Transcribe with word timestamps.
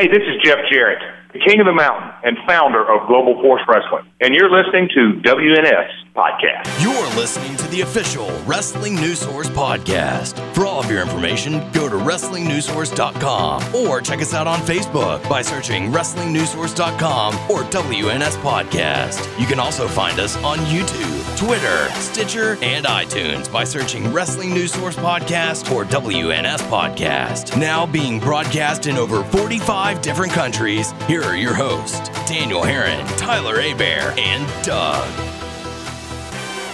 Hey, 0.00 0.08
this 0.08 0.22
is 0.22 0.42
Jeff 0.42 0.60
Jarrett, 0.72 1.02
the 1.32 1.38
king 1.40 1.60
of 1.60 1.66
the 1.66 1.72
mountain 1.72 2.10
and 2.24 2.36
founder 2.46 2.82
of 2.82 3.06
Global 3.06 3.40
Force 3.40 3.62
Wrestling, 3.68 4.04
and 4.20 4.34
you're 4.34 4.50
listening 4.50 4.88
to 4.94 5.20
WNS 5.22 5.88
Podcast. 6.14 6.66
You're 6.82 7.06
listening 7.16 7.56
to 7.56 7.68
the 7.68 7.82
official 7.82 8.28
Wrestling 8.44 8.96
News 8.96 9.20
Source 9.20 9.48
podcast. 9.48 10.38
For 10.54 10.66
all 10.66 10.80
of 10.80 10.90
your 10.90 11.00
information, 11.00 11.60
go 11.72 11.88
to 11.88 11.94
WrestlingNewsSource.com 11.94 13.74
or 13.76 14.00
check 14.00 14.20
us 14.20 14.34
out 14.34 14.48
on 14.48 14.58
Facebook 14.60 15.26
by 15.28 15.40
searching 15.40 15.92
WrestlingNewsSource.com 15.92 17.34
or 17.50 17.62
WNS 17.62 18.36
Podcast. 18.42 19.40
You 19.40 19.46
can 19.46 19.60
also 19.60 19.86
find 19.86 20.18
us 20.18 20.36
on 20.42 20.58
YouTube, 20.58 21.38
Twitter, 21.38 21.88
Stitcher, 22.00 22.58
and 22.60 22.86
iTunes 22.86 23.50
by 23.50 23.62
searching 23.62 24.12
Wrestling 24.12 24.50
News 24.50 24.72
Source 24.72 24.96
Podcast 24.96 25.72
or 25.72 25.84
WNS 25.84 26.58
Podcast. 26.68 27.56
Now 27.58 27.86
being 27.86 28.18
broadcast 28.18 28.86
in 28.86 28.96
over 28.96 29.22
45 29.24 30.02
different 30.02 30.32
countries, 30.32 30.92
here 31.06 31.19
are 31.24 31.36
your 31.36 31.54
hosts, 31.54 32.08
Daniel 32.28 32.62
Herron, 32.62 33.06
Tyler 33.16 33.56
Abear, 33.60 34.14
and 34.18 34.46
Doug. 34.64 35.08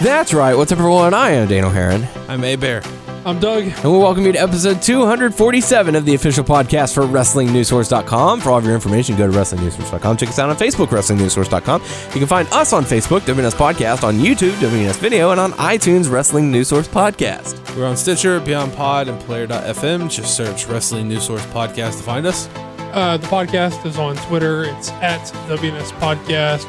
That's 0.01 0.33
right. 0.33 0.55
What's 0.55 0.71
up, 0.71 0.79
everyone? 0.79 1.13
I 1.13 1.31
am 1.31 1.47
Daniel 1.47 1.71
Herron, 1.71 2.07
I'm 2.27 2.43
A 2.43 2.55
Bear. 2.55 2.81
I'm 3.25 3.39
Doug. 3.39 3.63
and 3.65 3.83
we 3.91 3.97
welcome 3.97 4.25
you 4.25 4.31
to 4.31 4.39
episode 4.39 4.81
247 4.81 5.95
of 5.95 6.05
the 6.05 6.13
official 6.15 6.45
podcast 6.45 6.93
for 6.93 7.01
WrestlingNewsSource.com. 7.03 8.39
For 8.39 8.51
all 8.51 8.57
of 8.59 8.63
your 8.63 8.73
information, 8.73 9.17
go 9.17 9.29
to 9.29 9.37
WrestlingNewsSource.com. 9.37 10.15
Check 10.15 10.29
us 10.29 10.39
out 10.39 10.49
on 10.49 10.55
Facebook, 10.55 10.87
WrestlingNewsSource.com. 10.87 11.81
You 11.81 12.19
can 12.19 12.27
find 12.27 12.47
us 12.53 12.71
on 12.71 12.85
Facebook, 12.85 13.21
WNS 13.21 13.55
Podcast, 13.55 14.03
on 14.05 14.15
YouTube, 14.15 14.51
WNS 14.61 14.97
Video, 14.99 15.31
and 15.31 15.41
on 15.41 15.51
iTunes, 15.53 16.09
Wrestling 16.09 16.51
News 16.51 16.69
Source 16.69 16.87
Podcast. 16.87 17.75
We're 17.75 17.85
on 17.85 17.97
Stitcher, 17.97 18.39
Beyond 18.39 18.71
Pod, 18.73 19.09
and 19.09 19.19
Player.fm. 19.19 20.09
Just 20.09 20.37
search 20.37 20.65
Wrestling 20.67 21.09
News 21.09 21.25
Source 21.25 21.45
Podcast 21.47 21.97
to 21.97 22.03
find 22.03 22.25
us. 22.25 22.47
Uh, 22.93 23.17
the 23.17 23.27
podcast 23.27 23.85
is 23.85 23.97
on 23.99 24.15
Twitter. 24.17 24.63
It's 24.63 24.89
at 24.91 25.21
WNS 25.47 25.91
Podcast. 25.99 26.65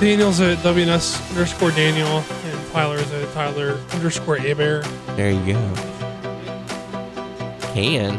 Daniel's 0.00 0.40
at 0.40 0.58
WNS 0.58 1.30
underscore 1.30 1.70
Daniel, 1.72 2.06
and 2.44 2.70
Tyler's 2.72 3.10
at 3.12 3.30
Tyler 3.32 3.78
underscore 3.92 4.36
Abear. 4.38 4.82
There 5.16 5.30
you 5.30 5.52
go. 5.52 5.74
Can. 7.74 8.14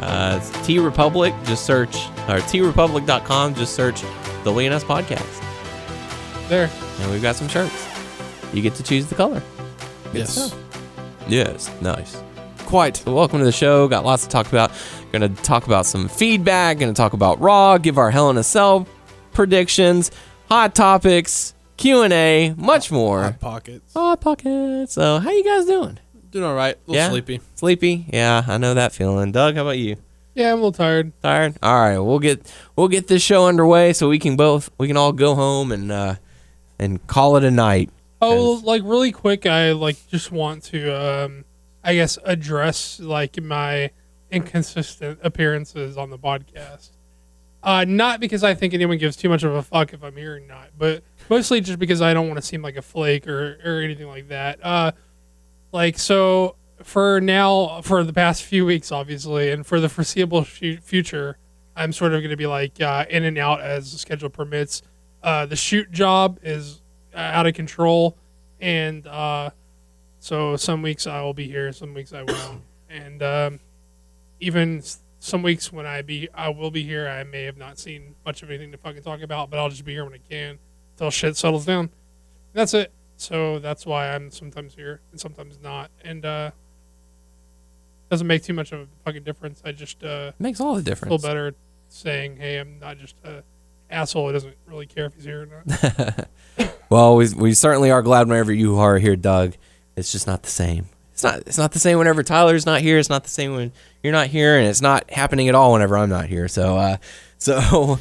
Uh, 0.00 0.38
TeePublic, 0.64 1.46
just 1.46 1.64
search, 1.64 1.96
or 2.28 2.38
teepublic.com, 2.40 3.54
just 3.54 3.74
search 3.74 4.02
the 4.02 4.50
WNS 4.52 4.84
Podcast. 4.84 5.42
There. 6.48 6.70
And 7.00 7.10
we've 7.10 7.22
got 7.22 7.36
some 7.36 7.48
shirts. 7.48 7.86
You 8.52 8.62
get 8.62 8.74
to 8.74 8.82
choose 8.82 9.06
the 9.06 9.14
color. 9.14 9.42
Good 10.12 10.14
Yes. 10.20 10.34
stuff. 10.34 10.58
Yes, 11.28 11.70
nice. 11.80 12.20
Quite. 12.66 12.96
So 12.98 13.14
welcome 13.14 13.38
to 13.38 13.44
the 13.44 13.52
show. 13.52 13.86
Got 13.88 14.04
lots 14.04 14.24
to 14.24 14.28
talk 14.28 14.48
about. 14.48 14.72
Going 15.12 15.34
to 15.34 15.42
talk 15.42 15.66
about 15.66 15.86
some 15.86 16.08
feedback. 16.08 16.78
Going 16.78 16.92
to 16.92 16.96
talk 16.96 17.12
about 17.12 17.40
Raw. 17.40 17.78
Give 17.78 17.96
our 17.98 18.10
Hell 18.10 18.28
in 18.30 18.36
a 18.36 18.42
Cell 18.42 18.86
predictions, 19.32 20.10
hot 20.48 20.74
topics, 20.74 21.54
Q 21.76 22.02
and 22.02 22.12
A, 22.12 22.54
much 22.56 22.90
more. 22.90 23.22
Hot 23.24 23.40
Pockets. 23.40 23.92
Hot 23.94 24.20
pockets. 24.20 24.94
So, 24.94 25.18
how 25.18 25.30
you 25.30 25.44
guys 25.44 25.66
doing? 25.66 25.98
Doing 26.30 26.44
all 26.44 26.54
right. 26.54 26.74
A 26.74 26.78
little 26.90 26.94
Yeah? 26.96 27.10
sleepy. 27.10 27.40
Sleepy? 27.54 28.06
Yeah, 28.12 28.44
I 28.46 28.58
know 28.58 28.74
that 28.74 28.92
feeling. 28.92 29.32
Doug, 29.32 29.54
how 29.56 29.62
about 29.62 29.78
you? 29.78 29.96
Yeah, 30.34 30.48
I'm 30.48 30.54
a 30.54 30.56
little 30.56 30.72
tired. 30.72 31.12
Tired? 31.22 31.56
All 31.62 31.78
right, 31.78 31.98
we'll 31.98 32.18
get 32.18 32.52
we'll 32.76 32.88
get 32.88 33.06
this 33.06 33.22
show 33.22 33.46
underway 33.46 33.92
so 33.94 34.08
we 34.08 34.18
can 34.18 34.36
both 34.36 34.68
we 34.76 34.86
can 34.86 34.96
all 34.98 35.12
go 35.12 35.34
home 35.34 35.72
and 35.72 35.90
uh 35.90 36.16
and 36.78 37.06
call 37.06 37.36
it 37.38 37.44
a 37.44 37.50
night. 37.50 37.88
Oh, 38.20 38.60
like 38.64 38.82
really 38.84 39.12
quick, 39.12 39.46
I 39.46 39.72
like 39.72 39.96
just 40.08 40.30
want 40.32 40.64
to, 40.64 40.90
um, 41.24 41.44
I 41.84 41.94
guess, 41.94 42.18
address 42.24 42.98
like 43.00 43.40
my 43.40 43.90
inconsistent 44.36 45.18
appearances 45.22 45.96
on 45.96 46.10
the 46.10 46.18
podcast. 46.18 46.90
Uh, 47.62 47.84
not 47.86 48.20
because 48.20 48.44
I 48.44 48.54
think 48.54 48.74
anyone 48.74 48.98
gives 48.98 49.16
too 49.16 49.28
much 49.28 49.42
of 49.42 49.54
a 49.54 49.62
fuck 49.62 49.92
if 49.92 50.04
I'm 50.04 50.16
here 50.16 50.36
or 50.36 50.40
not, 50.40 50.70
but 50.78 51.02
mostly 51.28 51.60
just 51.60 51.78
because 51.78 52.00
I 52.00 52.14
don't 52.14 52.28
want 52.28 52.38
to 52.38 52.46
seem 52.46 52.62
like 52.62 52.76
a 52.76 52.82
flake 52.82 53.26
or 53.26 53.58
or 53.64 53.80
anything 53.80 54.06
like 54.06 54.28
that. 54.28 54.64
Uh, 54.64 54.92
like 55.72 55.98
so 55.98 56.54
for 56.82 57.20
now, 57.20 57.80
for 57.80 58.04
the 58.04 58.12
past 58.12 58.44
few 58.44 58.64
weeks, 58.64 58.92
obviously, 58.92 59.50
and 59.50 59.66
for 59.66 59.80
the 59.80 59.88
foreseeable 59.88 60.44
fu- 60.44 60.76
future, 60.76 61.38
I'm 61.74 61.92
sort 61.92 62.14
of 62.14 62.20
going 62.20 62.30
to 62.30 62.36
be 62.36 62.46
like 62.46 62.80
uh, 62.80 63.04
in 63.10 63.24
and 63.24 63.36
out 63.38 63.60
as 63.60 63.90
the 63.92 63.98
schedule 63.98 64.30
permits. 64.30 64.82
Uh, 65.22 65.46
the 65.46 65.56
shoot 65.56 65.90
job 65.90 66.38
is 66.42 66.82
uh, 67.14 67.18
out 67.18 67.46
of 67.46 67.54
control, 67.54 68.16
and 68.60 69.06
uh, 69.06 69.50
so 70.20 70.56
some 70.56 70.82
weeks 70.82 71.06
I 71.06 71.22
will 71.22 71.34
be 71.34 71.48
here, 71.48 71.72
some 71.72 71.94
weeks 71.94 72.12
I 72.12 72.22
won't, 72.22 72.62
and 72.88 73.22
um, 73.22 73.60
even 74.40 74.82
some 75.18 75.42
weeks 75.42 75.72
when 75.72 75.86
I 75.86 76.02
be 76.02 76.28
I 76.34 76.48
will 76.48 76.70
be 76.70 76.82
here, 76.82 77.08
I 77.08 77.24
may 77.24 77.44
have 77.44 77.56
not 77.56 77.78
seen 77.78 78.14
much 78.24 78.42
of 78.42 78.50
anything 78.50 78.72
to 78.72 78.78
fucking 78.78 79.02
talk 79.02 79.22
about, 79.22 79.50
but 79.50 79.58
I'll 79.58 79.68
just 79.68 79.84
be 79.84 79.92
here 79.92 80.04
when 80.04 80.14
I 80.14 80.20
can 80.30 80.58
until 80.94 81.10
shit 81.10 81.36
settles 81.36 81.64
down. 81.64 81.90
That's 82.52 82.74
it. 82.74 82.92
So 83.16 83.58
that's 83.58 83.86
why 83.86 84.14
I'm 84.14 84.30
sometimes 84.30 84.74
here 84.74 85.00
and 85.10 85.20
sometimes 85.20 85.58
not, 85.62 85.90
and 86.02 86.24
uh, 86.24 86.50
doesn't 88.10 88.26
make 88.26 88.42
too 88.42 88.52
much 88.52 88.72
of 88.72 88.80
a 88.80 88.86
fucking 89.04 89.24
difference. 89.24 89.62
I 89.64 89.72
just 89.72 90.04
uh, 90.04 90.32
makes 90.38 90.60
all 90.60 90.74
the 90.74 90.82
difference. 90.82 91.10
feel 91.10 91.28
better 91.28 91.54
saying, 91.88 92.36
"Hey, 92.36 92.58
I'm 92.58 92.78
not 92.78 92.98
just 92.98 93.16
a 93.24 93.42
asshole 93.90 94.26
who 94.26 94.32
doesn't 94.32 94.54
really 94.66 94.86
care 94.86 95.06
if 95.06 95.14
he's 95.14 95.24
here 95.24 95.42
or 95.42 95.64
not." 95.66 96.28
Well, 96.88 97.16
we, 97.16 97.32
we 97.34 97.54
certainly 97.54 97.90
are 97.90 98.02
glad 98.02 98.28
whenever 98.28 98.52
you 98.52 98.78
are 98.78 98.98
here, 98.98 99.16
Doug. 99.16 99.54
It's 99.96 100.12
just 100.12 100.26
not 100.26 100.42
the 100.44 100.50
same. 100.50 100.86
It's 101.16 101.24
not 101.24 101.38
it's 101.46 101.56
not 101.56 101.72
the 101.72 101.78
same 101.78 101.96
whenever 101.96 102.22
Tyler's 102.22 102.66
not 102.66 102.82
here. 102.82 102.98
It's 102.98 103.08
not 103.08 103.24
the 103.24 103.30
same 103.30 103.54
when 103.54 103.72
you're 104.02 104.12
not 104.12 104.26
here, 104.26 104.58
and 104.58 104.68
it's 104.68 104.82
not 104.82 105.10
happening 105.10 105.48
at 105.48 105.54
all 105.54 105.72
whenever 105.72 105.96
I'm 105.96 106.10
not 106.10 106.26
here. 106.26 106.46
So 106.46 106.76
uh, 106.76 106.96
so 107.38 107.98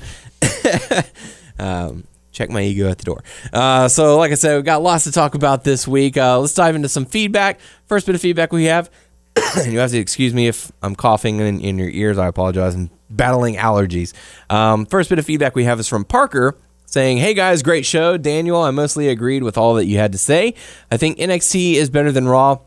um, 1.57 2.03
check 2.33 2.49
my 2.49 2.61
ego 2.61 2.89
at 2.89 2.97
the 2.97 3.05
door. 3.05 3.23
Uh, 3.53 3.87
so 3.87 4.17
like 4.17 4.33
I 4.33 4.35
said, 4.35 4.55
we've 4.55 4.65
got 4.65 4.81
lots 4.81 5.05
to 5.05 5.13
talk 5.13 5.33
about 5.33 5.63
this 5.63 5.87
week. 5.87 6.17
Uh, 6.17 6.39
let's 6.39 6.53
dive 6.53 6.75
into 6.75 6.89
some 6.89 7.05
feedback. 7.05 7.61
First 7.85 8.05
bit 8.05 8.15
of 8.15 8.21
feedback 8.21 8.51
we 8.51 8.65
have. 8.65 8.91
and 9.57 9.71
you 9.71 9.79
have 9.79 9.91
to 9.91 9.97
excuse 9.97 10.33
me 10.33 10.47
if 10.47 10.73
I'm 10.83 10.93
coughing 10.93 11.39
in, 11.39 11.61
in 11.61 11.77
your 11.77 11.89
ears. 11.89 12.17
I 12.17 12.27
apologize. 12.27 12.75
I'm 12.75 12.89
battling 13.09 13.55
allergies. 13.55 14.11
Um, 14.49 14.85
first 14.85 15.09
bit 15.09 15.19
of 15.19 15.25
feedback 15.25 15.55
we 15.55 15.63
have 15.63 15.79
is 15.79 15.87
from 15.87 16.03
Parker 16.03 16.57
saying, 16.85 17.19
Hey 17.19 17.33
guys, 17.33 17.63
great 17.63 17.85
show. 17.85 18.17
Daniel, 18.17 18.61
I 18.61 18.71
mostly 18.71 19.07
agreed 19.07 19.43
with 19.43 19.57
all 19.57 19.75
that 19.75 19.85
you 19.85 19.99
had 19.99 20.11
to 20.11 20.17
say. 20.17 20.53
I 20.91 20.97
think 20.97 21.17
NXT 21.17 21.75
is 21.75 21.89
better 21.89 22.11
than 22.11 22.27
Raw. 22.27 22.59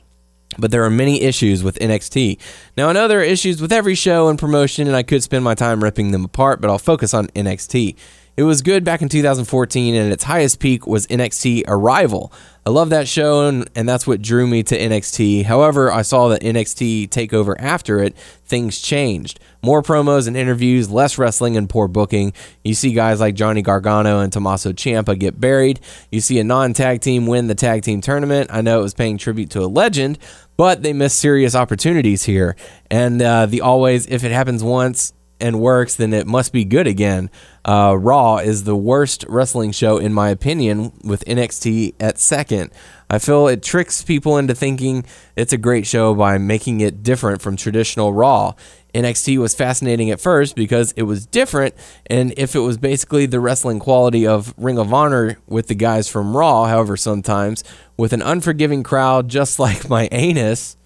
But 0.57 0.71
there 0.71 0.85
are 0.85 0.91
many 0.91 1.23
issues 1.23 1.63
with 1.63 1.79
NXT. 1.79 2.39
Now, 2.77 2.89
I 2.89 2.93
know 2.93 3.07
there 3.07 3.21
are 3.21 3.25
issues 3.25 3.61
with 3.61 3.73
every 3.73 3.95
show 3.95 4.29
and 4.29 4.39
promotion, 4.39 4.87
and 4.87 4.97
I 4.97 5.03
could 5.03 5.23
spend 5.23 5.45
my 5.45 5.55
time 5.55 5.85
ripping 5.85 6.11
them 6.11 6.25
apart, 6.25 6.61
but 6.61 6.71
I'll 6.71 6.79
focus 6.79 7.13
on 7.13 7.29
NXT. 7.29 7.97
It 8.37 8.45
was 8.45 8.63
good 8.63 8.85
back 8.85 9.03
in 9.03 9.09
2014, 9.09 9.95
and 9.95 10.13
its 10.13 10.25
highest 10.25 10.61
peak 10.61 10.87
was 10.87 11.07
NXT 11.09 11.65
Arrival. 11.67 12.33
I 12.69 12.71
love 12.71 12.91
that 12.91 13.09
show, 13.09 13.49
and, 13.49 13.67
and 13.75 13.89
that's 13.89 14.07
what 14.07 14.21
drew 14.21 14.47
me 14.47 14.63
to 14.65 14.79
NXT. 14.79 15.47
However, 15.47 15.91
I 15.91 16.03
saw 16.03 16.29
that 16.29 16.43
NXT 16.43 17.09
takeover 17.09 17.55
after 17.59 17.99
it, 18.03 18.15
things 18.45 18.79
changed. 18.79 19.41
More 19.63 19.83
promos 19.83 20.29
and 20.29 20.37
interviews, 20.37 20.91
less 20.91 21.17
wrestling 21.17 21.57
and 21.57 21.67
poor 21.67 21.89
booking. 21.89 22.35
You 22.63 22.75
see 22.75 22.93
guys 22.93 23.21
like 23.21 23.37
Johnny 23.37 23.63
Gargano 23.63 24.21
and 24.21 24.31
Tommaso 24.31 24.73
Ciampa 24.73 25.19
get 25.19 25.41
buried. 25.41 25.81
You 26.13 26.21
see 26.21 26.39
a 26.41 26.45
non-tag 26.45 27.01
team 27.01 27.27
win 27.27 27.47
the 27.47 27.55
tag 27.55 27.85
team 27.85 28.03
tournament. 28.03 28.51
I 28.53 28.61
know 28.61 28.81
it 28.81 28.83
was 28.83 28.93
paying 28.93 29.17
tribute 29.17 29.49
to 29.53 29.63
a 29.63 29.65
legend, 29.65 30.19
but 30.59 30.83
they 30.83 30.93
missed 30.93 31.17
serious 31.17 31.55
opportunities 31.55 32.25
here. 32.25 32.55
And 32.91 33.23
uh, 33.23 33.47
the 33.47 33.63
always, 33.63 34.07
if 34.09 34.25
it 34.25 34.31
happens 34.31 34.63
once, 34.63 35.15
and 35.41 35.61
works, 35.61 35.95
then 35.95 36.13
it 36.13 36.27
must 36.27 36.53
be 36.53 36.65
good 36.65 36.87
again. 36.87 37.31
Uh, 37.65 37.97
Raw 37.99 38.39
is 38.39 38.65
the 38.65 38.77
worst 38.77 39.25
wrestling 39.29 39.73
show, 39.73 39.99
in 39.99 40.13
my 40.13 40.31
opinion, 40.31 40.93
with 41.05 41.25
NXT 41.27 41.95
at 42.01 42.19
second. 42.19 42.71
I 43.11 43.19
feel 43.19 43.49
it 43.49 43.63
tricks 43.63 44.03
people 44.03 44.37
into 44.37 44.55
thinking 44.55 45.05
it's 45.37 45.53
a 45.53 45.59
great 45.59 45.87
show 45.87 46.15
by 46.15 46.39
making 46.39 46.81
it 46.81 47.03
different 47.03 47.41
from 47.41 47.57
traditional 47.57 48.13
Raw. 48.13 48.55
NXT 48.95 49.39
was 49.39 49.55
fascinating 49.55 50.11
at 50.11 50.21
first 50.21 50.57
because 50.57 50.93
it 50.93 51.03
was 51.03 51.27
different, 51.27 51.75
and 52.07 52.33
if 52.37 52.55
it 52.55 52.61
was 52.61 52.79
basically 52.79 53.27
the 53.27 53.39
wrestling 53.39 53.79
quality 53.79 54.27
of 54.27 54.55
Ring 54.57 54.79
of 54.79 54.93
Honor 54.93 55.39
with 55.47 55.69
the 55.69 55.75
guys 55.75 56.09
from 56.09 56.37
Raw, 56.37 56.67
however, 56.67 56.97
sometimes 56.97 57.63
with 57.97 58.13
an 58.13 58.23
unforgiving 58.23 58.83
crowd 58.83 59.29
just 59.29 59.59
like 59.59 59.89
my 59.89 60.09
anus. 60.11 60.77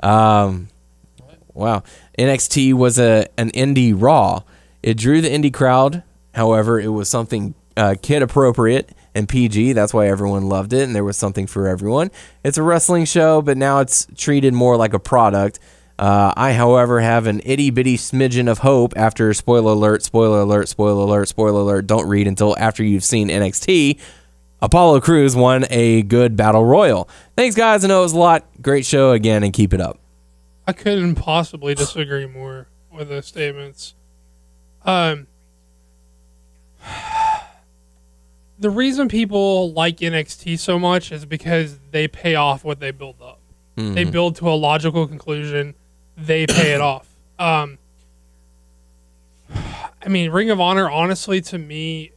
Um, 0.00 0.68
Wow. 1.58 1.82
NXT 2.18 2.74
was 2.74 2.98
a 2.98 3.26
an 3.38 3.50
indie 3.52 3.94
Raw. 3.96 4.42
It 4.82 4.96
drew 4.96 5.20
the 5.20 5.28
indie 5.28 5.54
crowd. 5.54 6.02
However, 6.34 6.78
it 6.78 6.88
was 6.88 7.08
something 7.08 7.54
uh, 7.76 7.94
kid 8.02 8.22
appropriate 8.22 8.92
and 9.14 9.28
PG. 9.28 9.72
That's 9.72 9.94
why 9.94 10.08
everyone 10.08 10.48
loved 10.48 10.72
it, 10.72 10.82
and 10.82 10.94
there 10.94 11.04
was 11.04 11.16
something 11.16 11.46
for 11.46 11.66
everyone. 11.66 12.10
It's 12.44 12.58
a 12.58 12.62
wrestling 12.62 13.04
show, 13.04 13.40
but 13.40 13.56
now 13.56 13.80
it's 13.80 14.06
treated 14.16 14.52
more 14.52 14.76
like 14.76 14.94
a 14.94 14.98
product. 14.98 15.58
Uh, 15.98 16.32
I, 16.36 16.52
however, 16.52 17.00
have 17.00 17.26
an 17.26 17.40
itty 17.44 17.70
bitty 17.70 17.96
smidgen 17.96 18.48
of 18.48 18.58
hope 18.58 18.92
after 18.96 19.34
spoiler 19.34 19.72
alert, 19.72 20.02
spoiler 20.02 20.40
alert, 20.40 20.68
spoiler 20.68 21.02
alert, 21.02 21.28
spoiler 21.28 21.60
alert. 21.60 21.86
Don't 21.86 22.08
read 22.08 22.28
until 22.28 22.56
after 22.58 22.84
you've 22.84 23.04
seen 23.04 23.28
NXT. 23.28 23.98
Apollo 24.60 25.00
Crews 25.00 25.36
won 25.36 25.64
a 25.70 26.02
good 26.02 26.36
battle 26.36 26.64
royal. 26.64 27.08
Thanks, 27.36 27.56
guys. 27.56 27.84
I 27.84 27.88
know 27.88 28.00
it 28.00 28.02
was 28.02 28.12
a 28.12 28.18
lot. 28.18 28.44
Great 28.60 28.86
show 28.86 29.12
again, 29.12 29.42
and 29.42 29.52
keep 29.52 29.72
it 29.72 29.80
up. 29.80 29.98
I 30.68 30.72
couldn't 30.72 31.14
possibly 31.14 31.74
disagree 31.74 32.26
more 32.26 32.68
with 32.92 33.08
those 33.08 33.24
statements. 33.24 33.94
Um, 34.84 35.26
the 38.58 38.68
reason 38.68 39.08
people 39.08 39.72
like 39.72 39.96
NXT 39.96 40.58
so 40.58 40.78
much 40.78 41.10
is 41.10 41.24
because 41.24 41.78
they 41.90 42.06
pay 42.06 42.34
off 42.34 42.64
what 42.64 42.80
they 42.80 42.90
build 42.90 43.22
up. 43.22 43.40
They 43.94 44.04
build 44.04 44.36
to 44.36 44.48
a 44.50 44.52
logical 44.52 45.08
conclusion. 45.08 45.74
They 46.18 46.46
pay 46.46 46.74
it 46.74 46.82
off. 46.82 47.08
Um, 47.38 47.78
I 49.54 50.08
mean, 50.08 50.30
Ring 50.30 50.50
of 50.50 50.60
Honor, 50.60 50.90
honestly, 50.90 51.40
to 51.42 51.56
me, 51.56 52.12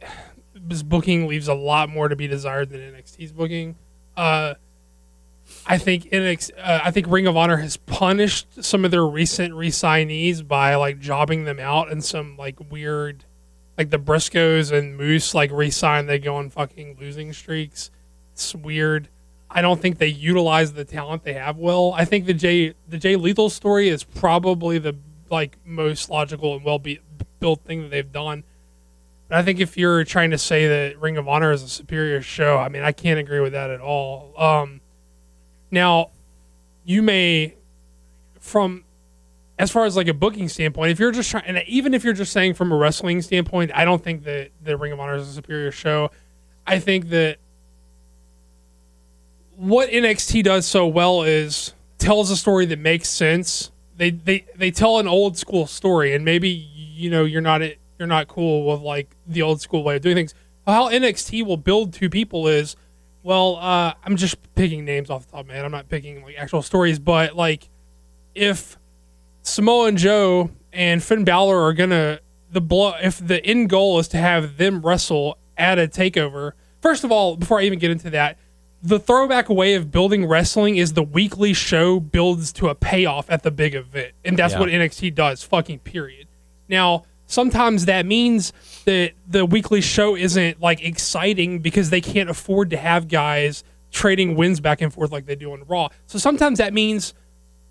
this 0.54 0.82
booking 0.82 1.26
leaves 1.26 1.46
a 1.46 1.54
lot 1.54 1.90
more 1.90 2.08
to 2.08 2.16
be 2.16 2.26
desired 2.26 2.70
than 2.70 2.80
NXT's 2.80 3.32
booking. 3.32 3.76
Uh, 4.16 4.54
I 5.66 5.78
think 5.78 6.08
uh, 6.12 6.80
I 6.82 6.90
think 6.90 7.06
Ring 7.08 7.26
of 7.26 7.36
Honor 7.36 7.58
has 7.58 7.76
punished 7.76 8.64
some 8.64 8.84
of 8.84 8.90
their 8.90 9.06
recent 9.06 9.54
re-signees 9.54 10.46
by 10.46 10.74
like 10.74 10.98
jobbing 10.98 11.44
them 11.44 11.60
out 11.60 11.90
in 11.90 12.00
some 12.00 12.36
like 12.36 12.58
weird, 12.70 13.24
like 13.78 13.90
the 13.90 13.98
Briscoes 13.98 14.72
and 14.76 14.96
Moose 14.96 15.34
like 15.34 15.50
re-sign. 15.52 16.06
They 16.06 16.18
go 16.18 16.36
on 16.36 16.50
fucking 16.50 16.96
losing 17.00 17.32
streaks. 17.32 17.90
It's 18.32 18.54
weird. 18.54 19.08
I 19.50 19.60
don't 19.60 19.80
think 19.80 19.98
they 19.98 20.08
utilize 20.08 20.72
the 20.72 20.84
talent 20.84 21.24
they 21.24 21.34
have 21.34 21.58
well. 21.58 21.92
I 21.92 22.04
think 22.04 22.26
the 22.26 22.34
Jay 22.34 22.74
the 22.88 22.98
Jay 22.98 23.16
Lethal 23.16 23.50
story 23.50 23.88
is 23.88 24.02
probably 24.02 24.78
the 24.78 24.96
like 25.30 25.58
most 25.64 26.10
logical 26.10 26.56
and 26.56 26.64
well 26.64 26.78
be, 26.78 27.00
built 27.40 27.60
thing 27.62 27.82
that 27.82 27.90
they've 27.90 28.12
done. 28.12 28.44
But 29.28 29.38
I 29.38 29.42
think 29.42 29.60
if 29.60 29.78
you're 29.78 30.04
trying 30.04 30.30
to 30.32 30.38
say 30.38 30.66
that 30.68 31.00
Ring 31.00 31.16
of 31.16 31.28
Honor 31.28 31.52
is 31.52 31.62
a 31.62 31.68
superior 31.68 32.20
show, 32.20 32.58
I 32.58 32.68
mean 32.68 32.82
I 32.82 32.92
can't 32.92 33.20
agree 33.20 33.40
with 33.40 33.52
that 33.52 33.70
at 33.70 33.80
all. 33.80 34.34
Um, 34.36 34.81
now, 35.72 36.10
you 36.84 37.02
may, 37.02 37.54
from 38.38 38.84
as 39.58 39.70
far 39.70 39.84
as 39.84 39.96
like 39.96 40.08
a 40.08 40.14
booking 40.14 40.48
standpoint, 40.48 40.90
if 40.90 40.98
you're 40.98 41.12
just 41.12 41.30
trying, 41.30 41.44
and 41.46 41.62
even 41.66 41.94
if 41.94 42.04
you're 42.04 42.12
just 42.12 42.32
saying 42.32 42.54
from 42.54 42.70
a 42.72 42.76
wrestling 42.76 43.22
standpoint, 43.22 43.70
I 43.74 43.84
don't 43.84 44.02
think 44.02 44.24
that 44.24 44.50
the 44.62 44.76
Ring 44.76 44.92
of 44.92 45.00
Honor 45.00 45.14
is 45.14 45.28
a 45.28 45.32
superior 45.32 45.72
show. 45.72 46.10
I 46.66 46.78
think 46.78 47.08
that 47.08 47.38
what 49.56 49.90
NXT 49.90 50.44
does 50.44 50.66
so 50.66 50.86
well 50.86 51.22
is 51.22 51.72
tells 51.98 52.30
a 52.30 52.36
story 52.36 52.66
that 52.66 52.78
makes 52.78 53.08
sense. 53.08 53.70
They 53.96 54.10
they 54.10 54.46
they 54.56 54.70
tell 54.70 54.98
an 54.98 55.06
old 55.06 55.38
school 55.38 55.66
story, 55.66 56.14
and 56.14 56.24
maybe 56.24 56.48
you 56.48 57.10
know 57.10 57.24
you're 57.24 57.40
not 57.40 57.62
you're 57.98 58.08
not 58.08 58.28
cool 58.28 58.66
with 58.66 58.80
like 58.80 59.16
the 59.26 59.42
old 59.42 59.60
school 59.60 59.84
way 59.84 59.96
of 59.96 60.02
doing 60.02 60.16
things. 60.16 60.34
How 60.66 60.90
NXT 60.90 61.46
will 61.46 61.56
build 61.56 61.92
two 61.92 62.10
people 62.10 62.46
is, 62.48 62.76
well, 63.22 63.56
uh, 63.60 63.94
I'm 64.04 64.16
just 64.16 64.36
picking 64.54 64.84
names 64.84 65.10
off 65.10 65.26
the 65.26 65.32
top 65.32 65.46
man. 65.46 65.64
I'm 65.64 65.70
not 65.70 65.88
picking 65.88 66.22
like 66.22 66.36
actual 66.38 66.62
stories, 66.62 66.98
but 66.98 67.36
like 67.36 67.68
if 68.34 68.78
Samoa 69.42 69.92
Joe 69.92 70.50
and 70.72 71.02
Finn 71.02 71.24
Balor 71.24 71.60
are 71.62 71.72
gonna 71.72 72.20
the 72.50 72.60
blow 72.60 72.94
if 73.02 73.24
the 73.24 73.44
end 73.44 73.70
goal 73.70 73.98
is 73.98 74.08
to 74.08 74.16
have 74.18 74.56
them 74.56 74.82
wrestle 74.82 75.38
at 75.56 75.78
a 75.78 75.86
takeover. 75.88 76.52
First 76.80 77.04
of 77.04 77.12
all, 77.12 77.36
before 77.36 77.60
I 77.60 77.64
even 77.64 77.78
get 77.78 77.90
into 77.90 78.10
that, 78.10 78.38
the 78.82 78.98
throwback 78.98 79.48
way 79.48 79.74
of 79.74 79.90
building 79.92 80.26
wrestling 80.26 80.76
is 80.76 80.94
the 80.94 81.02
weekly 81.02 81.52
show 81.54 82.00
builds 82.00 82.52
to 82.54 82.68
a 82.68 82.74
payoff 82.74 83.30
at 83.30 83.42
the 83.44 83.50
big 83.52 83.74
event. 83.74 84.12
And 84.24 84.36
that's 84.36 84.54
Yeah. 84.54 84.60
what 84.60 84.68
NXT 84.68 85.10
does, 85.14 85.44
fucking 85.44 85.78
period. 85.80 86.26
Now, 86.68 87.04
sometimes 87.32 87.86
that 87.86 88.04
means 88.04 88.52
that 88.84 89.12
the 89.26 89.46
weekly 89.46 89.80
show 89.80 90.14
isn't 90.14 90.60
like 90.60 90.82
exciting 90.84 91.60
because 91.60 91.90
they 91.90 92.00
can't 92.00 92.28
afford 92.28 92.70
to 92.70 92.76
have 92.76 93.08
guys 93.08 93.64
trading 93.90 94.36
wins 94.36 94.60
back 94.60 94.80
and 94.80 94.92
forth 94.92 95.10
like 95.12 95.26
they 95.26 95.34
do 95.34 95.52
on 95.52 95.64
Raw. 95.66 95.88
So 96.06 96.18
sometimes 96.18 96.58
that 96.58 96.72
means 96.72 97.14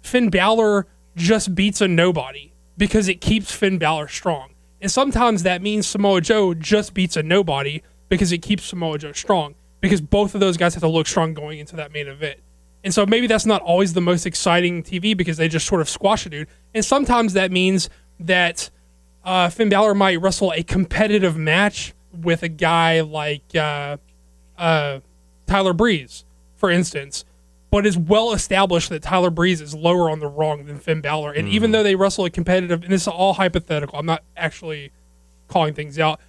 Finn 0.01 0.29
Balor 0.29 0.87
just 1.15 1.53
beats 1.55 1.81
a 1.81 1.87
nobody 1.87 2.53
because 2.77 3.07
it 3.07 3.21
keeps 3.21 3.51
Finn 3.51 3.77
Balor 3.77 4.07
strong. 4.07 4.55
And 4.81 4.89
sometimes 4.89 5.43
that 5.43 5.61
means 5.61 5.85
Samoa 5.85 6.21
Joe 6.21 6.53
just 6.53 6.93
beats 6.93 7.15
a 7.15 7.23
nobody 7.23 7.83
because 8.09 8.31
it 8.31 8.39
keeps 8.39 8.63
Samoa 8.63 8.97
Joe 8.97 9.11
strong 9.11 9.55
because 9.79 10.01
both 10.01 10.33
of 10.33 10.39
those 10.39 10.57
guys 10.57 10.73
have 10.73 10.81
to 10.81 10.87
look 10.87 11.07
strong 11.07 11.33
going 11.33 11.59
into 11.59 11.75
that 11.75 11.91
main 11.91 12.07
event. 12.07 12.39
And 12.83 12.91
so 12.91 13.05
maybe 13.05 13.27
that's 13.27 13.45
not 13.45 13.61
always 13.61 13.93
the 13.93 14.01
most 14.01 14.25
exciting 14.25 14.81
TV 14.81 15.15
because 15.15 15.37
they 15.37 15.47
just 15.47 15.67
sort 15.67 15.81
of 15.81 15.89
squash 15.89 16.25
a 16.25 16.29
dude. 16.29 16.47
And 16.73 16.83
sometimes 16.83 17.33
that 17.33 17.51
means 17.51 17.89
that 18.19 18.71
uh, 19.23 19.49
Finn 19.49 19.69
Balor 19.69 19.93
might 19.93 20.21
wrestle 20.21 20.51
a 20.51 20.63
competitive 20.63 21.37
match 21.37 21.93
with 22.11 22.43
a 22.43 22.49
guy 22.49 23.01
like 23.01 23.55
uh, 23.55 23.97
uh, 24.57 24.99
Tyler 25.47 25.73
Breeze, 25.73 26.25
for 26.55 26.69
instance, 26.69 27.25
but 27.69 27.85
it's 27.85 27.97
well 27.97 28.33
established 28.33 28.89
that 28.89 29.01
Tyler 29.01 29.29
Breeze 29.29 29.61
is 29.61 29.73
lower 29.73 30.09
on 30.09 30.19
the 30.19 30.27
rung 30.27 30.65
than 30.65 30.77
Finn 30.79 31.01
Balor. 31.01 31.33
And 31.33 31.47
even 31.47 31.71
though 31.71 31.83
they 31.83 31.95
wrestle 31.95 32.25
a 32.25 32.29
competitive, 32.29 32.83
and 32.83 32.91
this 32.91 33.03
is 33.03 33.07
all 33.07 33.33
hypothetical, 33.33 33.97
I'm 33.97 34.05
not 34.05 34.23
actually 34.35 34.91
calling 35.47 35.73
things 35.73 35.99
out. 35.99 36.19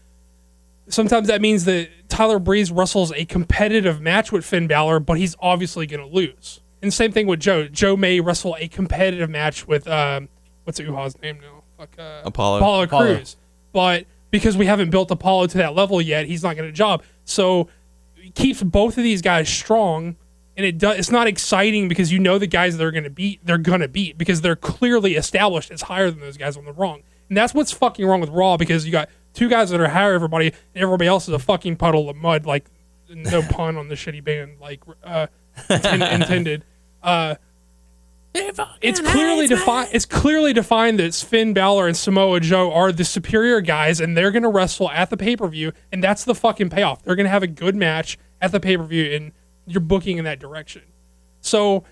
Sometimes 0.88 1.28
that 1.28 1.40
means 1.40 1.64
that 1.64 1.88
Tyler 2.08 2.38
Breeze 2.38 2.70
wrestles 2.70 3.12
a 3.12 3.24
competitive 3.24 4.00
match 4.00 4.30
with 4.30 4.44
Finn 4.44 4.66
Balor, 4.66 5.00
but 5.00 5.16
he's 5.16 5.34
obviously 5.40 5.86
going 5.86 6.00
to 6.00 6.14
lose. 6.14 6.60
And 6.82 6.92
same 6.92 7.12
thing 7.12 7.26
with 7.26 7.40
Joe. 7.40 7.68
Joe 7.68 7.96
may 7.96 8.20
wrestle 8.20 8.56
a 8.58 8.68
competitive 8.68 9.30
match 9.30 9.66
with 9.66 9.86
um, 9.88 10.28
what's 10.64 10.80
Uha's 10.80 11.20
name 11.22 11.38
now? 11.40 11.61
Fuck, 11.82 11.99
uh, 11.99 12.23
Apollo. 12.25 12.58
Apollo 12.58 12.82
Apollo. 12.84 13.14
Crews. 13.17 13.37
But 13.73 14.06
because 14.31 14.56
we 14.56 14.67
haven't 14.67 14.90
built 14.90 15.11
Apollo 15.11 15.49
to 15.49 15.58
that 15.58 15.75
level 15.75 16.00
yet, 16.00 16.26
he's 16.26 16.43
not 16.43 16.56
going 16.56 16.69
to 16.69 16.73
job. 16.73 17.02
So 17.25 17.69
it 18.17 18.34
keeps 18.34 18.62
both 18.62 18.96
of 18.99 19.05
these 19.05 19.20
guys 19.20 19.49
strong, 19.49 20.17
and 20.56 20.64
it 20.64 20.79
does. 20.79 20.99
It's 20.99 21.11
not 21.11 21.26
exciting 21.26 21.88
because 21.88 22.12
you 22.12 22.19
know 22.19 22.38
the 22.38 22.46
guys 22.46 22.76
they're 22.76 22.93
going 22.93 23.05
to 23.05 23.11
beat, 23.11 23.44
they're 23.44 23.58
going 23.58 23.81
to 23.81 23.88
beat 23.88 24.17
because 24.17 24.43
they're 24.43 24.56
clearly 24.56 25.17
established 25.17 25.70
as 25.70 25.82
higher 25.82 26.11
than 26.11 26.20
those 26.20 26.37
guys 26.37 26.56
on 26.56 26.64
the 26.64 26.73
wrong. 26.73 27.02
And 27.29 27.37
that's 27.37 27.52
what's 27.55 27.73
fucking 27.73 28.06
wrong 28.06 28.20
with 28.20 28.31
Raw 28.31 28.56
because 28.56 28.87
you 28.87 28.93
got 28.93 29.08
two 29.34 29.49
guys 29.49 29.70
that 29.70 29.81
are 29.81 29.88
higher 29.88 30.11
than 30.11 30.17
everybody, 30.17 30.49
and 30.49 30.82
everybody 30.82 31.08
else 31.08 31.26
is 31.26 31.34
a 31.34 31.38
fucking 31.38 31.76
puddle 31.76 32.08
of 32.08 32.17
mud. 32.17 32.46
Like 32.46 32.67
no 33.08 33.43
pun 33.43 33.76
on 33.76 33.88
the 33.88 33.96
shitty 33.96 34.23
band, 34.23 34.61
like 34.61 34.82
uh, 35.02 35.26
intended. 35.69 36.64
Uh, 37.02 37.34
it's 38.81 39.00
clearly 39.00 39.46
defined. 39.46 39.90
It's 39.93 40.06
clearly 40.06 40.52
defined 40.52 40.99
that 40.99 41.14
Finn 41.14 41.52
Balor 41.52 41.87
and 41.87 41.96
Samoa 41.96 42.40
Joe 42.40 42.73
are 42.73 42.90
the 42.90 43.05
superior 43.05 43.61
guys, 43.61 44.00
and 44.00 44.17
they're 44.17 44.31
going 44.31 44.43
to 44.43 44.49
wrestle 44.49 44.90
at 44.90 45.11
the 45.11 45.17
pay 45.17 45.37
per 45.37 45.46
view, 45.49 45.73
and 45.90 46.02
that's 46.02 46.25
the 46.25 46.34
fucking 46.34 46.70
payoff. 46.70 47.02
They're 47.02 47.17
going 47.17 47.26
to 47.26 47.31
have 47.31 47.43
a 47.43 47.49
good 47.49 47.76
match 47.76 48.19
at 48.40 48.52
the 48.52 48.61
pay 48.61 48.76
per 48.76 48.84
view, 48.84 49.14
and 49.14 49.32
you're 49.67 49.81
booking 49.81 50.19
in 50.19 50.25
that 50.25 50.38
direction. 50.38 50.82
So 51.40 51.84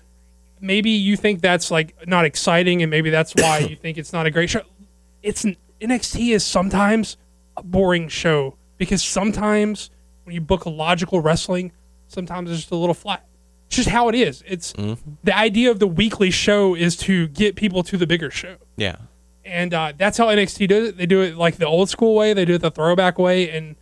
maybe 0.59 0.89
you 0.89 1.15
think 1.15 1.41
that's 1.41 1.69
like 1.69 1.95
not 2.07 2.25
exciting, 2.25 2.81
and 2.81 2.89
maybe 2.89 3.09
that's 3.09 3.33
why 3.35 3.59
you 3.69 3.75
think 3.75 3.97
it's 3.97 4.13
not 4.13 4.25
a 4.25 4.31
great 4.31 4.49
show. 4.49 4.63
It's 5.21 5.45
NXT 5.79 6.33
is 6.33 6.45
sometimes 6.45 7.17
a 7.55 7.63
boring 7.63 8.07
show 8.07 8.57
because 8.77 9.03
sometimes 9.03 9.91
when 10.23 10.33
you 10.33 10.41
book 10.41 10.65
a 10.65 10.69
logical 10.69 11.19
wrestling, 11.19 11.71
sometimes 12.07 12.49
it's 12.49 12.61
just 12.61 12.71
a 12.71 12.75
little 12.75 12.95
flat. 12.95 13.25
It's 13.71 13.77
just 13.77 13.89
how 13.89 14.09
it 14.09 14.15
is. 14.15 14.43
It's 14.45 14.73
the 14.73 15.33
idea 15.33 15.71
of 15.71 15.79
the 15.79 15.87
weekly 15.87 16.29
show 16.29 16.75
is 16.75 16.97
to 16.97 17.29
get 17.29 17.55
people 17.55 17.83
to 17.83 17.95
the 17.95 18.05
bigger 18.05 18.29
show. 18.29 18.57
Yeah. 18.75 18.97
And 19.45 19.73
uh, 19.73 19.93
that's 19.97 20.17
how 20.17 20.27
NXT 20.27 20.67
does 20.67 20.89
it. 20.89 20.97
They 20.97 21.05
do 21.05 21.21
it 21.21 21.37
like 21.37 21.55
the 21.55 21.67
old 21.67 21.89
school 21.89 22.13
way. 22.13 22.33
They 22.33 22.43
do 22.43 22.55
it 22.55 22.61
the 22.61 22.69
throwback 22.69 23.17
way. 23.17 23.49
And 23.49 23.77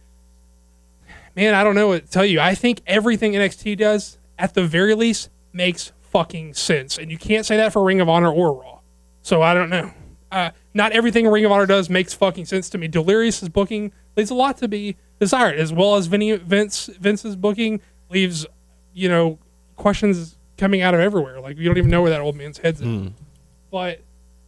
man, 1.35 1.55
I 1.55 1.63
don't 1.63 1.73
know 1.73 1.87
what 1.87 2.05
to 2.05 2.11
tell 2.11 2.23
you. 2.23 2.39
I 2.39 2.53
think 2.53 2.81
everything 2.85 3.33
NXT 3.33 3.79
does, 3.79 4.19
at 4.37 4.53
the 4.53 4.63
very 4.63 4.93
least, 4.93 5.31
makes 5.53 5.91
fucking 6.01 6.53
sense. 6.53 6.99
And 6.99 7.09
you 7.09 7.17
can't 7.17 7.43
say 7.43 7.57
that 7.57 7.73
for 7.73 7.83
Ring 7.83 7.99
of 7.99 8.07
Honor 8.07 8.31
or 8.31 8.61
Raw. 8.61 8.81
So 9.23 9.41
I 9.41 9.55
don't 9.55 9.71
know. 9.71 9.91
Uh, 10.31 10.51
not 10.75 10.91
everything 10.91 11.27
Ring 11.27 11.45
of 11.45 11.51
Honor 11.51 11.65
does 11.65 11.89
makes 11.89 12.13
fucking 12.13 12.45
sense 12.45 12.69
to 12.69 12.77
me. 12.77 12.87
Delirious' 12.87 13.49
booking 13.49 13.91
leaves 14.15 14.29
a 14.29 14.35
lot 14.35 14.55
to 14.57 14.67
be 14.67 14.97
desired, 15.19 15.57
as 15.59 15.73
well 15.73 15.95
as 15.95 16.05
Vinny, 16.05 16.35
Vince 16.35 16.91
Vince's 16.99 17.35
booking 17.35 17.81
leaves, 18.11 18.45
you 18.93 19.09
know, 19.09 19.39
questions 19.79 20.37
coming 20.57 20.81
out 20.81 20.93
of 20.93 20.99
everywhere. 20.99 21.39
Like 21.39 21.57
you 21.57 21.65
don't 21.65 21.77
even 21.77 21.89
know 21.89 22.01
where 22.01 22.11
that 22.11 22.21
old 22.21 22.35
man's 22.35 22.59
head's 22.59 22.81
at. 22.81 23.11
But 23.71 24.01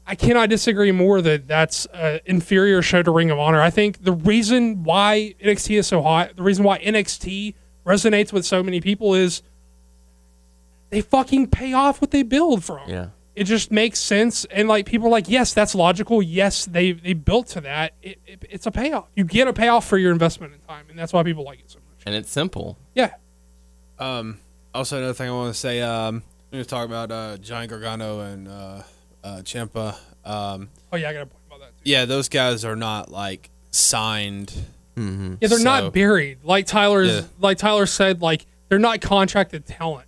I 0.06 0.16
cannot 0.16 0.50
disagree 0.50 0.92
more 0.92 1.22
that 1.22 1.48
that's 1.48 1.86
an 1.88 2.20
inferior 2.26 2.82
show 2.82 3.02
to 3.04 3.12
Ring 3.12 3.32
of 3.32 3.40
Honor. 3.40 3.62
I 3.62 3.70
think 3.70 4.04
the 4.04 4.12
reason 4.12 4.84
why 4.84 5.36
NXT 5.42 5.80
is 5.80 5.88
so 5.88 6.02
hot, 6.02 6.36
the 6.36 6.44
reason 6.44 6.64
why 6.64 6.80
NXT 6.80 7.54
resonates 7.86 8.34
with 8.34 8.46
so 8.46 8.62
many 8.62 8.82
people 8.82 9.14
is 9.14 9.42
they 10.90 11.02
fucking 11.02 11.48
pay 11.48 11.74
off 11.74 12.02
what 12.02 12.12
they 12.12 12.24
build 12.24 12.64
from. 12.64 12.90
Yeah. 12.90 13.08
It 13.34 13.46
just 13.46 13.72
makes 13.72 13.98
sense, 13.98 14.44
and 14.46 14.68
like 14.68 14.86
people 14.86 15.08
are 15.08 15.12
like, 15.12 15.30
yes, 15.30 15.54
that's 15.54 15.74
logical. 15.74 16.22
Yes, 16.22 16.66
they 16.66 16.92
they 16.92 17.14
built 17.14 17.48
to 17.48 17.62
that. 17.62 17.94
It, 18.02 18.20
it, 18.28 18.44
it's 18.50 18.66
a 18.66 18.72
payoff. 18.72 19.08
You 19.16 19.24
get 19.24 19.48
a 19.48 19.54
payoff 19.54 19.88
for 19.88 19.98
your 19.98 20.12
investment 20.12 20.54
in 20.54 20.60
time, 20.68 20.88
and 20.90 21.00
that's 21.00 21.14
why 21.14 21.24
people 21.24 21.46
like 21.46 21.60
it 21.60 21.72
so 21.72 21.80
much. 21.90 22.04
And 22.06 22.14
it's 22.14 22.30
simple. 22.30 22.78
Yeah, 22.94 23.12
Um, 24.00 24.40
also, 24.74 24.98
another 24.98 25.14
thing 25.14 25.30
I 25.30 25.34
want 25.34 25.54
to 25.54 25.60
say, 25.60 25.82
um, 25.82 26.24
we're 26.52 26.58
going 26.58 26.64
to 26.64 26.70
talk 26.70 26.86
about 26.86 27.12
uh, 27.12 27.38
Johnny 27.38 27.68
Gargano 27.68 28.22
and 28.22 28.48
uh, 28.48 28.84
uh, 29.24 29.38
Ciampa. 29.44 29.96
Um, 30.26 30.70
oh 30.92 30.98
yeah, 30.98 31.10
I 31.10 31.14
got 31.14 31.22
a 31.24 31.26
point 31.26 31.44
about 31.48 31.60
that. 31.62 31.68
Too. 31.84 31.90
yeah, 31.92 32.06
those 32.06 32.30
guys 32.30 32.64
are 32.66 32.76
not 32.76 33.10
like 33.12 33.50
signed. 33.72 34.54
Yeah, 34.98 35.36
they're 35.40 35.50
So- 35.58 35.64
not 35.64 35.94
buried. 35.94 36.40
Like 36.44 36.68
Tyler's 36.68 37.10
Yeah. 37.10 37.22
like 37.40 37.58
Tyler 37.58 37.86
said, 37.86 38.22
like 38.22 38.46
they're 38.70 38.78
not 38.80 39.02
contracted 39.02 39.66
talent. 39.66 40.06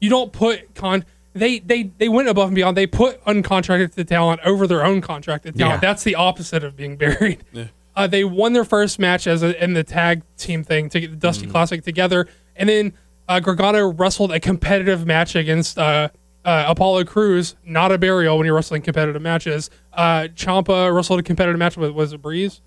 You 0.00 0.10
don't 0.10 0.32
put 0.32 0.74
con 0.74 1.04
they 1.34 1.58
they 1.60 1.84
they 1.98 2.08
went 2.08 2.28
above 2.28 2.48
and 2.48 2.54
beyond. 2.54 2.76
They 2.76 2.86
put 2.86 3.24
uncontracted 3.24 4.06
talent 4.06 4.40
over 4.44 4.66
their 4.66 4.84
own 4.84 5.00
contracted 5.00 5.56
talent. 5.56 5.74
Yeah. 5.76 5.80
That's 5.80 6.04
the 6.04 6.14
opposite 6.14 6.62
of 6.62 6.76
being 6.76 6.96
buried. 6.96 7.42
Uh, 7.94 8.06
they 8.06 8.24
won 8.24 8.54
their 8.54 8.64
first 8.64 8.98
match 8.98 9.26
as 9.26 9.42
a, 9.42 9.62
in 9.62 9.74
the 9.74 9.84
tag 9.84 10.22
team 10.38 10.64
thing 10.64 10.88
to 10.88 10.98
get 10.98 11.10
the 11.10 11.16
Dusty 11.16 11.46
Classic 11.46 11.84
together, 11.84 12.26
and 12.56 12.66
then 12.66 12.94
uh, 13.36 13.40
Gargano 13.40 13.92
wrestled 13.92 14.32
a 14.32 14.40
competitive 14.40 15.06
match 15.06 15.34
against 15.36 15.78
uh, 15.78 16.08
uh, 16.44 16.64
Apollo 16.68 17.04
Crews, 17.04 17.54
not 17.64 17.92
a 17.92 17.98
burial 17.98 18.36
when 18.36 18.46
you're 18.46 18.54
wrestling 18.54 18.82
competitive 18.82 19.22
matches. 19.22 19.70
Uh, 19.92 20.28
Ciampa 20.34 20.94
wrestled 20.94 21.20
a 21.20 21.22
competitive 21.22 21.58
match 21.58 21.76
with 21.76 21.90
was 21.92 22.12
it 22.12 22.20
Breeze? 22.22 22.60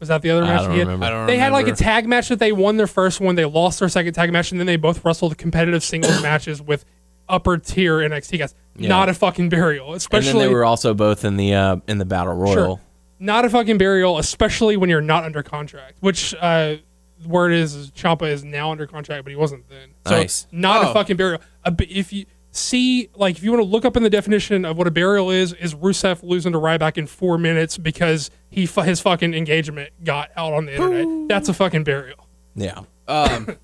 Was 0.00 0.08
that 0.08 0.22
the 0.22 0.30
other 0.30 0.42
match? 0.42 0.62
don't 0.62 0.72
he 0.72 0.78
had? 0.78 0.88
remember. 0.88 1.06
I 1.06 1.08
don't 1.10 1.18
remember. 1.20 1.32
They 1.32 1.38
had 1.38 1.52
like 1.52 1.62
a 1.62 1.66
remember. 1.66 1.84
tag 1.84 2.08
match 2.08 2.28
that 2.28 2.40
they 2.40 2.50
won 2.52 2.76
their 2.76 2.88
first 2.88 3.20
one. 3.20 3.36
They 3.36 3.44
lost 3.44 3.78
their 3.78 3.88
second 3.88 4.14
tag 4.14 4.32
match, 4.32 4.50
and 4.50 4.58
then 4.58 4.66
they 4.66 4.76
both 4.76 5.04
wrestled 5.04 5.38
competitive 5.38 5.84
singles 5.84 6.20
matches 6.24 6.60
with 6.60 6.84
upper 7.28 7.56
tier 7.58 7.98
NXT 7.98 8.38
guys. 8.38 8.54
Not 8.76 9.08
a 9.08 9.14
fucking 9.14 9.48
burial, 9.48 9.88
And 9.88 9.96
especially 9.96 10.32
then 10.40 10.48
they 10.48 10.54
were 10.54 10.64
also 10.64 10.92
both 10.92 11.24
in 11.24 11.36
the 11.36 11.54
uh, 11.54 11.76
in 11.86 11.98
the 11.98 12.04
battle 12.04 12.34
royal. 12.34 12.52
Sure. 12.54 12.80
not 13.20 13.44
a 13.44 13.50
fucking 13.50 13.78
burial, 13.78 14.18
especially 14.18 14.76
when 14.76 14.90
you're 14.90 15.00
not 15.00 15.22
under 15.22 15.42
contract. 15.44 15.98
Which 16.00 16.34
uh, 16.34 16.38
the 16.40 16.80
word 17.26 17.52
is, 17.52 17.74
is 17.74 17.90
Ciampa 17.92 18.28
is 18.30 18.44
now 18.44 18.70
under 18.72 18.86
contract, 18.86 19.24
but 19.24 19.30
he 19.30 19.36
wasn't 19.36 19.68
then. 19.68 19.90
So 20.06 20.16
Nice. 20.16 20.46
not 20.52 20.84
Oh. 20.84 20.90
a 20.90 20.92
fucking 20.94 21.16
burial. 21.16 21.40
A, 21.64 21.70
b- 21.70 21.84
if 21.90 22.12
you 22.12 22.26
see, 22.50 23.08
like, 23.14 23.36
if 23.36 23.42
you 23.42 23.50
want 23.50 23.62
to 23.62 23.68
look 23.68 23.84
up 23.84 23.96
in 23.96 24.02
the 24.02 24.10
definition 24.10 24.64
of 24.64 24.76
what 24.76 24.86
a 24.86 24.90
burial 24.90 25.30
is, 25.30 25.52
is 25.54 25.74
Rusev 25.74 26.22
losing 26.22 26.52
to 26.52 26.58
Ryback 26.58 26.98
in 26.98 27.06
four 27.06 27.38
minutes 27.38 27.78
because 27.78 28.30
he 28.50 28.66
his 28.66 29.00
fucking 29.00 29.34
engagement 29.34 29.90
got 30.04 30.30
out 30.36 30.52
on 30.52 30.66
the 30.66 30.74
internet. 30.74 31.28
That's 31.28 31.48
a 31.48 31.54
fucking 31.54 31.84
burial. 31.84 32.26
Yeah. 32.54 32.80
Um, 33.08 33.56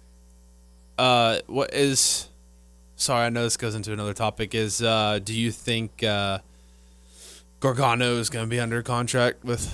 uh, 0.99 1.41
what 1.47 1.75
is? 1.75 2.29
Sorry, 2.97 3.27
I 3.27 3.29
know 3.29 3.45
this 3.45 3.57
goes 3.57 3.75
into 3.75 3.93
another 3.93 4.15
topic. 4.15 4.55
Is 4.55 4.83
uh, 4.83 5.21
do 5.23 5.33
you 5.39 5.53
think 5.53 6.03
uh, 6.03 6.39
Gargano 7.61 8.17
is 8.17 8.31
going 8.31 8.45
to 8.47 8.51
be 8.51 8.59
under 8.61 8.83
contract 8.83 9.45
with? 9.45 9.73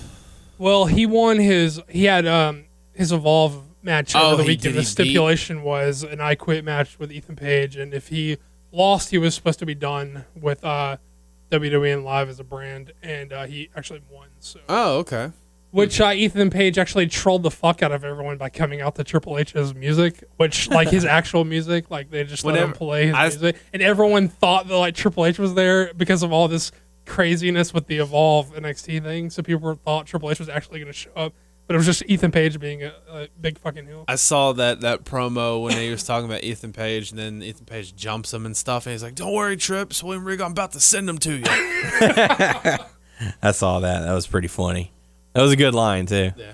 Well, 0.58 0.86
he 0.86 1.06
won 1.06 1.38
his. 1.38 1.80
He 1.88 2.04
had 2.04 2.26
um 2.26 2.64
his 2.94 3.12
evolve 3.12 3.62
match 3.84 4.14
over 4.16 4.24
Oh, 4.34 4.36
the 4.36 4.42
he- 4.44 4.48
weekend. 4.48 4.74
The 4.74 4.80
he 4.80 4.84
beat- 4.84 4.86
stipulation 4.88 5.62
was 5.62 6.02
an 6.02 6.20
I 6.20 6.34
quit 6.34 6.64
match 6.64 6.98
with 6.98 7.12
Ethan 7.12 7.36
Page, 7.36 7.76
and 7.76 7.92
if 7.94 8.08
he 8.08 8.38
lost, 8.72 9.10
he 9.10 9.18
was 9.18 9.34
supposed 9.34 9.58
to 9.60 9.66
be 9.66 9.74
done 9.74 10.24
with 10.34 10.64
uh 10.64 10.96
WWNLive 11.50 12.28
as 12.28 12.40
a 12.40 12.44
brand, 12.44 12.92
and 13.02 13.32
uh, 13.32 13.44
he 13.46 13.70
actually 13.76 14.02
won. 14.10 14.28
So, 14.40 14.60
Oh, 14.68 14.98
okay. 14.98 15.30
which 15.70 16.00
uh, 16.00 16.10
Ethan 16.12 16.50
Page 16.50 16.78
actually 16.78 17.06
trolled 17.06 17.42
the 17.44 17.50
fuck 17.50 17.82
out 17.82 17.92
of 17.92 18.02
everyone 18.04 18.36
by 18.38 18.48
coming 18.48 18.80
out 18.80 18.96
to 18.96 19.04
Triple 19.04 19.38
H's 19.38 19.74
music, 19.74 20.24
which 20.36 20.68
like 20.68 20.88
his 20.88 21.04
actual 21.18 21.44
music, 21.44 21.90
like 21.90 22.10
they 22.10 22.24
just 22.24 22.44
let 22.44 22.56
him 22.56 22.72
play 22.72 23.06
his 23.06 23.14
I- 23.14 23.28
music, 23.28 23.56
and 23.72 23.82
everyone 23.82 24.28
thought 24.28 24.66
that 24.68 24.76
like 24.76 24.94
Triple 24.94 25.26
H 25.26 25.38
was 25.38 25.54
there 25.54 25.92
because 25.94 26.22
of 26.22 26.32
all 26.32 26.48
this 26.48 26.72
craziness 27.06 27.72
with 27.74 27.86
the 27.86 27.98
Evolve 27.98 28.52
NXT 28.54 29.02
thing. 29.02 29.30
So 29.30 29.42
people 29.42 29.78
thought 29.84 30.06
Triple 30.06 30.30
H 30.30 30.38
was 30.40 30.48
actually 30.48 30.80
going 30.80 30.92
to 30.92 30.98
show 30.98 31.10
up, 31.14 31.34
but 31.66 31.74
it 31.74 31.76
was 31.76 31.86
just 31.86 32.02
Ethan 32.06 32.30
Page 32.30 32.60
being 32.60 32.82
a, 32.82 32.92
a 33.10 33.28
big 33.40 33.58
fucking 33.58 33.86
heel. 33.86 34.04
I 34.08 34.16
saw 34.16 34.52
that 34.52 34.80
that 34.82 35.04
promo 35.04 35.62
when 35.62 35.76
he 35.76 35.90
was 35.90 36.04
talking 36.04 36.26
about 36.26 36.44
Ethan 36.44 36.72
Page, 36.72 37.10
and 37.10 37.18
then 37.18 37.42
Ethan 37.42 37.66
Page 37.66 37.94
jumps 37.96 38.32
him 38.32 38.46
and 38.46 38.56
stuff, 38.56 38.86
and 38.86 38.92
he's 38.92 39.02
like, 39.02 39.14
"Don't 39.14 39.32
worry, 39.32 39.56
Trips, 39.56 40.02
William 40.02 40.24
Regal, 40.24 40.46
I'm 40.46 40.52
about 40.52 40.72
to 40.72 40.80
send 40.80 41.08
him 41.08 41.18
to 41.18 41.36
you." 41.36 41.44
I 43.42 43.52
saw 43.52 43.80
that. 43.80 44.00
That 44.00 44.12
was 44.12 44.26
pretty 44.26 44.48
funny. 44.48 44.92
That 45.32 45.42
was 45.42 45.52
a 45.52 45.56
good 45.56 45.74
line 45.74 46.06
too. 46.06 46.32
Yeah. 46.36 46.52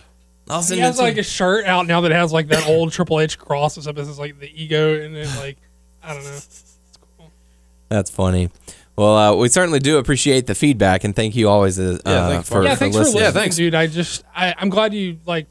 I'll 0.48 0.62
He 0.62 0.78
has 0.78 0.96
it 0.96 0.98
to 0.98 1.02
like 1.02 1.18
a 1.18 1.22
shirt 1.22 1.64
out 1.66 1.86
now 1.86 2.00
that 2.00 2.10
has 2.10 2.32
like 2.32 2.48
that 2.48 2.66
old 2.68 2.92
Triple 2.92 3.20
H 3.20 3.38
cross 3.38 3.78
or 3.78 3.82
something. 3.82 4.02
This 4.02 4.10
is 4.10 4.18
like 4.18 4.38
the 4.38 4.50
ego 4.62 5.00
and 5.00 5.16
it 5.16 5.28
like 5.38 5.58
I 6.02 6.14
don't 6.14 6.24
know. 6.24 6.38
Cool. 7.18 7.30
That's 7.88 8.10
funny. 8.10 8.50
Well, 9.00 9.16
uh, 9.16 9.34
we 9.34 9.48
certainly 9.48 9.78
do 9.78 9.96
appreciate 9.96 10.46
the 10.46 10.54
feedback, 10.54 11.04
and 11.04 11.16
thank 11.16 11.34
you 11.34 11.48
always 11.48 11.80
uh, 11.80 11.98
Yeah, 12.04 12.28
thanks 12.28 12.48
for, 12.50 12.56
for- 12.56 12.64
yeah, 12.64 12.74
for 12.74 12.76
thanks 12.80 12.96
listening. 12.96 13.12
for 13.14 13.24
listening, 13.24 13.42
thanks. 13.42 13.56
dude. 13.56 13.74
I 13.74 13.86
just 13.86 14.24
I, 14.36 14.54
I'm 14.58 14.68
glad 14.68 14.92
you 14.92 15.18
like 15.24 15.46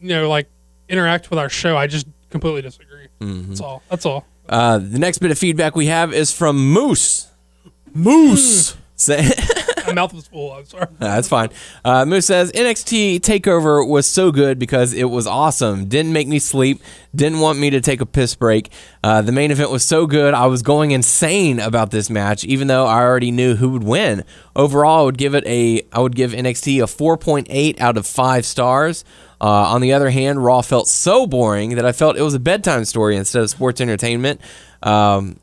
you 0.00 0.08
know 0.08 0.26
like 0.30 0.48
interact 0.88 1.28
with 1.28 1.38
our 1.38 1.50
show. 1.50 1.76
I 1.76 1.86
just 1.86 2.06
completely 2.30 2.62
disagree. 2.62 3.08
Mm-hmm. 3.20 3.48
That's 3.50 3.60
all. 3.60 3.82
That's 3.90 4.06
all. 4.06 4.24
Uh, 4.48 4.78
the 4.78 4.98
next 4.98 5.18
bit 5.18 5.30
of 5.30 5.38
feedback 5.38 5.76
we 5.76 5.86
have 5.88 6.14
is 6.14 6.32
from 6.32 6.72
Moose. 6.72 7.28
Moose. 7.92 8.76
Say- 8.96 9.28
My 9.90 9.94
mouth 10.02 10.12
was 10.14 10.26
full. 10.26 10.52
I'm 10.52 10.64
sorry. 10.64 10.86
That's 10.98 11.28
fine. 11.28 11.50
Uh, 11.84 12.04
Moose 12.04 12.26
says 12.26 12.52
NXT 12.52 13.20
Takeover 13.20 13.86
was 13.86 14.06
so 14.06 14.32
good 14.32 14.58
because 14.58 14.92
it 14.92 15.04
was 15.10 15.26
awesome. 15.26 15.86
Didn't 15.86 16.12
make 16.12 16.28
me 16.28 16.38
sleep. 16.38 16.82
Didn't 17.14 17.40
want 17.40 17.58
me 17.58 17.70
to 17.70 17.80
take 17.80 18.00
a 18.00 18.06
piss 18.06 18.34
break. 18.34 18.70
Uh, 19.02 19.22
the 19.22 19.32
main 19.32 19.50
event 19.50 19.70
was 19.70 19.84
so 19.84 20.06
good. 20.06 20.32
I 20.34 20.46
was 20.46 20.62
going 20.62 20.92
insane 20.92 21.58
about 21.58 21.90
this 21.90 22.08
match, 22.08 22.44
even 22.44 22.68
though 22.68 22.86
I 22.86 23.00
already 23.02 23.30
knew 23.30 23.56
who 23.56 23.70
would 23.70 23.84
win. 23.84 24.24
Overall, 24.54 25.00
I 25.00 25.04
would 25.04 25.18
give 25.18 25.34
it 25.34 25.44
a. 25.46 25.82
I 25.92 26.00
would 26.00 26.14
give 26.14 26.32
NXT 26.32 26.82
a 26.82 26.86
4.8 26.86 27.80
out 27.80 27.96
of 27.96 28.06
five 28.06 28.46
stars. 28.46 29.04
Uh, 29.40 29.46
on 29.48 29.80
the 29.80 29.94
other 29.94 30.10
hand, 30.10 30.44
Raw 30.44 30.60
felt 30.60 30.86
so 30.86 31.26
boring 31.26 31.76
that 31.76 31.86
I 31.86 31.92
felt 31.92 32.16
it 32.16 32.22
was 32.22 32.34
a 32.34 32.40
bedtime 32.40 32.84
story 32.84 33.16
instead 33.16 33.42
of 33.42 33.48
sports 33.48 33.80
entertainment. 33.80 34.40
Um, 34.82 35.40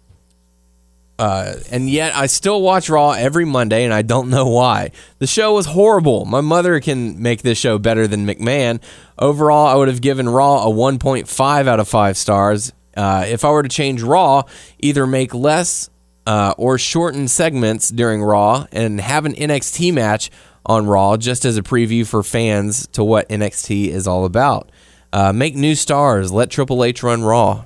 uh, 1.20 1.56
and 1.72 1.90
yet 1.90 2.16
I 2.16 2.28
still 2.28 2.62
watch 2.62 2.90
Raw 2.90 3.12
every 3.12 3.46
Monday, 3.46 3.84
and 3.84 3.94
I 3.94 4.02
don't 4.02 4.30
know 4.30 4.48
why. 4.48 4.92
The 5.20 5.28
show 5.28 5.54
was 5.54 5.66
horrible. 5.68 6.26
My 6.26 6.42
mother 6.42 6.80
can 6.80 7.22
make 7.22 7.42
this 7.42 7.58
show 7.58 7.78
better 7.78 8.08
than 8.08 8.28
McMahon. 8.28 8.82
Overall, 9.18 9.68
I 9.68 9.76
would 9.76 9.88
have 9.88 10.02
given 10.02 10.30
Raw 10.30 10.68
a 10.68 10.72
1.5 10.72 11.68
out 11.68 11.80
of 11.80 11.88
5 11.88 12.18
stars. 12.18 12.72
Uh, 12.96 13.26
if 13.28 13.46
I 13.46 13.52
were 13.52 13.64
to 13.64 13.70
change 13.70 14.02
Raw, 14.02 14.44
either 14.80 15.06
make 15.08 15.34
less 15.34 15.90
uh, 16.26 16.54
or 16.58 16.78
shorten 16.78 17.28
segments 17.28 17.90
during 17.90 18.22
Raw 18.22 18.66
and 18.72 19.00
have 19.00 19.26
an 19.26 19.34
NXT 19.34 19.94
match 19.94 20.30
on 20.66 20.86
Raw 20.86 21.18
just 21.18 21.46
as 21.46 21.58
a 21.58 21.64
preview 21.64 22.06
for 22.06 22.22
fans 22.22 22.88
to 22.88 23.04
what 23.04 23.30
NXT 23.30 23.88
is 23.88 24.08
all 24.08 24.26
about. 24.26 24.70
Uh, 25.14 25.32
make 25.32 25.56
new 25.56 25.74
stars. 25.74 26.32
Let 26.32 26.50
Triple 26.50 26.84
H 26.84 27.02
run 27.02 27.24
Raw. 27.24 27.66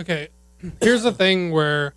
Okay, 0.00 0.28
here's 0.80 1.02
the 1.02 1.12
thing 1.12 1.50
where, 1.52 1.94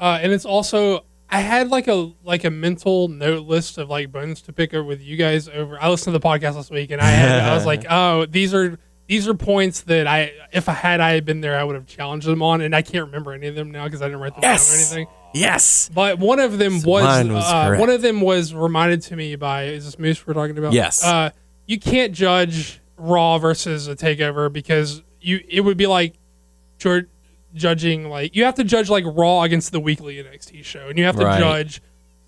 uh, 0.00 0.18
and 0.22 0.32
it's 0.32 0.44
also 0.44 1.04
I 1.30 1.40
had 1.40 1.68
like 1.68 1.88
a 1.88 2.12
like 2.24 2.44
a 2.44 2.50
mental 2.50 3.08
note 3.08 3.46
list 3.46 3.78
of 3.78 3.88
like 3.90 4.10
bones 4.10 4.40
to 4.42 4.52
pick 4.52 4.72
up 4.74 4.86
with 4.86 5.02
you 5.02 5.16
guys 5.16 5.48
over. 5.48 5.80
I 5.80 5.88
listened 5.90 6.14
to 6.14 6.18
the 6.18 6.26
podcast 6.26 6.54
last 6.54 6.70
week, 6.70 6.90
and 6.90 7.00
I 7.00 7.06
had 7.10 7.42
I 7.42 7.54
was 7.54 7.66
like, 7.66 7.84
oh, 7.90 8.26
these 8.26 8.54
are 8.54 8.78
these 9.06 9.26
are 9.28 9.34
points 9.34 9.82
that 9.82 10.06
I 10.06 10.32
if 10.52 10.68
I 10.68 10.72
had 10.72 11.00
I 11.00 11.10
had 11.10 11.24
been 11.24 11.40
there, 11.40 11.58
I 11.58 11.64
would 11.64 11.74
have 11.74 11.86
challenged 11.86 12.26
them 12.26 12.42
on, 12.42 12.60
and 12.60 12.74
I 12.74 12.82
can't 12.82 13.06
remember 13.06 13.32
any 13.32 13.46
of 13.46 13.54
them 13.54 13.70
now 13.70 13.84
because 13.84 14.00
I 14.02 14.06
didn't 14.06 14.20
write 14.20 14.34
them 14.34 14.42
Yes! 14.42 14.68
down 14.68 14.76
or 14.76 14.80
anything. 14.80 15.14
Yes. 15.34 15.90
But 15.94 16.18
one 16.18 16.40
of 16.40 16.56
them 16.58 16.74
was, 16.82 16.84
was 17.28 17.44
uh, 17.44 17.76
one 17.78 17.90
of 17.90 18.00
them 18.00 18.22
was 18.22 18.54
reminded 18.54 19.02
to 19.02 19.16
me 19.16 19.36
by 19.36 19.64
is 19.64 19.84
this 19.84 19.98
Moose 19.98 20.26
we're 20.26 20.32
talking 20.34 20.56
about? 20.56 20.72
Yes. 20.72 21.04
Uh, 21.04 21.30
you 21.66 21.78
can't 21.78 22.14
judge 22.14 22.80
Raw 22.96 23.36
versus 23.38 23.88
a 23.88 23.94
Takeover 23.96 24.50
because 24.50 25.02
you 25.20 25.40
it 25.48 25.60
would 25.60 25.76
be 25.76 25.86
like 25.86 26.14
ju- 26.78 27.06
judging 27.54 28.08
like 28.08 28.34
you 28.36 28.44
have 28.44 28.54
to 28.56 28.64
judge 28.64 28.88
like 28.90 29.04
Raw 29.06 29.42
against 29.42 29.72
the 29.72 29.80
weekly 29.80 30.16
NXT 30.22 30.64
show, 30.64 30.88
and 30.88 30.98
you 30.98 31.04
have 31.04 31.16
to 31.16 31.24
Right. 31.24 31.38
judge 31.38 31.80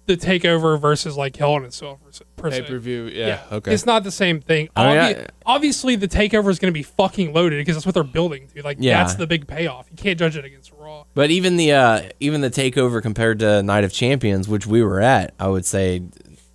the 0.06 0.16
Takeover 0.16 0.80
versus 0.80 1.16
like 1.16 1.36
Hell 1.36 1.56
in 1.58 1.64
a 1.64 1.70
Cell 1.70 2.00
per 2.04 2.10
se- 2.10 2.24
per 2.36 2.50
se. 2.50 2.62
Pay 2.62 2.66
per 2.68 2.78
view. 2.78 3.04
Yeah. 3.12 3.42
Okay. 3.52 3.72
It's 3.72 3.86
not 3.86 4.02
the 4.02 4.10
same 4.10 4.40
thing. 4.40 4.68
I 4.74 4.84
mean, 4.86 4.96
Obvi- 4.96 5.22
I- 5.22 5.26
obviously, 5.46 5.94
the 5.94 6.08
takeover 6.08 6.50
is 6.50 6.58
going 6.58 6.72
to 6.72 6.76
be 6.76 6.82
fucking 6.82 7.32
loaded 7.32 7.58
because 7.58 7.76
that's 7.76 7.86
what 7.86 7.94
they're 7.94 8.02
building 8.02 8.48
to. 8.56 8.62
Like, 8.62 8.78
Yeah. 8.80 8.98
that's 9.04 9.14
the 9.14 9.26
big 9.28 9.46
payoff. 9.46 9.86
You 9.90 9.96
can't 9.96 10.18
judge 10.18 10.36
it 10.36 10.44
against 10.44 10.72
Raw. 10.76 11.04
But 11.14 11.30
even 11.30 11.56
the 11.56 11.72
uh, 11.72 12.02
even 12.18 12.40
the 12.40 12.50
takeover 12.50 13.00
compared 13.00 13.38
to 13.40 13.62
Night 13.62 13.84
of 13.84 13.92
Champions, 13.92 14.48
which 14.48 14.66
we 14.66 14.82
were 14.82 15.00
at, 15.00 15.32
I 15.38 15.46
would 15.46 15.64
say 15.66 16.02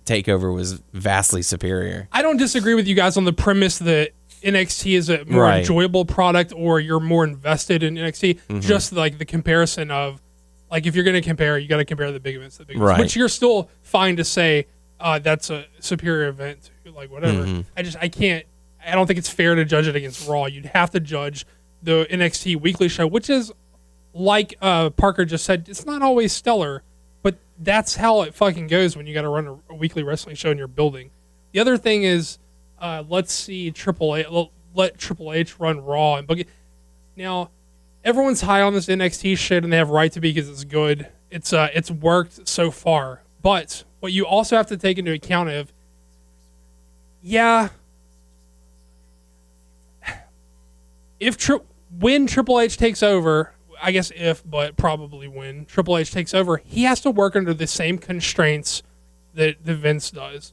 takeover 0.04 0.54
was 0.54 0.82
vastly 0.92 1.40
superior. 1.42 2.08
I 2.12 2.22
don't 2.22 2.36
disagree 2.36 2.74
with 2.74 2.86
you 2.86 2.94
guys 2.94 3.16
on 3.16 3.24
the 3.24 3.32
premise 3.32 3.78
that 3.78 4.10
NXT 4.42 4.96
is 4.96 5.08
a 5.08 5.24
more 5.24 5.42
Right. 5.42 5.58
enjoyable 5.60 6.04
product 6.04 6.52
or 6.54 6.80
you're 6.80 7.00
more 7.00 7.24
invested 7.24 7.82
in 7.82 7.94
NXT. 7.94 8.34
Mm-hmm. 8.48 8.60
Just 8.60 8.92
like 8.92 9.18
the 9.18 9.24
comparison 9.24 9.90
of, 9.90 10.20
like, 10.70 10.86
if 10.86 10.94
you're 10.94 11.04
going 11.04 11.14
to 11.14 11.26
compare, 11.26 11.58
you 11.58 11.68
got 11.68 11.78
to 11.78 11.84
compare 11.84 12.10
the 12.12 12.20
big 12.20 12.36
events 12.36 12.56
to 12.56 12.62
the 12.62 12.66
big 12.66 12.78
Right. 12.78 12.94
events, 12.94 13.02
which 13.12 13.16
you're 13.16 13.28
still 13.28 13.68
fine 13.82 14.16
to 14.16 14.24
say 14.24 14.66
uh, 15.00 15.18
that's 15.18 15.50
a 15.50 15.66
superior 15.80 16.28
event 16.28 16.70
to, 16.84 16.90
like, 16.92 17.10
whatever. 17.10 17.44
Mm-hmm. 17.44 17.60
I 17.76 17.82
just, 17.82 17.96
I 18.00 18.08
can't, 18.08 18.44
I 18.84 18.92
don't 18.94 19.06
think 19.06 19.18
it's 19.18 19.28
fair 19.28 19.54
to 19.54 19.64
judge 19.64 19.86
it 19.88 19.96
against 19.96 20.26
Raw. 20.28 20.46
You'd 20.46 20.66
have 20.66 20.90
to 20.92 21.00
judge 21.00 21.44
the 21.82 22.06
NXT 22.10 22.60
weekly 22.60 22.88
show, 22.88 23.06
which 23.06 23.28
is, 23.30 23.52
like 24.14 24.54
uh, 24.62 24.90
Parker 24.90 25.24
just 25.24 25.44
said, 25.44 25.68
it's 25.68 25.84
not 25.84 26.00
always 26.02 26.32
stellar, 26.32 26.82
but 27.22 27.36
that's 27.58 27.96
how 27.96 28.22
it 28.22 28.32
fucking 28.34 28.66
goes 28.66 28.96
when 28.96 29.06
you 29.06 29.12
got 29.12 29.22
to 29.22 29.28
run 29.28 29.46
a, 29.46 29.72
a 29.72 29.74
weekly 29.74 30.02
wrestling 30.02 30.36
show 30.36 30.50
in 30.50 30.56
your 30.58 30.68
building. 30.68 31.10
The 31.52 31.60
other 31.60 31.76
thing 31.76 32.02
is, 32.02 32.38
uh, 32.86 33.04
let's 33.08 33.32
see 33.32 33.70
Triple 33.70 34.16
H 34.16 34.26
let, 34.74 34.98
Triple 34.98 35.32
H 35.32 35.58
run 35.58 35.84
Raw 35.84 36.16
and. 36.16 36.44
Now, 37.16 37.50
everyone's 38.04 38.42
high 38.42 38.60
on 38.60 38.74
this 38.74 38.86
NXT 38.86 39.38
shit, 39.38 39.64
and 39.64 39.72
they 39.72 39.78
have 39.78 39.90
right 39.90 40.12
to 40.12 40.20
be 40.20 40.32
because 40.32 40.50
it's 40.50 40.64
good. 40.64 41.08
It's 41.30 41.52
uh, 41.52 41.68
it's 41.74 41.90
worked 41.90 42.46
so 42.48 42.70
far. 42.70 43.22
But 43.42 43.84
what 44.00 44.12
you 44.12 44.26
also 44.26 44.56
have 44.56 44.66
to 44.68 44.76
take 44.76 44.98
into 44.98 45.12
account 45.12 45.48
of, 45.48 45.72
yeah, 47.22 47.70
if 51.20 51.36
tri- 51.36 51.60
when 51.98 52.26
Triple 52.26 52.60
H 52.60 52.76
takes 52.76 53.02
over, 53.02 53.52
I 53.80 53.92
guess 53.92 54.12
if, 54.14 54.48
but 54.48 54.76
probably 54.76 55.26
when 55.28 55.64
Triple 55.64 55.96
H 55.96 56.12
takes 56.12 56.34
over, 56.34 56.58
he 56.58 56.84
has 56.84 57.00
to 57.02 57.10
work 57.10 57.34
under 57.34 57.54
the 57.54 57.66
same 57.66 57.98
constraints 57.98 58.82
that, 59.34 59.64
that 59.64 59.74
Vince 59.74 60.10
does. 60.10 60.52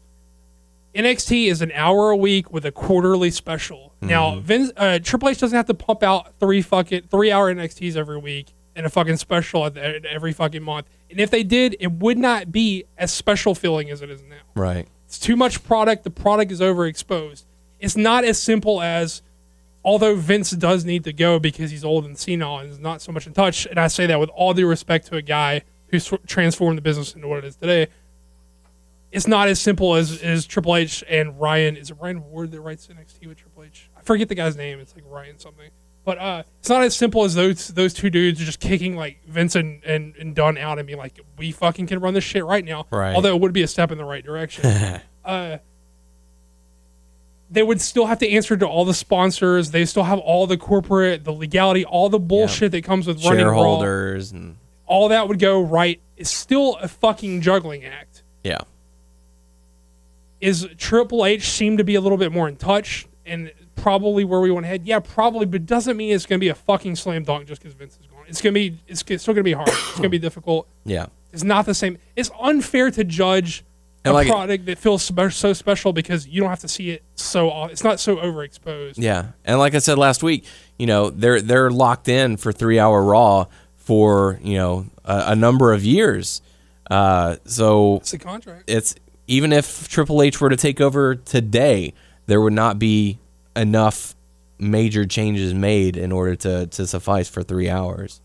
NXT 0.96 1.48
is 1.48 1.62
an 1.62 1.72
hour 1.74 2.12
a 2.12 2.16
week 2.16 2.52
with 2.52 2.66
a 2.66 2.72
quarterly 2.72 3.32
special. 3.32 3.94
Now, 4.02 4.36
Vince, 4.40 4.72
uh, 4.76 5.00
Triple 5.02 5.30
H 5.30 5.40
doesn't 5.40 5.56
have 5.56 5.66
to 5.68 5.74
pump 5.74 6.04
out 6.04 6.34
three 6.40 6.62
fucking 6.62 7.04
three 7.10 7.32
hour 7.32 7.54
NXTs 7.54 7.96
every 7.96 8.18
week 8.18 8.54
and 8.76 8.86
a 8.86 8.90
fucking 8.90 9.18
special 9.18 9.66
at, 9.66 9.76
the, 9.76 9.86
at 9.86 10.06
every 10.06 10.34
fucking 10.34 10.62
month. 10.64 10.88
And 11.10 11.20
if 11.20 11.30
they 11.30 11.44
did, 11.44 11.78
it 11.80 11.92
would 11.92 12.18
not 12.18 12.52
be 12.52 12.86
as 12.98 13.14
special 13.14 13.56
feeling 13.56 13.90
as 13.90 14.02
it 14.02 14.10
is 14.10 14.22
now. 14.24 14.36
Right. 14.56 14.88
It's 15.06 15.20
too 15.20 15.36
much 15.36 15.64
product. 15.64 16.04
The 16.04 16.10
product 16.10 16.52
is 16.52 16.60
overexposed. 16.60 17.44
It's 17.80 17.96
not 17.96 18.24
as 18.24 18.42
simple 18.42 18.82
as, 18.82 19.22
although 19.86 20.16
Vince 20.16 20.52
does 20.52 20.86
need 20.86 21.04
to 21.04 21.14
go 21.14 21.40
because 21.40 21.72
he's 21.72 21.86
old 21.86 22.06
and 22.06 22.18
senile 22.18 22.60
and 22.60 22.70
is 22.70 22.80
not 22.80 23.02
so 23.02 23.12
much 23.12 23.28
in 23.28 23.34
touch. 23.34 23.66
And 23.68 23.80
I 23.80 23.88
say 23.88 24.06
that 24.08 24.20
with 24.20 24.30
all 24.30 24.54
due 24.54 24.68
respect 24.68 25.08
to 25.08 25.16
a 25.16 25.22
guy 25.22 25.62
who's 25.88 26.12
transformed 26.26 26.78
the 26.78 26.82
business 26.82 27.14
into 27.14 27.28
what 27.28 27.40
it 27.40 27.46
is 27.46 27.56
today. 27.56 27.88
It's 29.14 29.28
not 29.28 29.48
as 29.48 29.62
simple 29.62 29.94
as, 29.96 30.22
as 30.24 30.46
Triple 30.46 30.76
H 30.76 31.04
and 31.08 31.40
Ryan. 31.40 31.78
Is 31.78 31.92
it 31.92 31.98
Ryan 32.02 32.24
Ward 32.32 32.52
that 32.52 32.62
writes 32.62 32.88
NXT 32.88 33.28
with 33.28 33.38
Triple 33.38 33.64
H? 33.64 33.90
I 33.96 34.02
forget 34.02 34.28
the 34.28 34.36
guy's 34.36 34.58
name. 34.58 34.80
It's 34.80 34.96
like 34.96 35.04
Ryan 35.08 35.38
something. 35.38 35.70
But 36.04 36.18
uh, 36.18 36.44
it's 36.60 36.68
not 36.68 36.84
as 36.84 36.96
simple 36.96 37.24
as 37.24 37.34
those 37.36 37.70
those 37.70 37.94
two 37.94 38.10
dudes 38.10 38.40
just 38.40 38.60
kicking 38.60 38.98
like 38.98 39.24
Vince 39.26 39.56
and, 39.56 39.84
and, 39.86 40.16
and 40.18 40.36
Dunn 40.36 40.58
out 40.58 40.80
and 40.80 40.86
being 40.88 41.00
like, 41.00 41.20
we 41.38 41.52
fucking 41.52 41.88
can 41.88 42.00
run 42.00 42.14
this 42.14 42.24
shit 42.24 42.44
right 42.44 42.66
now. 42.66 42.88
Right. 42.92 43.16
Although 43.16 43.36
it 43.36 43.40
would 43.40 43.54
be 43.54 43.62
a 43.62 43.68
step 43.68 43.92
in 43.92 43.98
the 43.98 44.04
right 44.04 44.26
direction. 44.26 44.66
uh, 45.26 45.58
they 47.50 47.62
would 47.64 47.80
still 47.82 48.08
have 48.08 48.18
to 48.20 48.30
answer 48.30 48.58
to 48.58 48.68
all 48.68 48.84
the 48.84 48.96
sponsors. 48.96 49.72
They 49.72 49.86
still 49.86 50.04
have 50.04 50.18
all 50.20 50.48
the 50.48 50.58
corporate, 50.58 51.24
the 51.24 51.32
legality, 51.32 51.86
all 51.86 52.10
the 52.10 52.20
bullshit 52.20 52.72
that 52.72 52.84
comes 52.84 53.06
with 53.06 53.24
running 53.24 53.46
Raw. 53.46 53.52
Shareholders 53.54 54.32
and 54.32 54.58
All 54.88 55.10
that 55.10 55.28
would 55.28 55.40
go 55.40 55.62
right. 55.62 56.02
It's 56.18 56.32
still 56.32 56.78
a 56.82 56.88
fucking 56.88 57.42
juggling 57.42 57.86
act. 57.86 58.24
yeah. 58.44 58.58
Is 60.44 60.68
Triple 60.78 61.26
H 61.26 61.50
seem 61.50 61.78
to 61.78 61.84
be 61.84 61.96
a 61.96 62.02
little 62.02 62.18
bit 62.18 62.32
more 62.32 62.48
in 62.50 62.56
touch 62.58 63.08
and 63.26 63.52
probably 63.76 64.26
where 64.26 64.42
we 64.42 64.52
want 64.52 64.66
to 64.66 64.68
head? 64.68 64.86
Yeah, 64.86 65.00
probably, 65.00 65.46
but 65.46 65.66
doesn't 65.66 65.96
mean 65.96 66.14
it's 66.14 66.26
going 66.26 66.40
to 66.40 66.44
be 66.44 66.50
a 66.50 66.56
fucking 66.56 66.96
slam 66.98 67.24
dunk 67.24 67.48
just 67.48 67.62
because 67.62 67.74
Vince 67.74 67.98
is 68.00 68.08
gone. 68.08 68.24
It's 68.28 68.42
going 68.42 68.54
to 68.54 68.60
be, 68.60 68.78
it's, 68.88 69.04
it's 69.08 69.24
still 69.24 69.34
going 69.34 69.44
to 69.44 69.50
be 69.50 69.54
hard. 69.54 69.70
It's 69.70 69.92
going 69.92 70.04
to 70.04 70.10
be 70.10 70.20
difficult. 70.20 70.68
Yeah. 70.86 71.06
It's 71.32 71.44
not 71.44 71.66
the 71.66 71.74
same. 71.74 71.98
It's 72.16 72.30
unfair 72.40 72.92
to 72.92 73.04
judge 73.04 73.64
a 74.06 74.12
like- 74.12 74.28
product 74.28 74.66
that 74.66 74.78
feels 74.78 75.02
so 75.34 75.54
special 75.54 75.94
because 75.94 76.28
you 76.28 76.42
don't 76.42 76.50
have 76.50 76.60
to 76.60 76.68
see 76.68 76.90
it 76.92 77.04
so. 77.16 77.66
It's 77.68 77.84
not 77.86 78.00
so 78.02 78.18
overexposed. 78.18 78.96
Yeah, 78.98 79.28
and 79.46 79.58
like 79.60 79.76
I 79.76 79.80
said 79.80 79.98
last 79.98 80.22
week, 80.24 80.46
you 80.78 80.86
know 80.88 81.10
they're 81.10 81.42
they're 81.42 81.72
locked 81.72 82.10
in 82.10 82.36
for 82.36 82.52
three 82.52 82.80
hour 82.80 83.02
Raw 83.02 83.46
for 83.78 84.40
you 84.44 84.56
know 84.58 84.88
a, 85.06 85.24
a 85.28 85.36
number 85.38 85.72
of 85.72 85.86
years. 85.86 86.42
Uh, 86.92 87.38
so 87.46 87.96
It's 87.98 88.14
a 88.14 88.20
contract. 88.20 88.66
it's 88.68 88.94
even 89.28 89.54
if 89.54 89.88
Triple 89.88 90.22
H 90.22 90.40
were 90.42 90.50
to 90.50 90.58
take 90.58 90.82
over 90.82 91.16
today, 91.16 91.94
there 92.26 92.42
would 92.42 92.54
not 92.54 92.80
be 92.80 93.20
enough 93.56 94.16
major 94.60 95.06
changes 95.06 95.54
made 95.54 95.98
in 95.98 96.12
order 96.12 96.36
to 96.36 96.68
to 96.68 96.88
suffice 96.88 97.30
for 97.30 97.44
three 97.44 97.70
hours. 97.70 98.22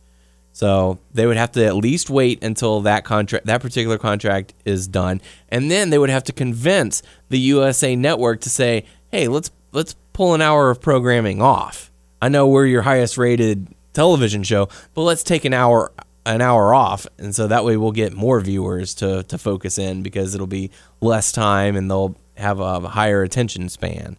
So 0.53 0.99
they 1.13 1.27
would 1.27 1.37
have 1.37 1.53
to 1.53 1.65
at 1.65 1.77
least 1.77 2.11
wait 2.11 2.43
until 2.43 2.81
that 2.81 3.05
contract, 3.05 3.47
that 3.47 3.61
particular 3.61 3.97
contract, 3.97 4.55
is 4.65 4.89
done, 4.89 5.21
and 5.49 5.71
then 5.71 5.91
they 5.91 5.99
would 5.99 6.11
have 6.11 6.25
to 6.25 6.33
convince 6.33 7.03
the 7.29 7.39
USA 7.39 7.95
Network 7.95 8.41
to 8.41 8.51
say, 8.51 8.85
"Hey, 9.11 9.29
let's 9.29 9.51
let's 9.73 9.95
pull 10.13 10.35
an 10.35 10.43
hour 10.43 10.71
of 10.71 10.81
programming 10.81 11.41
off. 11.41 11.93
I 12.21 12.29
know 12.29 12.49
we're 12.49 12.67
your 12.67 12.83
highest 12.83 13.17
rated 13.17 13.69
television 13.93 14.43
show, 14.43 14.69
but 14.95 15.03
let's 15.03 15.23
take 15.23 15.45
an 15.45 15.55
hour 15.55 15.93
an 16.35 16.41
hour 16.41 16.75
off, 16.75 17.07
and 17.19 17.35
so 17.35 17.47
that 17.49 17.65
way 17.65 17.77
we'll 17.77 17.93
get 17.93 18.13
more 18.13 18.41
viewers 18.41 18.95
to 18.97 19.23
to 19.25 19.39
focus 19.39 19.79
in 19.79 20.03
because 20.03 20.35
it'll 20.35 20.47
be 20.47 20.71
less 21.01 21.33
time 21.33 21.75
and 21.77 21.91
they'll 21.91 22.15
have 22.37 22.61
a 22.61 22.81
higher 22.81 23.23
attention 23.23 23.69
span 23.69 24.17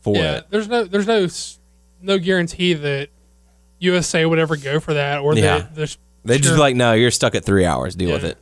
for 0.00 0.16
Yeah, 0.16 0.36
it. 0.38 0.46
there's 0.50 0.68
no 0.68 0.84
there's 0.84 1.06
no 1.06 1.26
no 2.00 2.18
guarantee 2.18 2.74
that 2.74 3.08
USA 3.80 4.24
would 4.26 4.38
ever 4.38 4.56
go 4.56 4.78
for 4.80 4.94
that 4.94 5.20
or 5.20 5.34
Yeah. 5.34 5.66
there's 5.74 5.98
They 6.24 6.36
just 6.36 6.48
sure, 6.48 6.56
be 6.56 6.60
like, 6.60 6.76
no, 6.76 6.92
you're 6.92 7.10
stuck 7.10 7.34
at 7.34 7.44
three 7.44 7.64
hours. 7.64 7.94
Deal 7.96 8.12
with 8.12 8.24
it. 8.24 8.38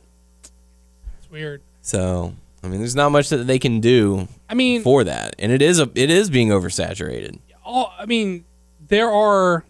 it's 1.19 1.31
weird. 1.31 1.61
So 1.81 2.33
I 2.63 2.67
mean, 2.67 2.79
there's 2.79 2.95
not 2.95 3.11
much 3.11 3.29
that 3.29 3.47
they 3.47 3.57
can 3.57 3.79
do 3.79 4.27
I 4.49 4.53
mean, 4.53 4.83
for 4.83 5.03
that, 5.03 5.35
and 5.39 5.51
it 5.51 5.61
is 5.63 5.79
a 5.79 5.89
it 5.95 6.09
is 6.11 6.29
being 6.29 6.49
oversaturated. 6.49 7.39
all 7.65 7.91
I 7.97 8.05
mean, 8.05 8.43
there 8.87 9.09
are. 9.09 9.63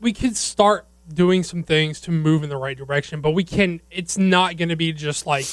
We 0.00 0.12
could 0.12 0.36
start 0.36 0.86
doing 1.12 1.42
some 1.42 1.62
things 1.62 2.00
to 2.02 2.10
move 2.10 2.42
in 2.42 2.48
the 2.48 2.56
right 2.56 2.76
direction, 2.76 3.20
but 3.20 3.30
we 3.30 3.44
can. 3.44 3.80
It's 3.90 4.18
not 4.18 4.56
going 4.56 4.68
to 4.68 4.76
be 4.76 4.92
just 4.92 5.26
like 5.26 5.46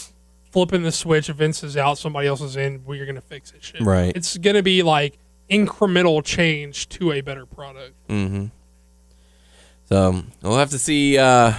flipping 0.52 0.84
the 0.84 0.92
switch. 0.92 1.28
Vince 1.28 1.64
is 1.64 1.78
out, 1.78 1.98
somebody 1.98 2.28
else 2.28 2.42
is 2.42 2.56
in. 2.56 2.84
We're 2.86 3.06
going 3.06 3.16
to 3.16 3.22
fix 3.22 3.52
it. 3.52 3.64
Shit. 3.64 3.82
Right. 3.82 4.16
It's 4.16 4.38
going 4.38 4.56
to 4.56 4.64
be 4.64 4.84
like 4.84 5.18
incremental 5.50 6.24
change 6.24 6.90
to 6.90 7.12
a 7.12 7.22
better 7.22 7.46
product. 7.46 7.94
Mm-hmm. 8.08 8.46
So 9.90 10.24
we'll 10.42 10.58
have 10.58 10.72
to 10.72 10.80
see 10.80 11.18
uh, 11.18 11.54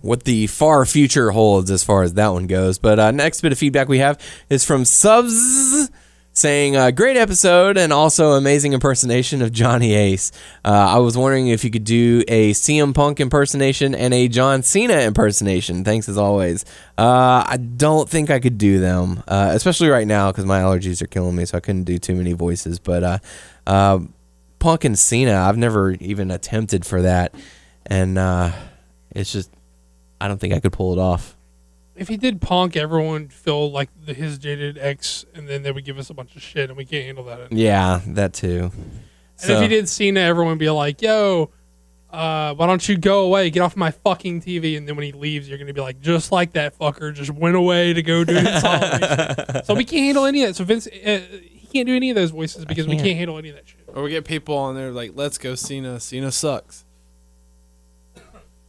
what 0.00 0.24
the 0.24 0.46
far 0.46 0.86
future 0.86 1.30
holds 1.30 1.70
as 1.70 1.84
far 1.84 2.02
as 2.02 2.14
that 2.14 2.28
one 2.28 2.46
goes. 2.46 2.78
But 2.78 2.98
uh, 2.98 3.10
next 3.10 3.40
bit 3.40 3.52
of 3.52 3.58
feedback 3.58 3.88
we 3.88 3.98
have 3.98 4.18
is 4.48 4.64
from 4.64 4.84
Subs 4.84 5.85
saying, 6.36 6.76
uh, 6.76 6.90
"Great 6.90 7.16
episode 7.16 7.78
and 7.78 7.92
also 7.92 8.32
amazing 8.32 8.74
impersonation 8.74 9.40
of 9.40 9.52
Johnny 9.52 9.94
Ace. 9.94 10.30
Uh, 10.64 10.68
I 10.68 10.98
was 10.98 11.16
wondering 11.16 11.48
if 11.48 11.64
you 11.64 11.70
could 11.70 11.84
do 11.84 12.22
a 12.28 12.52
CM 12.52 12.92
Punk 12.94 13.20
impersonation 13.20 13.94
and 13.94 14.12
a 14.12 14.28
John 14.28 14.62
Cena 14.62 15.00
impersonation. 15.00 15.82
Thanks 15.82 16.08
as 16.08 16.18
always. 16.18 16.64
Uh, 16.98 17.42
I 17.46 17.56
don't 17.56 18.08
think 18.08 18.30
I 18.30 18.38
could 18.38 18.58
do 18.58 18.78
them, 18.80 19.22
uh, 19.26 19.50
especially 19.54 19.88
right 19.88 20.06
now 20.06 20.30
because 20.30 20.44
my 20.44 20.60
allergies 20.60 21.00
are 21.00 21.06
killing 21.06 21.34
me, 21.34 21.46
so 21.46 21.56
I 21.56 21.60
couldn't 21.60 21.84
do 21.84 21.98
too 21.98 22.14
many 22.14 22.34
voices. 22.34 22.78
But 22.78 23.02
uh, 23.02 23.18
uh, 23.66 24.00
Punk 24.58 24.84
and 24.84 24.98
Cena, 24.98 25.36
I've 25.36 25.56
never 25.56 25.92
even 25.92 26.30
attempted 26.30 26.84
for 26.84 27.02
that, 27.02 27.34
and 27.86 28.18
it's 29.10 29.32
just 29.32 29.50
I 30.20 30.28
don't 30.28 30.38
think 30.38 30.52
I 30.52 30.60
could 30.60 30.72
pull 30.72 30.92
it 30.92 30.98
off. 30.98 31.35
If 31.96 32.08
he 32.08 32.16
did 32.16 32.40
Punk, 32.40 32.76
everyone 32.76 33.22
would 33.22 33.32
feel 33.32 33.70
like 33.70 33.88
the, 34.04 34.12
his 34.12 34.38
jaded 34.38 34.76
ex, 34.78 35.24
and 35.34 35.48
then 35.48 35.62
they 35.62 35.72
would 35.72 35.84
give 35.84 35.98
us 35.98 36.10
a 36.10 36.14
bunch 36.14 36.36
of 36.36 36.42
shit, 36.42 36.68
and 36.68 36.76
we 36.76 36.84
can't 36.84 37.06
handle 37.06 37.24
that. 37.24 37.40
And 37.40 37.58
Yeah, 37.58 38.00
that 38.08 38.34
too. 38.34 38.70
And 39.42 39.50
if 39.50 39.60
he 39.60 39.68
did 39.68 39.88
Cena, 39.88 40.20
everyone 40.20 40.52
would 40.52 40.58
be 40.58 40.70
like, 40.70 41.02
"Yo, 41.02 41.50
uh, 42.10 42.54
why 42.54 42.66
don't 42.66 42.86
you 42.88 42.96
go 42.96 43.20
away? 43.24 43.50
Get 43.50 43.60
off 43.60 43.76
my 43.76 43.90
fucking 43.90 44.40
TV." 44.42 44.76
And 44.76 44.88
then 44.88 44.96
when 44.96 45.04
he 45.04 45.12
leaves, 45.12 45.48
you're 45.48 45.58
gonna 45.58 45.72
be 45.74 45.80
like, 45.80 46.00
"Just 46.00 46.32
like 46.32 46.52
that 46.52 46.78
fucker, 46.78 47.12
just 47.12 47.30
went 47.30 47.56
away 47.56 47.92
to 47.92 48.02
go 48.02 48.24
do 48.24 48.34
his 48.34 48.62
so 49.66 49.74
we 49.74 49.84
can't 49.84 50.04
handle 50.04 50.24
any 50.24 50.42
of 50.42 50.48
that. 50.50 50.54
So 50.56 50.64
Vince, 50.64 50.86
uh, 50.86 51.20
he 51.42 51.68
can't 51.72 51.86
do 51.86 51.94
any 51.94 52.10
of 52.10 52.16
those 52.16 52.30
voices 52.30 52.64
because 52.64 52.86
we 52.86 52.94
can't. 52.94 53.06
can't 53.06 53.18
handle 53.18 53.38
any 53.38 53.50
of 53.50 53.56
that 53.56 53.68
shit. 53.68 53.80
Or 53.88 54.02
we 54.02 54.10
get 54.10 54.24
people 54.24 54.56
on 54.56 54.74
there 54.74 54.90
like, 54.90 55.12
let's 55.14 55.38
go 55.38 55.54
Cena. 55.54 56.00
Cena 56.00 56.32
sucks. 56.32 56.84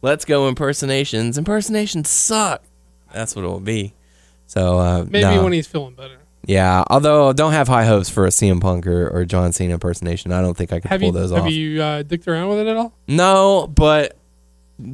let's 0.02 0.24
go 0.24 0.48
impersonations. 0.48 1.38
Impersonations 1.38 2.08
suck. 2.08 2.62
That's 3.12 3.34
what 3.36 3.44
it 3.44 3.48
will 3.48 3.60
be. 3.60 3.94
So 4.46 4.78
uh, 4.78 5.04
Maybe 5.08 5.22
no. 5.36 5.44
when 5.44 5.52
he's 5.52 5.66
feeling 5.66 5.94
better. 5.94 6.18
yeah. 6.46 6.82
Although 6.88 7.32
don't 7.32 7.52
have 7.52 7.68
high 7.68 7.84
hopes 7.84 8.08
for 8.08 8.24
a 8.26 8.30
CM 8.30 8.60
Punk 8.60 8.86
or, 8.86 9.08
or 9.08 9.24
John 9.24 9.52
Cena 9.52 9.74
impersonation. 9.74 10.32
I 10.32 10.40
don't 10.40 10.56
think 10.56 10.72
I 10.72 10.80
could 10.80 10.90
Have 10.90 11.00
pull 11.00 11.08
you 11.08 11.12
those 11.12 11.30
have 11.30 11.44
off. 11.44 11.50
you 11.52 11.82
uh, 11.82 12.02
dicked 12.02 12.26
around 12.28 12.48
with 12.50 12.60
it 12.60 12.66
at 12.66 12.76
all? 12.76 12.92
no, 13.06 13.66
but 13.66 14.16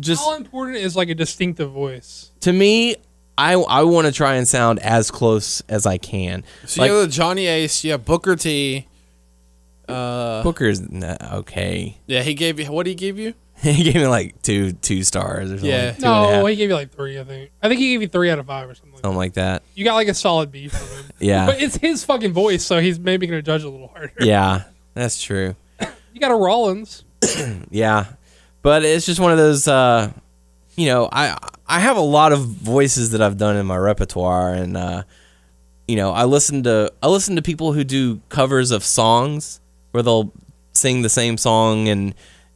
just 0.00 0.24
How 0.24 0.34
important 0.34 0.78
is 0.78 0.96
like 0.96 1.08
a 1.10 1.14
distinctive 1.14 1.70
voice? 1.70 2.30
to 2.40 2.52
me, 2.52 2.96
I 3.36 3.54
I 3.54 3.82
want 3.82 4.06
to 4.06 4.12
try 4.12 4.34
and 4.36 4.46
sound 4.48 4.78
as 4.80 5.10
close 5.10 5.60
as 5.68 5.86
I 5.86 5.98
can. 5.98 6.42
So 6.66 6.80
Like- 6.82 6.90
you 6.90 6.96
have 6.98 7.10
Johnny 7.10 7.46
Ace, 7.46 7.84
you 7.84 7.90
have 7.92 8.04
Booker 8.04 8.34
T. 8.36 8.86
Uh, 9.88 10.42
Booker's 10.42 10.80
nah, 10.80 11.16
okay. 11.34 11.98
yeah, 12.06 12.22
he 12.22 12.32
gave 12.34 12.58
you 12.58 12.72
what 12.72 12.86
he 12.86 12.94
gave 12.94 13.18
you? 13.18 13.34
he 13.62 13.84
gave 13.84 13.94
me 13.96 14.06
like 14.06 14.40
two 14.42 14.72
two 14.72 15.02
stars 15.04 15.50
or 15.50 15.54
something. 15.54 15.70
Yeah. 15.70 15.92
two 15.92 15.96
and 15.96 16.04
a 16.04 16.08
half, 16.32 16.40
No, 16.42 16.46
he 16.46 16.56
gave 16.56 16.68
you 16.68 16.74
like 16.74 16.90
three. 16.90 17.18
I 17.18 17.24
think. 17.24 17.50
I 17.62 17.68
think 17.68 17.80
he 17.80 17.92
gave 17.92 18.02
you 18.02 18.08
three 18.08 18.30
out 18.30 18.38
of 18.38 18.46
five 18.46 18.68
or 18.68 18.74
something. 18.74 18.92
Like 18.92 19.02
that. 19.02 19.06
something 19.06 19.18
like 19.18 19.32
that. 19.34 19.62
You 19.74 19.84
got 19.84 19.94
like 19.94 20.08
a 20.08 20.14
solid 20.14 20.50
B 20.52 20.68
from 20.68 20.86
him. 20.86 21.04
Yeah. 21.18 21.46
But 21.46 21.62
it's 21.62 21.76
his 21.76 22.04
fucking 22.04 22.32
voice, 22.32 22.64
so 22.64 22.80
he's 22.80 22.98
maybe 22.98 23.26
going 23.26 23.38
to 23.38 23.42
judge 23.42 23.62
a 23.62 23.68
little 23.68 23.88
harder. 23.88 24.12
Yeah, 24.20 24.64
that's 24.94 25.22
true. 25.22 25.56
You 26.12 26.20
got 26.20 26.30
a 26.30 26.36
Rollins. 26.36 27.04
Yeah, 27.70 28.06
but 28.62 28.84
it's 28.84 29.06
just 29.06 29.20
one 29.20 29.32
of 29.32 29.38
those. 29.38 29.66
Uh, 29.66 30.12
you 30.76 30.86
know, 30.86 31.08
I 31.10 31.36
I 31.66 31.80
have 31.80 31.96
a 31.96 32.00
lot 32.00 32.32
of 32.32 32.40
voices 32.40 33.10
that 33.12 33.22
I've 33.22 33.38
done 33.38 33.56
in 33.56 33.66
my 33.66 33.76
repertoire, 33.76 34.52
and 34.52 34.76
uh, 34.76 35.02
you 35.88 35.96
know, 35.96 36.12
I 36.12 36.24
listen 36.24 36.62
to 36.64 36.92
I 37.02 37.08
listen 37.08 37.36
to 37.36 37.42
people 37.42 37.72
who 37.72 37.84
do 37.84 38.20
covers 38.28 38.70
of 38.70 38.84
songs 38.84 39.60
where 39.92 40.02
they'll 40.02 40.32
sing 40.72 41.02
the 41.02 41.08
same 41.08 41.36
song 41.38 41.88
and 41.88 42.14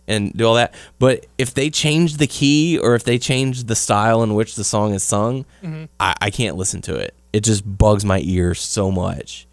and 0.08 0.32
do 0.32 0.44
all 0.46 0.54
that. 0.54 0.74
But 0.98 1.26
if 1.38 1.54
they 1.54 1.70
change 1.70 2.16
the 2.16 2.26
key 2.26 2.78
or 2.78 2.96
if 2.96 3.04
they 3.04 3.18
change 3.18 3.64
the 3.64 3.76
style 3.76 4.24
in 4.24 4.34
which 4.34 4.56
the 4.56 4.64
song 4.64 4.94
is 4.94 5.04
sung, 5.04 5.44
mm-hmm. 5.62 5.84
I, 6.00 6.14
I 6.20 6.30
can't 6.30 6.56
listen 6.56 6.82
to 6.82 6.96
it. 6.96 7.14
It 7.32 7.44
just 7.44 7.62
bugs 7.78 8.04
my 8.04 8.20
ears 8.24 8.60
so 8.60 8.90
much. 8.90 9.46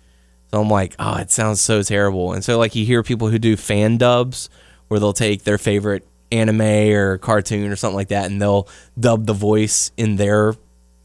So 0.52 0.62
I'm 0.62 0.70
like, 0.70 0.96
oh, 0.98 1.18
it 1.18 1.30
sounds 1.30 1.62
so 1.62 1.84
terrible. 1.84 2.34
And 2.34 2.44
so 2.44 2.58
like 2.58 2.74
you 2.74 2.86
hear 2.86 3.04
people 3.04 3.30
who 3.30 3.38
do 3.38 3.56
fan 3.58 3.98
dubs 3.98 4.50
where 4.88 5.00
they'll 5.00 5.14
take 5.14 5.44
their 5.44 5.58
favorite 5.58 6.08
anime 6.32 6.62
or 6.62 7.18
cartoon 7.18 7.72
or 7.72 7.76
something 7.76 7.96
like 7.96 8.10
that, 8.10 8.30
and 8.30 8.42
they'll 8.42 8.68
dub 9.00 9.26
the 9.26 9.34
voice 9.34 9.92
in 9.98 10.16
their 10.16 10.56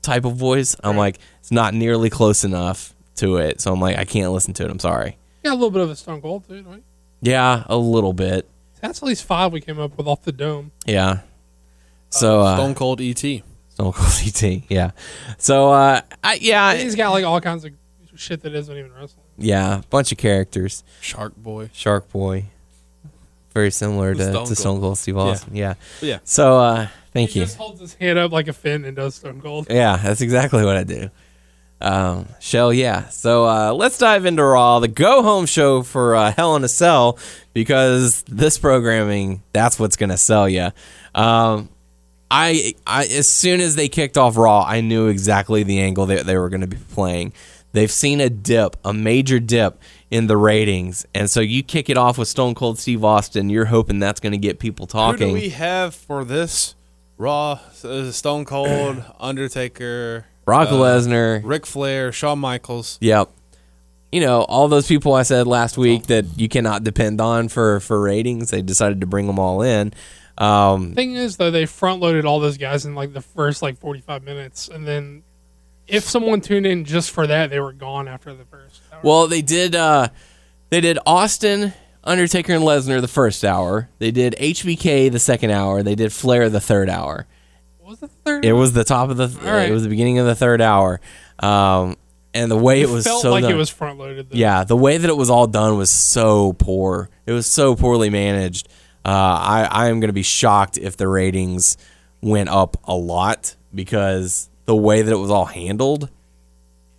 type 0.03 0.25
of 0.25 0.35
voice. 0.37 0.77
I'm 0.83 0.97
like, 0.97 1.19
it's 1.41 1.51
not 1.51 1.75
nearly 1.75 2.11
close 2.11 2.45
enough 2.45 2.95
to 3.17 3.37
it, 3.37 3.61
so 3.61 3.73
I'm 3.73 3.81
like, 3.81 3.99
I 3.99 4.05
can't 4.05 4.33
listen 4.33 4.55
to 4.55 4.65
it. 4.65 4.71
I'm 4.71 4.79
sorry. 4.79 5.19
Yeah, 5.45 5.53
a 5.53 5.55
little 5.55 5.71
bit 5.71 5.83
of 5.83 5.91
a 5.91 5.97
Stone 5.97 6.23
Cold 6.23 6.49
too. 6.49 6.63
Right? 6.63 6.83
Yeah, 7.21 7.65
a 7.67 7.77
little 7.77 8.13
bit. 8.13 8.49
That's 8.81 9.03
at 9.03 9.07
least 9.07 9.25
five 9.25 9.53
we 9.53 9.61
came 9.61 9.79
up 9.79 9.97
with 9.97 10.07
off 10.07 10.23
the 10.23 10.33
dome. 10.33 10.73
Yeah. 10.87 11.21
So 12.11 12.41
uh, 12.41 12.57
Stone 12.57 12.75
Cold 12.75 13.01
E 13.01 13.11
ET. 13.11 13.19
Stone 13.19 13.93
Cold 13.93 14.13
ET. 14.43 14.63
Yeah. 14.69 14.91
So 15.39 15.71
uh, 15.73 16.01
I 16.25 16.35
yeah 16.35 16.75
He's 16.75 16.95
got 16.95 17.11
like 17.11 17.25
all 17.25 17.41
kinds 17.41 17.65
of 17.65 17.73
shit 18.17 18.43
that 18.43 18.55
isn't 18.55 18.77
even 18.77 18.93
wrestling. 18.93 19.25
yeah 19.39 19.83
bunch 19.91 20.13
of 20.13 20.19
characters. 20.19 20.83
Shark 21.01 21.37
Boy. 21.37 21.71
Shark 21.73 22.11
Boy. 22.11 22.47
Very 23.55 23.71
similar 23.71 24.15
to 24.15 24.21
Stone 24.23 24.33
Stone, 24.33 24.47
to 24.47 24.57
Stone 24.57 24.73
Cold. 24.75 24.83
Cold 24.83 24.99
Steve 24.99 25.17
Austin. 25.17 25.57
Yeah. 25.57 25.75
Yeah. 26.01 26.19
So 26.25 26.59
uh, 26.59 26.89
thank 27.13 27.31
he 27.31 27.41
you. 27.41 27.45
He 27.45 27.47
just 27.47 27.59
holds 27.59 27.81
his 27.81 27.95
hand 27.95 28.19
up 28.19 28.33
like 28.33 28.49
a 28.49 28.53
fin 28.53 28.85
and 28.85 28.97
does 28.97 29.17
Stone 29.17 29.41
Cold. 29.41 29.67
Yeah, 29.71 29.97
that's 29.97 30.21
exactly 30.21 30.65
what 30.65 30.77
I 30.77 30.85
do. 30.85 31.11
Um, 31.81 32.29
Shell, 32.41 32.73
yeah. 32.73 33.09
So 33.09 33.47
uh, 33.47 33.73
let's 33.73 33.99
dive 33.99 34.27
into 34.27 34.45
Raw, 34.45 34.81
the 34.81 34.89
go 34.89 35.23
home 35.23 35.47
show 35.47 35.83
for 35.83 36.15
uh, 36.15 36.33
Hell 36.33 36.57
in 36.57 36.65
a 36.65 36.69
Cell, 36.69 37.19
because 37.55 38.23
this 38.25 38.59
programming, 38.59 39.43
that's 39.53 39.79
what's 39.79 39.97
going 39.97 40.11
to 40.11 40.19
sell 40.19 40.49
you. 40.49 40.71
Um, 41.15 41.71
I, 42.31 42.75
I, 42.87 43.05
as 43.07 43.29
soon 43.29 43.61
as 43.61 43.75
they 43.75 43.89
kicked 43.89 44.17
off 44.17 44.37
Raw, 44.37 44.63
I 44.63 44.83
knew 44.83 45.09
exactly 45.09 45.63
the 45.63 45.81
angle 45.81 46.07
that 46.07 46.27
they 46.27 46.37
were 46.37 46.49
going 46.49 46.61
to 46.61 46.67
be 46.67 46.77
playing. 46.77 47.33
They've 47.73 47.91
seen 47.91 48.21
a 48.21 48.29
dip, 48.29 48.77
a 48.85 48.93
major 48.93 49.39
dip 49.39 49.81
in 50.11 50.27
the 50.27 50.37
ratings, 50.37 51.07
and 51.15 51.31
so 51.31 51.41
you 51.41 51.63
kick 51.63 51.89
it 51.89 51.97
off 51.97 52.19
with 52.19 52.27
Stone 52.27 52.57
Cold 52.57 52.79
Steve 52.81 53.05
Austin. 53.05 53.49
You're 53.49 53.67
hoping 53.67 54.01
that's 54.01 54.19
going 54.19 54.33
to 54.33 54.39
get 54.39 54.59
people 54.59 54.89
talking. 54.89 55.29
Who 55.29 55.35
do 55.37 55.41
we 55.41 55.51
have 55.51 55.95
for 55.95 56.25
this? 56.25 56.75
Raw, 57.17 57.61
uh, 57.85 58.11
Stone 58.11 58.45
Cold, 58.45 59.05
Undertaker, 59.21 60.27
Brock 60.51 60.69
uh, 60.71 60.73
Lesnar, 60.73 61.41
Ric 61.45 61.65
Flair, 61.65 62.11
Shawn 62.11 62.41
Michaels. 62.41 62.99
Yep. 63.01 63.31
You 64.11 64.21
know, 64.21 64.43
all 64.43 64.67
those 64.67 64.89
people 64.89 65.15
I 65.15 65.23
said 65.23 65.47
last 65.47 65.79
week 65.79 66.09
that 66.09 66.25
you 66.37 66.49
cannot 66.49 66.83
depend 66.83 67.21
on 67.21 67.49
for 67.49 67.79
for 67.79 68.01
ratings, 68.01 68.51
they 68.51 68.61
decided 68.61 69.01
to 69.03 69.07
bring 69.07 69.29
them 69.29 69.39
all 69.39 69.63
in. 69.63 69.95
Um, 70.39 70.95
Thing 70.95 71.15
is, 71.15 71.37
though, 71.37 71.53
they 71.53 71.67
front 71.67 72.01
loaded 72.01 72.25
all 72.25 72.41
those 72.41 72.59
guys 72.59 72.85
in 72.85 72.97
like 72.97 73.13
the 73.13 73.21
first 73.21 73.63
like 73.63 73.79
forty 73.79 74.01
five 74.01 74.25
minutes, 74.25 74.67
and 74.67 74.85
then 74.85 75.23
if 75.87 76.03
someone 76.03 76.41
tuned 76.41 76.67
in 76.67 76.85
just 76.85 77.13
for 77.13 77.29
that, 77.29 77.51
they 77.51 77.61
were 77.61 77.73
gone 77.73 78.09
after 78.09 78.35
the 78.35 78.45
first. 78.45 78.81
Hour. 78.93 79.01
well, 79.05 79.27
they 79.29 79.43
did 79.43 79.77
uh 79.77 80.09
they 80.71 80.81
did 80.81 80.99
Austin, 81.07 81.73
Undertaker 82.03 82.55
and 82.55 82.65
Lesnar 82.65 83.01
the 83.01 83.07
first 83.07 83.45
hour. 83.45 83.89
They 84.01 84.11
did 84.11 84.35
HBK 84.41 85.13
the 85.13 85.21
second 85.21 85.53
hour. 85.53 85.85
They 85.85 85.95
did 85.95 86.13
Flair 86.13 86.49
the 86.49 86.61
third 86.61 86.91
hour. 86.91 87.29
Was 87.91 88.01
the 88.01 88.09
third? 88.09 88.45
It 88.45 88.53
was 88.53 88.73
the 88.73 88.85
top 88.85 89.11
of 89.11 89.17
the 89.17 89.25
All 89.47 89.53
right. 89.55 89.69
it 89.69 89.73
was 89.73 89.83
the 89.83 89.89
beginning 89.89 90.19
of 90.19 90.27
the 90.27 90.35
third 90.35 90.61
hour. 90.61 91.01
Um, 91.39 91.97
and 92.33 92.51
the 92.51 92.57
way 92.57 92.81
it, 92.81 92.89
was 92.89 93.05
felt 93.07 93.23
so 93.23 93.31
like 93.33 93.43
done- 93.43 93.53
it 93.53 93.57
was 93.57 93.71
front 93.71 93.99
loaded. 93.99 94.29
Yeah, 94.31 94.65
the 94.65 94.77
way 94.77 94.97
that 94.97 95.09
it 95.11 95.17
was 95.17 95.31
all 95.31 95.47
done 95.47 95.77
was 95.77 95.91
so 95.91 96.53
poor. 96.55 97.11
It 97.27 97.33
was 97.33 97.47
so 97.47 97.75
poorly 97.77 98.09
managed. 98.11 98.69
Uh, 99.05 99.09
I 99.11 99.69
I 99.71 99.89
am 99.89 100.01
going 100.01 100.09
to 100.09 100.15
be 100.15 100.23
shocked 100.23 100.79
if 100.79 100.97
the 100.97 101.09
ratings 101.09 101.77
went 102.21 102.49
up 102.49 102.77
a 102.85 102.95
lot 102.95 103.57
because 103.75 104.49
the 104.67 104.77
way 104.77 105.03
that 105.03 105.11
it 105.13 105.17
was 105.17 105.31
all 105.31 105.47
handled 105.47 106.11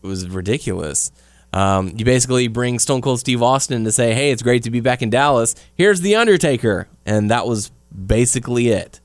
it 0.04 0.08
was 0.08 0.28
ridiculous. 0.28 1.12
Um, 1.54 1.94
you 1.96 2.06
basically 2.06 2.48
bring 2.48 2.80
Stone 2.80 3.02
Cold 3.02 3.20
Steve 3.20 3.44
Austin 3.44 3.84
to 3.84 3.92
say, 3.92 4.14
"Hey, 4.14 4.32
it's 4.32 4.42
great 4.42 4.64
to 4.64 4.72
be 4.72 4.80
back 4.80 5.02
in 5.02 5.10
Dallas. 5.10 5.54
Here's 5.76 6.02
the 6.02 6.16
Undertaker," 6.16 6.88
and 7.06 7.30
that 7.30 7.46
was 7.46 7.72
basically 7.94 8.70
it. 8.70 9.00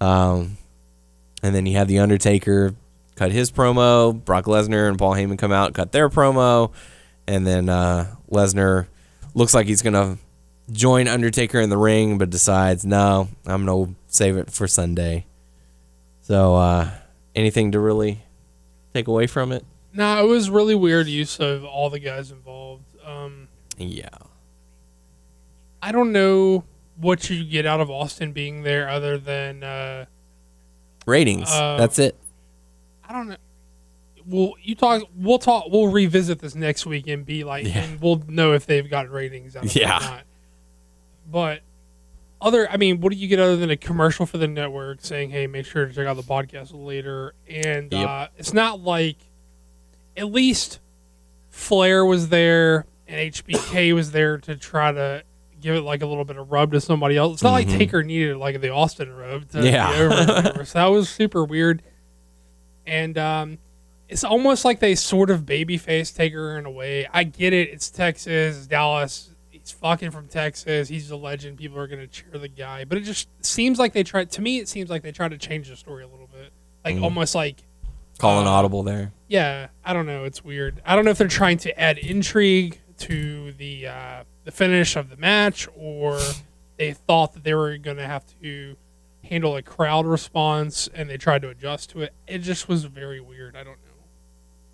Um, 0.00 0.56
and 1.46 1.54
then 1.54 1.64
you 1.64 1.76
had 1.76 1.86
the 1.86 2.00
Undertaker 2.00 2.74
cut 3.14 3.30
his 3.30 3.52
promo. 3.52 4.12
Brock 4.24 4.46
Lesnar 4.46 4.88
and 4.88 4.98
Paul 4.98 5.12
Heyman 5.14 5.38
come 5.38 5.52
out, 5.52 5.74
cut 5.74 5.92
their 5.92 6.08
promo, 6.08 6.72
and 7.28 7.46
then 7.46 7.68
uh, 7.68 8.14
Lesnar 8.30 8.88
looks 9.34 9.54
like 9.54 9.66
he's 9.66 9.82
gonna 9.82 10.18
join 10.72 11.06
Undertaker 11.06 11.60
in 11.60 11.70
the 11.70 11.78
ring, 11.78 12.18
but 12.18 12.30
decides 12.30 12.84
no, 12.84 13.28
I'm 13.46 13.64
gonna 13.64 13.94
save 14.08 14.36
it 14.36 14.50
for 14.50 14.66
Sunday. 14.66 15.24
So, 16.22 16.56
uh, 16.56 16.90
anything 17.36 17.70
to 17.72 17.78
really 17.78 18.22
take 18.92 19.06
away 19.06 19.28
from 19.28 19.52
it? 19.52 19.64
No, 19.92 20.24
it 20.24 20.28
was 20.28 20.50
really 20.50 20.74
weird 20.74 21.06
use 21.06 21.38
of 21.38 21.64
all 21.64 21.88
the 21.88 22.00
guys 22.00 22.30
involved. 22.32 22.82
Um, 23.04 23.46
Yeah, 23.78 24.08
I 25.80 25.92
don't 25.92 26.10
know 26.12 26.64
what 26.96 27.30
you 27.30 27.44
get 27.44 27.64
out 27.66 27.80
of 27.80 27.90
Austin 27.90 28.32
being 28.32 28.62
there, 28.62 28.88
other 28.88 29.18
than 29.18 29.62
uh, 29.62 30.06
ratings. 31.06 31.48
Uh, 31.50 31.76
That's 31.78 31.98
it. 31.98 32.16
I 33.08 33.12
don't 33.12 33.28
know. 33.28 33.36
Well, 34.26 34.54
you 34.60 34.74
talk. 34.74 35.02
We'll 35.16 35.38
talk. 35.38 35.66
We'll 35.70 35.88
revisit 35.88 36.40
this 36.40 36.54
next 36.56 36.84
week 36.84 37.06
and 37.06 37.24
be 37.24 37.44
like, 37.44 37.64
Yeah. 37.66 37.84
and 37.84 38.00
we'll 38.00 38.22
know 38.26 38.52
if 38.52 38.66
they've 38.66 38.88
got 38.90 39.10
ratings 39.10 39.54
out 39.56 39.64
of 39.66 39.74
Yeah. 39.76 40.20
But 41.30 41.60
other, 42.40 42.68
I 42.70 42.76
mean, 42.76 43.00
what 43.00 43.12
do 43.12 43.18
you 43.18 43.28
get 43.28 43.38
other 43.38 43.56
than 43.56 43.70
a 43.70 43.76
commercial 43.76 44.26
for 44.26 44.36
the 44.38 44.48
network 44.48 44.98
saying, 45.00 45.30
"Hey, 45.30 45.46
make 45.46 45.64
sure 45.66 45.86
to 45.86 45.92
check 45.92 46.06
out 46.06 46.16
the 46.16 46.22
podcast 46.22 46.70
later"? 46.74 47.34
And 47.48 47.92
Yep. 47.92 48.08
uh, 48.08 48.26
it's 48.36 48.52
not 48.52 48.80
like, 48.80 49.16
at 50.16 50.30
least 50.32 50.80
Flair 51.50 52.04
was 52.04 52.28
there 52.28 52.84
and 53.08 53.20
HBK 53.20 53.92
was 53.94 54.10
there 54.12 54.38
to 54.38 54.56
try 54.56 54.92
to 54.92 55.22
give 55.66 55.74
it 55.76 55.82
like 55.82 56.02
a 56.02 56.06
little 56.06 56.24
bit 56.24 56.36
of 56.36 56.50
rub 56.50 56.72
to 56.72 56.80
somebody 56.80 57.16
else. 57.16 57.34
It's 57.34 57.42
not 57.42 57.52
like 57.52 57.68
Taker 57.68 58.02
needed 58.02 58.36
like 58.36 58.60
the 58.60 58.70
Austin 58.70 59.12
rub 59.12 59.48
to 59.50 59.58
Mm-hmm. 59.58 59.66
Yeah. 59.66 59.92
be 59.92 59.98
over. 60.50 60.64
so 60.64 60.78
that 60.78 60.86
was 60.86 61.08
super 61.08 61.44
weird. 61.44 61.82
And 62.86 63.18
um, 63.18 63.58
it's 64.08 64.24
almost 64.24 64.64
like 64.64 64.78
they 64.80 64.94
sort 64.94 65.30
of 65.30 65.42
babyface 65.42 66.14
Taker 66.14 66.56
in 66.58 66.66
a 66.66 66.70
way. 66.70 67.06
I 67.12 67.24
get 67.24 67.52
it. 67.52 67.70
It's 67.70 67.90
Texas, 67.90 68.56
it's 68.58 68.66
Dallas. 68.66 69.30
He's 69.50 69.72
fucking 69.72 70.12
from 70.12 70.28
Texas. 70.28 70.88
He's 70.88 71.10
a 71.10 71.16
legend. 71.16 71.58
People 71.58 71.78
are 71.78 71.88
gonna 71.88 72.06
cheer 72.06 72.38
the 72.38 72.46
guy. 72.48 72.84
But 72.84 72.98
it 72.98 73.00
just 73.02 73.28
seems 73.44 73.78
like 73.80 73.92
they 73.92 74.04
tried. 74.04 74.30
To 74.32 74.40
me, 74.42 74.58
it 74.58 74.68
seems 74.68 74.88
like 74.90 75.02
they 75.02 75.10
tried 75.12 75.32
to 75.32 75.38
change 75.38 75.68
the 75.68 75.74
story 75.76 76.04
a 76.04 76.08
little 76.08 76.28
bit. 76.28 76.52
Like 76.84 77.02
almost 77.02 77.34
like 77.34 77.56
Calling 78.18 78.46
uh, 78.46 78.50
audible 78.50 78.84
there. 78.84 79.12
yeah, 79.28 79.66
I 79.84 79.92
don't 79.92 80.06
know. 80.06 80.22
It's 80.22 80.44
weird. 80.44 80.80
I 80.86 80.94
don't 80.94 81.04
know 81.04 81.10
if 81.10 81.18
they're 81.18 81.26
trying 81.26 81.58
to 81.58 81.78
add 81.80 81.98
intrigue 81.98 82.80
to 82.98 83.52
the 83.52 83.86
uh, 83.86 84.24
the 84.44 84.50
finish 84.50 84.96
of 84.96 85.10
the 85.10 85.16
match, 85.16 85.68
or 85.76 86.18
they 86.76 86.92
thought 86.92 87.34
that 87.34 87.44
they 87.44 87.54
were 87.54 87.76
going 87.78 87.96
to 87.96 88.06
have 88.06 88.24
to 88.42 88.76
handle 89.24 89.56
a 89.56 89.62
crowd 89.62 90.06
response, 90.06 90.88
and 90.94 91.10
they 91.10 91.16
tried 91.16 91.42
to 91.42 91.48
adjust 91.48 91.90
to 91.90 92.02
it. 92.02 92.12
It 92.26 92.38
just 92.38 92.68
was 92.68 92.84
very 92.84 93.20
weird. 93.20 93.56
I 93.56 93.64
don't 93.64 93.78
know. 93.84 93.86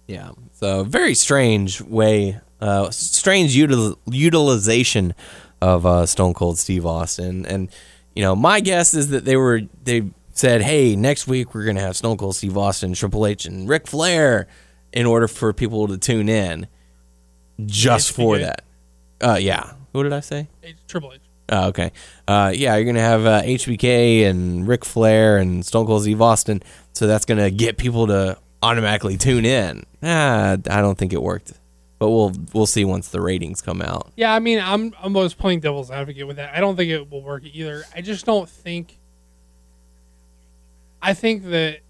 Yeah. 0.06 0.30
So 0.52 0.84
very 0.84 1.14
strange 1.14 1.80
way, 1.80 2.40
uh, 2.60 2.90
strange 2.90 3.56
util- 3.56 3.96
utilization 4.06 5.14
of 5.60 5.86
uh, 5.86 6.06
Stone 6.06 6.34
Cold 6.34 6.58
Steve 6.58 6.84
Austin, 6.84 7.46
and 7.46 7.70
you 8.14 8.22
know 8.22 8.36
my 8.36 8.60
guess 8.60 8.94
is 8.94 9.08
that 9.08 9.24
they 9.24 9.36
were 9.36 9.62
they 9.84 10.10
said, 10.34 10.62
hey, 10.62 10.96
next 10.96 11.26
week 11.26 11.54
we're 11.54 11.64
gonna 11.64 11.80
have 11.80 11.96
Stone 11.96 12.16
Cold 12.16 12.36
Steve 12.36 12.56
Austin, 12.56 12.94
Triple 12.94 13.26
H, 13.26 13.46
and 13.46 13.68
Ric 13.68 13.86
Flair, 13.86 14.48
in 14.92 15.06
order 15.06 15.28
for 15.28 15.52
people 15.52 15.88
to 15.88 15.96
tune 15.96 16.28
in, 16.28 16.66
just 17.66 18.12
for 18.12 18.36
HBK. 18.36 18.40
that. 18.40 18.64
Uh, 19.20 19.36
yeah. 19.36 19.72
Who 19.92 20.02
did 20.02 20.12
I 20.12 20.20
say? 20.20 20.48
H- 20.62 20.76
Triple 20.88 21.12
H. 21.12 21.20
Oh, 21.48 21.68
okay. 21.68 21.92
Uh, 22.26 22.52
yeah, 22.54 22.76
you're 22.76 22.84
gonna 22.86 23.00
have 23.00 23.26
uh, 23.26 23.42
HBK 23.42 24.24
and 24.28 24.66
Ric 24.66 24.84
Flair 24.84 25.36
and 25.36 25.64
Stone 25.66 25.86
Cold 25.86 26.02
Steve 26.02 26.22
Austin, 26.22 26.62
so 26.94 27.06
that's 27.06 27.24
gonna 27.26 27.50
get 27.50 27.76
people 27.76 28.06
to 28.06 28.38
automatically 28.62 29.18
tune 29.18 29.44
in. 29.44 29.84
Ah, 30.02 30.52
I 30.52 30.80
don't 30.80 30.96
think 30.96 31.12
it 31.12 31.20
worked, 31.22 31.52
but 31.98 32.08
we'll 32.10 32.32
we'll 32.54 32.64
see 32.66 32.84
once 32.86 33.08
the 33.08 33.20
ratings 33.20 33.60
come 33.60 33.82
out. 33.82 34.12
Yeah, 34.16 34.32
I 34.32 34.38
mean, 34.38 34.60
I'm 34.60 34.94
I'm 34.98 35.14
almost 35.16 35.36
playing 35.36 35.60
devil's 35.60 35.90
advocate 35.90 36.26
with 36.26 36.36
that. 36.36 36.54
I 36.56 36.60
don't 36.60 36.76
think 36.76 36.90
it 36.90 37.10
will 37.10 37.22
work 37.22 37.42
either. 37.44 37.84
I 37.94 38.00
just 38.00 38.24
don't 38.24 38.48
think. 38.48 38.98
I 41.02 41.12
think 41.12 41.44
that. 41.50 41.80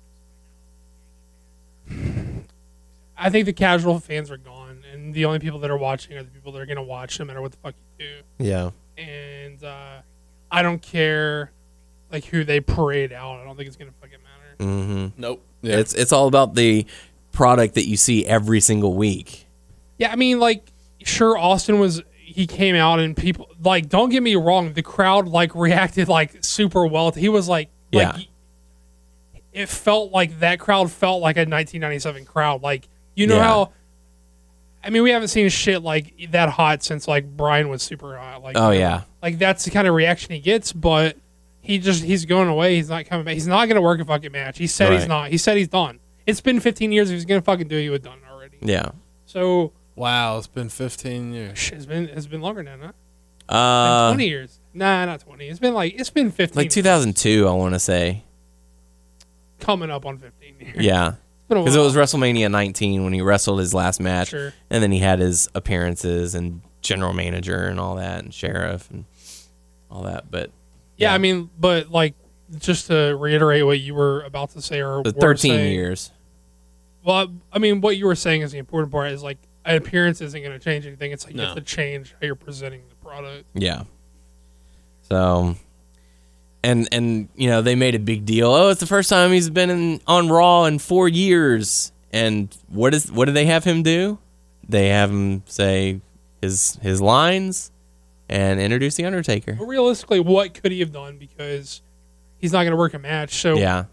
I 3.16 3.30
think 3.30 3.46
the 3.46 3.52
casual 3.52 4.00
fans 4.00 4.30
are 4.30 4.36
gone, 4.36 4.61
and 5.12 5.16
the 5.16 5.24
only 5.26 5.38
people 5.38 5.58
that 5.60 5.70
are 5.70 5.76
watching 5.76 6.16
are 6.16 6.22
the 6.22 6.30
people 6.30 6.52
that 6.52 6.60
are 6.60 6.66
gonna 6.66 6.82
watch, 6.82 7.18
no 7.18 7.24
matter 7.26 7.42
what 7.42 7.52
the 7.52 7.58
fuck 7.58 7.74
you 7.98 8.06
do. 8.06 8.44
Yeah, 8.44 8.70
And 8.96 9.62
uh, 9.62 10.00
I 10.50 10.62
don't 10.62 10.80
care, 10.80 11.52
like 12.10 12.24
who 12.24 12.44
they 12.44 12.60
parade 12.60 13.12
out. 13.12 13.40
I 13.40 13.44
don't 13.44 13.56
think 13.56 13.66
it's 13.68 13.76
gonna 13.76 13.92
fucking 14.00 14.18
matter. 14.22 14.70
mm-hmm. 14.72 15.20
Nope. 15.20 15.42
Yeah. 15.62 15.76
it's 15.78 15.94
it's 15.94 16.12
all 16.12 16.26
about 16.26 16.54
the 16.54 16.86
product 17.30 17.74
that 17.74 17.86
you 17.86 17.96
see 17.96 18.26
every 18.26 18.60
single 18.60 18.94
week. 18.94 19.46
Yeah, 19.98 20.10
I 20.12 20.16
mean, 20.16 20.40
like, 20.40 20.64
sure, 21.04 21.36
Austin 21.38 21.78
was. 21.78 22.02
He 22.16 22.46
came 22.46 22.74
out 22.74 22.98
and 22.98 23.14
people 23.16 23.48
like. 23.62 23.88
Don't 23.90 24.08
get 24.08 24.22
me 24.22 24.34
wrong. 24.36 24.72
The 24.72 24.82
crowd 24.82 25.28
like 25.28 25.54
reacted 25.54 26.08
like 26.08 26.42
super 26.42 26.86
well. 26.86 27.10
He 27.12 27.28
was 27.28 27.46
like, 27.48 27.68
like, 27.92 28.16
Yeah. 28.16 28.22
It 29.52 29.68
felt 29.68 30.12
like 30.12 30.40
that 30.40 30.58
crowd 30.58 30.90
felt 30.90 31.20
like 31.20 31.36
a 31.36 31.40
1997 31.40 32.24
crowd. 32.24 32.62
Like 32.62 32.88
you 33.14 33.26
know 33.26 33.36
Yeah. 33.36 33.42
how. 33.44 33.72
I 34.84 34.90
mean, 34.90 35.02
we 35.02 35.10
haven't 35.10 35.28
seen 35.28 35.48
shit 35.48 35.82
like 35.82 36.14
that 36.30 36.48
hot 36.48 36.82
since 36.82 37.06
like 37.06 37.36
Bryan 37.36 37.68
was 37.68 37.82
super 37.82 38.16
hot. 38.16 38.42
Like 38.42 38.56
Oh 38.58 38.70
yeah, 38.70 39.02
like 39.22 39.38
that's 39.38 39.64
the 39.64 39.70
kind 39.70 39.86
of 39.86 39.94
reaction 39.94 40.32
he 40.32 40.40
gets. 40.40 40.72
But 40.72 41.16
he 41.60 41.78
just 41.78 42.02
he's 42.02 42.24
going 42.24 42.48
away. 42.48 42.76
He's 42.76 42.88
not 42.90 43.06
coming 43.06 43.24
back. 43.24 43.34
He's 43.34 43.46
not 43.46 43.66
going 43.66 43.76
to 43.76 43.82
work 43.82 44.00
a 44.00 44.04
fucking 44.04 44.32
match. 44.32 44.58
He 44.58 44.66
said 44.66 44.92
he's 44.92 45.06
not. 45.06 45.30
He 45.30 45.38
said 45.38 45.56
he's 45.56 45.68
done. 45.68 46.00
It's 46.26 46.40
been 46.40 46.60
15 46.60 46.92
years. 46.92 47.10
If 47.10 47.14
he's 47.14 47.24
going 47.24 47.40
to 47.40 47.44
fucking 47.44 47.68
do 47.68 47.76
it, 47.76 47.82
he 47.82 47.90
would 47.90 48.02
done 48.02 48.18
already. 48.30 48.58
Yeah. 48.60 48.90
So 49.26 49.72
Wow, 49.94 50.38
it's 50.38 50.46
been 50.46 50.68
15 50.68 51.32
years. 51.32 51.70
it's 51.72 51.86
been 51.86 52.08
it's 52.08 52.26
been 52.26 52.40
longer 52.40 52.62
than 52.62 52.80
that. 52.80 52.94
Been 53.48 53.56
Uh, 53.56 54.08
20 54.14 54.28
years. 54.28 54.60
Nah, 54.74 55.04
not 55.04 55.20
20. 55.20 55.48
It's 55.48 55.58
been 55.58 55.74
like 55.74 55.94
it's 55.98 56.10
been 56.10 56.30
15. 56.30 56.60
like 56.60 56.70
2002, 56.70 57.46
I 57.46 57.52
want 57.52 57.74
to 57.74 57.78
say. 57.80 58.24
coming 59.60 59.90
up 59.90 60.06
on 60.06 60.18
15 60.18 60.56
years. 60.60 60.76
Yeah. 60.84 61.14
It's 61.52 61.54
been 61.54 61.58
a 61.58 61.64
Because 61.64 61.94
it 61.94 61.98
was 62.00 62.12
WrestleMania 62.12 62.50
19 62.50 63.04
when 63.04 63.12
he 63.12 63.20
wrestled 63.20 63.58
his 63.60 63.72
last 63.74 64.00
match, 64.00 64.28
Sure. 64.28 64.52
and 64.70 64.82
then 64.82 64.92
he 64.92 64.98
had 64.98 65.18
his 65.18 65.48
appearances 65.54 66.34
and 66.34 66.62
general 66.80 67.12
manager 67.12 67.66
and 67.66 67.78
all 67.78 67.96
that, 67.96 68.22
and 68.24 68.32
sheriff 68.34 68.90
and 68.90 69.04
all 69.90 70.02
that. 70.02 70.30
But 70.30 70.50
Yeah, 70.96 71.10
Yeah. 71.10 71.14
I 71.14 71.18
mean, 71.18 71.50
but 71.58 71.90
like 71.90 72.14
just 72.58 72.86
to 72.88 73.16
reiterate 73.16 73.64
what 73.64 73.80
you 73.80 73.94
were 73.94 74.22
about 74.22 74.50
to 74.50 74.60
say, 74.62 74.82
or 74.82 75.02
the 75.02 75.12
13 75.12 75.52
saying- 75.52 75.72
years. 75.72 76.10
Well, 77.04 77.32
I 77.52 77.58
mean, 77.58 77.80
what 77.80 77.96
you 77.96 78.06
were 78.06 78.14
saying 78.14 78.42
is 78.42 78.52
the 78.52 78.58
important 78.58 78.92
part. 78.92 79.10
Is 79.10 79.22
like 79.22 79.38
an 79.64 79.76
appearance 79.76 80.20
isn't 80.20 80.40
going 80.40 80.52
to 80.52 80.62
change 80.64 80.86
anything. 80.86 81.10
It's 81.12 81.24
like 81.24 81.34
you 81.34 81.40
have 81.40 81.54
to 81.56 81.60
change 81.60 82.12
how 82.20 82.26
you're 82.26 82.34
presenting 82.36 82.82
the 82.88 82.94
product. 82.96 83.44
Yeah. 83.54 83.84
So, 85.02 85.56
and 86.64 86.88
and 86.92 87.28
you 87.36 87.48
know 87.48 87.62
they 87.62 87.74
made 87.74 87.94
a 87.94 87.98
big 87.98 88.24
deal. 88.24 88.52
Oh, 88.52 88.68
it's 88.70 88.80
the 88.80 88.86
first 88.86 89.08
time 89.10 89.32
he's 89.32 89.50
been 89.50 89.70
in, 89.70 90.00
on 90.06 90.28
Raw 90.28 90.64
in 90.64 90.78
four 90.78 91.08
years. 91.08 91.92
And 92.12 92.54
what 92.68 92.94
is 92.94 93.10
what 93.10 93.24
do 93.26 93.32
they 93.32 93.46
have 93.46 93.64
him 93.64 93.82
do? 93.82 94.18
They 94.68 94.88
have 94.88 95.10
him 95.10 95.42
say 95.46 96.00
his 96.40 96.78
his 96.82 97.00
lines 97.00 97.70
and 98.28 98.60
introduce 98.60 98.94
the 98.96 99.04
Undertaker. 99.04 99.54
But 99.54 99.64
realistically, 99.66 100.20
what 100.20 100.54
could 100.54 100.72
he 100.72 100.80
have 100.80 100.92
done? 100.92 101.16
Because 101.18 101.80
he's 102.38 102.52
not 102.52 102.60
going 102.64 102.70
to 102.72 102.76
work 102.76 102.94
a 102.94 102.98
match. 102.98 103.34
So 103.34 103.56
Yeah. 103.56 103.84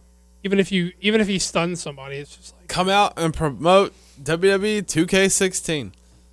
even 0.43 0.59
if 0.59 0.71
you 0.71 0.91
even 1.01 1.21
if 1.21 1.27
he 1.27 1.39
stuns 1.39 1.81
somebody, 1.81 2.17
it's 2.17 2.35
just 2.35 2.55
like 2.57 2.67
Come 2.67 2.89
out 2.89 3.13
and 3.17 3.33
promote 3.33 3.93
WWE 4.21 4.83
2K16. 4.83 5.91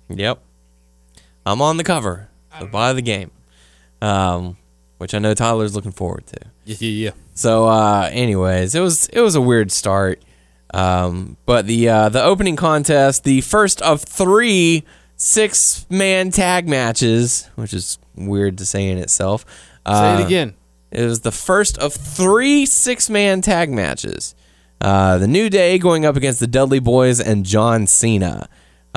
Yep. 0.09 0.39
I'm 1.45 1.61
on 1.61 1.77
the 1.77 1.83
cover. 1.83 2.27
So 2.59 2.67
buy 2.67 2.91
the 2.93 3.01
game. 3.01 3.31
Um, 4.01 4.57
which 4.97 5.13
I 5.13 5.19
know 5.19 5.33
Tyler's 5.33 5.75
looking 5.75 5.91
forward 5.91 6.25
to. 6.27 6.37
Yeah, 6.65 6.75
yeah, 6.79 6.89
yeah. 6.89 7.11
So, 7.33 7.67
uh, 7.67 8.09
anyways, 8.11 8.75
it 8.75 8.79
was 8.81 9.07
it 9.09 9.21
was 9.21 9.35
a 9.35 9.41
weird 9.41 9.71
start, 9.71 10.21
um, 10.73 11.37
but 11.45 11.67
the 11.67 11.87
uh, 11.89 12.09
the 12.09 12.23
opening 12.23 12.55
contest, 12.55 13.23
the 13.23 13.41
first 13.41 13.81
of 13.81 14.01
three 14.01 14.83
six 15.15 15.85
man 15.89 16.31
tag 16.31 16.67
matches, 16.67 17.49
which 17.55 17.73
is 17.73 17.97
weird 18.15 18.57
to 18.57 18.65
say 18.65 18.87
in 18.89 18.97
itself. 18.97 19.45
Say 19.87 19.93
Uh, 19.93 20.19
it 20.19 20.25
again. 20.25 20.53
It 20.91 21.03
was 21.05 21.21
the 21.21 21.31
first 21.31 21.77
of 21.77 21.93
three 21.93 22.65
six 22.65 23.09
man 23.09 23.41
tag 23.41 23.69
matches. 23.71 24.35
Uh, 24.79 25.17
the 25.17 25.27
New 25.27 25.49
Day 25.49 25.77
going 25.79 26.05
up 26.05 26.15
against 26.15 26.39
the 26.39 26.47
Dudley 26.47 26.79
Boyz 26.79 27.19
and 27.25 27.45
John 27.45 27.87
Cena, 27.87 28.47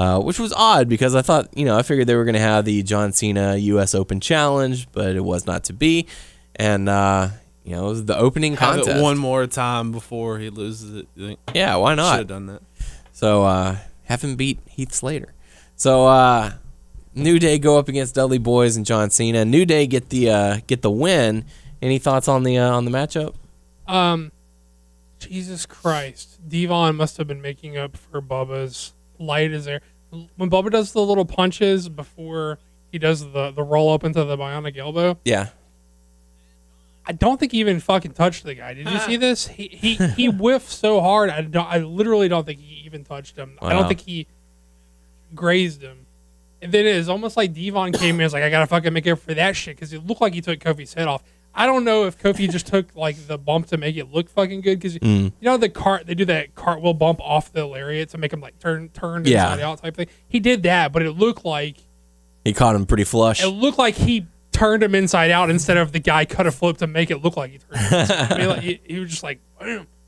uh, 0.00 0.18
which 0.18 0.38
was 0.38 0.50
odd 0.54 0.88
because 0.88 1.14
I 1.14 1.20
thought, 1.20 1.54
you 1.54 1.66
know, 1.66 1.76
I 1.76 1.82
figured 1.82 2.06
they 2.06 2.14
were 2.14 2.24
going 2.24 2.32
to 2.32 2.40
have 2.40 2.64
the 2.64 2.82
John 2.82 3.12
Cena 3.12 3.56
U.S. 3.56 3.94
Open 3.94 4.18
Challenge, 4.18 4.90
but 4.92 5.14
it 5.14 5.22
was 5.22 5.46
not 5.46 5.64
to 5.64 5.74
be. 5.74 6.06
And, 6.56 6.88
uh, 6.88 7.28
you 7.64 7.76
know, 7.76 7.84
it 7.84 7.88
was 7.90 8.04
the 8.06 8.16
opening 8.16 8.56
Have 8.56 8.76
contest. 8.76 8.98
it 8.98 9.02
one 9.02 9.18
more 9.18 9.46
time 9.46 9.92
before 9.92 10.38
he 10.38 10.48
loses 10.48 11.04
it. 11.16 11.38
Yeah, 11.54 11.76
why 11.76 11.94
not? 11.96 12.04
Should 12.04 12.12
not? 12.12 12.18
have 12.18 12.26
done 12.28 12.46
that. 12.46 12.62
So 13.12 13.44
uh, 13.44 13.76
have 14.04 14.22
him 14.22 14.36
beat 14.36 14.60
Heath 14.70 14.94
Slater. 14.94 15.34
So 15.76 16.06
uh, 16.06 16.52
New 17.14 17.38
Day 17.38 17.58
go 17.58 17.78
up 17.78 17.90
against 17.90 18.14
Dudley 18.14 18.38
Boyz 18.38 18.78
and 18.78 18.86
John 18.86 19.10
Cena. 19.10 19.44
New 19.44 19.66
Day 19.66 19.86
get 19.86 20.08
the 20.08 20.30
uh, 20.30 20.60
get 20.66 20.80
the 20.80 20.90
win. 20.90 21.44
Any 21.82 21.98
thoughts 21.98 22.26
on 22.26 22.42
the 22.44 22.56
uh, 22.56 22.70
on 22.70 22.86
the 22.86 22.90
matchup? 22.90 23.34
Um, 23.86 24.32
Jesus 25.18 25.66
Christ, 25.66 26.38
D-Von 26.48 26.96
must 26.96 27.18
have 27.18 27.26
been 27.26 27.42
making 27.42 27.76
up 27.76 27.98
for 27.98 28.22
Bubba's 28.22 28.94
light 29.20 29.52
as 29.52 29.68
air. 29.68 29.80
When 30.36 30.50
Bubba 30.50 30.70
does 30.70 30.92
the 30.92 31.00
little 31.02 31.24
punches 31.24 31.88
before 31.88 32.58
he 32.90 32.98
does 32.98 33.32
the 33.32 33.50
the 33.52 33.62
roll 33.62 33.92
up 33.92 34.02
into 34.04 34.24
the 34.24 34.36
bionic 34.36 34.76
elbow, 34.76 35.18
Yeah. 35.24 35.48
I 37.06 37.12
don't 37.12 37.40
think 37.40 37.52
he 37.52 37.58
even 37.60 37.80
fucking 37.80 38.12
touched 38.12 38.44
the 38.44 38.54
guy. 38.54 38.74
Did 38.74 38.88
you 38.88 38.98
see 39.00 39.16
this? 39.16 39.46
He 39.48 39.68
he 39.68 39.94
he 39.94 40.26
whiffed 40.30 40.68
so 40.70 41.00
hard. 41.00 41.30
I 41.30 41.40
don't. 41.42 41.66
I 41.66 41.78
literally 41.78 42.28
don't 42.28 42.44
think 42.44 42.60
he 42.60 42.82
even 42.86 43.04
touched 43.04 43.36
him. 43.36 43.58
I 43.62 43.72
don't 43.72 43.88
think 43.88 44.00
he 44.00 44.26
grazed 45.34 45.82
him. 45.82 46.06
And 46.62 46.70
then 46.72 46.84
it 46.86 46.94
is 46.94 47.08
almost 47.08 47.38
like 47.38 47.54
D-Von 47.54 47.92
came 47.92 48.02
in. 48.02 48.10
and 48.16 48.22
was 48.24 48.32
like, 48.34 48.42
I 48.42 48.50
gotta 48.50 48.66
fucking 48.66 48.92
make 48.92 49.06
up 49.06 49.18
for 49.18 49.32
that 49.32 49.56
shit 49.56 49.76
because 49.76 49.92
it 49.94 50.06
looked 50.06 50.20
like 50.20 50.34
he 50.34 50.42
took 50.42 50.58
Kofi's 50.60 50.92
head 50.92 51.08
off. 51.08 51.22
I 51.54 51.66
don't 51.66 51.84
know 51.84 52.06
if 52.06 52.18
Kofi 52.18 52.48
just 52.50 52.66
took 52.68 52.94
like 52.94 53.26
the 53.26 53.36
bump 53.36 53.66
to 53.68 53.76
make 53.76 53.96
it 53.96 54.12
look 54.12 54.28
fucking 54.30 54.60
good 54.60 54.78
because 54.78 54.98
Mm. 54.98 55.24
you 55.24 55.32
know 55.42 55.56
the 55.56 55.68
cart 55.68 56.06
they 56.06 56.14
do 56.14 56.24
that 56.26 56.54
cartwheel 56.54 56.94
bump 56.94 57.20
off 57.20 57.52
the 57.52 57.66
lariat 57.66 58.08
to 58.10 58.18
make 58.18 58.32
him 58.32 58.40
like 58.40 58.58
turn 58.58 58.88
turn 58.90 59.24
Yeah. 59.24 59.52
inside 59.52 59.62
out 59.64 59.78
type 59.82 59.96
thing. 59.96 60.06
He 60.28 60.38
did 60.40 60.62
that, 60.62 60.92
but 60.92 61.02
it 61.02 61.12
looked 61.12 61.44
like 61.44 61.76
He 62.44 62.52
caught 62.52 62.74
him 62.76 62.86
pretty 62.86 63.04
flush. 63.04 63.42
it 63.42 63.48
looked 63.48 63.78
like 63.78 63.96
he 63.96 64.26
turned 64.52 64.82
him 64.82 64.94
inside 64.94 65.30
out 65.30 65.50
instead 65.50 65.76
of 65.76 65.92
the 65.92 65.98
guy 66.00 66.24
cut 66.24 66.46
a 66.46 66.50
flip 66.52 66.76
to 66.78 66.86
make 66.86 67.10
it 67.10 67.22
look 67.22 67.36
like 67.36 67.50
he 67.52 67.58
turned. 67.58 68.10
I 68.12 68.38
mean, 68.38 68.48
like, 68.48 68.60
he, 68.60 68.80
he 68.84 68.98
was 69.00 69.10
just 69.10 69.22
like. 69.22 69.40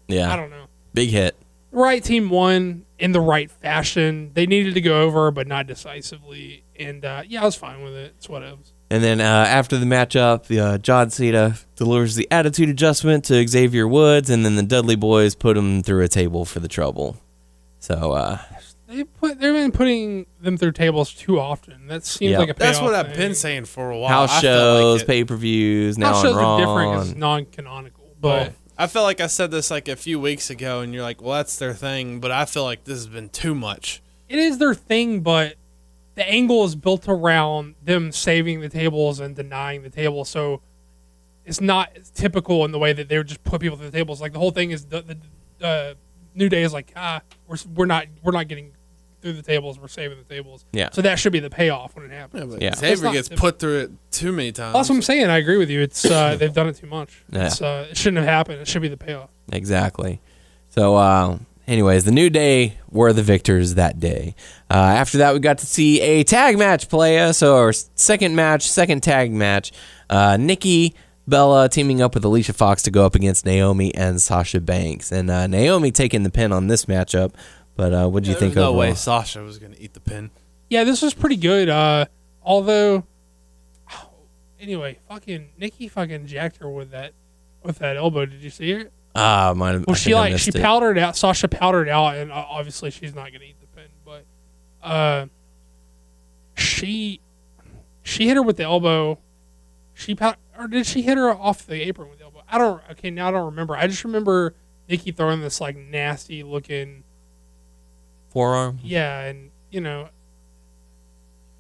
Yeah. 0.09 0.33
I 0.33 0.37
don't 0.37 0.51
know. 0.51 0.65
Big 0.95 1.11
hit. 1.11 1.37
Right 1.71 2.03
team 2.05 2.29
won 2.29 2.85
in 2.99 3.13
the 3.13 3.21
right 3.21 3.51
fashion. 3.51 4.31
They 4.35 4.47
needed 4.47 4.75
to 4.75 4.81
go 4.81 5.01
over, 5.03 5.31
but 5.31 5.47
not 5.47 5.67
decisively. 5.67 6.65
And 6.79 7.05
uh, 7.05 7.23
yeah, 7.27 7.43
I 7.43 7.45
was 7.47 7.55
fine 7.57 7.83
with 7.83 7.95
it. 7.95 8.15
It's 8.19 8.29
what 8.29 8.43
it 8.43 8.57
was. 8.59 8.72
And 8.93 9.03
then 9.03 9.21
uh, 9.23 9.25
after 9.25 9.79
the 9.79 9.87
matchup, 9.87 10.55
uh, 10.57 10.77
John 10.77 11.09
Cena 11.09 11.57
delivers 11.77 12.15
the 12.15 12.29
attitude 12.31 12.69
adjustment 12.69 13.25
to 13.27 13.47
Xavier 13.49 13.89
Woods, 13.89 14.29
and 14.29 14.45
then 14.45 14.57
the 14.57 14.63
Dudley 14.63 14.97
Boyz 14.97 15.39
put 15.39 15.57
him 15.57 15.83
through 15.83 16.03
a 16.05 16.09
table 16.09 16.45
for 16.45 16.61
the 16.61 16.69
trouble. 16.69 17.17
So 17.79 18.13
uh, 18.13 18.39
They 18.89 19.05
put 19.05 19.41
they've 19.41 19.55
been 19.55 19.73
putting 19.73 20.27
them 20.43 20.59
through 20.59 20.73
tables 20.73 21.15
too 21.15 21.41
often. 21.41 21.87
That 21.87 22.05
seems 22.05 22.33
Yeah. 22.33 22.39
like 22.41 22.51
a 22.51 22.55
That's 22.55 22.79
payoff 22.79 22.91
what 22.91 22.95
I've 22.95 23.07
thing. 23.09 23.17
been 23.17 23.35
saying 23.35 23.65
for 23.65 23.91
a 23.91 23.99
while. 23.99 24.11
house 24.11 24.31
I 24.37 24.41
shows, 24.43 25.01
like 25.01 25.07
pay 25.07 25.25
per 25.25 25.37
views, 25.37 25.97
now 25.97 26.09
House 26.09 26.19
on 26.19 26.25
shows 26.25 26.37
Raw. 26.37 26.55
are 26.57 26.61
different. 26.61 27.09
It's 27.11 27.19
non-canonical, 27.19 28.05
but 28.21 28.29
Well, 28.29 28.51
I 28.77 28.87
felt 28.89 29.05
like 29.05 29.21
I 29.23 29.27
said 29.27 29.51
this 29.51 29.71
like 29.71 29.89
a 29.89 29.97
few 29.97 30.21
weeks 30.21 30.51
ago, 30.51 30.81
and 30.81 30.93
you're 30.93 31.03
like, 31.03 31.23
"Well, 31.23 31.37
that's 31.39 31.57
their 31.57 31.73
thing," 31.73 32.21
but 32.21 32.31
I 32.31 32.45
feel 32.45 32.65
like 32.65 32.85
this 32.85 32.99
has 32.99 33.07
been 33.07 33.31
too 33.31 33.55
much. 33.55 34.03
it 34.29 34.39
is 34.39 34.59
their 34.59 34.75
thing, 34.75 35.21
but 35.21 35.57
the 36.15 36.29
angle 36.29 36.65
is 36.65 36.75
built 36.75 37.09
around 37.09 37.75
them 37.83 38.13
saving 38.13 38.61
the 38.61 38.69
tables 38.69 39.21
and 39.21 39.35
denying 39.35 39.83
the 39.83 39.91
table. 39.91 40.25
So 40.25 40.61
it's 41.45 41.61
not 41.61 41.91
typical 42.15 42.65
in 42.65 42.73
the 42.73 42.79
way 42.79 42.93
that 42.93 43.09
they 43.09 43.19
would 43.19 43.27
just 43.29 43.43
put 43.45 43.61
people 43.61 43.77
through 43.77 43.91
the 43.91 43.97
tables. 43.97 44.21
Like 44.21 44.33
the 44.33 44.39
whole 44.39 44.51
thing 44.51 44.71
is 44.71 44.85
the, 44.87 45.03
the 45.61 45.67
uh, 45.67 45.95
New 46.35 46.49
Day 46.49 46.63
is 46.63 46.73
like, 46.73 46.93
ah, 46.97 47.21
we're, 47.47 47.57
we're 47.75 47.87
not 47.87 48.07
we're 48.23 48.33
not 48.33 48.49
getting 48.49 48.73
through 49.23 49.35
the 49.35 49.43
tables. 49.43 49.79
We're 49.79 49.89
saving 49.89 50.19
the 50.19 50.25
tables. 50.25 50.65
Yeah. 50.73 50.91
So 50.93 51.01
that 51.03 51.19
should 51.19 51.33
be 51.33 51.41
the 51.41 51.51
payoff 51.51 51.95
when 51.95 52.05
it 52.05 52.11
happens. 52.11 52.43
Yeah, 52.43 52.47
but 52.51 52.63
Yeah. 52.63 52.71
That's 52.71 52.81
Xavier 52.81 53.13
gets 53.13 53.29
typical. 53.29 53.49
put 53.51 53.59
through 53.59 53.79
it 53.81 53.91
too 54.11 54.33
many 54.33 54.53
times. 54.53 54.75
That's 54.75 54.89
what 54.89 54.97
I'm 54.97 55.03
saying. 55.03 55.31
I 55.31 55.39
agree 55.39 55.57
with 55.57 55.71
you. 55.71 55.81
It's 55.81 56.05
uh, 56.05 56.37
they've 56.39 56.53
done 56.53 56.69
it 56.69 56.77
too 56.77 56.89
much. 56.89 57.25
Yeah. 57.31 57.47
It's, 57.47 57.63
uh, 57.63 57.87
it 57.91 57.97
shouldn't 57.97 58.19
have 58.19 58.27
happened. 58.27 58.61
It 58.61 58.69
should 58.69 58.83
be 58.83 58.89
the 58.89 58.97
payoff. 58.97 59.31
Exactly. 59.53 60.21
So, 60.69 60.97
uh, 60.97 61.39
anyways, 61.67 62.05
the 62.05 62.13
New 62.13 62.31
Day 62.31 62.79
were 62.91 63.13
the 63.13 63.23
victors 63.23 63.75
that 63.75 63.99
day. 64.01 64.35
Uh, 64.71 64.75
after 64.75 65.19
that, 65.19 65.35
we 65.35 65.41
got 65.41 65.59
to 65.59 65.67
see 65.67 66.01
a 66.01 66.25
tag 66.25 66.59
match 66.59 66.89
play 66.89 67.19
us. 67.19 67.39
So, 67.39 67.57
our 67.57 67.73
second 67.73 68.37
match, 68.37 68.69
second 68.69 69.03
tag 69.03 69.33
match. 69.33 69.73
Uh, 70.09 70.37
Nikki 70.37 70.95
Bella 71.27 71.69
teaming 71.69 72.03
up 72.03 72.15
with 72.15 72.25
Alicia 72.25 72.53
Fox 72.53 72.83
to 72.83 72.91
go 72.91 73.07
up 73.07 73.15
against 73.15 73.47
Naomi 73.47 73.95
and 73.95 74.21
Sasha 74.21 74.61
Banks. 74.61 75.13
And 75.13 75.31
uh, 75.31 75.47
Naomi 75.47 75.91
taking 75.91 76.23
the 76.23 76.31
pin 76.31 76.53
on 76.53 76.67
this 76.67 76.87
matchup. 76.87 77.35
But 77.75 77.95
uh, 77.95 78.09
what 78.09 78.25
do 78.25 78.31
you 78.31 78.37
think 78.37 78.51
was 78.51 78.57
no 78.57 78.63
overall? 78.69 78.79
way 78.81 78.95
Sasha 78.95 79.43
was 79.43 79.59
going 79.59 79.73
to 79.73 79.81
eat 79.81 79.95
the 79.95 80.01
pin. 80.01 80.31
Yeah, 80.69 80.85
this 80.85 81.01
was 81.01 81.15
pretty 81.15 81.37
good. 81.37 81.69
Uh, 81.69 82.07
although, 82.43 83.05
anyway, 84.61 84.99
fucking 85.09 85.51
Nikki 85.59 85.89
fucking 85.89 86.27
jacked 86.27 86.59
her 86.59 86.69
with 86.69 86.91
that 86.91 87.13
with 87.63 87.79
that 87.79 87.97
elbow. 87.97 88.27
Did 88.27 88.43
you 88.43 88.51
see 88.51 88.73
her? 88.73 88.91
Ah, 89.15 89.53
might 89.57 89.73
have. 89.73 89.87
Well, 89.87 89.95
I 89.95 89.99
she 89.99 90.15
like 90.15 90.39
she 90.39 90.51
it. 90.55 90.61
powdered 90.63 90.97
out. 90.99 91.17
Sasha 91.17 91.49
powdered 91.49 91.89
out, 91.89 92.17
and 92.17 92.33
uh, 92.33 92.45
obviously 92.49 92.91
she's 92.91 93.15
not 93.15 93.33
gonna 93.33 93.45
eat 93.45 93.57
the 93.61 93.67
pin. 93.69 93.89
But 94.05 94.25
uh, 94.83 95.27
she 96.57 97.21
she 98.03 98.27
hit 98.29 98.37
her 98.37 98.43
with 98.43 98.57
the 98.57 98.65
elbow. 98.65 99.19
She 99.95 100.15
pow- 100.15 100.37
or 100.59 100.67
did 100.67 100.87
she 100.87 101.03
hit 101.03 101.19
her 101.19 101.31
off 101.31 101.67
the 101.67 101.83
apron 101.87 102.09
with 102.09 102.19
the 102.19 102.25
elbow? 102.25 102.43
I 102.51 102.59
don't. 102.59 102.83
Okay, 102.93 103.11
now 103.11 103.29
I 103.29 103.31
don't 103.33 103.45
remember. 103.47 103.77
I 103.77 103.87
just 103.87 104.05
remember 104.05 104.55
Nikki 104.89 105.13
throwing 105.13 105.41
this 105.43 105.61
like 105.61 105.77
nasty 105.77 106.43
looking. 106.43 107.05
forearm. 108.31 108.79
Yeah, 108.83 109.21
and 109.21 109.51
you 109.71 109.81
know, 109.83 110.09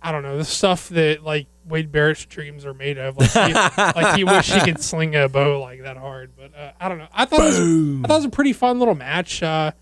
I 0.02 0.10
don't 0.12 0.22
know 0.22 0.38
the 0.38 0.44
stuff 0.44 0.88
that 0.90 1.22
like 1.22 1.46
Wade 1.66 1.92
Barrett's 1.92 2.25
dreams 2.27 2.64
are 2.66 2.75
made 2.75 2.98
of. 2.98 3.16
Like 3.16 3.31
he, 3.31 3.53
like 4.03 4.16
he 4.16 4.25
wish 4.25 4.53
he 4.53 4.61
could 4.61 4.81
sling 4.83 5.14
a 5.16 5.29
bow 5.29 5.61
like 5.61 5.83
that 5.83 5.96
hard, 5.96 6.33
but 6.37 6.53
uh, 6.57 6.72
I 6.81 6.88
don't 6.88 6.98
know. 6.98 7.09
I 7.12 7.25
thought 7.25 7.40
it 7.40 7.44
was, 7.44 7.59
I 7.59 8.09
thought 8.09 8.14
it 8.14 8.18
was 8.18 8.25
a 8.25 8.31
pretty 8.31 8.53
fun 8.53 8.79
little 8.79 8.94
match. 8.94 9.42
Uh, 9.42 9.72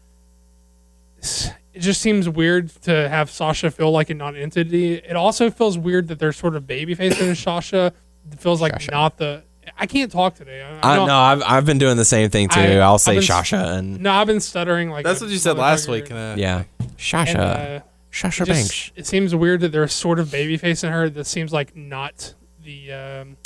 it 1.72 1.80
just 1.80 2.00
seems 2.00 2.28
weird 2.28 2.70
to 2.82 3.08
have 3.08 3.30
Sasha 3.30 3.70
feel 3.70 3.90
like 3.90 4.10
a 4.10 4.14
non-entity. 4.14 4.94
It 4.94 5.16
also 5.16 5.50
feels 5.50 5.78
weird 5.78 6.08
that 6.08 6.18
they're 6.18 6.32
sort 6.32 6.56
of 6.56 6.64
babyfacing 6.64 7.36
Sasha. 7.42 7.92
It 8.32 8.40
feels 8.40 8.60
like 8.60 8.72
Sasha. 8.74 8.90
not 8.90 9.16
the 9.18 9.42
I 9.78 9.86
can't 9.86 10.10
talk 10.10 10.34
today. 10.34 10.62
I, 10.62 10.92
I 10.92 10.96
don't- 10.96 11.06
no, 11.06 11.16
I've 11.16 11.42
I've 11.42 11.66
been 11.66 11.78
doing 11.78 11.96
the 11.96 12.04
same 12.04 12.28
thing 12.30 12.48
too. 12.48 12.60
I- 12.60 12.76
I'll 12.78 12.98
say 12.98 13.20
Sasha 13.20 13.56
Shasha 13.56 13.78
and 13.78 14.00
No, 14.00 14.12
I've 14.12 14.26
been 14.26 14.40
stuttering 14.40 14.90
like 14.90 15.04
That's 15.04 15.20
what 15.20 15.30
you 15.30 15.38
said 15.38 15.56
last 15.56 15.88
week. 15.88 16.10
Uh, 16.10 16.34
yeah, 16.36 16.64
Sasha. 16.98 17.30
And, 17.30 17.38
uh, 17.40 17.80
Sasha 18.10 18.42
it, 18.42 18.48
Banks. 18.48 18.92
it 18.96 19.06
seems 19.06 19.34
weird 19.34 19.60
that 19.60 19.72
there's 19.72 19.92
sort 19.92 20.18
of 20.18 20.28
babyface 20.28 20.84
in 20.84 20.92
her 20.92 21.08
that 21.10 21.26
seems 21.26 21.52
like 21.52 21.76
not 21.76 22.34
the 22.64 22.92
um, 22.92 23.36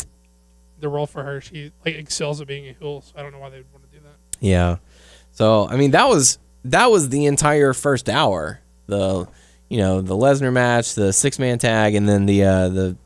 the 0.81 0.89
role 0.89 1.07
for 1.07 1.23
her. 1.23 1.41
She 1.41 1.73
like 1.85 1.95
excels 1.95 2.41
at 2.41 2.47
being 2.47 2.69
a 2.69 2.73
heel, 2.73 3.03
so 3.03 3.13
I 3.17 3.23
don't 3.23 3.33
know 3.33 3.39
why 3.39 3.51
they 3.51 3.59
would 3.59 3.73
want 3.73 3.91
to 3.91 3.99
do 3.99 4.03
that. 4.05 4.17
Yeah. 4.41 4.77
So 5.33 5.69
I 5.69 5.77
mean 5.77 5.91
that 5.93 6.09
was 6.09 6.39
that 6.65 6.91
was 6.91 7.11
the 7.11 7.27
entire 7.27 7.73
first 7.73 8.09
hour. 8.09 8.61
The 8.87 9.29
you 9.69 9.79
know 9.79 10.01
the 10.01 10.15
Lesnar 10.15 10.53
match, 10.53 10.95
the 10.95 11.13
six 11.13 11.39
man 11.39 11.59
tag, 11.59 11.95
and 11.95 12.09
then 12.09 12.27
the 12.27 12.45
uh, 12.45 12.69
the 12.69 12.97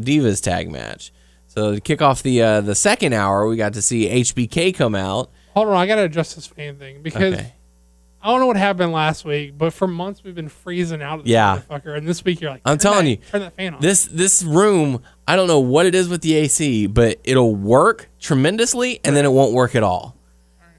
Divas 0.00 0.42
tag 0.42 0.70
match. 0.70 1.12
So 1.46 1.74
to 1.74 1.80
kick 1.80 2.02
off 2.02 2.22
the 2.22 2.42
uh, 2.42 2.60
the 2.60 2.74
second 2.74 3.14
hour, 3.14 3.46
we 3.46 3.56
got 3.56 3.72
to 3.74 3.82
see 3.82 4.08
HBK 4.08 4.74
come 4.74 4.94
out. 4.94 5.30
Hold 5.54 5.68
on, 5.68 5.76
I 5.76 5.86
gotta 5.86 6.04
adjust 6.04 6.34
this 6.34 6.46
fan 6.46 6.76
thing 6.76 7.02
because 7.02 7.34
Okay. 7.34 7.52
I 8.26 8.30
don't 8.30 8.40
know 8.40 8.46
what 8.46 8.56
happened 8.56 8.90
last 8.92 9.24
week, 9.24 9.56
but 9.56 9.72
for 9.72 9.86
months 9.86 10.24
we've 10.24 10.34
been 10.34 10.48
freezing 10.48 11.00
out. 11.00 11.20
At 11.20 11.24
this 11.26 11.30
Yeah. 11.32 11.60
motherfucker, 11.70 11.96
and 11.96 12.08
this 12.08 12.24
week 12.24 12.40
you're 12.40 12.50
like, 12.50 12.60
I'm 12.64 12.76
telling 12.76 13.04
that- 13.04 13.10
you, 13.10 13.16
turn 13.18 13.40
that 13.42 13.54
fan 13.54 13.74
on. 13.74 13.80
This 13.80 14.06
this 14.10 14.42
room, 14.42 15.00
I 15.28 15.36
don't 15.36 15.46
know 15.46 15.60
what 15.60 15.86
it 15.86 15.94
is 15.94 16.08
with 16.08 16.22
the 16.22 16.34
AC, 16.34 16.88
but 16.88 17.20
it'll 17.22 17.54
work 17.54 18.08
tremendously, 18.18 18.98
and 19.04 19.14
then 19.16 19.24
it 19.24 19.30
won't 19.30 19.52
work 19.52 19.76
at 19.76 19.84
all. 19.84 20.16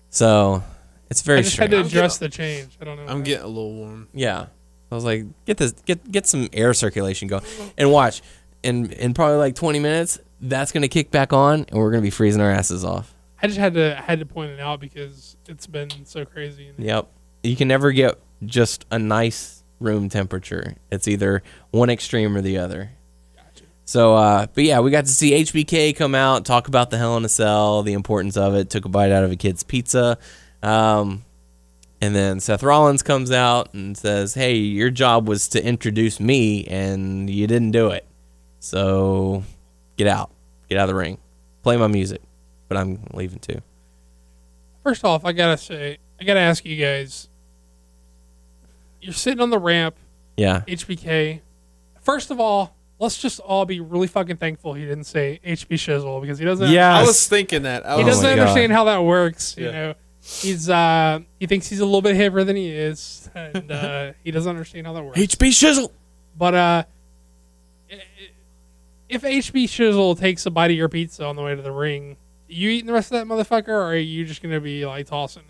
So 0.09 0.61
it's 1.09 1.21
very 1.21 1.39
I 1.39 1.41
just 1.43 1.53
strange. 1.53 1.71
had 1.71 1.83
to 1.83 1.87
adjust 1.87 2.19
the 2.19 2.27
change. 2.29 2.77
I 2.81 2.85
don't 2.85 2.97
know. 2.97 3.05
I'm 3.11 3.23
getting 3.23 3.45
a 3.45 3.47
little 3.47 3.73
warm. 3.73 4.09
Yeah. 4.13 4.47
I 4.91 4.95
was 4.95 5.03
like, 5.05 5.25
get 5.45 5.55
this, 5.57 5.71
get 5.85 6.11
get 6.11 6.27
some 6.27 6.49
air 6.53 6.73
circulation 6.73 7.27
going, 7.27 7.43
and 7.77 7.91
watch. 7.91 8.21
In 8.63 8.91
in 8.93 9.13
probably 9.13 9.37
like 9.37 9.55
20 9.55 9.79
minutes, 9.79 10.19
that's 10.41 10.71
gonna 10.73 10.87
kick 10.87 11.11
back 11.11 11.31
on, 11.31 11.65
and 11.69 11.79
we're 11.79 11.91
gonna 11.91 12.01
be 12.01 12.09
freezing 12.09 12.41
our 12.41 12.51
asses 12.51 12.83
off. 12.83 13.13
I 13.41 13.47
just 13.47 13.59
had 13.59 13.73
to 13.75 13.97
I 13.97 14.01
had 14.01 14.19
to 14.19 14.25
point 14.25 14.51
it 14.51 14.59
out 14.59 14.79
because 14.81 15.37
it's 15.47 15.67
been 15.67 15.89
so 16.05 16.25
crazy. 16.25 16.67
And 16.75 16.83
Yep. 16.85 17.07
You 17.43 17.55
can 17.55 17.67
never 17.67 17.91
get 17.91 18.19
just 18.45 18.85
a 18.91 18.99
nice 18.99 19.63
room 19.79 20.09
temperature. 20.09 20.75
It's 20.91 21.07
either 21.07 21.43
one 21.71 21.89
extreme 21.89 22.35
or 22.35 22.41
the 22.41 22.57
other. 22.57 22.91
Gotcha. 23.35 23.65
So, 23.85 24.15
uh, 24.15 24.47
but 24.53 24.63
yeah, 24.63 24.79
we 24.79 24.91
got 24.91 25.05
to 25.05 25.11
see 25.11 25.31
HBK 25.31 25.95
come 25.95 26.15
out, 26.15 26.45
talk 26.45 26.67
about 26.67 26.89
the 26.89 26.97
Hell 26.97 27.17
in 27.17 27.25
a 27.25 27.29
Cell, 27.29 27.83
the 27.83 27.93
importance 27.93 28.37
of 28.37 28.55
it, 28.55 28.69
took 28.69 28.85
a 28.85 28.89
bite 28.89 29.11
out 29.11 29.23
of 29.23 29.31
a 29.31 29.35
kid's 29.35 29.63
pizza. 29.63 30.17
Um, 30.61 31.23
and 32.01 32.15
then 32.15 32.39
Seth 32.39 32.63
Rollins 32.63 33.01
comes 33.01 33.31
out 33.31 33.73
and 33.73 33.97
says, 33.97 34.33
Hey, 34.33 34.55
your 34.55 34.89
job 34.89 35.27
was 35.27 35.47
to 35.49 35.63
introduce 35.63 36.19
me, 36.19 36.65
and 36.65 37.29
you 37.29 37.47
didn't 37.47 37.71
do 37.71 37.89
it. 37.89 38.05
So 38.59 39.43
get 39.95 40.07
out. 40.07 40.31
Get 40.69 40.77
out 40.77 40.83
of 40.83 40.89
the 40.89 40.95
ring. 40.95 41.17
Play 41.63 41.77
my 41.77 41.87
music. 41.87 42.21
But 42.67 42.77
I'm 42.77 42.99
leaving 43.13 43.39
too. 43.39 43.61
First 44.83 45.03
off, 45.03 45.25
I 45.25 45.31
gotta 45.31 45.57
say, 45.57 45.97
I 46.19 46.23
gotta 46.23 46.39
ask 46.39 46.65
you 46.65 46.75
guys. 46.83 47.27
You're 49.01 49.13
sitting 49.13 49.39
on 49.41 49.49
the 49.49 49.59
ramp, 49.59 49.95
Yeah. 50.35 50.61
HBK. 50.67 51.41
First 52.01 52.31
of 52.31 52.39
all, 52.39 52.73
let's 52.99 53.21
just 53.21 53.39
all 53.39 53.65
be 53.65 53.79
really 53.79 54.07
fucking 54.07 54.37
thankful 54.37 54.73
he 54.73 54.83
didn't 54.85 55.03
say 55.03 55.39
HB 55.45 55.75
Shizzle 55.75 56.19
because 56.21 56.39
he 56.39 56.45
doesn't. 56.45 56.71
Yeah. 56.71 56.97
I 56.97 57.03
was 57.03 57.27
thinking 57.27 57.63
that. 57.63 57.85
I 57.85 57.97
he 57.97 58.03
was 58.03 58.17
Oh 58.19 58.21
doesn't 58.23 58.25
my 58.37 58.41
understand 58.41 58.71
God. 58.71 58.75
how 58.75 58.83
that 58.85 59.03
works. 59.03 59.55
You 59.57 59.65
Yeah. 59.65 59.71
know, 59.71 59.93
he's 60.21 60.69
uh 60.69 61.19
he 61.39 61.45
thinks 61.45 61.67
he's 61.69 61.79
a 61.79 61.85
little 61.85 62.01
bit 62.01 62.15
hipper 62.15 62.45
than 62.45 62.55
he 62.55 62.69
is, 62.69 63.29
and 63.35 63.71
uh, 63.71 64.11
he 64.23 64.31
doesn't 64.31 64.49
understand 64.49 64.87
how 64.87 64.93
that 64.93 65.03
works. 65.03 65.19
HB 65.19 65.49
Shizzle. 65.49 65.91
But 66.37 66.53
uh, 66.55 66.83
i- 67.91 67.95
i- 67.95 67.99
if 69.09 69.21
HB 69.21 69.65
Shizzle 69.65 70.19
takes 70.19 70.45
a 70.45 70.51
bite 70.51 70.71
of 70.71 70.77
your 70.77 70.89
pizza 70.89 71.23
on 71.25 71.35
the 71.35 71.41
way 71.43 71.55
to 71.55 71.61
the 71.61 71.71
ring, 71.71 72.17
you 72.47 72.69
eating 72.69 72.87
the 72.87 72.93
rest 72.93 73.11
of 73.11 73.19
that 73.19 73.27
motherfucker, 73.27 73.67
or 73.69 73.83
are 73.91 73.95
you 73.95 74.25
just 74.25 74.41
gonna 74.41 74.59
be 74.59 74.85
like 74.85 75.05
tossing 75.07 75.43
it? 75.43 75.47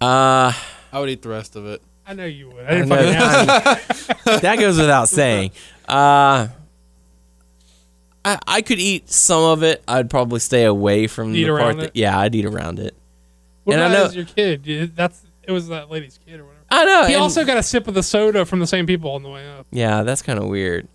Uh, 0.00 0.52
I 0.92 0.98
would 1.00 1.08
eat 1.10 1.22
the 1.22 1.28
rest 1.28 1.56
of 1.56 1.66
it. 1.66 1.82
I 2.06 2.14
know 2.14 2.24
you 2.24 2.48
would. 2.50 2.64
I 2.64 2.68
I 2.68 2.70
didn't 2.74 2.88
know- 2.88 2.96
fucking 2.96 3.14
ask. 3.16 4.24
that 4.42 4.58
goes 4.58 4.78
without 4.78 5.08
saying. 5.08 5.50
Uh, 5.88 6.48
I 8.24 8.38
I 8.46 8.62
could 8.62 8.78
eat 8.78 9.10
some 9.10 9.42
of 9.44 9.62
it. 9.62 9.82
I'd 9.88 10.10
probably 10.10 10.40
stay 10.40 10.64
away 10.64 11.06
from 11.06 11.34
Eat 11.34 11.44
the 11.44 11.50
part 11.50 11.60
around 11.62 11.76
that 11.78 11.84
it? 11.86 11.90
yeah, 11.96 12.18
I'd 12.18 12.34
eat 12.34 12.44
around 12.44 12.78
it. 12.78 12.94
What 13.64 13.74
And 13.74 13.82
I 13.82 13.86
about 13.86 13.98
know- 13.98 14.04
as 14.06 14.16
your 14.16 14.24
kid? 14.24 14.92
That's 14.96 15.22
it 15.42 15.52
was 15.52 15.68
that 15.68 15.90
lady's 15.90 16.18
kid 16.26 16.40
or 16.40 16.44
whatever. 16.44 16.64
I 16.70 16.84
know. 16.84 17.06
He 17.06 17.14
and- 17.14 17.22
also 17.22 17.44
got 17.44 17.56
a 17.56 17.62
sip 17.62 17.88
of 17.88 17.94
the 17.94 18.02
soda 18.02 18.44
from 18.44 18.58
the 18.60 18.66
same 18.66 18.86
people 18.86 19.10
on 19.12 19.22
the 19.22 19.28
way 19.30 19.48
up. 19.48 19.66
yeah, 19.70 20.02
that's 20.02 20.22
kind 20.22 20.38
of 20.38 20.46
weird. 20.46 20.86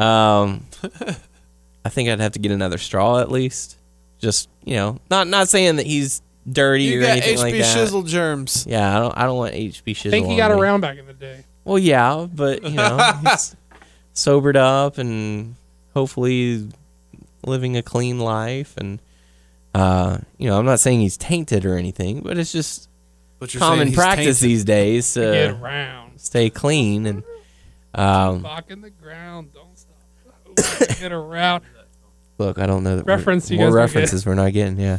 Um, 0.00 0.66
I 1.84 1.88
think 1.90 2.08
I'd 2.08 2.20
have 2.20 2.32
to 2.32 2.38
get 2.38 2.50
another 2.52 2.78
straw 2.78 3.20
at 3.20 3.30
least. 3.30 3.78
Just 4.18 4.48
you 4.64 4.74
know, 4.76 4.98
not 5.10 5.28
not 5.28 5.48
saying 5.48 5.76
that 5.76 5.86
he's 5.86 6.22
dirty 6.50 6.84
You 6.84 6.98
or 6.98 7.02
got 7.02 7.10
anything 7.12 7.36
HB 7.36 7.42
like 7.42 7.54
that. 7.54 7.76
shizzle 7.76 8.06
germs. 8.06 8.66
Yeah, 8.68 8.96
I 8.96 9.00
don't. 9.00 9.18
I 9.18 9.24
don't 9.24 9.36
want 9.36 9.54
HB 9.54 9.82
shizzle. 9.84 10.06
I 10.08 10.10
think 10.10 10.26
he 10.26 10.32
on 10.32 10.38
got 10.38 10.54
me. 10.54 10.60
around 10.62 10.80
back 10.80 10.98
in 10.98 11.06
the 11.06 11.12
day. 11.14 11.44
Well, 11.64 11.78
yeah, 11.78 12.26
but 12.32 12.62
you 12.64 12.70
know, 12.76 13.12
he's 13.30 13.56
sobered 14.12 14.56
up 14.56 14.98
and 14.98 15.54
hopefully 15.94 16.68
living 17.46 17.76
a 17.76 17.82
clean 17.82 18.18
life. 18.18 18.76
And 18.76 19.00
uh, 19.74 20.18
you 20.38 20.48
know, 20.48 20.58
I'm 20.58 20.66
not 20.66 20.80
saying 20.80 21.00
he's 21.00 21.16
tainted 21.16 21.64
or 21.64 21.76
anything, 21.76 22.20
but 22.20 22.36
it's 22.38 22.52
just 22.52 22.88
But 23.38 23.54
you're 23.54 23.60
common 23.60 23.88
he's 23.88 23.96
practice 23.96 24.40
tainted. 24.40 24.50
these 24.50 24.64
days 24.64 25.14
To 25.14 25.20
get 25.20 25.50
around. 25.52 26.20
stay 26.20 26.50
clean. 26.50 27.06
And 27.06 27.22
um, 27.94 28.42
Fuck 28.42 28.70
in 28.70 28.80
the 28.82 28.90
ground. 28.90 29.50
Don't 29.54 29.76
stop. 29.78 30.98
get 31.00 31.12
around. 31.12 31.64
look, 32.38 32.58
I 32.58 32.66
don't 32.66 32.84
know 32.84 32.96
that 32.96 33.06
we're- 33.06 33.16
Reference 33.16 33.50
you 33.50 33.56
more 33.58 33.68
guys 33.68 33.72
don't 33.74 33.86
get. 33.86 33.94
references 33.94 34.26
we're 34.26 34.34
not 34.34 34.52
getting. 34.52 34.78
Yeah. 34.78 34.98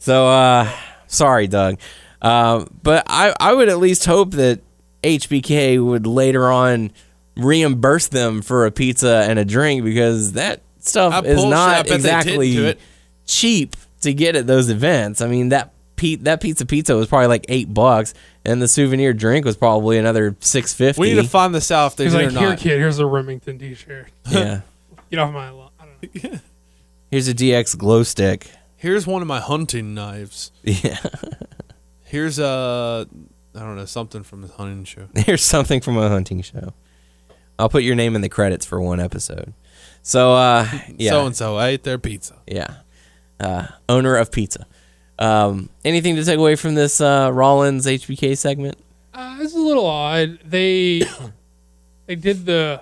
So, 0.00 0.26
uh, 0.26 0.68
sorry, 1.06 1.46
Doug. 1.46 1.78
Uh, 2.20 2.66
but 2.82 3.04
I, 3.06 3.34
I 3.38 3.54
would 3.54 3.68
at 3.68 3.78
least 3.78 4.04
hope 4.04 4.32
that 4.32 4.60
HBK 5.02 5.82
would 5.82 6.06
later 6.06 6.50
on 6.50 6.90
reimburse 7.36 8.08
them 8.08 8.42
for 8.42 8.66
a 8.66 8.70
pizza 8.70 9.24
and 9.28 9.38
a 9.38 9.44
drink 9.44 9.84
because 9.84 10.32
that 10.32 10.60
stuff 10.80 11.12
I 11.12 11.20
is 11.20 11.44
not 11.44 11.86
bet 11.86 11.94
exactly 11.94 12.76
cheap 13.26 13.76
to 14.02 14.12
get 14.12 14.36
at 14.36 14.46
those 14.46 14.68
events. 14.68 15.20
I 15.22 15.28
mean 15.28 15.50
that 15.50 15.72
pe- 15.96 16.16
that 16.16 16.40
pizza 16.40 16.66
pizza 16.66 16.94
was 16.96 17.06
probably 17.06 17.28
like 17.28 17.46
eight 17.48 17.72
bucks, 17.72 18.12
and 18.44 18.60
the 18.60 18.68
souvenir 18.68 19.12
drink 19.12 19.44
was 19.46 19.56
probably 19.56 19.96
another 19.98 20.36
six 20.40 20.74
fifty. 20.74 21.00
We 21.00 21.14
need 21.14 21.22
to 21.22 21.28
find 21.28 21.54
this 21.54 21.70
out 21.70 21.92
if 21.92 21.96
they 21.96 22.04
He's 22.04 22.14
like, 22.14 22.26
or 22.26 22.30
here, 22.30 22.40
not. 22.50 22.58
kid. 22.58 22.78
Here's 22.78 22.98
a 22.98 23.06
Remington 23.06 23.58
T-shirt. 23.58 24.08
yeah. 24.28 24.60
Get 25.10 25.18
off 25.18 25.32
my 25.32 25.50
lawn. 25.50 25.70
I 25.80 25.84
don't 25.86 26.24
know. 26.32 26.38
Here's 27.10 27.28
a 27.28 27.34
DX 27.34 27.76
glow 27.78 28.02
stick. 28.02 28.50
Here's 28.80 29.06
one 29.06 29.20
of 29.20 29.28
my 29.28 29.40
hunting 29.40 29.92
knives. 29.92 30.52
Yeah. 30.62 30.96
Here's 32.04 32.38
a, 32.38 33.06
I 33.54 33.58
don't 33.60 33.76
know, 33.76 33.84
something 33.84 34.22
from 34.22 34.40
the 34.40 34.48
hunting 34.48 34.84
show. 34.84 35.06
Here's 35.14 35.44
something 35.44 35.82
from 35.82 35.98
a 35.98 36.08
hunting 36.08 36.40
show. 36.40 36.72
I'll 37.58 37.68
put 37.68 37.82
your 37.82 37.94
name 37.94 38.16
in 38.16 38.22
the 38.22 38.30
credits 38.30 38.64
for 38.64 38.80
one 38.80 38.98
episode. 38.98 39.52
So, 40.02 40.32
uh, 40.32 40.66
yeah, 40.96 41.10
So 41.10 41.26
and 41.26 41.36
so, 41.36 41.56
I 41.56 41.68
ate 41.68 41.82
their 41.84 41.98
pizza. 41.98 42.36
yeah, 42.46 42.76
uh, 43.38 43.66
owner 43.86 44.16
of 44.16 44.32
pizza. 44.32 44.64
Um, 45.18 45.68
anything 45.84 46.16
to 46.16 46.24
take 46.24 46.38
away 46.38 46.56
from 46.56 46.74
this 46.74 47.02
uh, 47.02 47.30
Rollins 47.30 47.84
HBK 47.84 48.38
segment? 48.38 48.78
Uh, 49.12 49.36
it's 49.40 49.54
a 49.54 49.58
little 49.58 49.84
odd. 49.86 50.38
They 50.42 51.02
they 52.06 52.14
did 52.14 52.46
the. 52.46 52.80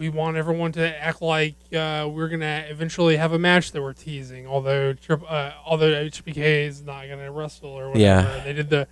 We 0.00 0.08
want 0.08 0.38
everyone 0.38 0.72
to 0.72 0.98
act 0.98 1.20
like 1.20 1.56
uh, 1.74 2.08
we're 2.10 2.30
gonna 2.30 2.64
eventually 2.70 3.18
have 3.18 3.34
a 3.34 3.38
match 3.38 3.72
that 3.72 3.82
we're 3.82 3.92
teasing. 3.92 4.46
Although 4.46 4.94
Trip- 4.94 5.22
uh, 5.28 5.50
although 5.66 5.92
HBK 5.92 6.66
is 6.66 6.82
not 6.82 7.06
gonna 7.06 7.30
wrestle 7.30 7.68
or 7.68 7.88
whatever. 7.90 7.98
Yeah. 7.98 8.40
They 8.42 8.54
did 8.54 8.70
the. 8.70 8.88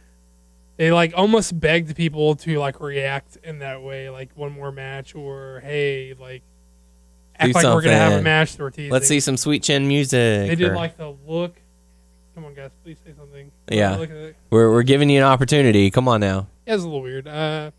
They 0.77 0.93
like 0.93 1.15
almost 1.17 1.59
begged 1.59 1.97
people 1.97 2.35
to 2.37 2.59
like 2.59 2.79
react 2.81 3.39
in 3.43 3.61
that 3.61 3.83
way, 3.83 4.11
like 4.11 4.29
one 4.35 4.53
more 4.53 4.71
match 4.71 5.15
or 5.15 5.61
hey, 5.65 6.15
like 6.21 6.43
act 7.37 7.55
Do 7.55 7.59
like 7.59 7.65
we're 7.65 7.81
gonna 7.81 7.97
have 7.97 8.21
a 8.21 8.23
match 8.23 8.57
that 8.57 8.63
we're 8.63 8.71
teasing. 8.71 8.93
Let's 8.93 9.09
see 9.09 9.21
some 9.21 9.39
sweet 9.39 9.63
chin 9.63 9.89
music. 9.89 10.49
They 10.49 10.57
did 10.57 10.73
or- 10.73 10.77
like 10.77 10.99
the 10.99 11.17
look. 11.27 11.57
Come 12.35 12.45
on, 12.45 12.53
guys, 12.53 12.71
please 12.85 12.99
say 13.03 13.15
something. 13.19 13.51
Yeah. 13.73 13.97
We're 14.51 14.71
we're 14.71 14.83
giving 14.83 15.09
you 15.09 15.21
an 15.21 15.25
opportunity. 15.25 15.91
Come 15.91 16.07
on 16.07 16.21
now. 16.21 16.49
Yeah, 16.67 16.75
it's 16.75 16.83
a 16.83 16.87
little 16.87 17.01
weird. 17.01 17.27
Uh, 17.27 17.71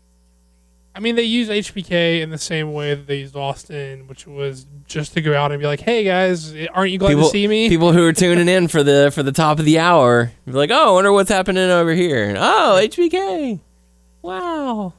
I 1.00 1.02
mean, 1.02 1.16
they 1.16 1.22
use 1.22 1.48
HBK 1.48 2.20
in 2.20 2.28
the 2.28 2.36
same 2.36 2.74
way 2.74 2.92
that 2.94 3.06
they 3.06 3.20
used 3.20 3.34
Austin, 3.34 4.06
which 4.06 4.26
was 4.26 4.66
just 4.86 5.14
to 5.14 5.22
go 5.22 5.34
out 5.34 5.50
and 5.50 5.58
be 5.58 5.66
like, 5.66 5.80
"Hey 5.80 6.04
guys, 6.04 6.54
aren't 6.74 6.90
you 6.92 6.98
glad 6.98 7.08
people 7.08 7.24
to 7.24 7.30
see 7.30 7.46
me?" 7.48 7.70
people 7.70 7.92
who 7.94 8.04
are 8.06 8.12
tuning 8.12 8.48
in 8.48 8.68
for 8.68 8.82
the 8.82 9.10
for 9.14 9.22
the 9.22 9.32
top 9.32 9.58
of 9.58 9.64
the 9.64 9.78
hour 9.78 10.30
be 10.44 10.52
like, 10.52 10.70
oh, 10.70 10.90
I 10.90 10.92
wonder 10.92 11.10
what's 11.10 11.30
happening 11.30 11.70
over 11.70 11.94
here. 11.94 12.28
And, 12.28 12.36
oh, 12.36 12.78
HBK. 12.82 13.60
Wow. 14.20 14.92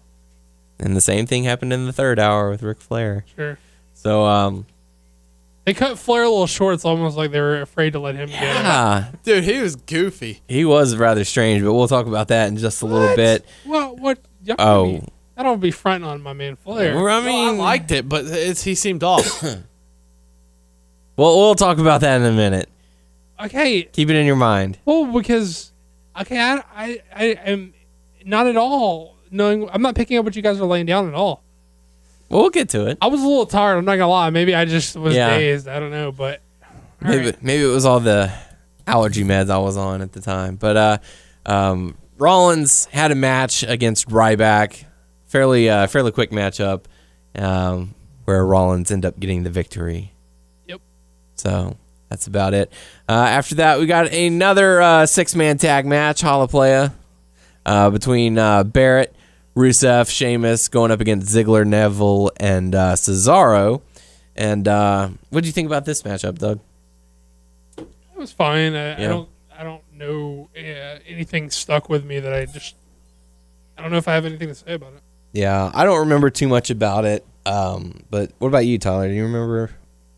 And 0.80 0.96
the 0.98 1.02
same 1.02 1.28
thing 1.28 1.44
happened 1.44 1.72
in 1.72 1.86
the 1.86 1.94
third 1.94 2.18
hour 2.18 2.50
with 2.50 2.64
Ric 2.64 2.82
Flair. 2.82 3.24
Sure. 3.36 3.60
So 3.94 4.26
um, 4.26 4.66
They 5.66 5.76
cut 5.76 6.00
Flair 6.00 6.24
a 6.24 6.30
little 6.30 6.48
short. 6.48 6.74
It's 6.74 6.86
almost 6.86 7.16
like 7.16 7.30
they 7.30 7.40
were 7.42 7.62
afraid 7.62 7.94
to 7.94 8.00
let 8.00 8.16
him 8.16 8.30
get. 8.30 8.42
yeah, 8.42 9.12
Dude, 9.24 9.44
he 9.44 9.60
was 9.62 9.76
goofy. 9.76 10.42
he 10.48 10.66
was 10.66 10.96
rather 10.96 11.24
strange, 11.24 11.64
but 11.64 11.74
we'll 11.74 11.88
talk 11.88 12.08
about 12.08 12.30
that 12.30 12.48
in 12.48 12.58
just 12.58 12.82
a 12.82 12.88
little 12.88 13.16
bit. 13.16 13.46
Well, 13.68 13.96
what? 13.98 14.18
y'all 14.44 14.56
Oh. 14.58 14.86
be- 15.02 15.08
I 15.42 15.44
don't 15.44 15.60
be 15.60 15.72
fronting 15.72 16.08
on 16.08 16.22
my 16.22 16.34
man 16.34 16.56
Flair. 16.56 16.96
Well, 16.96 17.08
I 17.08 17.18
I 17.20 17.26
mean, 17.26 17.58
liked 17.58 17.90
it, 17.92 18.08
but 18.08 18.26
it's, 18.26 18.64
he 18.64 18.76
seemed 18.76 19.04
off. 19.04 19.44
Well, 21.18 21.38
we'll 21.38 21.56
talk 21.56 21.78
about 21.78 22.02
that 22.02 22.22
in 22.22 22.26
a 22.26 22.32
minute. 22.32 22.70
Okay, 23.44 23.84
Keep 23.84 24.10
it 24.10 24.16
in 24.16 24.26
your 24.26 24.36
mind. 24.36 24.78
well, 24.86 25.06
because 25.12 25.72
okay, 26.20 26.40
I 26.40 26.64
I 26.76 27.02
I 27.14 27.24
am 27.46 27.74
not 28.26 28.48
at 28.48 28.56
all 28.56 29.18
knowing. 29.30 29.70
I'm 29.72 29.82
not 29.82 29.96
picking 29.96 30.18
up 30.18 30.26
what 30.26 30.36
you 30.36 30.42
guys 30.42 30.60
are 30.60 30.66
laying 30.66 30.86
down 30.86 31.08
at 31.08 31.14
all. 31.14 31.44
Well, 32.30 32.42
we'll 32.42 32.50
get 32.50 32.70
to 32.70 32.88
it. 32.88 32.98
I 33.02 33.08
was 33.08 33.22
a 33.22 33.28
little 33.28 33.46
tired. 33.46 33.78
I'm 33.78 33.86
not 33.86 33.98
gonna 33.98 34.08
lie. 34.10 34.30
Maybe 34.30 34.56
I 34.56 34.66
just 34.66 34.96
was 34.96 35.16
Yeah. 35.16 35.38
dazed. 35.38 35.68
I 35.68 35.80
don't 35.80 35.92
know, 35.92 36.12
but 36.12 36.42
Maybe 37.02 37.26
right. 37.26 37.44
maybe 37.44 37.64
it 37.64 37.68
was 37.74 37.86
all 37.86 38.00
the 38.00 38.32
allergy 38.88 39.24
meds 39.24 39.50
I 39.50 39.58
was 39.58 39.76
on 39.78 40.02
at 40.02 40.14
the 40.14 40.22
time. 40.22 40.56
But 40.56 40.78
uh, 40.78 40.98
um, 41.46 41.98
Rollins 42.18 42.86
had 42.86 43.12
a 43.12 43.16
match 43.16 43.64
against 43.64 44.08
Ryback, 44.08 44.86
fairly 45.32 45.70
uh, 45.70 45.88
fairly 45.88 46.12
quick 46.12 46.32
matchup, 46.32 46.84
um, 47.36 47.96
where 48.26 48.46
Rollins 48.46 48.92
ended 48.92 49.08
up 49.08 49.20
getting 49.20 49.44
the 49.44 49.50
victory. 49.50 50.12
Yep. 50.68 50.82
So 51.36 51.78
that's 52.10 52.28
about 52.28 52.54
it. 52.54 52.72
Uh, 53.08 53.14
after 53.14 53.56
that, 53.56 53.80
we 53.80 53.86
got 53.86 54.12
another 54.12 54.82
uh, 54.82 55.06
six 55.06 55.34
man 55.34 55.58
tag 55.58 55.86
match, 55.86 56.22
Holoplaya, 56.22 56.92
uh, 57.66 57.90
between 57.90 58.38
uh, 58.38 58.66
Barrett, 58.66 59.16
Rusev, 59.56 60.10
Sheamus 60.10 60.68
going 60.68 60.92
up 60.92 61.00
against 61.00 61.34
Ziggler, 61.34 61.66
Neville, 61.66 62.32
and 62.38 62.76
uh, 62.76 62.94
Cesaro. 62.94 63.82
And 64.36 64.68
uh, 64.68 65.10
what 65.30 65.42
do 65.42 65.48
you 65.48 65.54
think 65.54 65.68
about 65.68 65.86
this 65.86 66.02
matchup, 66.04 66.38
Doug? 66.38 66.60
It 67.78 67.88
was 68.18 68.32
fine. 68.32 68.76
I, 68.76 69.04
I 69.04 69.08
don't. 69.08 69.30
I 69.58 69.64
don't 69.64 69.84
know 69.94 70.50
uh, 70.56 71.00
anything 71.08 71.50
stuck 71.52 71.88
with 71.88 72.04
me 72.04 72.20
that 72.20 72.34
I 72.34 72.46
just. 72.46 72.76
I 73.78 73.82
don't 73.82 73.92
know 73.92 73.98
if 73.98 74.08
I 74.08 74.14
have 74.16 74.26
anything 74.26 74.50
to 74.50 74.56
say 74.56 74.74
about 74.74 74.94
it. 74.94 75.01
Yeah, 75.34 75.72
I 75.74 75.84
don't 75.84 76.00
remember 76.00 76.30
too 76.30 76.48
much 76.48 76.70
about 76.70 77.06
it. 77.06 77.26
Um, 77.46 78.04
but 78.10 78.32
what 78.40 78.50
about 78.50 78.66
you, 78.66 78.78
Tyler? 78.78 79.08
Do 79.08 79.14
you 79.14 79.24
remember 79.24 79.72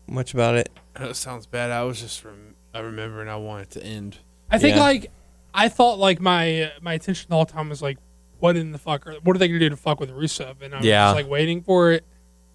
much 0.06 0.34
about 0.34 0.56
it? 0.56 0.70
That 0.98 1.16
sounds 1.16 1.46
bad. 1.46 1.70
I 1.70 1.82
was 1.84 2.00
just 2.00 2.24
rem- 2.24 2.54
I 2.74 2.80
remember 2.80 3.20
and 3.20 3.30
I 3.30 3.36
want 3.36 3.62
it 3.62 3.70
to 3.72 3.84
end. 3.84 4.18
I 4.50 4.58
think 4.58 4.76
Yeah. 4.76 4.82
like 4.82 5.10
I 5.54 5.68
thought 5.68 5.98
like 5.98 6.20
my 6.20 6.70
my 6.82 6.94
attention 6.94 7.32
all 7.32 7.44
the 7.44 7.52
whole 7.52 7.58
time 7.60 7.68
was 7.70 7.80
like, 7.82 7.98
what 8.40 8.56
in 8.56 8.72
the 8.72 8.78
fuck? 8.78 9.06
Are, 9.06 9.14
what 9.22 9.34
are 9.36 9.38
they 9.38 9.48
gonna 9.48 9.60
do 9.60 9.68
to 9.70 9.76
fuck 9.76 10.00
with 10.00 10.10
Rusev? 10.10 10.60
And 10.62 10.74
I 10.74 10.78
was 10.78 10.86
Yeah. 10.86 11.06
just 11.06 11.16
like 11.16 11.28
waiting 11.30 11.62
for 11.62 11.92
it. 11.92 12.04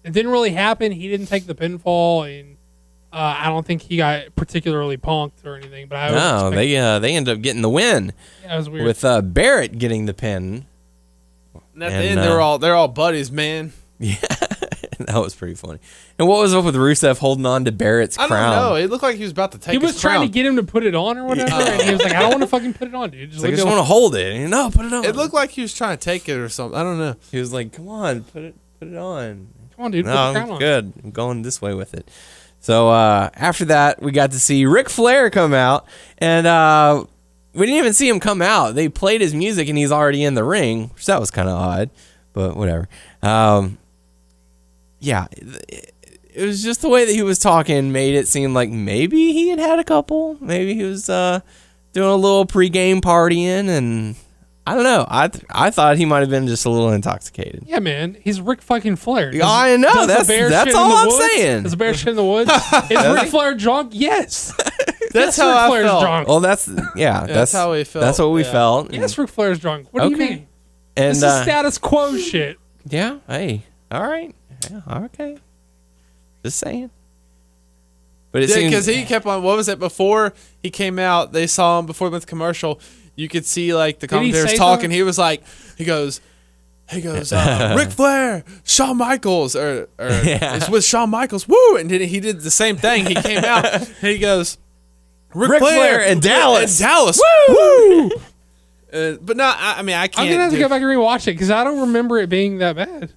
It 0.04 0.12
didn't 0.12 0.30
really 0.30 0.50
happen. 0.50 0.92
He 0.92 1.08
didn't 1.08 1.26
take 1.26 1.46
the 1.46 1.54
pinfall, 1.54 2.24
and 2.40 2.56
uh, 3.12 3.36
I 3.38 3.46
don't 3.48 3.66
think 3.66 3.82
he 3.82 3.96
got 3.98 4.34
particularly 4.36 4.96
punked 4.96 5.44
or 5.44 5.56
anything. 5.56 5.88
But 5.88 5.96
I 5.98 6.04
was 6.06 6.14
No, 6.14 6.36
expecting- 6.48 6.56
they 6.56 6.76
uh, 6.76 6.98
they 7.00 7.16
ended 7.16 7.36
up 7.36 7.42
getting 7.42 7.62
the 7.62 7.68
win 7.70 8.12
yeah, 8.44 8.54
it 8.54 8.58
was 8.58 8.70
weird. 8.70 8.84
with 8.86 9.04
uh, 9.04 9.20
Barrett 9.22 9.78
getting 9.78 10.06
the 10.06 10.14
pin. 10.14 10.66
And 11.74 11.82
at 11.84 11.92
And, 11.92 12.00
the 12.02 12.06
end, 12.08 12.20
uh, 12.20 12.22
they're 12.24 12.40
all 12.40 12.58
they're 12.58 12.74
all 12.74 12.88
buddies, 12.88 13.30
man. 13.30 13.72
Yeah, 14.02 14.16
that 15.00 15.16
was 15.22 15.34
pretty 15.34 15.54
funny. 15.54 15.78
And 16.18 16.26
what 16.26 16.38
was 16.38 16.54
up 16.54 16.64
with 16.64 16.74
Rusev 16.74 17.18
holding 17.18 17.44
on 17.44 17.66
to 17.66 17.72
Barrett's 17.72 18.18
I 18.18 18.22
don't 18.28 18.30
know. 18.30 18.74
It 18.76 18.88
looked 18.88 19.02
like 19.02 19.16
he 19.16 19.22
was 19.24 19.32
about 19.32 19.52
to 19.52 19.58
take. 19.58 19.74
It. 19.74 19.80
He 19.80 19.86
his 19.86 19.94
was 19.96 20.00
trying 20.00 20.16
crown. 20.20 20.26
to 20.28 20.32
get 20.32 20.46
him 20.46 20.56
to 20.56 20.62
put 20.62 20.84
it 20.84 20.94
on 20.94 21.18
or 21.18 21.24
whatever, 21.26 21.52
and 21.54 21.82
he 21.82 21.90
was 21.92 22.02
like, 22.02 22.14
"I 22.14 22.20
don't 22.20 22.30
want 22.30 22.40
to 22.42 22.46
fucking 22.56 22.72
put 22.72 22.88
it 22.88 22.94
on, 22.94 23.10
dude. 23.10 23.30
Just 23.30 23.42
like, 23.42 23.52
I 23.52 23.56
just 23.56 23.66
want 23.66 23.76
to 23.78 23.82
hold 23.84 24.14
it. 24.14 24.34
And, 24.36 24.50
no, 24.50 24.70
put 24.70 24.86
it 24.86 24.92
on. 24.94 25.04
It 25.04 25.16
looked 25.16 25.34
like 25.34 25.50
he 25.50 25.60
was 25.60 25.74
trying 25.74 25.98
to 25.98 26.02
take 26.02 26.30
it 26.30 26.38
or 26.38 26.48
something. 26.48 26.78
I 26.78 26.82
don't 26.82 26.98
know. 26.98 27.14
he 27.30 27.38
was 27.38 27.52
like, 27.52 27.72
"Come 27.74 27.88
on, 27.88 28.24
put 28.24 28.42
it, 28.42 28.54
put 28.78 28.88
it 28.88 28.96
on." 28.96 29.48
Come 29.76 29.84
on, 29.84 29.90
dude. 29.90 30.06
No, 30.06 30.12
put 30.12 30.32
the 30.32 30.40
I'm 30.40 30.50
on. 30.52 30.58
good. 30.58 30.92
I'm 31.04 31.10
going 31.10 31.42
this 31.42 31.60
way 31.60 31.74
with 31.74 31.92
it. 31.92 32.10
So 32.60 32.88
uh, 32.88 33.28
after 33.34 33.66
that, 33.66 34.00
we 34.02 34.12
got 34.12 34.30
to 34.32 34.40
see 34.40 34.64
Ric 34.64 34.88
Flair 34.88 35.28
come 35.28 35.52
out, 35.52 35.86
and 36.18 36.46
uh, 36.46 37.04
we 37.52 37.66
didn't 37.66 37.78
even 37.78 37.92
see 37.92 38.08
him 38.08 38.20
come 38.20 38.42
out. 38.42 38.74
They 38.74 38.88
played 38.88 39.20
his 39.20 39.34
music, 39.34 39.68
and 39.68 39.76
he's 39.76 39.92
already 39.92 40.22
in 40.24 40.34
the 40.34 40.44
ring, 40.44 40.90
which 40.94 41.06
that 41.06 41.20
was 41.20 41.30
kind 41.30 41.48
of 41.48 41.54
odd, 41.54 41.90
but 42.32 42.56
whatever. 42.56 42.88
Um, 43.22 43.78
yeah, 45.00 45.26
it, 45.32 45.92
was 46.36 46.62
just 46.62 46.82
the 46.82 46.88
way 46.88 47.04
that 47.04 47.12
he 47.12 47.22
was 47.22 47.38
talking 47.38 47.90
made 47.92 48.14
it 48.14 48.28
seem 48.28 48.54
like 48.54 48.70
maybe 48.70 49.32
he 49.32 49.48
had 49.48 49.58
had 49.58 49.78
a 49.78 49.84
couple. 49.84 50.36
Maybe 50.40 50.74
he 50.74 50.84
was 50.84 51.08
uh, 51.08 51.40
doing 51.92 52.08
a 52.08 52.16
little 52.16 52.46
pregame 52.46 53.00
partying, 53.00 53.68
and 53.68 54.16
I 54.70 54.74
don't 54.74 54.84
know. 54.84 55.04
I 55.08 55.28
th- 55.28 55.44
I 55.50 55.70
thought 55.70 55.96
he 55.96 56.04
might 56.04 56.20
have 56.20 56.30
been 56.30 56.46
just 56.46 56.64
a 56.64 56.70
little 56.70 56.90
intoxicated. 56.92 57.64
Yeah, 57.66 57.80
man. 57.80 58.16
He's 58.22 58.40
Ric 58.40 58.62
fucking 58.62 58.96
Flair. 58.96 59.32
Does- 59.32 59.42
I 59.42 59.76
know, 59.76 59.92
does 59.92 60.06
that's- 60.06 60.26
bear 60.28 60.48
that's 60.48 60.66
shit 60.68 60.74
in 60.74 60.80
all 60.80 60.92
I'm 60.92 61.06
woods? 61.08 61.18
saying. 61.18 61.64
Is 61.64 61.70
the 61.72 61.76
bear 61.76 61.94
shit 61.94 62.08
in 62.08 62.16
the 62.16 62.24
woods? 62.24 62.50
Is 62.90 63.04
Ric 63.14 63.28
Flair 63.30 63.54
drunk? 63.54 63.90
Yes. 63.94 64.54
That's 65.12 65.36
yes, 65.36 65.38
how 65.38 65.48
Ric 65.48 65.56
I 65.56 65.66
Flair's 65.68 65.86
felt. 65.86 66.02
drunk. 66.02 66.28
Well, 66.28 66.38
that's 66.38 66.70
yeah. 66.94 67.26
that's, 67.26 67.50
how 67.52 67.72
we 67.72 67.82
felt, 67.82 68.00
That's 68.04 68.18
what 68.20 68.30
we 68.30 68.44
yeah. 68.44 68.52
felt. 68.52 68.92
yes, 68.94 69.18
Ric 69.18 69.28
Flair's 69.28 69.58
drunk. 69.58 69.88
What 69.90 70.04
do 70.04 70.10
you 70.10 70.16
mean? 70.16 70.46
and 70.96 71.10
This 71.10 71.16
is 71.16 71.24
uh, 71.24 71.42
status 71.42 71.78
quo 71.78 72.16
shit. 72.16 72.60
yeah. 72.88 73.18
Hey, 73.26 73.64
all 73.90 74.06
right. 74.06 74.32
Yeah, 74.70 74.82
okay. 75.06 75.38
Just 76.44 76.60
saying. 76.60 76.90
But 78.30 78.44
it 78.44 78.50
Yeah, 78.50 78.58
because 78.68 78.86
he 78.86 79.04
kept 79.04 79.26
on. 79.26 79.42
What 79.42 79.56
was 79.56 79.68
it 79.68 79.80
before 79.80 80.32
he 80.62 80.70
came 80.70 81.00
out? 81.00 81.32
They 81.32 81.48
saw 81.48 81.80
him 81.80 81.86
before 81.86 82.06
he 82.06 82.12
went 82.12 82.22
to 82.22 82.28
commercial. 82.28 82.78
You 83.20 83.28
could 83.28 83.44
see 83.44 83.74
like 83.74 83.98
the 83.98 84.06
Did 84.06 84.14
commentators 84.16 84.54
talking. 84.54 84.84
something? 84.84 84.90
He 84.90 85.02
was 85.02 85.18
like, 85.18 85.42
he 85.76 85.84
goes, 85.84 86.20
he 86.90 87.00
goes, 87.02 87.32
uh, 87.32 87.74
Ric 87.78 87.90
Flair, 87.90 88.44
Shawn 88.64 88.96
Michaels, 88.96 89.54
or, 89.54 89.88
or 89.98 90.08
Yeah. 90.24 90.56
it's 90.56 90.68
with 90.70 90.84
Shawn 90.84 91.10
Michaels. 91.10 91.46
Woo! 91.46 91.76
And 91.76 91.90
then 91.90 92.00
he 92.00 92.18
did 92.20 92.40
the 92.40 92.50
same 92.50 92.76
thing. 92.76 93.04
He 93.06 93.14
came 93.14 93.44
out. 93.44 93.86
he 94.00 94.18
goes, 94.18 94.56
Ric, 95.34 95.50
Ric 95.50 95.60
Flair 95.60 96.00
and 96.04 96.22
Dallas. 96.22 96.80
in 96.80 96.86
Dallas. 96.86 97.20
Woo! 97.48 98.10
Uh, 98.92 99.12
but 99.20 99.36
no, 99.36 99.44
I, 99.44 99.76
I 99.78 99.82
mean 99.82 99.94
I 99.96 100.08
can't. 100.08 100.26
I'm 100.26 100.32
gonna 100.32 100.42
have 100.44 100.52
to 100.52 100.58
go 100.58 100.68
back 100.68 100.82
and 100.82 100.90
rewatch 100.90 101.22
it 101.28 101.32
because 101.34 101.50
I 101.50 101.62
don't 101.62 101.80
remember 101.80 102.18
it 102.18 102.28
being 102.28 102.58
that 102.58 102.74
bad. 102.76 103.12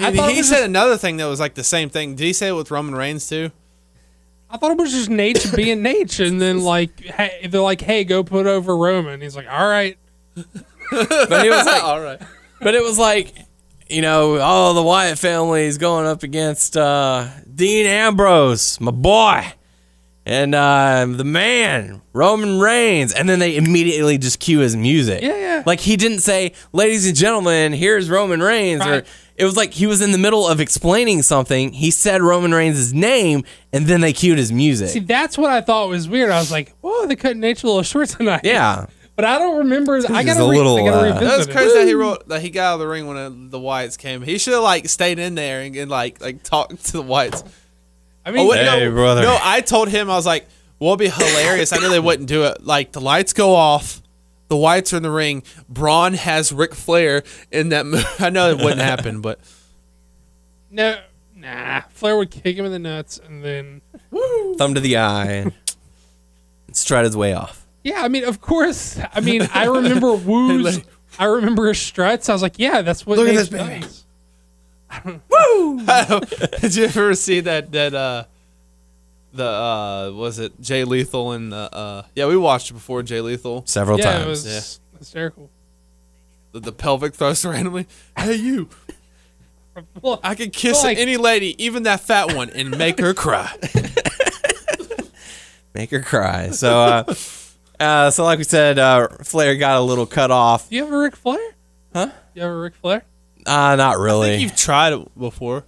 I 0.00 0.10
He, 0.10 0.16
thought 0.16 0.30
it 0.30 0.32
he 0.32 0.38
was 0.40 0.48
said 0.48 0.54
just- 0.56 0.68
another 0.68 0.96
thing 0.96 1.18
that 1.18 1.26
was 1.26 1.38
like 1.38 1.54
the 1.54 1.62
same 1.62 1.88
thing. 1.90 2.14
Did 2.16 2.24
he 2.24 2.32
say 2.32 2.48
it 2.48 2.52
with 2.52 2.70
Roman 2.70 2.94
Reigns 2.94 3.28
too? 3.28 3.52
I 4.50 4.56
thought 4.56 4.70
it 4.70 4.78
was 4.78 4.92
just 4.92 5.10
Naitch 5.10 5.54
being 5.54 5.82
Naitch, 5.82 6.26
and 6.26 6.40
then 6.40 6.62
like 6.62 6.98
hey, 7.00 7.46
they're 7.50 7.60
like, 7.60 7.80
"Hey, 7.80 8.04
go 8.04 8.22
put 8.24 8.46
over 8.46 8.76
Roman." 8.76 9.20
He's 9.20 9.36
like, 9.36 9.46
"All 9.50 9.68
right." 9.68 9.98
but 10.34 10.46
it 11.46 11.50
was 11.50 11.66
like, 11.66 11.82
All 11.84 12.00
right. 12.00 12.20
but 12.60 12.74
it 12.74 12.82
was 12.82 12.98
like, 12.98 13.34
you 13.88 14.02
know, 14.02 14.38
oh, 14.40 14.72
the 14.74 14.82
Wyatt 14.82 15.18
family 15.18 15.64
is 15.66 15.78
going 15.78 16.06
up 16.06 16.22
against 16.22 16.76
uh, 16.76 17.26
Dean 17.54 17.86
Ambrose, 17.86 18.80
my 18.80 18.90
boy, 18.90 19.44
and 20.24 20.54
uh, 20.54 21.06
the 21.08 21.24
man 21.24 22.00
Roman 22.12 22.58
Reigns, 22.60 23.12
and 23.12 23.28
then 23.28 23.38
they 23.38 23.56
immediately 23.56 24.18
just 24.18 24.40
cue 24.40 24.60
his 24.60 24.76
music. 24.76 25.22
Yeah, 25.22 25.36
yeah. 25.36 25.62
Like 25.66 25.80
he 25.80 25.96
didn't 25.96 26.20
say, 26.20 26.52
"Ladies 26.72 27.06
and 27.06 27.16
gentlemen, 27.16 27.72
here's 27.72 28.08
Roman 28.08 28.40
Reigns," 28.40 28.84
or 28.84 28.90
Right. 28.90 29.06
It 29.38 29.44
was 29.44 29.56
like 29.56 29.72
he 29.72 29.86
was 29.86 30.00
in 30.02 30.10
the 30.12 30.18
middle 30.18 30.46
of 30.48 30.60
explaining 30.60 31.22
something. 31.22 31.72
He 31.72 31.90
said 31.92 32.22
Roman 32.22 32.52
Reigns' 32.52 32.92
name, 32.92 33.44
and 33.72 33.86
then 33.86 34.00
they 34.00 34.12
cued 34.12 34.36
his 34.38 34.50
music. 34.50 34.88
See, 34.88 34.98
that's 34.98 35.38
what 35.38 35.50
I 35.50 35.60
thought 35.60 35.88
was 35.88 36.08
weird. 36.08 36.30
I 36.30 36.38
was 36.40 36.50
like, 36.50 36.72
"Whoa, 36.80 37.06
they 37.06 37.14
cut 37.16 37.36
Naitch's 37.36 37.62
a 37.62 37.66
little 37.66 37.82
short 37.82 38.08
tonight." 38.08 38.40
yeah. 38.42 38.86
but 39.16 39.24
I 39.24 39.38
don't 39.38 39.58
remember. 39.58 39.96
I 40.08 40.22
gotta, 40.24 40.42
a 40.44 40.48
re- 40.50 40.56
little, 40.56 40.76
gotta 40.84 41.14
uh, 41.14 41.20
That 41.20 41.38
was 41.38 41.46
it. 41.46 41.52
crazy 41.52 41.72
that 41.74 41.86
he 41.86 41.94
wrote 41.94 42.28
that 42.28 42.40
he 42.42 42.50
got 42.50 42.64
out 42.70 42.74
of 42.74 42.80
the 42.80 42.88
ring 42.88 43.06
when 43.06 43.16
uh, 43.16 43.30
the 43.30 43.58
Wyatts 43.60 43.96
came. 43.96 44.22
He 44.22 44.38
should 44.38 44.54
have 44.54 44.62
like 44.64 44.88
stayed 44.88 45.18
in 45.20 45.36
there 45.36 45.60
and, 45.60 45.74
and 45.76 45.90
like 45.90 46.20
like 46.20 46.42
talked 46.42 46.84
to 46.86 46.92
the 46.92 47.02
Wyatts. 47.04 47.46
I 48.26 48.32
mean, 48.32 48.44
Oh 48.46 48.50
wait, 48.50 48.66
Hey, 48.66 48.84
no, 48.86 48.90
brother. 48.92 49.22
no! 49.22 49.38
I 49.40 49.60
told 49.60 49.88
him 49.88 50.10
I 50.10 50.14
was 50.16 50.26
like, 50.26 50.48
"What'll 50.78 50.96
be 50.96 51.08
hilarious?" 51.08 51.72
I 51.72 51.78
knew 51.78 51.88
they 51.90 52.00
wouldn't 52.00 52.28
do 52.28 52.44
it. 52.44 52.64
Like 52.64 52.90
the 52.92 53.00
lights 53.00 53.32
go 53.32 53.54
off, 53.54 54.02
the 54.48 54.56
Wyatts 54.56 54.92
are 54.92 54.96
in 54.98 55.02
the 55.02 55.10
ring. 55.10 55.42
Braun 55.68 56.14
has 56.14 56.52
Ric 56.52 56.74
Flair 56.74 57.22
in 57.50 57.68
that. 57.70 57.86
Mo- 57.86 58.02
I 58.18 58.30
know 58.30 58.50
it 58.50 58.58
wouldn't 58.58 58.80
happen, 58.80 59.20
but 59.20 59.38
no, 60.70 60.98
nah. 61.34 61.82
Flair 61.90 62.16
would 62.16 62.30
kick 62.30 62.56
him 62.56 62.64
in 62.64 62.72
the 62.72 62.78
nuts, 62.78 63.18
and 63.18 63.44
then 63.44 63.80
Thumb 64.58 64.74
to 64.74 64.80
the 64.80 64.96
eye, 64.96 65.30
and 65.30 65.52
strut 66.72 67.04
his 67.04 67.16
way 67.16 67.32
off. 67.34 67.66
yeah. 67.84 68.02
I 68.02 68.08
mean, 68.08 68.24
of 68.24 68.40
course. 68.40 68.98
I 69.12 69.20
mean, 69.20 69.48
I 69.52 69.66
remember 69.66 70.12
woos. 70.14 70.80
I 71.18 71.24
remember 71.24 71.68
his 71.68 71.80
struts. 71.80 72.28
I 72.28 72.32
was 72.32 72.42
like, 72.42 72.58
yeah, 72.58 72.82
that's 72.82 73.04
what. 73.06 73.18
Look 73.18 73.28
at 73.28 73.34
Naitch 73.34 73.36
this 73.36 73.48
baby. 73.48 73.80
does. 73.80 74.04
did 76.60 76.76
you 76.76 76.84
ever 76.84 77.14
see 77.14 77.40
that 77.40 77.72
that 77.72 77.94
uh 77.94 78.24
the 79.32 79.44
uh 79.46 80.10
was 80.14 80.38
it 80.38 80.60
Jay 80.60 80.84
Lethal 80.84 81.32
and 81.32 81.52
uh, 81.52 81.68
uh 81.72 82.02
yeah 82.14 82.26
we 82.26 82.36
watched 82.36 82.70
it 82.70 82.74
before 82.74 83.02
Jay 83.02 83.20
Lethal 83.20 83.64
Several 83.66 83.98
Yeah, 83.98 84.24
times. 84.24 84.46
it 84.46 84.48
was 84.54 84.80
hysterical. 84.98 85.50
the, 86.52 86.60
the 86.60 86.72
pelvic 86.72 87.14
thrust 87.14 87.44
randomly. 87.44 87.86
Hey 88.16 88.34
you, 88.36 88.68
Well, 90.02 90.18
I 90.24 90.34
could 90.34 90.52
kiss 90.52 90.82
Like- 90.82 90.98
any 90.98 91.16
lady, 91.16 91.62
even 91.62 91.84
that 91.84 92.00
fat 92.00 92.34
one, 92.34 92.50
and 92.50 92.76
make 92.76 92.98
her 93.00 93.14
cry. 93.14 93.52
make 95.74 95.90
her 95.90 96.02
cry. 96.02 96.50
So, 96.50 96.80
uh, 96.80 97.14
uh, 97.80 98.10
so 98.10 98.24
like 98.24 98.38
we 98.38 98.44
said, 98.44 98.78
uh, 98.78 99.08
Flair 99.22 99.56
got 99.56 99.78
a 99.78 99.82
little 99.82 100.06
cut 100.06 100.30
off. 100.30 100.66
you 100.70 100.82
have 100.84 100.92
a 100.92 100.98
Ric 100.98 101.16
Flair? 101.16 101.50
Huh? 101.94 102.10
You 102.34 102.42
have 102.42 102.50
a 102.50 102.56
Ric 102.56 102.74
Flair? 102.74 103.02
Uh, 103.46 103.76
not 103.76 103.80
I 103.80 103.92
think 103.92 104.04
really. 104.04 104.36
you've 104.36 104.56
tried 104.56 104.92
it 104.94 105.18
before. 105.18 105.64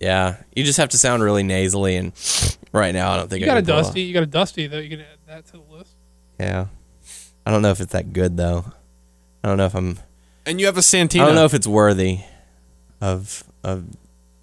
Yeah, 0.00 0.36
you 0.56 0.64
just 0.64 0.78
have 0.78 0.88
to 0.90 0.98
sound 0.98 1.22
really 1.22 1.44
nasally, 1.44 1.96
and 1.96 2.12
right 2.72 2.94
now 2.94 3.12
I 3.12 3.16
don't 3.18 3.28
think 3.28 3.40
You 3.40 3.46
I 3.46 3.54
got 3.54 3.58
a 3.58 3.62
can 3.62 3.70
off- 3.70 3.84
Dusty. 3.86 4.02
You 4.02 4.12
got 4.14 4.22
a 4.22 4.26
Dusty 4.26 4.66
though. 4.66 4.78
You 4.78 4.90
can 4.90 5.00
add 5.00 5.06
that 5.26 5.46
to 5.46 5.52
the 5.52 5.76
list. 5.76 5.94
Yeah, 6.40 6.66
I 7.46 7.50
don't 7.50 7.62
know 7.62 7.70
if 7.70 7.80
it's 7.80 7.92
that 7.92 8.12
good 8.12 8.36
though. 8.36 8.64
I 9.44 9.48
don't 9.48 9.56
know 9.56 9.66
if 9.66 9.74
I'm. 9.74 9.98
And 10.46 10.58
you 10.60 10.66
have 10.66 10.76
a 10.76 10.80
Santino. 10.80 11.22
I 11.22 11.26
don't 11.26 11.34
know 11.34 11.44
if 11.44 11.54
it's 11.54 11.66
worthy 11.66 12.20
of 13.00 13.44
of 13.62 13.84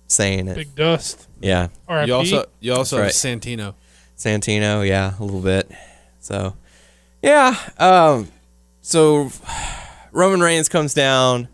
saying 0.07 0.47
it. 0.47 0.55
Big 0.55 0.75
Dust. 0.75 1.27
Yeah, 1.41 1.67
R.I.P. 1.87 2.07
you 2.07 2.15
also 2.15 2.45
you 2.59 2.73
also 2.73 2.97
have 2.97 3.05
That's 3.07 3.23
Santino. 3.23 3.73
Santino, 4.17 4.85
yeah, 4.87 5.13
a 5.17 5.23
little 5.23 5.39
bit. 5.41 5.71
So, 6.19 6.53
yeah. 7.21 7.55
Um, 7.77 8.29
so 8.81 9.31
Roman 10.11 10.41
Reigns 10.41 10.67
comes 10.67 10.93
down 10.93 11.47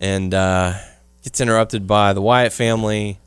and 0.00 0.34
uh, 0.34 0.74
gets 1.22 1.40
interrupted 1.40 1.86
by 1.86 2.12
the 2.12 2.20
Wyatt 2.20 2.52
family, 2.52 3.18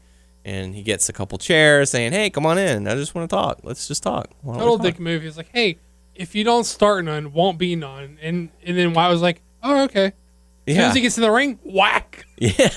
and 0.48 0.74
he 0.74 0.82
gets 0.82 1.10
a 1.10 1.14
couple 1.14 1.38
chairs, 1.38 1.92
saying, 1.92 2.14
"Hey, 2.14 2.30
come 2.30 2.46
on 2.46 2.58
in. 2.58 2.88
I 2.88 2.96
just 2.96 3.14
want 3.14 3.30
to 3.30 3.36
talk. 3.36 3.60
Let's 3.64 3.88
just 3.88 4.02
talk." 4.02 4.30
Why 4.42 4.58
Total 4.58 4.78
dick 4.78 5.00
move. 5.00 5.22
He's 5.24 5.38
like, 5.38 5.50
hey, 5.54 5.78
if 6.16 6.34
you 6.34 6.44
don't 6.44 6.64
start 6.64 7.04
none, 7.06 7.34
won't 7.34 7.58
be 7.60 7.76
none. 7.76 8.18
And 8.22 8.50
and 8.64 8.78
then 8.78 8.94
Wyatt 8.94 9.12
was 9.12 9.22
like, 9.22 9.42
oh 9.64 9.84
okay. 9.84 10.14
As 10.68 10.74
soon 10.74 10.82
Yeah, 10.82 10.90
as 10.90 10.96
he 10.96 11.02
gets 11.02 11.18
in 11.18 11.22
the 11.22 11.32
ring, 11.32 11.60
whack. 11.64 12.26
yeah. 12.38 12.70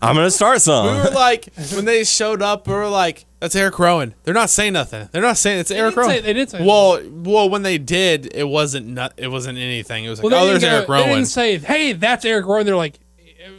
I'm 0.00 0.14
gonna 0.16 0.30
start 0.30 0.60
some. 0.62 0.86
We 0.86 0.92
were 1.02 1.10
like, 1.10 1.48
when 1.74 1.84
they 1.84 2.04
showed 2.04 2.40
up, 2.42 2.66
we 2.66 2.72
were 2.74 2.88
like, 2.88 3.24
"That's 3.40 3.54
Eric 3.54 3.78
Rowan." 3.78 4.14
They're 4.24 4.32
not 4.34 4.48
saying 4.50 4.72
nothing. 4.72 5.08
They're 5.12 5.20
not 5.22 5.36
saying 5.36 5.60
it's 5.60 5.70
Eric 5.70 5.94
did 5.94 6.04
say- 6.04 6.10
Rowan. 6.12 6.22
they 6.24 6.32
did 6.32 6.50
say 6.50 6.64
Well, 6.66 7.00
well, 7.10 7.50
when 7.50 7.62
they 7.62 7.76
did, 7.78 8.34
it 8.34 8.48
wasn't 8.48 8.86
not, 8.88 9.12
It 9.18 9.28
wasn't 9.28 9.58
anything. 9.58 10.04
It 10.04 10.08
was 10.10 10.18
like, 10.22 10.30
Well, 10.32 10.42
"Oh, 10.42 10.46
there's 10.46 10.60
didn't 10.60 10.74
Eric 10.74 10.86
go- 10.86 10.92
they 10.94 10.98
Rowan." 11.00 11.14
didn't 11.16 11.28
say, 11.28 11.58
hey, 11.58 11.92
that's 11.92 12.24
Eric 12.24 12.46
Rowan. 12.46 12.64
They're 12.66 12.74
like, 12.76 12.98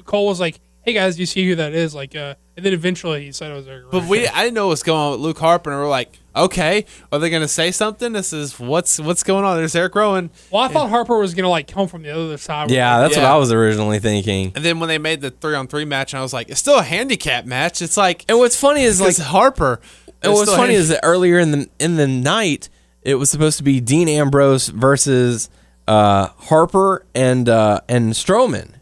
Cole 0.05 0.25
was 0.27 0.39
like, 0.39 0.59
hey 0.87 0.93
guys, 0.93 1.19
you 1.19 1.25
see 1.25 1.45
who 1.45 1.55
that 1.55 1.73
is? 1.73 1.93
Like, 1.93 2.15
uh, 2.15 2.35
and 2.55 2.65
then 2.65 2.71
eventually 2.71 3.25
he 3.25 3.33
said 3.33 3.51
it 3.51 3.55
was 3.55 3.67
Eric 3.67 3.83
Rowan. 3.83 3.99
But 3.99 4.09
we, 4.09 4.25
I 4.25 4.43
didn't 4.43 4.53
know 4.53 4.67
what's 4.67 4.83
going 4.83 4.99
on 4.99 5.11
with 5.11 5.19
Luke 5.19 5.37
Harper, 5.37 5.69
and 5.69 5.79
we 5.81 5.85
are 5.85 5.89
like, 5.89 6.17
"Okay, 6.33 6.85
are 7.11 7.19
they 7.19 7.29
gonna 7.29 7.49
say 7.49 7.71
something?" 7.71 8.13
This 8.13 8.31
is 8.31 8.57
what's 8.57 8.97
what's 8.97 9.21
going 9.21 9.43
on. 9.43 9.57
There's 9.57 9.75
Eric 9.75 9.95
Rowan, 9.95 10.29
well, 10.49 10.63
I 10.63 10.69
thought 10.69 10.89
Harper 10.89 11.19
was 11.19 11.33
gonna 11.33 11.49
like 11.49 11.67
come 11.67 11.89
from 11.89 12.03
the 12.03 12.11
other 12.11 12.37
side. 12.37 12.71
yeah, 12.71 12.99
that's 12.99 13.17
what 13.17 13.25
I 13.25 13.35
was 13.35 13.51
originally 13.51 13.99
thinking. 13.99 14.53
and 14.55 14.63
then 14.63 14.79
when 14.79 14.87
they 14.87 14.97
made 14.97 15.19
the 15.19 15.29
three 15.29 15.55
on 15.55 15.67
three 15.67 15.85
match, 15.85 16.13
I 16.13 16.21
was 16.21 16.31
like, 16.31 16.49
"It's 16.49 16.61
still 16.61 16.79
a 16.79 16.83
handicap 16.83 17.45
match." 17.45 17.81
It's 17.81 17.97
like, 17.97 18.23
And 18.29 18.39
what's 18.39 18.59
funny 18.59 18.83
is 18.83 19.01
like 19.01 19.17
like 19.17 19.27
Harper. 19.27 19.81
And 20.23 20.33
what's 20.33 20.49
funny 20.49 20.73
hand- 20.73 20.81
is 20.81 20.89
that 20.89 21.01
earlier 21.03 21.37
in 21.37 21.51
the 21.51 21.69
in 21.79 21.97
the 21.97 22.07
night, 22.07 22.69
it 23.01 23.15
was 23.15 23.29
supposed 23.29 23.57
to 23.57 23.63
be 23.63 23.81
Dean 23.81 24.07
Ambrose 24.07 24.69
versus 24.69 25.49
uh, 25.85 26.27
Harper 26.37 27.05
and 27.13 27.49
uh, 27.49 27.81
and 27.89 28.13
Strowman. 28.13 28.76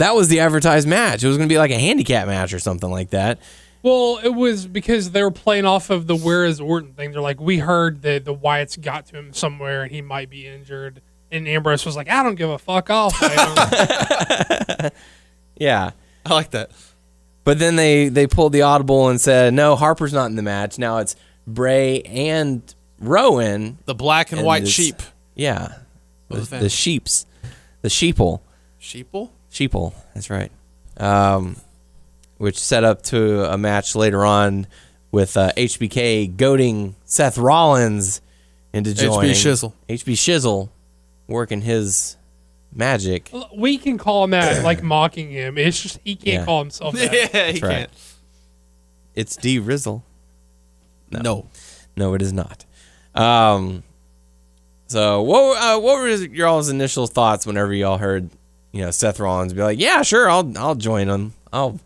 That 0.00 0.14
was 0.14 0.28
the 0.28 0.40
advertised 0.40 0.88
match. 0.88 1.22
It 1.22 1.28
was 1.28 1.36
going 1.36 1.48
to 1.48 1.52
be 1.52 1.58
like 1.58 1.70
a 1.70 1.78
handicap 1.78 2.26
match 2.26 2.52
or 2.52 2.58
something 2.58 2.90
like 2.90 3.10
that. 3.10 3.38
Well, 3.82 4.18
it 4.22 4.28
was 4.34 4.66
because 4.66 5.12
they 5.12 5.22
were 5.22 5.30
playing 5.30 5.64
off 5.64 5.88
of 5.90 6.06
the 6.06 6.16
where 6.16 6.44
is 6.44 6.60
Orton 6.60 6.92
thing. 6.92 7.12
They're 7.12 7.20
like, 7.22 7.40
we 7.40 7.58
heard 7.58 8.02
that 8.02 8.24
the 8.26 8.34
Wyatts 8.34 8.78
got 8.80 9.06
to 9.06 9.16
him 9.18 9.32
somewhere 9.32 9.82
and 9.82 9.90
he 9.90 10.02
might 10.02 10.28
be 10.28 10.46
injured. 10.46 11.00
And 11.30 11.46
Ambrose 11.48 11.86
was 11.86 11.96
like, 11.96 12.10
I 12.10 12.22
don't 12.22 12.34
give 12.34 12.50
a 12.50 12.58
fuck. 12.58 12.90
I'll 12.90 13.10
fight 13.10 14.80
him. 14.80 14.90
Yeah. 15.56 15.90
I 16.26 16.34
like 16.34 16.50
that. 16.50 16.70
But 17.44 17.58
then 17.58 17.76
they 17.76 18.08
they 18.08 18.26
pulled 18.26 18.52
the 18.52 18.62
audible 18.62 19.08
and 19.08 19.20
said, 19.20 19.52
"No, 19.54 19.74
Harper's 19.76 20.12
not 20.12 20.26
in 20.26 20.36
the 20.36 20.42
match. 20.42 20.78
Now 20.78 20.98
it's 20.98 21.16
Bray 21.46 22.02
and 22.02 22.62
Rowan. 22.98 23.78
The 23.86 23.94
black 23.94 24.30
and, 24.30 24.40
And 24.40 24.46
white 24.46 24.62
this- 24.62 24.70
sheep. 24.72 25.02
Yeah, 25.34 25.74
the, 26.28 26.38
What 26.40 26.50
the 26.50 26.68
sheeps, 26.68 27.26
the 27.82 27.88
sheeple." 27.88 28.40
Sheeple. 28.80 29.30
Sheeple, 29.52 29.92
that's 30.14 30.30
right. 30.30 30.50
Um, 30.96 31.56
which 32.38 32.58
set 32.58 32.84
up 32.84 33.02
to 33.04 33.50
a 33.52 33.58
match 33.58 33.94
later 33.94 34.24
on 34.24 34.66
with 35.12 35.36
uh, 35.36 35.52
HBK 35.56 36.36
goading 36.36 36.94
Seth 37.04 37.36
Rollins 37.38 38.20
into 38.72 38.94
joining. 38.94 39.32
HB 39.32 39.34
Shizzle. 39.34 39.72
HB 39.88 40.12
Shizzle 40.14 40.68
working 41.26 41.62
his 41.62 42.16
magic. 42.72 43.30
we 43.56 43.76
can 43.78 43.98
call 43.98 44.24
him 44.24 44.30
that, 44.30 44.62
like 44.64 44.82
mocking 44.84 45.30
him. 45.30 45.58
It's 45.58 45.80
just 45.82 45.98
he 46.04 46.14
can't 46.14 46.40
Yeah. 46.40 46.44
call 46.44 46.60
himself 46.60 46.94
that. 46.96 47.12
Yeah, 47.12 47.46
he 47.50 47.58
right. 47.60 47.70
can't. 47.72 47.90
It's 49.16 49.36
D 49.36 49.58
Rizzle. 49.58 50.02
No. 51.10 51.46
No, 51.96 52.14
it 52.14 52.22
is 52.22 52.32
not. 52.32 52.64
Um, 53.14 53.82
so 54.86 55.22
what 55.22 55.56
uh, 55.58 55.80
what 55.80 55.98
were 55.98 56.08
your 56.08 56.46
all's 56.46 56.68
initial 56.68 57.06
thoughts 57.08 57.44
whenever 57.46 57.72
y'all 57.74 57.98
heard 57.98 58.30
you 58.72 58.82
know 58.82 58.90
Seth 58.90 59.18
Rollins 59.20 59.52
be 59.52 59.62
like, 59.62 59.78
yeah, 59.80 60.02
sure, 60.02 60.28
I'll 60.30 60.52
I'll 60.58 60.74
join 60.74 61.08
them. 61.08 61.34
I'll 61.52 61.80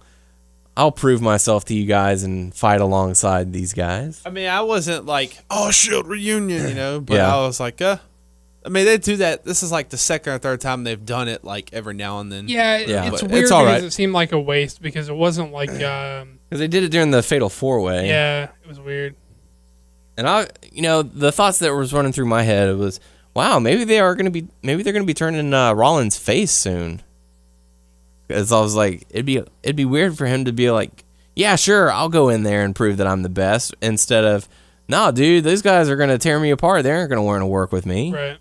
I'll 0.76 0.92
prove 0.92 1.22
myself 1.22 1.64
to 1.66 1.74
you 1.74 1.86
guys 1.86 2.24
and 2.24 2.52
fight 2.54 2.80
alongside 2.80 3.52
these 3.52 3.72
guys. 3.72 4.20
I 4.26 4.30
mean, 4.30 4.48
I 4.48 4.62
wasn't 4.62 5.06
like, 5.06 5.38
oh, 5.50 5.70
Shield 5.70 6.06
reunion, 6.08 6.68
you 6.68 6.74
know, 6.74 7.00
but 7.00 7.14
Yeah. 7.14 7.32
I 7.34 7.46
was 7.46 7.60
like, 7.60 7.80
uh, 7.80 7.98
I 8.66 8.70
mean, 8.70 8.84
they 8.84 8.96
do 8.98 9.16
that. 9.18 9.44
This 9.44 9.62
is 9.62 9.70
like 9.70 9.90
the 9.90 9.96
second 9.96 10.32
or 10.32 10.38
third 10.38 10.60
time 10.60 10.82
they've 10.82 11.04
done 11.06 11.28
it, 11.28 11.44
like 11.44 11.72
every 11.72 11.94
now 11.94 12.18
and 12.18 12.32
then. 12.32 12.48
Yeah, 12.48 12.78
it- 12.78 12.88
Yeah. 12.88 13.06
it's 13.12 13.20
But 13.22 13.30
weird 13.30 13.42
it's 13.44 13.52
all 13.52 13.62
because 13.62 13.82
right. 13.82 13.86
it 13.86 13.92
seemed 13.92 14.14
like 14.14 14.32
a 14.32 14.40
waste 14.40 14.82
because 14.82 15.08
it 15.08 15.14
wasn't 15.14 15.52
like, 15.52 15.70
um, 15.82 16.40
Because 16.48 16.58
they 16.58 16.66
did 16.66 16.82
it 16.82 16.88
during 16.88 17.12
the 17.12 17.22
Fatal 17.22 17.48
Four 17.50 17.80
Way. 17.80 18.08
yeah, 18.08 18.44
it 18.62 18.66
was 18.68 18.80
weird. 18.80 19.14
And 20.16 20.28
I, 20.28 20.48
you 20.72 20.82
know, 20.82 21.02
the 21.02 21.30
thoughts 21.30 21.58
that 21.60 21.72
was 21.72 21.92
running 21.92 22.12
through 22.12 22.26
my 22.26 22.42
head 22.42 22.76
was, 22.76 22.98
wow, 23.34 23.58
maybe 23.58 23.84
they 23.84 23.98
are 23.98 24.14
going 24.14 24.24
to 24.24 24.30
be, 24.30 24.46
maybe 24.62 24.82
they're 24.82 24.92
going 24.92 25.02
to 25.02 25.06
be 25.06 25.14
turning 25.14 25.52
uh, 25.52 25.72
Rollins 25.72 26.16
face 26.16 26.52
soon. 26.52 27.02
Because 28.26 28.52
I 28.52 28.60
was 28.60 28.74
like, 28.74 29.06
it'd 29.10 29.26
be, 29.26 29.42
it'd 29.62 29.76
be 29.76 29.84
weird 29.84 30.16
for 30.16 30.26
him 30.26 30.46
to 30.46 30.52
be 30.52 30.70
like, 30.70 31.04
yeah, 31.36 31.56
sure, 31.56 31.90
I'll 31.90 32.08
go 32.08 32.28
in 32.28 32.44
there 32.44 32.64
and 32.64 32.74
prove 32.74 32.96
that 32.96 33.06
I'm 33.06 33.22
the 33.22 33.28
best, 33.28 33.74
instead 33.82 34.24
of, 34.24 34.48
nah, 34.88 35.10
dude, 35.10 35.44
those 35.44 35.62
guys 35.62 35.90
are 35.90 35.96
going 35.96 36.08
to 36.10 36.18
tear 36.18 36.38
me 36.40 36.50
apart. 36.50 36.84
They 36.84 36.92
aren't 36.92 37.10
going 37.10 37.18
to 37.18 37.22
want 37.22 37.42
to 37.42 37.46
work 37.46 37.72
with 37.72 37.84
me. 37.84 38.12
Right. 38.12 38.38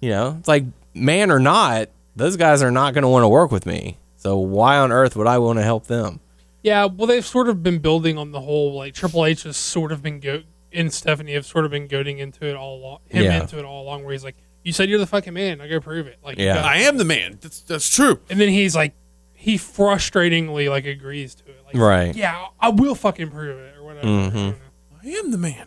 You 0.00 0.10
know, 0.10 0.36
it's 0.38 0.48
like, 0.48 0.64
man 0.94 1.30
or 1.30 1.38
not, 1.38 1.90
those 2.16 2.36
guys 2.36 2.62
are 2.62 2.70
not 2.70 2.94
going 2.94 3.02
to 3.02 3.08
want 3.08 3.24
to 3.24 3.28
work 3.28 3.52
with 3.52 3.66
me. 3.66 3.98
So 4.16 4.38
why 4.38 4.78
on 4.78 4.90
earth 4.90 5.14
would 5.16 5.26
I 5.26 5.38
want 5.38 5.58
to 5.58 5.62
help 5.62 5.86
them? 5.86 6.20
Yeah, 6.62 6.86
well, 6.86 7.06
they've 7.06 7.24
sort 7.24 7.48
of 7.48 7.62
been 7.62 7.78
building 7.78 8.18
on 8.18 8.32
the 8.32 8.40
whole 8.40 8.74
like 8.74 8.94
Triple 8.94 9.24
H 9.24 9.44
has 9.44 9.56
sort 9.56 9.92
of 9.92 10.02
been 10.02 10.18
go 10.18 10.42
and 10.72 10.92
Stephanie 10.92 11.32
have 11.34 11.46
sort 11.46 11.64
of 11.64 11.70
been 11.70 11.86
goading 11.86 12.18
into 12.18 12.46
it 12.46 12.56
all 12.56 12.76
along, 12.78 12.98
him 13.06 13.24
Yeah. 13.24 13.40
into 13.40 13.58
it 13.58 13.64
all 13.64 13.82
along. 13.82 14.04
Where 14.04 14.12
he's 14.12 14.24
like, 14.24 14.36
"You 14.62 14.72
said 14.72 14.88
you're 14.88 14.98
the 14.98 15.06
fucking 15.06 15.32
man. 15.34 15.60
I 15.60 15.68
go 15.68 15.80
prove 15.80 16.06
it." 16.06 16.18
Like, 16.22 16.38
Yeah. 16.38 16.62
I 16.64 16.78
am 16.78 16.98
the 16.98 17.04
man. 17.04 17.38
That's 17.40 17.60
that's 17.62 17.88
true. 17.94 18.20
and 18.30 18.40
then 18.40 18.48
he's 18.48 18.74
like, 18.76 18.94
he 19.34 19.56
frustratingly 19.56 20.68
like 20.68 20.84
agrees 20.86 21.34
to 21.36 21.44
it. 21.48 21.62
Like, 21.66 21.76
Right. 21.76 22.14
Yeah, 22.14 22.46
I 22.60 22.70
will 22.70 22.94
fucking 22.94 23.30
prove 23.30 23.58
it 23.58 23.76
or 23.76 23.84
whatever. 23.84 24.06
I, 24.06 24.10
mm-hmm. 24.10 24.36
don't 24.36 24.50
know. 24.50 24.54
I 25.04 25.08
am 25.08 25.30
the 25.30 25.38
man. 25.38 25.66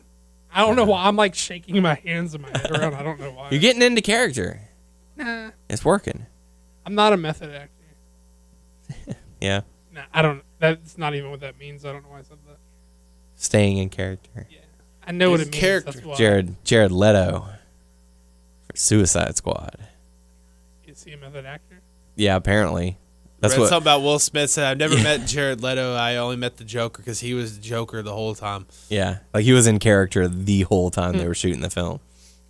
I 0.53 0.61
don't 0.65 0.75
know 0.75 0.83
why 0.83 1.05
I'm 1.05 1.15
like 1.15 1.33
shaking 1.35 1.81
my 1.81 1.95
hands 1.95 2.35
in 2.35 2.41
my 2.41 2.49
head 2.49 2.71
around. 2.71 2.93
I 2.95 3.03
don't 3.03 3.19
know 3.19 3.31
why. 3.31 3.49
You're 3.51 3.61
getting 3.61 3.81
into 3.81 4.01
character. 4.01 4.59
nah, 5.15 5.51
It's 5.69 5.85
working. 5.85 6.25
I'm 6.85 6.95
not 6.95 7.13
a 7.13 7.17
method 7.17 7.51
actor. 7.53 9.15
Yeah. 9.39 9.61
Nah, 9.91 10.03
I 10.13 10.21
don't. 10.21 10.43
That's 10.59 10.99
not 10.99 11.15
even 11.15 11.31
what 11.31 11.39
that 11.39 11.57
means. 11.57 11.83
I 11.83 11.91
don't 11.91 12.03
know 12.03 12.09
why 12.09 12.19
I 12.19 12.21
said 12.21 12.37
that. 12.47 12.57
Staying 13.35 13.77
in 13.77 13.89
character. 13.89 14.47
I 15.05 15.11
know 15.11 15.31
what 15.31 15.39
His 15.39 15.49
it 15.49 15.51
means. 15.53 15.61
character. 15.61 15.91
That's 15.91 16.05
why. 16.05 16.15
Jared 16.15 16.55
Jared 16.63 16.91
Leto 16.91 17.45
for 18.69 18.75
Suicide 18.77 19.35
Squad. 19.35 19.77
Is 20.85 21.03
he 21.03 21.13
a 21.13 21.17
method 21.17 21.45
actor? 21.45 21.81
Yeah, 22.15 22.35
apparently. 22.35 22.97
That's 23.39 23.55
Read 23.55 23.61
what. 23.61 23.69
something 23.69 23.83
about 23.85 24.01
Will 24.03 24.19
Smith 24.19 24.51
said. 24.51 24.65
I've 24.69 24.77
never 24.77 24.95
met 24.95 25.25
Jared 25.25 25.61
Leto. 25.63 25.95
I 25.95 26.17
only 26.17 26.35
met 26.35 26.57
the 26.57 26.63
Joker 26.63 27.01
because 27.01 27.19
he 27.21 27.33
was 27.33 27.57
the 27.57 27.63
Joker 27.63 28.03
the 28.03 28.13
whole 28.13 28.35
time. 28.35 28.67
Yeah, 28.89 29.19
like 29.33 29.43
he 29.43 29.51
was 29.53 29.65
in 29.65 29.79
character 29.79 30.27
the 30.27 30.61
whole 30.61 30.91
time 30.91 31.13
Hmm. 31.13 31.17
they 31.19 31.27
were 31.27 31.33
shooting 31.33 31.61
the 31.61 31.69
film, 31.71 31.99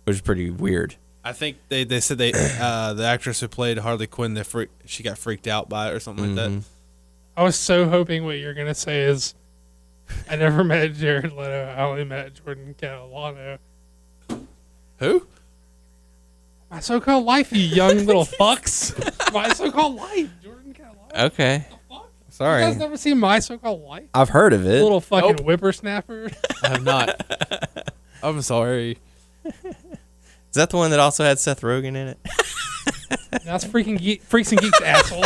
which 0.04 0.16
is 0.16 0.20
pretty 0.22 0.50
weird. 0.50 0.96
I 1.24 1.32
think 1.32 1.56
they, 1.68 1.84
they 1.84 2.00
said 2.00 2.18
they 2.18 2.32
uh, 2.60 2.92
the 2.94 3.04
actress 3.06 3.40
who 3.40 3.48
played 3.48 3.78
Harley 3.78 4.06
Quinn 4.08 4.34
they 4.34 4.42
freak, 4.42 4.68
she 4.84 5.02
got 5.02 5.16
freaked 5.16 5.46
out 5.46 5.68
by 5.68 5.88
it 5.88 5.94
or 5.94 6.00
something 6.00 6.34
like 6.36 6.44
Mm-hmm. 6.46 6.56
that. 6.58 6.64
I 7.36 7.42
was 7.44 7.56
so 7.56 7.88
hoping 7.88 8.26
what 8.26 8.32
you're 8.38 8.52
gonna 8.54 8.74
say 8.74 9.02
is, 9.04 9.34
I 10.30 10.36
never 10.36 10.62
met 10.64 10.94
Jared 10.94 11.32
Leto. 11.32 11.74
I 11.76 11.82
only 11.82 12.04
met 12.04 12.34
Jordan 12.34 12.74
Catalano. 12.78 13.58
Who? 14.98 15.26
My 16.70 16.80
so-called 16.80 17.24
life, 17.24 17.52
you 17.52 17.60
young 17.60 18.06
little 18.06 18.24
fucks. 18.24 18.94
My 19.32 19.48
so-called 19.52 19.96
life, 19.96 20.30
Jordan 20.42 20.74
Catalano. 20.74 21.24
Okay, 21.26 21.66
Sorry. 22.30 22.62
You 22.62 22.68
guys 22.70 22.78
never 22.78 22.96
seen 22.96 23.18
My 23.18 23.40
So-Called 23.40 23.82
Life? 23.82 24.04
I've 24.14 24.30
heard 24.30 24.54
of 24.54 24.64
it. 24.64 24.82
Little 24.82 25.02
fucking 25.02 25.36
Nope. 25.36 25.40
whippersnapper. 25.44 26.30
I 26.64 26.68
have 26.68 26.82
not. 26.82 27.20
I'm 28.22 28.40
sorry. 28.40 28.96
Is 29.44 30.54
that 30.54 30.70
the 30.70 30.78
one 30.78 30.90
that 30.92 30.98
also 30.98 31.24
had 31.24 31.38
Seth 31.38 31.60
Rogen 31.60 31.88
in 31.88 32.08
it? 32.08 32.18
That's 33.44 33.66
freaking 33.66 33.98
geek, 33.98 34.22
freaks 34.22 34.50
and 34.50 34.60
geeks 34.62 34.80
asshole. 34.80 35.24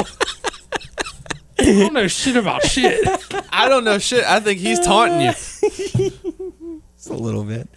I 1.59 1.65
don't 1.65 1.95
know 1.95 2.07
shit 2.07 2.37
about 2.37 2.65
shit. 2.65 3.07
I 3.51 3.69
don't 3.69 3.85
know 3.85 3.99
shit. 3.99 4.25
I 4.25 4.41
think 4.41 4.61
he's 4.61 4.81
taunting 4.81 5.21
you. 5.23 5.33
Just 6.97 7.11
a 7.11 7.15
little 7.15 7.45
bit. 7.45 7.69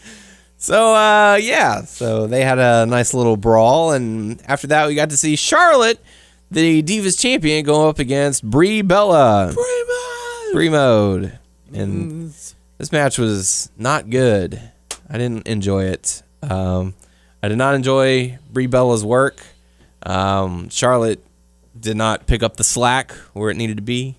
So 0.58 0.94
uh, 0.94 1.36
yeah, 1.42 1.84
so 1.84 2.28
they 2.28 2.44
had 2.44 2.60
a 2.60 2.86
nice 2.86 3.14
little 3.14 3.38
brawl, 3.38 3.94
and 3.94 4.42
after 4.46 4.68
that, 4.68 4.88
we 4.88 4.96
got 4.96 5.10
to 5.12 5.18
see 5.18 5.38
Charlotte, 5.38 6.00
the 6.52 6.84
Divas 6.84 7.18
champion, 7.18 7.64
go 7.64 7.88
up 7.88 8.00
against 8.00 8.44
Brie 8.44 8.82
Bella. 8.82 9.54
Brie 10.52 10.70
mode, 10.70 11.40
and 11.74 12.34
this 12.78 12.92
match 12.92 13.18
was 13.18 13.72
not 13.78 14.10
good. 14.10 14.60
I 15.10 15.18
didn't 15.18 15.48
enjoy 15.48 15.86
it. 15.86 16.24
Um, 16.44 16.94
I 17.42 17.48
did 17.48 17.58
not 17.58 17.76
enjoy 17.76 18.38
Brie 18.52 18.68
Bella's 18.68 19.06
work. 19.06 19.42
Um, 20.04 20.70
Charlotte 20.70 21.24
did 21.80 21.98
not 21.98 22.28
pick 22.28 22.44
up 22.44 22.58
the 22.58 22.64
slack 22.64 23.12
where 23.34 23.50
it 23.50 23.58
needed 23.58 23.78
to 23.78 23.84
be. 23.84 24.18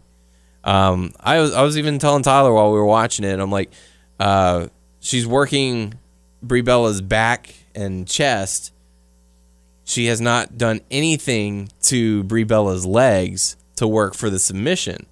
Um, 0.65 1.15
I 1.21 1.41
was 1.41 1.53
I 1.53 1.63
was 1.63 1.79
even 1.79 1.99
telling 1.99 2.23
Tyler 2.23 2.53
while 2.53 2.71
we 2.71 2.79
were 2.79 2.85
watching 2.85 3.25
it. 3.25 3.39
I'm 3.39 3.51
like, 3.51 3.73
uh, 4.19 4.69
she's 5.01 5.27
working 5.27 5.95
Brie 6.43 6.61
Bella's 6.61 7.01
back 7.01 7.55
and 7.75 8.07
chest. 8.07 8.73
She 9.85 10.07
has 10.07 10.21
not 10.21 10.57
done 10.57 10.81
anything 10.91 11.71
to 11.83 12.23
Brie 12.25 12.45
Bella's 12.45 12.87
legs 12.87 13.57
to 13.77 13.89
work 13.89 14.15
for 14.15 14.31
the 14.31 14.39
submission. 14.39 15.07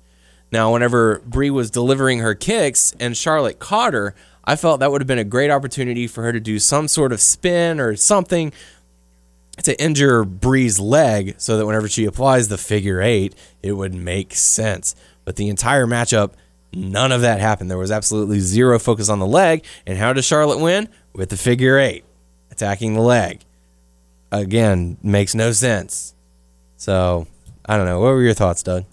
Now, 0.52 0.72
whenever 0.72 1.20
Brie 1.26 1.50
was 1.50 1.70
delivering 1.70 2.20
her 2.20 2.34
kicks 2.34 2.94
and 3.00 3.16
Charlotte 3.16 3.58
caught 3.58 3.92
her, 3.92 4.14
I 4.44 4.56
felt 4.56 4.80
that 4.80 4.90
would 4.90 5.02
have 5.02 5.08
been 5.08 5.18
a 5.18 5.24
great 5.24 5.50
opportunity 5.50 6.06
for 6.06 6.22
her 6.22 6.32
to 6.32 6.40
do 6.40 6.58
some 6.58 6.88
sort 6.88 7.12
of 7.12 7.20
spin 7.20 7.80
or 7.80 7.96
something 7.96 8.52
to 9.64 9.82
injure 9.82 10.24
Brie's 10.24 10.78
leg 10.78 11.34
so 11.38 11.56
that 11.56 11.66
whenever 11.66 11.88
she 11.88 12.04
applies 12.04 12.48
the 12.48 12.58
figure 12.58 13.00
eight, 13.00 13.34
it 13.62 13.72
would 13.72 13.94
make 13.94 14.34
sense. 14.34 14.94
But 15.24 15.36
the 15.36 15.48
entire 15.48 15.86
matchup, 15.86 16.32
none 16.72 17.12
of 17.12 17.20
that 17.22 17.40
happened. 17.40 17.70
There 17.70 17.78
was 17.78 17.90
absolutely 17.90 18.40
zero 18.40 18.78
focus 18.78 19.08
on 19.08 19.18
the 19.18 19.26
leg. 19.26 19.64
And 19.86 19.98
how 19.98 20.12
does 20.12 20.24
Charlotte 20.24 20.58
win? 20.58 20.88
With 21.12 21.30
the 21.30 21.36
figure 21.36 21.78
eight, 21.78 22.04
attacking 22.50 22.94
the 22.94 23.00
leg. 23.00 23.44
Again, 24.30 24.98
makes 25.02 25.34
no 25.34 25.52
sense. 25.52 26.14
So, 26.76 27.26
I 27.66 27.76
don't 27.76 27.86
know. 27.86 27.98
What 28.00 28.12
were 28.12 28.22
your 28.22 28.34
thoughts, 28.34 28.62
Doug? 28.62 28.84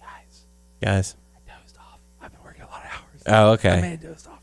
Guys. 0.00 0.46
Guys. 0.82 1.16
I 1.34 1.50
dozed 1.50 1.76
off. 1.78 1.98
I've 2.20 2.30
been 2.32 2.42
working 2.44 2.62
a 2.62 2.66
lot 2.66 2.84
of 2.84 2.90
hours. 2.90 3.22
Oh, 3.26 3.52
okay. 3.52 3.98
dozed 4.00 4.28
off. 4.28 4.35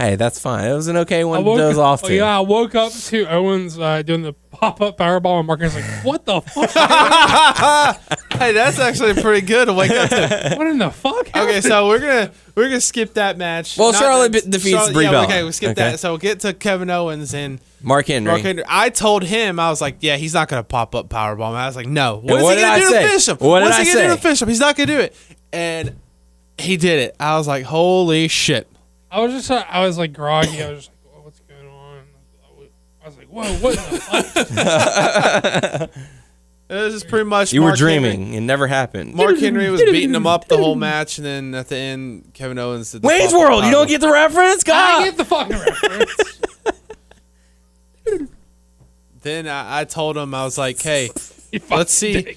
Hey, 0.00 0.16
that's 0.16 0.38
fine. 0.38 0.66
It 0.66 0.72
was 0.72 0.88
an 0.88 0.96
okay 0.98 1.20
I 1.20 1.24
one 1.24 1.40
to 1.40 1.44
woke, 1.44 1.58
doze 1.58 1.76
off 1.76 2.02
oh, 2.04 2.08
to. 2.08 2.14
yeah, 2.14 2.38
I 2.38 2.40
woke 2.40 2.74
up 2.74 2.90
to 2.90 3.26
Owens 3.26 3.78
uh, 3.78 4.00
doing 4.00 4.22
the 4.22 4.32
pop 4.32 4.80
up 4.80 4.96
powerbomb, 4.96 5.40
and 5.40 5.46
Mark 5.46 5.60
Marcus 5.60 5.74
like, 5.74 6.04
"What 6.04 6.24
the 6.24 6.40
fuck? 8.00 8.00
Hey, 8.40 8.52
that's 8.52 8.78
actually 8.78 9.20
pretty 9.20 9.46
good 9.46 9.66
to 9.66 9.74
wake 9.74 9.90
up 9.90 10.08
to. 10.08 10.54
what 10.56 10.66
in 10.68 10.78
the 10.78 10.90
fuck?" 10.90 11.28
Okay, 11.36 11.60
so 11.60 11.86
we're 11.88 11.98
gonna 11.98 12.30
we're 12.54 12.68
gonna 12.68 12.80
skip 12.80 13.12
that 13.14 13.36
match. 13.36 13.76
Well, 13.76 13.92
Charlotte 13.92 14.32
the- 14.32 14.40
be- 14.40 14.50
defeats 14.50 14.90
Brie 14.90 15.04
yeah, 15.04 15.10
Bella. 15.10 15.24
Okay, 15.26 15.42
we 15.44 15.52
skip 15.52 15.72
Okay. 15.72 15.90
that. 15.90 16.00
So 16.00 16.12
we'll 16.12 16.18
get 16.18 16.40
to 16.40 16.54
Kevin 16.54 16.88
Owens 16.88 17.34
and 17.34 17.60
Mark 17.82 18.06
Henry. 18.06 18.30
Mark 18.30 18.40
Henry. 18.40 18.64
I 18.66 18.88
told 18.88 19.22
him 19.24 19.60
I 19.60 19.68
was 19.68 19.82
like, 19.82 19.96
yeah, 20.00 20.16
he's 20.16 20.32
not 20.32 20.48
gonna 20.48 20.62
pop 20.62 20.94
up 20.94 21.10
powerbomb. 21.10 21.54
I 21.54 21.66
was 21.66 21.76
like, 21.76 21.86
no. 21.88 22.16
What 22.16 22.38
is 22.38 22.42
what 22.42 22.56
he 22.56 22.62
did 22.62 22.62
gonna 22.62 22.72
I 22.72 22.78
do 22.78 22.86
say? 22.86 23.02
to 23.02 23.08
finish 23.08 23.28
him? 23.28 23.36
What 23.36 23.58
did 23.60 23.64
What's 23.66 23.78
I 23.78 23.84
he 23.84 23.92
gonna 23.92 24.00
do 24.04 24.08
say? 24.08 24.16
to 24.16 24.22
finish 24.22 24.42
him? 24.42 24.48
He's 24.48 24.60
not 24.60 24.76
gonna 24.76 24.86
do 24.86 24.98
it. 25.00 25.14
And 25.52 25.96
he 26.56 26.78
did 26.78 26.98
it. 27.00 27.16
I 27.20 27.36
was 27.36 27.46
like, 27.46 27.64
holy 27.64 28.28
shit. 28.28 28.69
I 29.10 29.20
was 29.20 29.32
just, 29.32 29.50
uh, 29.50 29.64
I 29.68 29.84
was 29.86 29.98
like 29.98 30.12
groggy. 30.12 30.62
I 30.62 30.70
was 30.70 30.86
just 30.86 30.90
like, 31.14 31.24
"What's 31.24 31.40
going 31.40 31.66
on?" 31.68 32.02
I 33.02 33.06
was 33.06 33.16
like, 33.16 33.26
"Whoa, 33.28 33.52
what 33.56 33.74
the 33.76 35.88
fuck?" 35.90 35.94
It 36.70 36.92
was 36.92 37.02
pretty 37.02 37.24
much. 37.24 37.52
You 37.52 37.62
were 37.62 37.70
Mark 37.70 37.80
Henry- 37.80 37.98
dreaming. 38.00 38.34
It 38.34 38.42
never 38.42 38.68
happened. 38.68 39.14
Mark 39.16 39.36
Henry 39.38 39.68
was 39.70 39.82
beating 39.82 40.14
him 40.14 40.24
up 40.24 40.46
the 40.46 40.56
whole 40.56 40.76
match, 40.76 41.18
and 41.18 41.26
then 41.26 41.52
at 41.56 41.68
the 41.68 41.74
end, 41.74 42.30
Kevin 42.32 42.60
Owens 42.60 42.92
did 42.92 43.02
the 43.02 43.08
Wayne's 43.08 43.32
pop-up 43.32 43.48
World. 43.48 43.64
You 43.64 43.72
don't 43.72 43.88
get 43.88 44.00
the 44.00 44.08
reference? 44.08 44.62
I 44.62 44.66
God. 44.68 45.04
get 45.04 45.16
the 45.16 45.24
fucking 45.24 45.58
reference. 45.58 46.40
Then 49.22 49.48
I, 49.48 49.80
I 49.80 49.84
told 49.84 50.16
him 50.16 50.34
I 50.34 50.44
was 50.44 50.56
like, 50.56 50.80
hey, 50.80 51.10
Let's 51.70 51.92
see. 51.92 52.36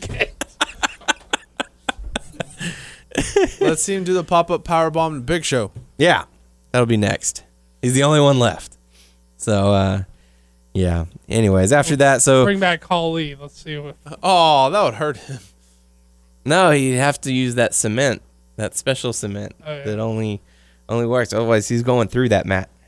let's 3.61 3.83
see 3.83 3.95
him 3.95 4.03
do 4.03 4.13
the 4.13 4.23
pop 4.23 4.51
up 4.51 4.63
power 4.63 4.89
bomb 4.89 5.15
in 5.15 5.21
Big 5.21 5.45
Show. 5.45 5.71
Yeah, 5.97 6.25
that'll 6.73 6.85
be 6.85 6.97
next. 6.97 7.43
He's 7.81 7.93
the 7.93 8.03
only 8.03 8.19
one 8.19 8.37
left. 8.39 8.77
So, 9.37 9.71
uh, 9.73 10.03
yeah. 10.73 11.05
Anyways, 11.29 11.71
after 11.71 11.95
that, 11.97 12.21
so 12.21 12.43
Bring 12.43 12.59
back 12.59 12.81
Khali. 12.81 13.35
Let's 13.35 13.61
see 13.61 13.77
what. 13.77 13.95
Oh, 14.21 14.69
that 14.69 14.83
would 14.83 14.95
hurt 14.95 15.15
him. 15.17 15.39
no, 16.45 16.71
he'd 16.71 16.95
have 16.95 17.21
to 17.21 17.31
use 17.33 17.55
that 17.55 17.73
cement, 17.73 18.21
that 18.57 18.75
special 18.75 19.13
cement 19.13 19.53
Oh, 19.65 19.73
yeah. 19.77 19.83
that 19.85 19.99
only 19.99 20.41
only 20.89 21.05
works. 21.05 21.31
Otherwise, 21.31 21.67
he's 21.69 21.83
going 21.83 22.09
through 22.09 22.29
that 22.29 22.45
mat. 22.45 22.69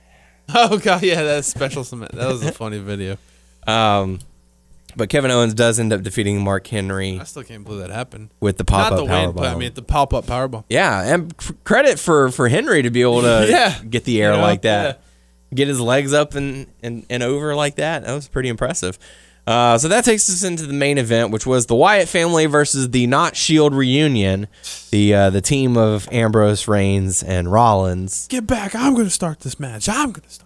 Oh 0.54 0.78
god, 0.78 1.02
yeah, 1.02 1.24
that's 1.24 1.48
special 1.48 1.84
cement. 1.84 2.12
That 2.12 2.28
was 2.28 2.44
a 2.46 2.52
funny 2.52 2.78
video. 2.78 3.18
Um, 3.66 4.20
but 4.96 5.10
Kevin 5.10 5.32
Owens 5.32 5.54
does 5.54 5.80
end 5.80 5.92
up 5.94 6.02
defeating 6.02 6.44
Mark 6.44 6.66
Henry 6.68 7.20
I 7.20 7.24
still 7.24 7.44
can't 7.44 7.64
believe 7.64 7.82
that 7.82 7.90
happened. 7.92 8.30
with 8.40 8.58
the 8.58 8.66
pop 8.66 8.92
Not 8.92 8.94
up 8.94 8.98
the 9.00 9.12
win, 9.12 9.32
but 9.34 9.46
I 9.48 9.56
mean 9.56 9.74
the 9.74 9.82
pop 9.82 10.14
up 10.14 10.28
power 10.28 10.48
bomb. 10.48 10.64
Yeah, 10.70 11.02
and 11.14 11.34
c- 11.40 11.54
credit 11.64 12.00
for 12.00 12.30
for 12.32 12.48
Henry 12.48 12.82
to 12.82 12.90
be 12.90 13.02
able 13.02 13.22
to 13.22 13.48
Yeah. 13.50 13.80
get 13.84 14.04
the 14.06 14.22
air 14.22 14.32
You 14.32 14.38
know, 14.38 14.44
like 14.44 14.62
that, 14.64 15.02
get 15.54 15.68
his 15.68 15.80
legs 15.80 16.14
up 16.14 16.36
and, 16.36 16.68
and 16.84 17.06
and 17.10 17.24
over 17.24 17.56
like 17.56 17.76
that. 17.76 18.04
That 18.06 18.14
was 18.14 18.28
pretty 18.28 18.50
impressive. 18.50 18.98
Uh, 19.48 19.78
so 19.78 19.88
that 19.90 20.04
takes 20.04 20.28
us 20.28 20.44
into 20.44 20.66
the 20.66 20.74
main 20.74 20.98
event, 20.98 21.30
which 21.30 21.46
was 21.46 21.68
the 21.68 21.76
Wyatt 21.76 22.10
family 22.10 22.48
versus 22.48 22.90
the 22.90 23.06
Not 23.06 23.36
Shield 23.36 23.76
reunion, 23.76 24.48
the 24.90 25.14
uh, 25.14 25.30
the 25.30 25.40
team 25.40 25.78
of 25.78 26.10
Ambrose, 26.12 26.68
Reigns, 26.68 27.22
and 27.22 27.52
Rollins. 27.52 28.28
Get 28.28 28.48
back! 28.48 28.74
I'm 28.74 28.94
going 28.96 29.06
to 29.06 29.12
start 29.12 29.42
this 29.42 29.60
match. 29.60 29.88
I'm 29.88 30.12
going 30.14 30.24
to 30.24 30.30
start. 30.32 30.45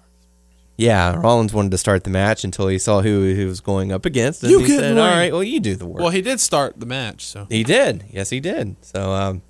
Yeah, 0.80 1.16
Rollins 1.20 1.54
wanted 1.54 1.72
to 1.72 1.78
start 1.78 2.06
the 2.06 2.10
match 2.10 2.44
until 2.46 2.68
he 2.70 2.80
saw 2.80 3.02
who 3.02 3.24
he 3.34 3.44
was 3.44 3.60
going 3.60 3.92
up 3.92 4.06
against, 4.06 4.44
and 4.44 4.52
You 4.52 4.60
he 4.60 4.68
said, 4.70 4.92
in 4.92 4.98
"All 4.98 5.04
line." 5.04 5.18
right, 5.18 5.34
well, 5.34 5.44
you 5.44 5.60
do 5.60 5.76
the 5.76 5.86
work." 5.86 6.00
Well, 6.00 6.10
he 6.10 6.22
did 6.22 6.40
start 6.40 6.80
the 6.80 6.86
match, 6.86 7.26
so 7.26 7.48
He 7.50 7.64
did. 7.64 8.06
Yes, 8.12 8.30
he 8.30 8.40
did. 8.40 8.78
So, 8.82 9.12
um, 9.12 9.42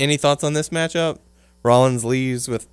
any 0.00 0.16
thoughts 0.16 0.42
on 0.42 0.54
this 0.54 0.70
matchup? 0.70 1.18
Rollins 1.62 2.02
leaves 2.04 2.48
with 2.48 2.66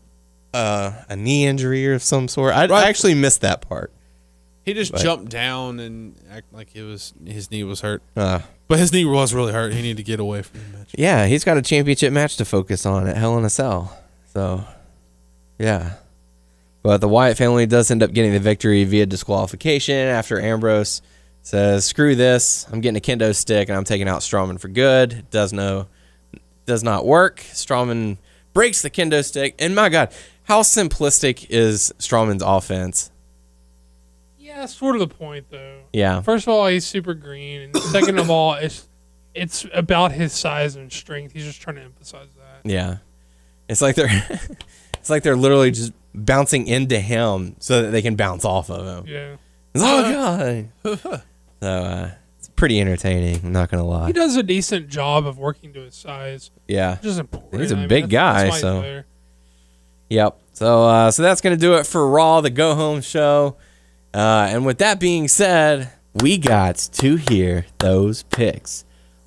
uh, 0.54 0.94
a 1.10 1.16
knee 1.18 1.46
injury 1.46 1.86
or 1.86 2.00
some 2.00 2.28
sort. 2.30 2.54
I, 2.56 2.64
I 2.66 2.88
actually 2.88 3.14
missed 3.14 3.42
that 3.42 3.62
part. 3.62 3.92
he 4.66 4.74
just 4.74 4.94
But- 4.94 5.02
jumped 5.02 5.30
down 5.30 5.80
and 5.82 6.16
act 6.32 6.52
like 6.54 6.76
it 6.76 6.84
was 6.84 7.14
his 7.26 7.52
knee 7.52 7.64
was 7.66 7.82
hurt. 7.82 8.02
Uh, 8.16 8.40
But 8.70 8.80
his 8.80 8.94
knee 8.94 9.04
was 9.04 9.34
really 9.34 9.52
hurt. 9.52 9.74
He 9.74 9.82
needed 9.82 9.98
to 9.98 10.04
get 10.04 10.20
away 10.22 10.44
from 10.44 10.62
the 10.72 10.78
match. 10.78 10.92
yeah, 10.98 11.26
he's 11.28 11.44
got 11.44 11.58
a 11.58 11.62
championship 11.62 12.14
match 12.14 12.38
to 12.38 12.46
focus 12.46 12.86
on 12.86 13.06
at 13.08 13.18
Hell 13.18 13.38
in 13.38 13.44
a 13.44 13.50
Cell. 13.50 13.98
So, 14.34 14.64
yeah. 15.60 15.96
But 16.82 17.02
the 17.02 17.08
Wyatt 17.10 17.38
family 17.38 17.66
does 17.66 17.92
end 17.92 18.04
up 18.04 18.14
getting 18.14 18.32
the 18.34 18.40
victory 18.40 18.84
via 18.86 19.06
disqualification 19.06 19.96
after 20.08 20.40
Ambrose 20.40 21.02
says, 21.42 21.86
"Screw 21.86 22.16
this! 22.16 22.66
I'm 22.72 22.82
getting 22.82 22.98
a 22.98 23.02
kendo 23.02 23.36
stick 23.36 23.70
and 23.70 23.78
I'm 23.78 23.84
taking 23.84 24.08
out 24.08 24.22
Strowman 24.22 24.60
for 24.60 24.70
good." 24.70 25.14
It 25.14 25.32
does 25.32 25.52
no, 25.52 25.88
does 26.66 26.84
not 26.84 27.06
work. 27.06 27.40
Strowman 27.52 28.18
breaks 28.54 28.82
the 28.82 28.90
kendo 28.90 29.24
stick, 29.26 29.56
and 29.60 29.76
my 29.76 29.90
God, 29.90 30.14
how 30.44 30.62
simplistic 30.62 31.48
is 31.50 31.94
Strowman's 32.00 32.44
offense? 32.44 33.12
Yeah, 34.38 34.62
that's 34.62 34.74
sort 34.76 34.96
of 34.96 35.00
the 35.02 35.14
point, 35.14 35.46
though. 35.52 35.82
Yeah, 35.94 36.22
First 36.22 36.48
of 36.48 36.54
all, 36.54 36.68
he's 36.68 36.86
super 36.86 37.14
green, 37.14 37.62
and 37.62 37.78
second 37.78 38.20
of 38.20 38.30
all, 38.30 38.54
it's 38.54 38.88
it's 39.36 39.66
about 39.74 40.12
his 40.12 40.34
size 40.34 40.76
and 40.76 40.92
strength. 40.92 41.34
He's 41.34 41.46
just 41.46 41.62
trying 41.62 41.76
to 41.76 41.84
emphasize 41.84 42.30
that. 42.38 42.70
yeah. 42.70 42.98
It's 43.68 43.82
like 43.82 43.96
they're, 43.96 44.10
it's 44.96 45.10
like 45.10 45.22
they're 45.22 45.36
literally 45.36 45.70
just 45.70 45.94
bouncing 46.14 46.68
into 46.68 47.00
him 47.00 47.56
so 47.60 47.82
that 47.84 47.92
they 47.92 48.02
can 48.02 48.16
bounce 48.16 48.46
off 48.46 48.70
of 48.70 48.86
him. 49.06 49.14
Yeah, 49.14 49.36
Oh 49.76 50.12
god. 50.84 51.00
so 51.00 51.22
uh, 51.68 52.10
it's 52.38 52.50
pretty 52.50 52.80
entertaining. 52.82 53.42
I'm 53.44 53.52
not 53.52 53.70
gonna 53.70 53.86
lie. 53.86 54.08
he 54.08 54.14
does 54.14 54.36
a 54.36 54.44
decent 54.44 54.90
job 54.90 55.26
of 55.28 55.38
working 55.38 55.74
to 55.74 55.82
his 55.82 55.96
size, 55.96 56.52
Yeah. 56.68 56.98
which 56.98 57.06
is 57.06 57.18
important. 57.20 57.62
He's 57.62 57.72
a 57.72 57.76
I 57.76 57.80
mean, 57.80 57.88
big 57.90 58.10
that's- 58.10 58.52
guy, 58.52 58.58
so- 58.60 59.04
Yep. 60.10 60.40
So 60.54 60.84
uh, 60.86 61.12
so 61.12 61.22
that's 61.22 61.40
gonna 61.42 61.56
do 61.58 61.76
it 61.76 61.86
for 61.86 62.08
Raw, 62.10 62.42
the 62.42 62.50
go 62.50 62.76
home 62.76 63.02
show. 63.02 63.56
Uh, 64.14 64.48
and 64.50 64.66
with 64.66 64.80
that 64.80 65.00
being 65.00 65.28
said, 65.28 65.92
we 66.16 66.38
got 66.40 66.76
to 66.94 67.16
hear 67.18 67.68
those 67.78 68.24
picks. 68.24 68.84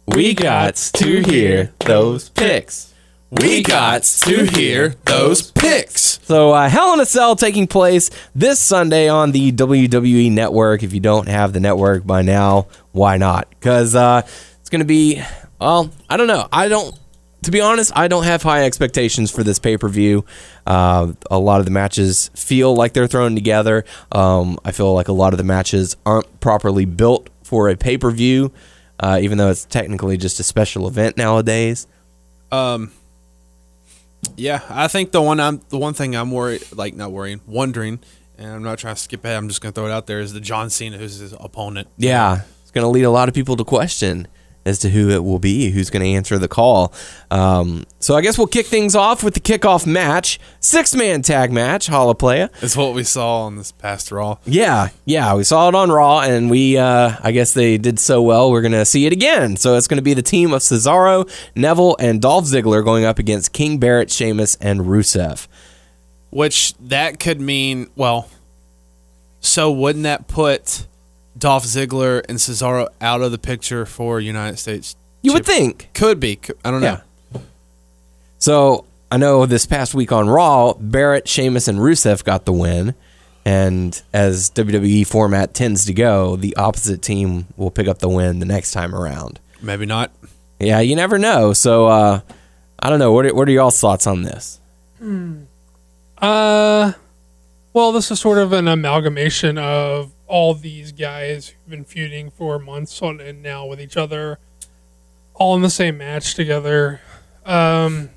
We 0.09 0.35
got 0.35 0.75
to 0.75 1.23
hear 1.23 1.73
those 1.87 2.29
picks. 2.31 2.92
We 3.33 3.63
got 3.63 4.03
to 4.03 4.45
hear 4.45 4.91
those 5.07 5.51
picks. 5.53 6.21
So, 6.23 6.53
uh, 6.53 6.69
Hell 6.69 6.93
in 6.93 7.01
a 7.01 7.07
Cell 7.07 7.35
taking 7.35 7.67
place 7.67 8.11
this 8.35 8.61
Sunday 8.61 9.09
on 9.09 9.33
the 9.33 9.51
WWE 9.53 10.31
Network. 10.31 10.83
If 10.83 10.93
you 10.93 11.01
don't 11.01 11.29
have 11.29 11.55
the 11.55 11.61
network 11.61 12.07
by 12.07 12.21
now, 12.21 12.67
why 12.91 13.17
not? 13.17 13.49
Because 13.49 13.95
uh, 13.95 14.21
it's 14.61 14.69
going 14.69 14.81
to 14.81 14.85
be, 14.85 15.23
well, 15.59 15.91
I 16.11 16.19
don't 16.19 16.27
know. 16.27 16.47
I 16.53 16.69
don't, 16.69 16.95
to 17.45 17.51
be 17.51 17.63
honest, 17.63 17.91
I 17.97 18.07
don't 18.07 18.25
have 18.25 18.43
high 18.43 18.67
expectations 18.67 19.31
for 19.31 19.43
this 19.43 19.59
pay 19.59 19.79
per 19.79 19.89
view. 19.89 20.27
Uh, 20.67 21.15
a 21.31 21.39
lot 21.39 21.61
of 21.61 21.65
the 21.65 21.73
matches 21.73 22.29
feel 22.35 22.75
like 22.77 22.93
they're 22.93 23.07
thrown 23.07 23.35
together. 23.35 23.87
Um, 24.13 24.59
I 24.63 24.73
feel 24.73 24.93
like 24.93 25.09
a 25.09 25.15
lot 25.15 25.33
of 25.33 25.39
the 25.39 25.45
matches 25.45 25.97
aren't 26.05 26.41
properly 26.41 26.85
built 26.85 27.31
for 27.45 27.71
a 27.71 27.77
pay 27.77 27.97
per 27.97 28.11
view, 28.11 28.53
uh, 29.01 29.19
even 29.23 29.39
though 29.39 29.49
it's 29.49 29.65
technically 29.65 30.19
just 30.19 30.39
a 30.39 30.43
special 30.43 30.87
event 30.87 31.17
nowadays. 31.17 31.87
Um, 32.51 32.93
yeah, 34.37 34.61
I 34.69 34.89
think 34.89 35.13
the 35.13 35.23
one 35.23 35.41
I'm 35.41 35.61
the 35.69 35.79
one 35.79 35.95
thing 35.95 36.15
I'm 36.15 36.31
worried, 36.31 36.63
like 36.73 36.95
not 36.95 37.13
worrying, 37.13 37.41
wondering, 37.47 38.01
and 38.39 38.51
I'm 38.51 38.63
not 38.63 38.79
trying 38.79 38.95
to 38.95 39.01
skip 39.01 39.25
ahead. 39.25 39.37
I'm 39.37 39.49
just 39.49 39.61
gonna 39.61 39.73
throw 39.73 39.87
it 39.87 39.93
out 39.93 40.07
there 40.07 40.21
is 40.21 40.33
the 40.33 40.41
John 40.41 40.71
Cena 40.71 40.99
who's 40.99 41.19
his 41.19 41.33
opponent. 41.39 41.89
Yeah, 41.97 42.43
it's 42.63 42.71
to 42.83 42.89
lead 42.89 43.03
a 43.03 43.11
lot 43.11 43.29
of 43.29 43.35
people 43.35 43.57
to 43.57 43.65
question 43.65 44.29
as 44.65 44.79
to 44.81 44.91
who 44.91 45.11
it 45.11 45.25
will 45.25 45.39
be, 45.39 45.71
who's 45.71 45.91
going 45.91 46.03
to 46.05 46.09
answer 46.09 46.39
the 46.39 46.49
call. 46.49 46.93
Um, 47.31 47.85
so 47.99 48.15
I 48.15 48.21
guess 48.21 48.39
we'll 48.39 48.47
kick 48.47 48.67
things 48.67 48.95
off 48.95 49.25
with 49.25 49.35
the 49.35 49.41
kickoff 49.41 49.87
match, 49.87 50.39
six 50.61 50.95
man 50.95 51.23
tag 51.23 51.51
match, 51.53 51.89
Holoplaya. 51.89 52.51
Is 52.63 52.77
what 52.77 52.95
we 52.95 53.03
saw 53.05 53.43
on 53.43 53.57
this 53.57 53.73
past 53.73 54.13
Raw. 54.13 54.39
Yeah, 54.45 54.91
yeah, 55.05 55.35
we 55.35 55.45
saw 55.45 55.69
it 55.69 55.75
on 55.75 55.91
Raw, 55.91 56.21
and 56.21 56.49
we, 56.51 56.79
uh, 56.79 57.17
I 57.23 57.33
guess 57.33 57.55
they 57.55 57.79
did 57.79 57.99
so 57.99 58.23
well, 58.23 58.51
we're 58.51 58.63
going 58.63 58.73
to 58.73 58.85
see 58.85 59.07
it 59.07 59.13
again. 59.13 59.57
So 59.57 59.77
it's 59.77 59.89
going 59.89 59.99
to 59.99 60.03
be 60.03 60.15
the 60.15 60.23
team 60.23 60.53
of 60.53 60.63
Cesaro, 60.63 61.29
Neville, 61.57 61.97
and 61.99 62.21
Dolph 62.21 62.45
Ziggler 62.45 62.85
going 62.85 63.05
up 63.05 63.19
against 63.19 63.53
King 63.53 63.79
Barrett, 63.79 64.11
Sheamus, 64.11 64.57
and 64.61 64.81
Rusev. 64.81 65.47
which 66.31 66.75
that 66.79 67.19
could 67.21 67.41
mean 67.41 67.91
well. 67.97 68.29
So 69.41 69.73
wouldn't 69.73 70.05
that 70.05 70.29
put 70.29 70.87
Dolph 71.39 71.65
Ziggler 71.65 72.23
and 72.29 72.39
Cesaro 72.39 72.89
out 73.01 73.23
of 73.23 73.33
the 73.33 73.39
picture 73.39 73.87
for 73.87 74.21
United 74.21 74.59
States? 74.59 74.97
You 75.23 75.33
would 75.35 75.47
think. 75.47 75.91
could 75.95 76.21
be. 76.21 76.39
I 76.65 76.71
don't 76.71 76.81
know. 76.81 77.01
Yeah. 77.33 77.41
So 78.39 78.85
I 79.11 79.19
know 79.19 79.47
this 79.47 79.67
past 79.67 79.95
week 79.95 80.11
on 80.11 80.29
Raw, 80.29 80.75
Barrett, 80.75 81.29
Sheamus, 81.29 81.69
and 81.69 81.79
Rusev 81.79 82.25
got 82.25 82.45
the 82.45 82.53
win. 82.53 82.95
And 83.45 84.01
as 84.13 84.51
WWE 84.51 85.07
format 85.07 85.53
tends 85.55 85.85
to 85.87 85.93
go, 85.95 86.37
the 86.37 86.57
opposite 86.57 87.03
team 87.03 87.47
will 87.57 87.71
pick 87.71 87.89
up 87.89 87.99
the 87.99 88.09
win 88.09 88.39
the 88.39 88.47
next 88.47 88.73
time 88.73 88.95
around. 88.95 89.41
Maybe 89.61 89.87
not. 89.87 90.13
Yeah, 90.61 90.81
you 90.81 90.95
never 90.97 91.19
know. 91.19 91.53
So 91.53 91.87
uh, 91.87 92.21
I 92.79 92.91
don't 92.91 92.99
know. 92.99 93.13
What 93.13 93.27
are, 93.27 93.35
what 93.35 93.49
are 93.49 93.53
y'all's 93.53 93.79
thoughts 93.81 94.07
on 94.07 94.23
this? 94.23 94.61
Uh, 96.19 96.93
well, 97.73 97.93
this 97.93 98.11
is 98.11 98.21
sort 98.21 98.39
of 98.39 98.53
an 98.53 98.69
amalgamation 98.69 99.59
of 99.59 100.13
all 100.33 100.55
these 100.55 100.93
guys 100.93 101.49
who've 101.49 101.69
been 101.69 101.85
feuding 101.85 102.31
for 102.31 102.59
months 102.59 103.03
on 103.03 103.21
end 103.21 103.43
now 103.43 103.67
with 103.67 103.79
each 103.79 103.99
other, 103.99 104.39
all 105.35 105.55
in 105.55 105.61
the 105.61 105.69
same 105.69 105.99
match 105.99 106.35
together. 106.35 107.03
Um, 107.45 108.09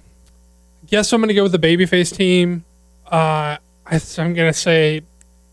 guess 0.88 1.12
I'm 1.12 1.20
gonna 1.20 1.34
go 1.34 1.44
with 1.44 1.52
the 1.52 1.60
babyface 1.60 2.16
team. 2.16 2.64
Uh, 3.06 3.58
I, 3.86 4.02
I'm 4.18 4.34
gonna 4.34 4.54
say 4.54 5.02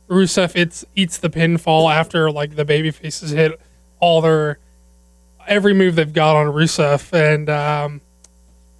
Rusev 0.08 0.52
it's 0.54 0.84
eats 0.94 1.18
the 1.18 1.28
pinfall 1.28 1.92
after 1.92 2.30
like 2.30 2.54
the 2.54 2.64
babyfaces 2.64 3.32
hit 3.32 3.60
all 3.98 4.20
their 4.20 4.60
every 5.48 5.74
move 5.74 5.96
they've 5.96 6.12
got 6.12 6.36
on 6.36 6.46
Rusev, 6.46 7.12
and 7.12 7.50
um, 7.50 8.00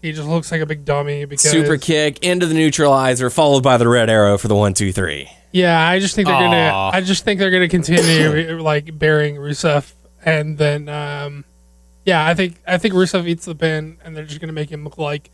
he 0.00 0.12
just 0.12 0.28
looks 0.28 0.52
like 0.52 0.60
a 0.60 0.66
big 0.66 0.84
dummy 0.84 1.24
because 1.24 1.50
Super 1.50 1.78
kick 1.78 2.22
into 2.22 2.46
the 2.46 2.54
neutralizer, 2.54 3.28
followed 3.28 3.64
by 3.64 3.76
the 3.76 3.88
red 3.88 4.08
arrow 4.08 4.38
for 4.38 4.46
the 4.46 4.54
one, 4.54 4.72
two, 4.72 4.92
three. 4.92 5.28
Yeah, 5.52 5.78
I 5.86 5.98
just 5.98 6.14
think 6.14 6.26
they're 6.28 6.38
gonna. 6.38 6.90
I 6.92 7.00
just 7.02 7.24
think 7.24 7.38
they're 7.38 7.50
gonna 7.50 7.68
continue 7.68 8.58
like 8.62 8.98
burying 8.98 9.36
Rusev, 9.36 9.92
and 10.24 10.56
then, 10.58 10.88
um, 10.88 11.44
yeah, 12.06 12.26
I 12.26 12.34
think 12.34 12.56
I 12.66 12.78
think 12.78 12.94
Rusev 12.94 13.26
eats 13.28 13.44
the 13.44 13.54
pin, 13.54 13.98
and 14.04 14.16
they're 14.16 14.24
just 14.24 14.40
gonna 14.40 14.52
make 14.54 14.70
him 14.70 14.82
look 14.84 14.96
like 14.98 15.30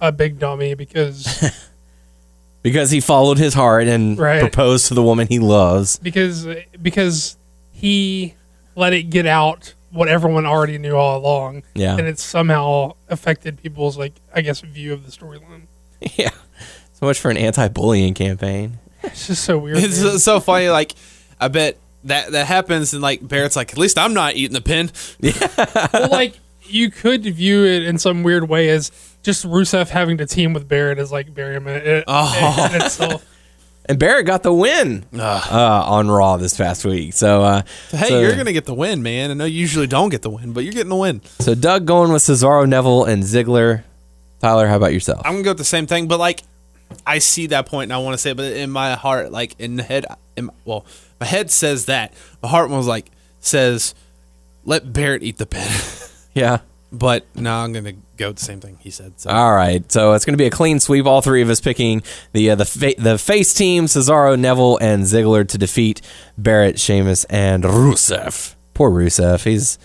a 0.00 0.10
big 0.12 0.38
dummy 0.38 0.74
because 0.74 1.50
Because 2.62 2.90
he 2.90 3.00
followed 3.00 3.38
his 3.38 3.54
heart 3.54 3.86
and 3.86 4.18
Right. 4.18 4.40
proposed 4.40 4.88
to 4.88 4.94
the 4.94 5.02
woman 5.02 5.28
he 5.28 5.38
loves. 5.38 5.98
because 5.98 6.46
because 6.82 7.36
he 7.70 8.34
let 8.74 8.92
it 8.92 9.04
get 9.04 9.26
out 9.26 9.74
what 9.92 10.08
everyone 10.08 10.44
already 10.44 10.76
knew 10.76 10.96
all 10.96 11.16
along, 11.18 11.62
Yeah. 11.74 11.96
and 11.96 12.08
it's 12.08 12.22
somehow 12.22 12.94
affected 13.08 13.62
people's 13.62 13.96
like 13.96 14.14
I 14.34 14.40
guess 14.40 14.60
view 14.60 14.92
of 14.92 15.06
the 15.06 15.12
storyline. 15.12 15.68
yeah. 16.16 16.30
So 16.94 17.06
much 17.06 17.20
for 17.20 17.30
an 17.30 17.36
anti-bullying 17.36 18.14
campaign. 18.14 18.78
It's 19.06 19.26
just 19.28 19.44
so 19.44 19.58
weird. 19.58 19.78
It's 19.78 20.02
man. 20.02 20.18
so 20.18 20.40
funny. 20.40 20.68
Like, 20.68 20.92
I 21.40 21.48
bet 21.48 21.78
that 22.04 22.32
that 22.32 22.46
happens, 22.46 22.92
and 22.92 23.02
like 23.02 23.26
Barrett's 23.26 23.56
like, 23.56 23.72
at 23.72 23.78
least 23.78 23.98
I'm 23.98 24.14
not 24.14 24.34
eating 24.36 24.54
the 24.54 24.60
pin. 24.60 24.90
well, 25.92 26.08
like 26.10 26.34
you 26.68 26.90
could 26.90 27.22
view 27.22 27.64
it 27.64 27.82
in 27.84 27.98
some 27.98 28.22
weird 28.22 28.48
way 28.48 28.68
as 28.70 28.90
just 29.22 29.44
Rusev 29.46 29.88
having 29.88 30.18
to 30.18 30.26
team 30.26 30.52
with 30.52 30.68
Barrett 30.68 30.98
as 30.98 31.10
like 31.12 31.32
bury 31.34 31.54
him 31.56 31.66
in, 31.66 31.82
in, 31.82 32.04
Oh. 32.06 32.68
in 32.74 32.80
itself. 32.82 33.24
And 33.88 34.00
Barrett 34.00 34.26
got 34.26 34.42
the 34.42 34.52
win 34.52 35.04
uh, 35.16 35.84
on 35.86 36.08
Raw 36.10 36.38
this 36.38 36.56
past 36.56 36.84
week. 36.84 37.12
So, 37.12 37.42
uh, 37.44 37.62
Hey, 37.92 38.08
so, 38.08 38.18
you're 38.20 38.34
gonna 38.34 38.52
get 38.52 38.64
the 38.64 38.74
win, 38.74 39.00
man. 39.02 39.30
I 39.30 39.34
know 39.34 39.44
you 39.44 39.60
usually 39.60 39.86
don't 39.86 40.08
get 40.08 40.22
the 40.22 40.30
win, 40.30 40.52
but 40.52 40.64
you're 40.64 40.72
getting 40.72 40.88
the 40.90 40.96
win. 40.96 41.20
so 41.38 41.54
Doug 41.54 41.86
going 41.86 42.12
with 42.12 42.22
Cesaro, 42.22 42.68
Neville, 42.68 43.04
and 43.04 43.22
Ziggler. 43.22 43.84
Tyler, 44.40 44.66
how 44.66 44.76
about 44.76 44.92
yourself? 44.92 45.22
I'm 45.24 45.34
gonna 45.34 45.44
go 45.44 45.50
with 45.50 45.58
the 45.58 45.64
same 45.64 45.86
thing, 45.86 46.08
but 46.08 46.18
like, 46.18 46.42
I 47.06 47.18
see 47.18 47.48
that 47.48 47.66
point 47.66 47.84
and 47.84 47.92
I 47.92 47.98
want 47.98 48.14
to 48.14 48.18
say, 48.18 48.30
it, 48.30 48.36
but 48.36 48.52
in 48.52 48.70
my 48.70 48.94
heart, 48.94 49.32
like 49.32 49.54
in 49.58 49.76
the 49.76 49.82
head, 49.82 50.06
in 50.36 50.46
my, 50.46 50.52
well, 50.64 50.84
my 51.20 51.26
head 51.26 51.50
says 51.50 51.86
that. 51.86 52.12
My 52.42 52.48
heart 52.48 52.70
was 52.70 52.86
like 52.86 53.10
says, 53.40 53.94
let 54.64 54.92
Barrett 54.92 55.22
eat 55.22 55.38
the 55.38 55.46
pin. 55.46 55.68
yeah. 56.34 56.58
but 56.92 57.26
no, 57.34 57.54
I'm 57.54 57.72
gonna 57.72 57.94
go 58.16 58.32
the 58.32 58.40
same 58.40 58.60
thing 58.60 58.78
he 58.80 58.90
said. 58.90 59.20
So. 59.20 59.30
All 59.30 59.52
right, 59.54 59.90
so 59.90 60.12
it's 60.12 60.24
going 60.24 60.34
to 60.34 60.42
be 60.42 60.46
a 60.46 60.50
clean 60.50 60.80
sweep. 60.80 61.06
All 61.06 61.22
three 61.22 61.42
of 61.42 61.50
us 61.50 61.60
picking 61.60 62.02
the 62.32 62.50
uh, 62.50 62.54
the 62.54 62.64
fa- 62.64 62.94
the 62.98 63.18
face 63.18 63.54
team: 63.54 63.86
Cesaro, 63.86 64.38
Neville, 64.38 64.78
and 64.78 65.04
Ziggler 65.04 65.46
to 65.48 65.58
defeat 65.58 66.00
Barrett, 66.36 66.78
Sheamus, 66.78 67.24
and 67.24 67.64
Rusev. 67.64 68.54
Poor 68.74 68.90
Rusev. 68.90 69.44
He's 69.44 69.78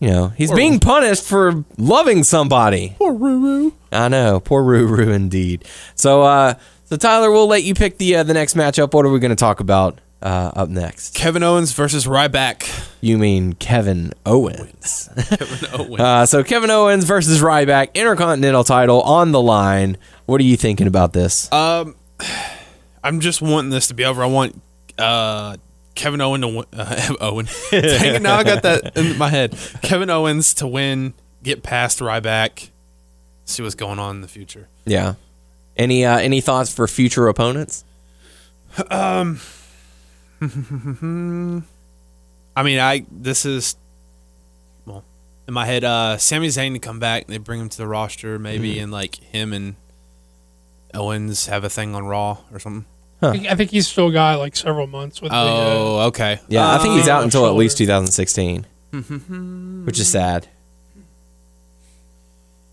you 0.00 0.08
know 0.10 0.28
he's 0.28 0.50
being 0.50 0.80
punished 0.80 1.24
for 1.24 1.64
loving 1.78 2.24
somebody. 2.24 2.94
Poor 2.98 3.12
Ruru. 3.14 3.72
I 3.92 4.08
know, 4.08 4.40
poor 4.40 4.62
Ruru 4.64 5.14
indeed. 5.14 5.64
So, 5.94 6.22
uh, 6.22 6.54
so 6.86 6.96
Tyler, 6.96 7.30
we'll 7.30 7.46
let 7.46 7.62
you 7.62 7.74
pick 7.74 7.98
the 7.98 8.16
uh, 8.16 8.22
the 8.22 8.34
next 8.34 8.54
matchup. 8.56 8.94
What 8.94 9.04
are 9.04 9.10
we 9.10 9.20
going 9.20 9.30
to 9.30 9.36
talk 9.36 9.60
about 9.60 10.00
uh, 10.22 10.52
up 10.56 10.68
next? 10.68 11.14
Kevin 11.14 11.42
Owens 11.42 11.72
versus 11.72 12.06
Ryback. 12.06 12.66
You 13.00 13.18
mean 13.18 13.52
Kevin 13.52 14.12
Owens? 14.24 15.08
Kevin 15.28 15.70
Owens. 15.72 16.00
Uh, 16.00 16.26
so 16.26 16.42
Kevin 16.44 16.70
Owens 16.70 17.04
versus 17.04 17.40
Ryback, 17.42 17.94
Intercontinental 17.94 18.64
title 18.64 19.02
on 19.02 19.32
the 19.32 19.40
line. 19.40 19.98
What 20.26 20.40
are 20.40 20.44
you 20.44 20.56
thinking 20.56 20.86
about 20.86 21.12
this? 21.12 21.52
Um, 21.52 21.94
I'm 23.04 23.20
just 23.20 23.42
wanting 23.42 23.70
this 23.70 23.88
to 23.88 23.94
be 23.94 24.04
over. 24.04 24.22
I 24.22 24.26
want 24.26 24.60
uh 24.98 25.56
Kevin 25.94 26.20
Owen 26.20 26.40
to 26.42 26.48
win. 26.48 26.64
Uh, 26.72 27.14
Owen. 27.20 27.46
Dang 27.70 28.22
now 28.22 28.36
I 28.36 28.44
got 28.44 28.62
that 28.62 28.96
in 28.96 29.18
my 29.18 29.28
head. 29.28 29.56
Kevin 29.82 30.10
Owens 30.10 30.54
to 30.54 30.66
win, 30.66 31.14
get 31.42 31.62
past 31.62 31.98
Ryback, 32.00 32.70
see 33.44 33.62
what's 33.62 33.74
going 33.74 33.98
on 33.98 34.16
in 34.16 34.20
the 34.22 34.28
future. 34.28 34.68
yeah. 34.84 35.14
Any 35.76 36.04
uh, 36.04 36.18
any 36.18 36.40
thoughts 36.40 36.74
for 36.74 36.86
future 36.88 37.28
opponents? 37.28 37.84
Um. 38.90 39.40
I 40.42 40.46
mean, 42.62 42.78
I 42.78 43.06
this 43.10 43.44
is 43.46 43.76
well 44.84 45.04
in 45.48 45.54
my 45.54 45.64
head. 45.66 45.84
Uh, 45.84 46.18
Sami 46.18 46.48
Zayn 46.48 46.74
to 46.74 46.78
come 46.78 46.98
back, 46.98 47.26
they 47.28 47.38
bring 47.38 47.60
him 47.60 47.68
to 47.68 47.78
the 47.78 47.86
roster, 47.86 48.38
maybe, 48.38 48.78
and 48.78 48.92
like 48.92 49.16
him 49.16 49.52
and 49.52 49.76
Owens 50.92 51.46
have 51.46 51.64
a 51.64 51.70
thing 51.70 51.94
on 51.94 52.04
Raw 52.04 52.38
or 52.52 52.58
something. 52.58 52.84
I 53.22 53.32
think- 53.32 53.46
I 53.48 53.54
think 53.54 53.70
he's 53.70 53.86
still 53.88 54.10
got 54.10 54.38
like 54.38 54.56
several 54.56 54.86
months 54.86 55.20
with 55.20 55.30
the. 55.30 55.36
Uh, 55.36 55.40
Oh, 55.42 55.98
okay. 56.08 56.40
Yeah, 56.48 56.70
I 56.74 56.78
think 56.78 56.94
he's 56.94 57.08
Uh, 57.08 57.12
out 57.12 57.24
until 57.24 57.46
at 57.46 57.54
least 57.54 57.76
2016, 57.78 58.66
which 59.84 59.98
is 60.00 60.08
sad. 60.10 60.48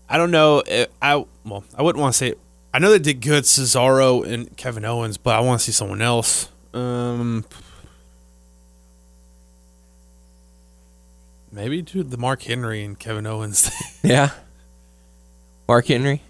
I 0.08 0.16
don't 0.16 0.30
know. 0.30 0.62
If 0.66 0.88
I 1.02 1.24
well, 1.44 1.64
I 1.76 1.82
wouldn't 1.82 2.00
want 2.00 2.14
to 2.14 2.18
say. 2.18 2.34
I 2.72 2.78
know 2.78 2.90
they 2.90 2.98
did 2.98 3.20
good, 3.20 3.44
Cesaro 3.44 4.24
and 4.26 4.54
Kevin 4.56 4.84
Owens, 4.84 5.16
but 5.18 5.34
I 5.36 5.40
want 5.40 5.60
to 5.60 5.64
see 5.64 5.72
someone 5.72 6.00
else. 6.02 6.48
Um, 6.74 7.44
maybe 11.50 11.82
do 11.82 12.02
the 12.02 12.16
Mark 12.16 12.42
Henry 12.42 12.84
and 12.84 12.98
Kevin 12.98 13.26
Owens 13.26 13.68
thing. 13.68 14.10
Yeah. 14.10 14.30
Mark 15.66 15.86
Henry. 15.86 16.22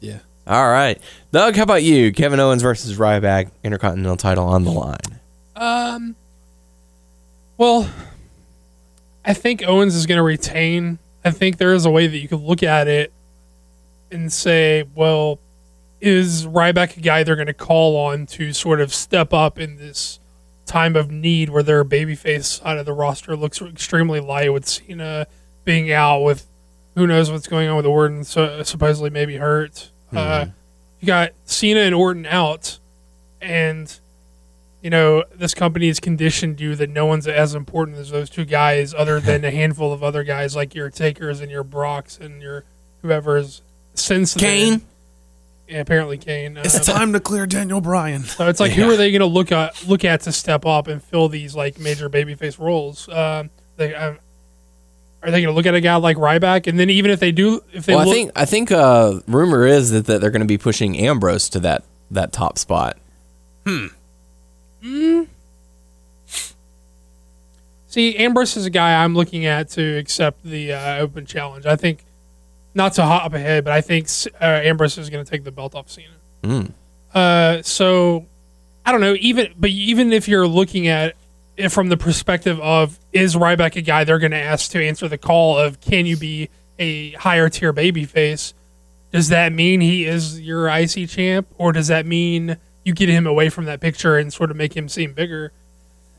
yeah. 0.00 0.18
All 0.46 0.68
right, 0.68 1.00
Doug. 1.32 1.56
How 1.56 1.62
about 1.62 1.82
you? 1.82 2.12
Kevin 2.12 2.38
Owens 2.38 2.62
versus 2.62 2.98
Ryback, 2.98 3.50
Intercontinental 3.62 4.16
title 4.16 4.46
on 4.46 4.64
the 4.64 4.70
line. 4.72 5.20
Um. 5.56 6.16
Well, 7.56 7.88
I 9.24 9.32
think 9.32 9.66
Owens 9.66 9.94
is 9.94 10.06
going 10.06 10.18
to 10.18 10.22
retain. 10.22 10.98
I 11.24 11.30
think 11.30 11.56
there 11.56 11.72
is 11.72 11.86
a 11.86 11.90
way 11.90 12.06
that 12.06 12.18
you 12.18 12.28
could 12.28 12.42
look 12.42 12.62
at 12.62 12.88
it 12.88 13.12
and 14.10 14.32
say, 14.32 14.84
well, 14.94 15.38
is 16.00 16.46
Ryback 16.46 16.96
a 16.96 17.00
guy 17.00 17.22
they're 17.22 17.36
going 17.36 17.46
to 17.46 17.54
call 17.54 17.96
on 17.96 18.26
to 18.26 18.52
sort 18.52 18.80
of 18.80 18.92
step 18.92 19.32
up 19.32 19.58
in 19.58 19.76
this 19.76 20.18
time 20.66 20.96
of 20.96 21.10
need 21.10 21.48
where 21.48 21.62
their 21.62 21.84
babyface 21.84 22.60
side 22.60 22.76
of 22.76 22.86
the 22.86 22.92
roster 22.92 23.36
looks 23.36 23.62
extremely 23.62 24.20
light 24.20 24.52
with 24.52 24.66
Cena 24.66 25.26
being 25.64 25.90
out 25.92 26.20
with 26.20 26.46
who 26.94 27.06
knows 27.06 27.30
what's 27.30 27.46
going 27.46 27.68
on 27.68 27.76
with 27.76 27.84
the 27.84 27.90
Orton, 27.90 28.24
so 28.24 28.62
supposedly 28.62 29.10
maybe 29.10 29.36
hurt. 29.36 29.90
Uh, 30.16 30.46
you 31.00 31.06
got 31.06 31.32
Cena 31.44 31.80
and 31.80 31.94
Orton 31.94 32.26
out, 32.26 32.78
and 33.40 33.98
you 34.82 34.90
know, 34.90 35.24
this 35.34 35.54
company 35.54 35.86
has 35.88 35.98
conditioned 36.00 36.60
you 36.60 36.74
that 36.76 36.90
no 36.90 37.06
one's 37.06 37.26
as 37.26 37.54
important 37.54 37.96
as 37.98 38.10
those 38.10 38.28
two 38.28 38.44
guys, 38.44 38.92
other 38.92 39.18
than 39.20 39.44
a 39.44 39.50
handful 39.50 39.92
of 39.92 40.02
other 40.02 40.24
guys 40.24 40.54
like 40.54 40.74
your 40.74 40.90
Takers 40.90 41.40
and 41.40 41.50
your 41.50 41.64
Brocks 41.64 42.18
and 42.18 42.42
your 42.42 42.64
whoever's 43.02 43.62
since 43.94 44.34
Kane? 44.34 44.82
Yeah, 45.68 45.80
apparently 45.80 46.18
Kane. 46.18 46.58
It's 46.58 46.86
Uh, 46.86 46.92
time 46.92 47.14
to 47.14 47.20
clear 47.20 47.46
Daniel 47.46 47.80
Bryan. 47.80 48.24
so 48.24 48.48
it's 48.48 48.60
like, 48.60 48.72
who 48.72 48.90
are 48.90 48.96
they 48.98 49.10
going 49.10 49.20
to 49.20 49.26
look 49.26 49.50
at 49.52 49.86
look 49.88 50.04
at 50.04 50.20
to 50.22 50.32
step 50.32 50.66
up 50.66 50.86
and 50.88 51.02
fill 51.02 51.30
these 51.30 51.54
like 51.56 51.78
major 51.78 52.10
babyface 52.10 52.58
roles? 52.58 53.08
Um, 53.08 53.48
they, 53.78 53.94
um, 53.94 54.18
are 55.24 55.30
they 55.30 55.40
going 55.40 55.52
to 55.52 55.56
look 55.56 55.66
at 55.66 55.74
a 55.74 55.80
guy 55.80 55.96
like 55.96 56.18
Ryback? 56.18 56.66
And 56.66 56.78
then 56.78 56.90
even 56.90 57.10
if 57.10 57.18
they 57.18 57.32
do, 57.32 57.62
if 57.72 57.86
they 57.86 57.94
Well, 57.94 58.08
I 58.08 58.12
think 58.12 58.30
I 58.36 58.44
think 58.44 58.70
uh, 58.70 59.20
rumor 59.26 59.66
is 59.66 59.90
that, 59.90 60.06
that 60.06 60.20
they're 60.20 60.30
going 60.30 60.40
to 60.40 60.46
be 60.46 60.58
pushing 60.58 60.98
Ambrose 60.98 61.48
to 61.50 61.60
that 61.60 61.84
that 62.10 62.32
top 62.32 62.58
spot. 62.58 62.98
Hmm. 63.66 63.86
Hmm. 64.82 65.22
See, 67.86 68.16
Ambrose 68.16 68.56
is 68.56 68.66
a 68.66 68.70
guy 68.70 69.02
I'm 69.02 69.14
looking 69.14 69.46
at 69.46 69.70
to 69.70 69.96
accept 69.98 70.42
the 70.44 70.72
uh, 70.72 70.98
open 70.98 71.26
challenge. 71.26 71.64
I 71.64 71.76
think, 71.76 72.04
not 72.74 72.92
to 72.94 73.04
hop 73.04 73.32
ahead, 73.32 73.64
but 73.64 73.72
I 73.72 73.80
think 73.80 74.08
uh, 74.40 74.44
Ambrose 74.44 74.98
is 74.98 75.08
going 75.08 75.24
to 75.24 75.30
take 75.30 75.44
the 75.44 75.52
belt 75.52 75.74
off 75.74 75.88
Cena. 75.88 76.08
Mm. 76.42 76.72
Uh, 77.14 77.62
so 77.62 78.26
I 78.84 78.92
don't 78.92 79.00
know. 79.00 79.16
Even 79.20 79.54
but 79.56 79.70
even 79.70 80.12
if 80.12 80.28
you're 80.28 80.46
looking 80.46 80.88
at 80.88 81.10
it 81.10 81.16
from 81.68 81.88
the 81.88 81.96
perspective 81.96 82.58
of 82.60 82.98
is 83.12 83.36
Ryback 83.36 83.76
a 83.76 83.80
guy 83.82 84.04
they're 84.04 84.18
going 84.18 84.32
to 84.32 84.38
ask 84.42 84.70
to 84.72 84.84
answer 84.84 85.08
the 85.08 85.18
call 85.18 85.58
of 85.58 85.80
can 85.80 86.06
you 86.06 86.16
be 86.16 86.48
a 86.78 87.12
higher 87.12 87.48
tier 87.48 87.72
babyface? 87.72 88.52
Does 89.12 89.28
that 89.28 89.52
mean 89.52 89.80
he 89.80 90.04
is 90.06 90.40
your 90.40 90.68
IC 90.68 91.08
champ, 91.08 91.46
or 91.56 91.72
does 91.72 91.86
that 91.88 92.04
mean 92.06 92.56
you 92.84 92.92
get 92.92 93.08
him 93.08 93.26
away 93.26 93.48
from 93.48 93.64
that 93.66 93.80
picture 93.80 94.18
and 94.18 94.32
sort 94.32 94.50
of 94.50 94.56
make 94.56 94.76
him 94.76 94.88
seem 94.88 95.12
bigger? 95.12 95.52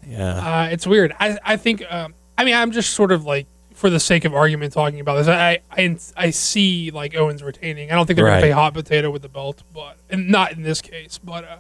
Yeah. 0.08 0.36
Uh, 0.64 0.68
it's 0.72 0.88
weird. 0.88 1.14
I 1.20 1.38
I 1.44 1.58
think. 1.58 1.84
Um, 1.92 2.14
I 2.38 2.46
mean, 2.46 2.54
I'm 2.56 2.72
just 2.72 2.92
sort 2.94 3.12
of 3.12 3.26
like 3.26 3.48
for 3.74 3.90
the 3.90 4.00
sake 4.00 4.24
of 4.24 4.34
argument 4.34 4.72
talking 4.72 5.00
about 5.02 5.16
this. 5.16 5.28
I 5.28 5.60
I, 5.72 5.98
I 6.16 6.30
see 6.30 6.92
like 6.92 7.16
Owens 7.16 7.44
retaining. 7.44 7.92
I 7.92 7.96
don't 7.96 8.06
think 8.06 8.16
they're 8.16 8.26
Right. 8.26 8.40
going 8.40 8.42
to 8.44 8.48
play 8.48 8.52
hot 8.52 8.74
potato 8.74 9.10
with 9.12 9.24
the 9.24 9.30
belt, 9.30 9.64
but 9.74 9.98
and 10.10 10.30
not 10.30 10.54
in 10.54 10.62
this 10.64 10.80
case. 10.82 11.18
But 11.22 11.44
uh, 11.44 11.58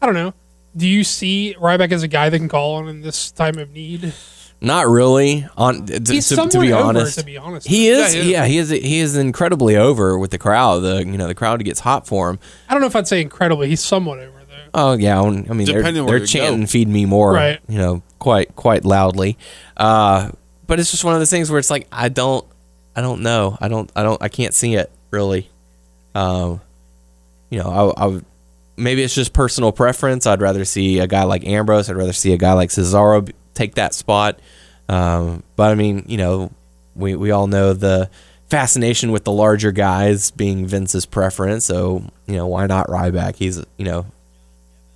I 0.00 0.06
don't 0.06 0.14
know. 0.14 0.32
Do 0.76 0.86
you 0.86 1.02
see 1.04 1.56
Ryback 1.58 1.92
as 1.92 2.02
a 2.02 2.08
guy 2.08 2.28
that 2.28 2.38
can 2.38 2.48
call 2.48 2.76
on 2.76 2.88
in 2.88 3.00
this 3.00 3.30
time 3.30 3.58
of 3.58 3.72
need? 3.72 4.12
Not 4.60 4.86
really. 4.88 5.46
On 5.56 5.86
to, 5.86 6.12
He's 6.12 6.28
to, 6.28 6.36
to 6.36 6.60
be 6.60 6.72
over, 6.72 6.82
honest, 6.84 7.18
to 7.18 7.24
be 7.24 7.38
honest. 7.38 7.66
he 7.68 7.88
is. 7.88 8.14
Yeah, 8.14 8.20
he 8.22 8.26
is. 8.26 8.30
Yeah, 8.30 8.44
he 8.46 8.58
is. 8.58 8.70
He 8.70 8.98
is 9.00 9.16
incredibly 9.16 9.76
over 9.76 10.18
with 10.18 10.30
the 10.32 10.38
crowd. 10.38 10.80
The 10.80 10.98
you 11.06 11.16
know 11.16 11.28
the 11.28 11.34
crowd 11.34 11.62
gets 11.64 11.80
hot 11.80 12.06
for 12.06 12.28
him. 12.30 12.38
I 12.68 12.74
don't 12.74 12.80
know 12.80 12.88
if 12.88 12.96
I'd 12.96 13.06
say 13.06 13.20
incredibly. 13.20 13.68
He's 13.68 13.80
somewhat 13.80 14.18
over 14.18 14.38
though. 14.48 14.70
Oh 14.74 14.92
yeah, 14.94 15.20
I 15.20 15.30
mean 15.30 15.46
they're, 15.64 15.78
Depending 15.78 16.00
on 16.02 16.08
where 16.08 16.18
they're 16.18 16.26
chanting 16.26 16.62
go. 16.62 16.66
"Feed 16.66 16.88
me 16.88 17.06
more," 17.06 17.32
Right. 17.34 17.60
You 17.68 17.78
know, 17.78 18.02
quite 18.18 18.56
quite 18.56 18.84
loudly. 18.84 19.38
Uh, 19.76 20.30
but 20.66 20.80
it's 20.80 20.90
just 20.90 21.04
one 21.04 21.14
of 21.14 21.20
those 21.20 21.30
things 21.30 21.50
where 21.50 21.60
it's 21.60 21.70
like 21.70 21.86
I 21.92 22.08
don't, 22.08 22.44
I 22.96 23.00
don't 23.00 23.22
know, 23.22 23.56
I 23.60 23.68
don't, 23.68 23.90
I 23.94 24.02
don't, 24.02 24.20
I 24.20 24.28
can't 24.28 24.52
see 24.54 24.74
it 24.74 24.90
really. 25.12 25.48
Um, 26.16 26.60
you 27.48 27.60
know, 27.60 27.94
I, 27.96 28.02
I 28.02 28.06
would 28.06 28.24
maybe 28.78 29.02
it's 29.02 29.14
just 29.14 29.32
personal 29.32 29.72
preference. 29.72 30.26
I'd 30.26 30.40
rather 30.40 30.64
see 30.64 31.00
a 31.00 31.06
guy 31.06 31.24
like 31.24 31.44
Ambrose. 31.44 31.90
I'd 31.90 31.96
rather 31.96 32.12
see 32.12 32.32
a 32.32 32.38
guy 32.38 32.52
like 32.52 32.70
Cesaro 32.70 33.30
take 33.54 33.74
that 33.74 33.94
spot. 33.94 34.38
Um, 34.88 35.42
but 35.56 35.70
I 35.70 35.74
mean, 35.74 36.04
you 36.06 36.16
know, 36.16 36.50
we 36.94 37.14
we 37.16 37.30
all 37.30 37.46
know 37.46 37.72
the 37.72 38.08
fascination 38.48 39.12
with 39.12 39.24
the 39.24 39.32
larger 39.32 39.72
guys 39.72 40.30
being 40.30 40.66
Vince's 40.66 41.06
preference. 41.06 41.64
So 41.64 42.04
you 42.26 42.36
know, 42.36 42.46
why 42.46 42.66
not 42.66 42.86
Ryback? 42.86 43.36
He's 43.36 43.58
you 43.76 43.84
know, 43.84 44.06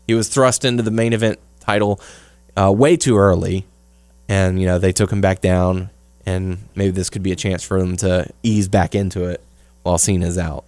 he 0.07 0.14
was 0.14 0.28
thrust 0.28 0.64
into 0.64 0.83
the 0.83 0.91
main 0.91 1.12
event 1.12 1.39
title 1.61 2.01
uh, 2.57 2.72
way 2.72 2.97
too 2.97 3.18
early, 3.18 3.64
and 4.28 4.61
you 4.61 4.66
know 4.66 4.78
they 4.78 4.93
took 4.93 5.12
him 5.12 5.20
back 5.20 5.41
down. 5.41 5.91
And 6.24 6.59
maybe 6.76 6.93
this 6.93 7.11
could 7.11 7.24
be 7.24 7.33
a 7.33 7.37
chance 7.37 7.64
for 7.64 7.78
him 7.78 7.97
to 7.97 8.28
ease 8.45 8.68
back 8.68 8.95
into 8.95 9.24
it 9.24 9.41
while 9.83 9.99
Cena's 9.99 10.39
out. 10.39 10.64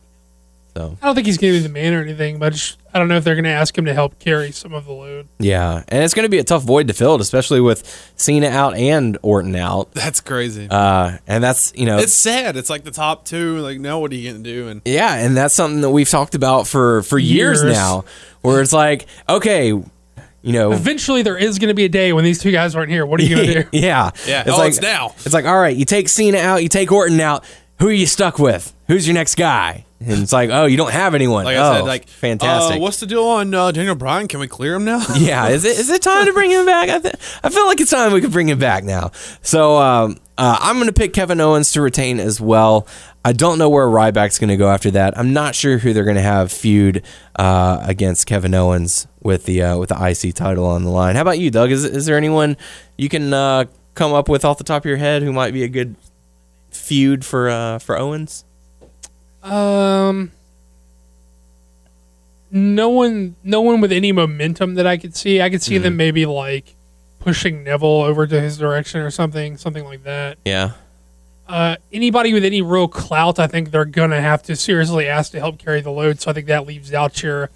So 0.76 0.98
I 1.00 1.06
don't 1.06 1.14
think 1.14 1.28
he's 1.28 1.38
going 1.38 1.54
to 1.54 1.60
be 1.60 1.62
the 1.62 1.72
man 1.72 1.94
or 1.94 2.02
anything, 2.02 2.40
but 2.40 2.76
I 2.94 2.98
don't 3.00 3.08
know 3.08 3.16
if 3.16 3.24
they're 3.24 3.34
going 3.34 3.44
to 3.44 3.50
ask 3.50 3.76
him 3.76 3.86
to 3.86 3.92
help 3.92 4.18
carry 4.20 4.52
some 4.52 4.72
of 4.72 4.86
the 4.86 4.92
load. 4.92 5.26
yeah, 5.40 5.82
and 5.88 6.04
it's 6.04 6.14
going 6.14 6.24
to 6.24 6.28
be 6.30 6.38
a 6.38 6.44
tough 6.44 6.62
void 6.62 6.86
to 6.88 6.94
fill, 6.94 7.16
especially 7.20 7.60
with 7.60 8.12
Cena 8.14 8.46
out 8.48 8.76
and 8.76 9.18
Orton 9.22 9.56
out. 9.56 9.92
That's 9.92 10.20
crazy. 10.20 10.68
Uh, 10.70 11.18
and 11.26 11.42
that's 11.42 11.72
you 11.74 11.86
know 11.86 11.98
it's 11.98 12.12
sad. 12.14 12.56
It's 12.56 12.70
like 12.70 12.84
the 12.84 12.90
top 12.92 13.24
two. 13.24 13.58
Like, 13.58 13.80
now 13.80 13.98
what 13.98 14.12
are 14.12 14.14
you 14.14 14.30
gonna 14.30 14.44
do? 14.44 14.68
And 14.68 14.80
Yeah, 14.84 15.12
and 15.14 15.36
that's 15.36 15.54
something 15.54 15.80
that 15.80 15.90
we've 15.90 16.08
talked 16.08 16.34
about 16.36 16.66
for 16.68 17.02
for 17.02 17.18
years, 17.18 17.62
Years. 17.62 17.74
now, 17.74 18.04
where 18.42 18.62
it's 18.62 18.72
like, 18.72 19.06
okay, 19.28 19.68
you 19.68 20.52
know, 20.52 20.72
Eventually, 20.72 21.22
there 21.22 21.38
is 21.38 21.58
going 21.58 21.68
to 21.68 21.74
be 21.74 21.86
a 21.86 21.88
day 21.88 22.12
when 22.12 22.22
these 22.22 22.38
two 22.38 22.52
guys 22.52 22.76
aren't 22.76 22.90
here. 22.90 23.06
What 23.06 23.18
are 23.18 23.22
you 23.24 23.34
going 23.34 23.48
to 23.48 23.62
do? 23.62 23.68
yeah, 23.72 24.10
Yeah. 24.26 24.42
It's 24.42 24.50
Oh, 24.50 24.58
like 24.58 24.68
it's 24.68 24.80
now. 24.82 25.14
It's 25.24 25.32
like, 25.32 25.46
all 25.46 25.58
right, 25.58 25.74
you 25.74 25.86
take 25.86 26.06
Cena 26.10 26.36
out, 26.36 26.62
you 26.62 26.68
take 26.68 26.92
Orton 26.92 27.18
out. 27.18 27.44
Who 27.80 27.88
are 27.88 27.92
you 27.92 28.06
stuck 28.06 28.38
with? 28.38 28.74
Who's 28.86 29.06
your 29.08 29.14
next 29.14 29.36
guy? 29.36 29.86
And 30.06 30.22
it's 30.22 30.32
like, 30.32 30.50
oh, 30.50 30.66
you 30.66 30.76
don't 30.76 30.92
have 30.92 31.14
anyone. 31.14 31.44
like 31.44 31.56
oh, 31.56 31.62
I 31.62 31.76
said, 31.76 31.84
like 31.84 32.08
fantastic. 32.08 32.76
Uh, 32.76 32.80
what's 32.80 33.00
the 33.00 33.06
deal 33.06 33.24
on 33.24 33.54
uh, 33.54 33.72
Daniel 33.72 33.94
Bryan? 33.94 34.28
Can 34.28 34.40
we 34.40 34.48
clear 34.48 34.74
him 34.74 34.84
now? 34.84 35.04
yeah, 35.16 35.48
is 35.48 35.64
it 35.64 35.78
is 35.78 35.90
it 35.90 36.02
time 36.02 36.26
to 36.26 36.32
bring 36.32 36.50
him 36.50 36.66
back? 36.66 36.88
I, 36.88 36.98
th- 36.98 37.14
I 37.42 37.50
feel 37.50 37.66
like 37.66 37.80
it's 37.80 37.90
time 37.90 38.12
we 38.12 38.20
could 38.20 38.32
bring 38.32 38.48
him 38.48 38.58
back 38.58 38.84
now. 38.84 39.10
So 39.42 39.76
um, 39.76 40.18
uh, 40.36 40.58
I'm 40.60 40.76
going 40.76 40.86
to 40.86 40.92
pick 40.92 41.12
Kevin 41.12 41.40
Owens 41.40 41.72
to 41.72 41.80
retain 41.80 42.20
as 42.20 42.40
well. 42.40 42.86
I 43.24 43.32
don't 43.32 43.58
know 43.58 43.70
where 43.70 43.86
Ryback's 43.86 44.38
going 44.38 44.48
to 44.48 44.56
go 44.56 44.68
after 44.68 44.90
that. 44.92 45.16
I'm 45.16 45.32
not 45.32 45.54
sure 45.54 45.78
who 45.78 45.94
they're 45.94 46.04
going 46.04 46.16
to 46.16 46.22
have 46.22 46.52
feud 46.52 47.02
uh, 47.36 47.82
against 47.82 48.26
Kevin 48.26 48.52
Owens 48.52 49.06
with 49.22 49.46
the 49.46 49.62
uh, 49.62 49.78
with 49.78 49.88
the 49.88 49.96
IC 49.96 50.34
title 50.34 50.66
on 50.66 50.84
the 50.84 50.90
line. 50.90 51.16
How 51.16 51.22
about 51.22 51.38
you, 51.38 51.50
Doug? 51.50 51.70
Is 51.70 51.84
is 51.84 52.06
there 52.06 52.16
anyone 52.16 52.56
you 52.98 53.08
can 53.08 53.32
uh, 53.32 53.64
come 53.94 54.12
up 54.12 54.28
with 54.28 54.44
off 54.44 54.58
the 54.58 54.64
top 54.64 54.82
of 54.82 54.86
your 54.86 54.98
head 54.98 55.22
who 55.22 55.32
might 55.32 55.52
be 55.52 55.62
a 55.62 55.68
good 55.68 55.96
feud 56.70 57.24
for 57.24 57.48
uh, 57.48 57.78
for 57.78 57.96
Owens? 57.96 58.44
Um, 59.44 60.30
no 62.50 62.88
one, 62.88 63.36
no 63.42 63.60
one 63.60 63.80
with 63.80 63.92
any 63.92 64.12
momentum 64.12 64.74
that 64.74 64.86
I 64.86 64.96
could 64.96 65.14
see. 65.16 65.40
I 65.40 65.50
could 65.50 65.62
see 65.62 65.74
Mm-hmm. 65.76 65.82
them 65.84 65.96
maybe 65.96 66.26
like 66.26 66.74
pushing 67.18 67.64
Neville 67.64 68.02
over 68.02 68.26
to 68.26 68.40
his 68.40 68.58
direction 68.58 69.00
or 69.00 69.10
something, 69.10 69.56
something 69.56 69.84
like 69.84 70.04
that. 70.04 70.38
Yeah, 70.44 70.72
Uh, 71.48 71.76
anybody 71.92 72.32
with 72.32 72.44
any 72.44 72.62
real 72.62 72.88
clout, 72.88 73.38
I 73.38 73.46
think 73.46 73.70
they're 73.70 73.84
gonna 73.84 74.20
have 74.20 74.42
to 74.44 74.56
seriously 74.56 75.08
ask 75.08 75.32
to 75.32 75.38
help 75.40 75.58
carry 75.58 75.80
the 75.80 75.90
load. 75.90 76.20
So 76.20 76.30
I 76.30 76.34
think 76.34 76.46
that 76.46 76.66
leaves 76.66 76.92
out 76.94 77.22
your 77.22 77.50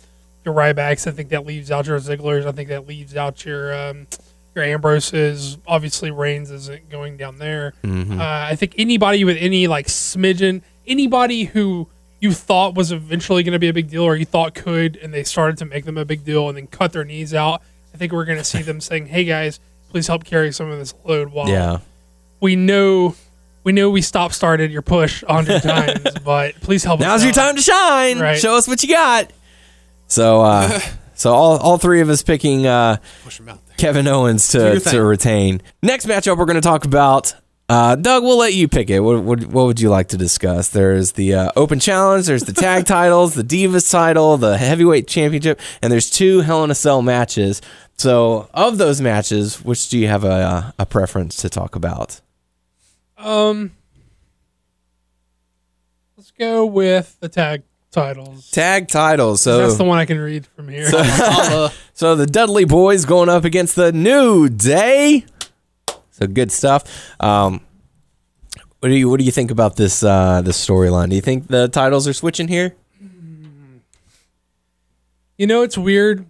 your 0.44 0.54
Rybacks. 0.54 1.06
I 1.06 1.10
think 1.10 1.28
that 1.30 1.46
leaves 1.46 1.70
out 1.70 1.86
your 1.86 1.98
Zigglers. 2.00 2.46
I 2.46 2.52
think 2.52 2.68
that 2.70 2.86
leaves 2.88 3.14
out 3.16 3.44
your 3.44 3.72
um, 3.74 4.06
your 4.54 4.64
Ambroses. 4.64 5.58
Obviously, 5.66 6.10
Reigns 6.10 6.50
isn't 6.50 6.88
going 6.90 7.16
down 7.16 7.38
there. 7.38 7.74
Uh, 7.84 8.16
I 8.20 8.56
think 8.56 8.74
anybody 8.78 9.24
with 9.24 9.36
any 9.38 9.66
like 9.68 9.86
smidgen, 9.86 10.62
anybody 10.88 11.44
who 11.44 11.88
you 12.20 12.32
thought 12.32 12.74
was 12.74 12.90
eventually 12.90 13.42
going 13.42 13.52
to 13.52 13.58
be 13.58 13.68
a 13.68 13.72
big 13.72 13.88
deal, 13.88 14.02
or 14.02 14.16
you 14.16 14.24
thought 14.24 14.54
could, 14.54 14.96
and 14.96 15.14
they 15.14 15.22
started 15.22 15.58
to 15.58 15.64
make 15.64 15.84
them 15.84 15.96
a 15.96 16.04
big 16.04 16.24
deal, 16.24 16.48
and 16.48 16.56
then 16.56 16.66
cut 16.66 16.92
their 16.92 17.04
knees 17.04 17.34
out. 17.34 17.62
I 17.94 17.96
think 17.96 18.12
we're 18.12 18.24
going 18.24 18.38
to 18.38 18.44
see 18.44 18.62
them 18.62 18.80
saying, 18.80 19.06
"Hey 19.06 19.24
guys, 19.24 19.60
please 19.90 20.06
help 20.06 20.24
carry 20.24 20.52
some 20.52 20.70
of 20.70 20.78
this 20.78 20.94
load." 21.04 21.32
While 21.32 21.48
yeah. 21.48 21.78
we 22.40 22.56
know 22.56 23.14
we 23.64 23.72
know 23.72 23.90
we 23.90 24.02
stop 24.02 24.32
started 24.32 24.72
your 24.72 24.82
push 24.82 25.22
a 25.22 25.32
hundred 25.32 25.62
times, 25.62 26.06
but 26.24 26.54
please 26.60 26.84
help. 26.84 27.00
Now's 27.00 27.20
us 27.20 27.24
your 27.24 27.30
out. 27.30 27.46
time 27.46 27.56
to 27.56 27.62
shine. 27.62 28.18
Right. 28.18 28.38
Show 28.38 28.56
us 28.56 28.66
what 28.66 28.82
you 28.82 28.88
got. 28.88 29.30
So, 30.06 30.40
uh, 30.40 30.80
so 31.14 31.34
all, 31.34 31.58
all 31.58 31.78
three 31.78 32.00
of 32.00 32.08
us 32.08 32.22
picking 32.22 32.66
uh, 32.66 32.96
Push 33.24 33.40
him 33.40 33.50
out. 33.50 33.60
Kevin 33.76 34.08
Owens 34.08 34.48
to, 34.48 34.80
to 34.80 35.02
retain. 35.02 35.60
Next 35.82 36.06
matchup, 36.06 36.38
we're 36.38 36.46
going 36.46 36.56
to 36.56 36.60
talk 36.60 36.84
about. 36.84 37.34
Uh, 37.68 37.96
Doug, 37.96 38.22
we'll 38.22 38.38
let 38.38 38.54
you 38.54 38.66
pick 38.66 38.88
it. 38.88 39.00
What, 39.00 39.22
what, 39.22 39.44
what 39.44 39.66
would 39.66 39.80
you 39.80 39.90
like 39.90 40.08
to 40.08 40.16
discuss? 40.16 40.68
There's 40.68 41.12
the 41.12 41.34
uh, 41.34 41.50
Open 41.54 41.78
Challenge, 41.78 42.24
there's 42.24 42.44
the 42.44 42.54
tag 42.54 42.86
titles, 42.86 43.34
the 43.34 43.42
Divas 43.42 43.90
title, 43.90 44.38
the 44.38 44.56
Heavyweight 44.56 45.06
Championship, 45.06 45.60
and 45.82 45.92
there's 45.92 46.08
two 46.08 46.40
Hell 46.40 46.64
in 46.64 46.70
a 46.70 46.74
Cell 46.74 47.02
matches. 47.02 47.60
So, 47.98 48.48
of 48.54 48.78
those 48.78 49.00
matches, 49.00 49.62
which 49.62 49.88
do 49.90 49.98
you 49.98 50.06
have 50.08 50.24
a, 50.24 50.72
a 50.78 50.86
preference 50.86 51.36
to 51.38 51.50
talk 51.50 51.74
about? 51.76 52.20
Um, 53.18 53.72
let's 56.16 56.30
go 56.30 56.64
with 56.64 57.18
the 57.20 57.28
tag 57.28 57.64
titles. 57.90 58.50
Tag 58.50 58.88
titles. 58.88 59.42
So 59.42 59.58
That's 59.58 59.76
the 59.76 59.84
one 59.84 59.98
I 59.98 60.06
can 60.06 60.18
read 60.18 60.46
from 60.46 60.68
here. 60.68 60.88
So 61.94 62.14
the 62.16 62.26
Dudley 62.26 62.64
Boyz 62.64 63.06
going 63.06 63.28
up 63.28 63.44
against 63.44 63.76
the 63.76 63.92
New 63.92 64.48
Day. 64.48 65.26
So 66.18 66.26
good 66.26 66.50
stuff. 66.50 66.82
Um, 67.20 67.60
what 68.80 68.88
do 68.88 68.94
you 68.96 69.08
what 69.08 69.18
do 69.20 69.24
you 69.24 69.30
think 69.32 69.50
about 69.52 69.76
this 69.76 70.02
uh, 70.02 70.42
this 70.42 70.64
storyline? 70.64 71.10
Do 71.10 71.16
you 71.16 71.22
think 71.22 71.46
the 71.48 71.68
titles 71.68 72.08
are 72.08 72.12
switching 72.12 72.48
here? 72.48 72.74
You 75.36 75.46
know, 75.46 75.62
it's 75.62 75.78
weird. 75.78 76.26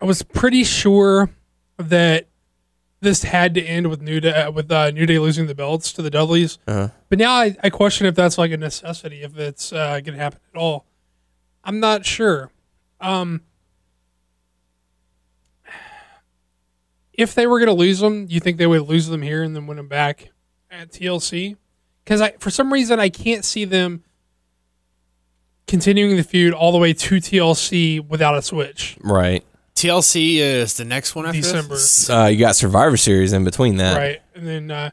I 0.00 0.06
was 0.06 0.22
pretty 0.22 0.64
sure 0.64 1.30
that 1.78 2.26
this 3.00 3.22
had 3.22 3.54
to 3.54 3.62
end 3.62 3.88
with 3.88 4.00
New 4.02 4.18
Day 4.20 4.48
with 4.48 4.70
uh, 4.72 4.90
New 4.90 5.06
Day 5.06 5.18
losing 5.20 5.46
the 5.46 5.54
belts 5.54 5.92
to 5.92 6.02
the 6.02 6.10
Dudleys, 6.10 6.58
Uh-huh. 6.66 6.88
but 7.08 7.18
now 7.18 7.32
I, 7.32 7.56
I 7.62 7.70
question 7.70 8.06
if 8.06 8.14
that's 8.14 8.36
like 8.38 8.50
a 8.50 8.56
necessity, 8.56 9.22
if 9.22 9.38
it's 9.38 9.72
uh, 9.72 10.00
going 10.00 10.16
to 10.16 10.22
happen 10.22 10.40
at 10.54 10.58
all. 10.58 10.86
I'm 11.62 11.78
not 11.80 12.04
sure. 12.04 12.50
Um, 13.00 13.42
if 17.16 17.34
they 17.34 17.46
were 17.46 17.58
going 17.58 17.68
to 17.68 17.74
lose 17.74 18.00
them, 18.00 18.26
you 18.28 18.40
think 18.40 18.58
they 18.58 18.66
would 18.66 18.82
lose 18.82 19.06
them 19.08 19.22
here 19.22 19.42
and 19.42 19.54
then 19.54 19.66
win 19.66 19.76
them 19.76 19.88
back 19.88 20.30
at 20.70 20.90
TLC? 20.90 21.56
Because 22.04 22.20
I, 22.20 22.32
for 22.38 22.50
some 22.50 22.72
reason, 22.72 23.00
I 23.00 23.08
can't 23.08 23.44
see 23.44 23.64
them 23.64 24.04
continuing 25.66 26.16
the 26.16 26.22
feud 26.22 26.52
all 26.52 26.72
the 26.72 26.78
way 26.78 26.92
to 26.92 27.16
TLC 27.16 28.06
without 28.06 28.36
a 28.36 28.42
switch. 28.42 28.96
Right. 29.00 29.44
TLC 29.74 30.36
is 30.36 30.76
the 30.76 30.84
next 30.84 31.14
one 31.14 31.26
after 31.26 31.40
December. 31.40 31.74
This? 31.74 32.08
Uh, 32.08 32.28
you 32.30 32.38
got 32.38 32.56
Survivor 32.56 32.96
Series 32.96 33.32
in 33.32 33.44
between 33.44 33.76
that. 33.78 33.96
right? 33.96 34.22
And 34.34 34.46
then, 34.46 34.70
uh, 34.70 34.90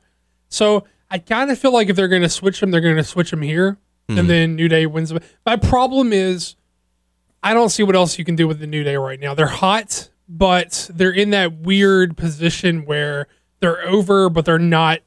so 0.50 0.86
I 1.10 1.20
kind 1.20 1.52
of 1.52 1.60
feel 1.60 1.74
like 1.74 1.90
if 1.90 1.96
they're 1.96 2.08
going 2.08 2.22
to 2.24 2.30
switch 2.30 2.60
them, 2.60 2.72
they're 2.72 2.82
going 2.82 2.96
to 2.96 3.04
switch 3.04 3.32
them 3.32 3.42
here, 3.42 3.78
and 4.08 4.30
then 4.30 4.56
New 4.58 4.68
Day 4.68 4.86
wins. 4.88 5.10
them. 5.10 5.20
My 5.46 5.56
problem 5.56 6.12
is, 6.12 6.56
I 7.44 7.54
don't 7.54 7.70
see 7.70 7.84
what 7.84 7.96
else 7.96 8.20
you 8.20 8.26
can 8.26 8.36
do 8.36 8.48
with 8.48 8.60
the 8.60 8.68
New 8.68 8.84
Day 8.84 8.98
right 8.98 9.20
now. 9.20 9.34
They're 9.34 9.48
hot, 9.48 10.10
but 10.34 10.90
they're 10.94 11.12
in 11.12 11.32
that 11.32 11.58
weird 11.60 12.16
position 12.16 12.86
where 12.86 13.28
they're 13.60 13.86
over, 13.86 14.30
but 14.30 14.46
they're 14.46 14.58
not. 14.58 15.00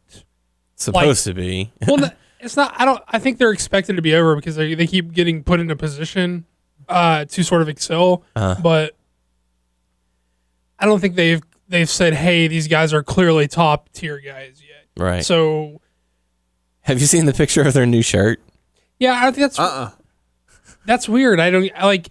Supposed 0.77 1.25
to 1.25 1.35
be. 1.35 1.73
Well, 1.89 2.11
it's 2.41 2.57
not. 2.57 2.75
I 2.77 2.85
don't. 2.85 3.03
I 3.09 3.19
think 3.19 3.39
they're 3.39 3.53
expected 3.53 3.97
to 3.97 4.03
be 4.03 4.15
over 4.15 4.37
because 4.37 4.57
they 4.57 4.75
they 4.75 4.87
keep 4.87 5.13
getting 5.13 5.43
put 5.43 5.61
in 5.61 5.71
a 5.71 5.77
position 5.77 6.45
uh, 6.89 7.25
to 7.27 7.43
sort 7.43 7.63
of 7.63 7.69
excel, 7.71 8.23
Uh-huh. 8.37 8.61
but 8.63 8.95
I 10.79 10.87
don't 10.87 11.01
think 11.01 11.15
they've 11.15 11.41
they've 11.69 11.89
said, 11.89 12.13
"Hey, 12.15 12.49
these 12.49 12.69
guys 12.69 12.93
are 12.93 13.03
clearly 13.03 13.49
top 13.49 13.89
tier 13.93 14.19
guys 14.19 14.61
yet." 14.61 15.03
Right. 15.03 15.25
So 15.25 15.81
Have 16.83 17.01
you 17.01 17.07
seen 17.07 17.25
the 17.27 17.33
picture 17.33 17.63
of 17.63 17.73
their 17.73 17.87
new 17.87 18.03
shirt? 18.03 18.41
yeah, 18.99 19.15
I 19.17 19.23
think 19.31 19.37
that's 19.39 19.59
Uh-uh. 19.59 19.91
that's 20.85 21.09
weird. 21.09 21.41
I 21.41 21.51
don't 21.51 21.71
I 21.75 21.87
like 21.87 22.09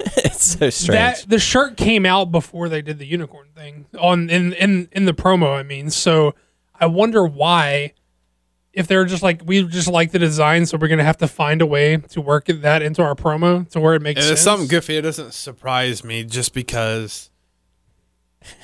it's 0.16 0.44
so 0.58 0.70
strange. 0.70 0.86
that. 1.22 1.24
The 1.28 1.38
shirt 1.38 1.76
came 1.76 2.06
out 2.06 2.30
before 2.32 2.68
they 2.68 2.82
did 2.82 2.98
the 2.98 3.06
unicorn 3.06 3.48
thing 3.54 3.86
on 3.98 4.30
in 4.30 4.52
in 4.54 4.88
in 4.92 5.04
the 5.04 5.12
promo. 5.14 5.56
I 5.58 5.62
mean, 5.62 5.90
so 5.90 6.34
I 6.78 6.86
wonder 6.86 7.24
why. 7.24 7.94
If 8.74 8.86
they're 8.86 9.06
just 9.06 9.24
like 9.24 9.42
we 9.44 9.64
just 9.66 9.88
like 9.88 10.12
the 10.12 10.20
design, 10.20 10.64
so 10.66 10.76
we're 10.78 10.86
gonna 10.88 11.02
have 11.02 11.16
to 11.18 11.26
find 11.26 11.60
a 11.62 11.66
way 11.66 11.96
to 11.96 12.20
work 12.20 12.44
that 12.46 12.80
into 12.82 13.02
our 13.02 13.16
promo 13.16 13.68
to 13.70 13.80
where 13.80 13.94
it 13.94 14.02
makes 14.02 14.18
If 14.20 14.24
sense. 14.26 14.32
it's 14.38 14.42
something 14.42 14.68
goofy, 14.68 14.96
it 14.96 15.02
doesn't 15.02 15.32
surprise 15.34 16.04
me 16.04 16.22
just 16.22 16.54
because. 16.54 17.30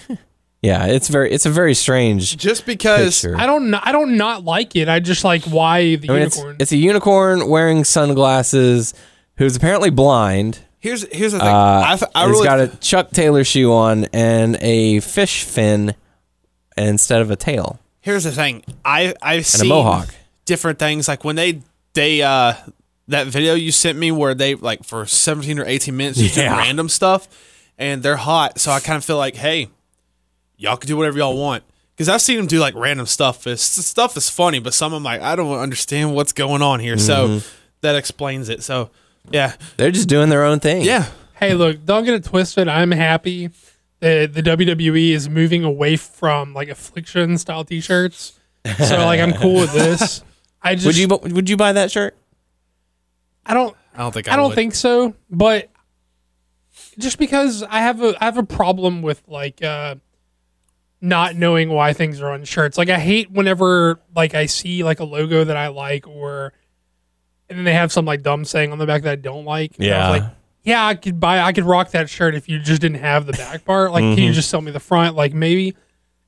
yeah, 0.62 0.86
it's 0.86 1.08
very 1.08 1.32
it's 1.32 1.46
a 1.46 1.50
very 1.50 1.74
strange 1.74 2.36
Just 2.36 2.64
because. 2.64 3.22
picture. 3.22 3.36
I 3.36 3.46
don't. 3.46 3.74
I 3.74 3.90
don't 3.92 4.16
not 4.16 4.44
like 4.44 4.76
it. 4.76 4.88
I 4.88 5.00
just 5.00 5.24
like 5.24 5.42
why 5.44 5.96
the 5.96 6.08
I 6.08 6.12
mean, 6.12 6.22
it's, 6.22 6.36
unicorn. 6.36 6.56
it's 6.60 6.72
a 6.72 6.76
unicorn 6.76 7.48
wearing 7.48 7.82
sunglasses 7.84 8.94
who's 9.36 9.56
apparently 9.56 9.90
blind. 9.90 10.60
Here's 10.84 11.02
here's 11.10 11.32
the 11.32 11.38
thing. 11.38 11.48
Uh, 11.48 11.50
I, 11.52 11.98
I 12.14 12.26
he's 12.26 12.30
really 12.30 12.44
got 12.46 12.60
a 12.60 12.68
Chuck 12.76 13.10
Taylor 13.10 13.42
shoe 13.42 13.72
on 13.72 14.04
and 14.12 14.56
a 14.60 15.00
fish 15.00 15.44
fin 15.44 15.94
instead 16.76 17.22
of 17.22 17.30
a 17.30 17.36
tail 17.36 17.80
here's 18.00 18.24
the 18.24 18.32
thing. 18.32 18.62
I 18.84 19.14
I've 19.22 19.36
and 19.38 19.46
seen 19.46 19.70
a 19.70 19.74
mohawk. 19.74 20.14
different 20.44 20.78
things 20.78 21.08
like 21.08 21.24
when 21.24 21.36
they 21.36 21.62
they 21.94 22.20
uh 22.20 22.52
that 23.08 23.28
video 23.28 23.54
you 23.54 23.72
sent 23.72 23.96
me 23.98 24.12
where 24.12 24.34
they 24.34 24.56
like 24.56 24.84
for 24.84 25.06
17 25.06 25.58
or 25.58 25.64
18 25.64 25.96
minutes 25.96 26.18
just 26.18 26.36
Yeah. 26.36 26.54
random 26.56 26.88
stuff 26.90 27.28
and 27.78 28.02
they're 28.02 28.16
hot 28.16 28.58
so 28.60 28.70
i 28.72 28.80
kind 28.80 28.96
of 28.98 29.04
feel 29.06 29.16
like 29.16 29.36
hey 29.36 29.68
y'all 30.58 30.76
can 30.76 30.88
do 30.88 30.96
whatever 30.98 31.16
y'all 31.18 31.36
want 31.38 31.62
because 31.94 32.08
i've 32.10 32.20
seen 32.20 32.36
them 32.36 32.46
do 32.46 32.58
like 32.58 32.74
random 32.74 33.06
stuff 33.06 33.46
it's 33.46 33.62
stuff 33.62 34.16
is 34.16 34.28
funny 34.28 34.58
but 34.58 34.74
some 34.74 34.92
i'm 34.92 35.02
like 35.02 35.22
i 35.22 35.34
don't 35.36 35.58
understand 35.58 36.14
what's 36.14 36.32
going 36.32 36.60
on 36.60 36.80
here 36.80 36.96
Mm-hmm. 36.96 37.38
so 37.38 37.48
that 37.82 37.94
explains 37.96 38.48
it 38.48 38.62
so 38.62 38.90
yeah 39.30 39.54
They're 39.76 39.90
just 39.90 40.08
doing 40.08 40.28
their 40.28 40.44
own 40.44 40.60
thing. 40.60 40.82
yeah 40.82 41.06
hey, 41.36 41.54
look, 41.54 41.84
don't 41.84 42.04
get 42.04 42.14
it 42.14 42.24
twisted. 42.24 42.68
I'm 42.68 42.90
happy 42.90 43.50
that 44.00 44.32
the 44.32 44.42
WWE 44.42 45.10
is 45.10 45.28
moving 45.28 45.62
away 45.64 45.96
from 45.96 46.54
like 46.54 46.68
affliction 46.68 47.36
style 47.38 47.64
T-shirts. 47.64 48.38
So 48.78 48.96
like, 49.04 49.20
I'm 49.20 49.32
cool 49.34 49.54
with 49.60 49.72
this. 49.74 50.22
I 50.62 50.74
just 50.74 50.86
Would 50.86 50.96
you 50.96 51.08
bu- 51.08 51.34
would 51.34 51.50
you 51.50 51.56
buy 51.58 51.72
that 51.72 51.90
shirt? 51.90 52.16
I 53.44 53.52
don't. 53.52 53.76
i 53.94 53.98
don't 53.98 54.12
think 54.12 54.28
i, 54.28 54.32
I 54.34 54.36
don't 54.36 54.48
would. 54.50 54.54
think 54.54 54.74
so, 54.74 55.14
but 55.28 55.70
just 56.98 57.18
because 57.18 57.62
I 57.62 57.80
have 57.80 58.00
a 58.02 58.14
I 58.22 58.24
have 58.24 58.38
a 58.38 58.42
problem 58.44 59.02
with 59.02 59.22
like 59.28 59.62
uh 59.62 59.96
not 61.02 61.36
knowing 61.36 61.68
why 61.68 61.92
things 61.92 62.22
are 62.22 62.30
on 62.30 62.44
shirts. 62.44 62.78
Like 62.78 62.88
I 62.88 62.98
hate 62.98 63.30
whenever 63.30 64.00
like 64.16 64.34
I 64.34 64.46
see 64.46 64.82
like 64.82 65.00
a 65.00 65.04
logo 65.04 65.44
that 65.44 65.56
I 65.58 65.68
like 65.68 66.06
or 66.06 66.54
and 67.48 67.58
then 67.58 67.64
they 67.64 67.74
have 67.74 67.92
some 67.92 68.04
like 68.04 68.22
dumb 68.22 68.44
saying 68.44 68.72
on 68.72 68.78
the 68.78 68.86
back 68.86 69.02
that 69.02 69.12
I 69.12 69.16
don't 69.16 69.44
like. 69.44 69.72
And 69.78 69.86
I 69.86 69.88
was 69.88 69.88
Yeah. 69.88 70.08
like, 70.24 70.34
yeah, 70.62 70.86
I 70.86 70.94
could 70.94 71.20
buy 71.20 71.40
I 71.40 71.52
could 71.52 71.64
rock 71.64 71.90
that 71.90 72.08
shirt 72.08 72.34
if 72.34 72.48
you 72.48 72.58
just 72.58 72.80
didn't 72.80 72.98
have 73.00 73.26
the 73.26 73.32
back 73.32 73.64
part. 73.64 73.92
Like 73.92 74.02
can 74.02 74.18
you 74.18 74.32
just 74.32 74.48
sell 74.50 74.60
me 74.60 74.70
the 74.70 74.80
front? 74.80 75.14
Like 75.14 75.34
maybe 75.34 75.76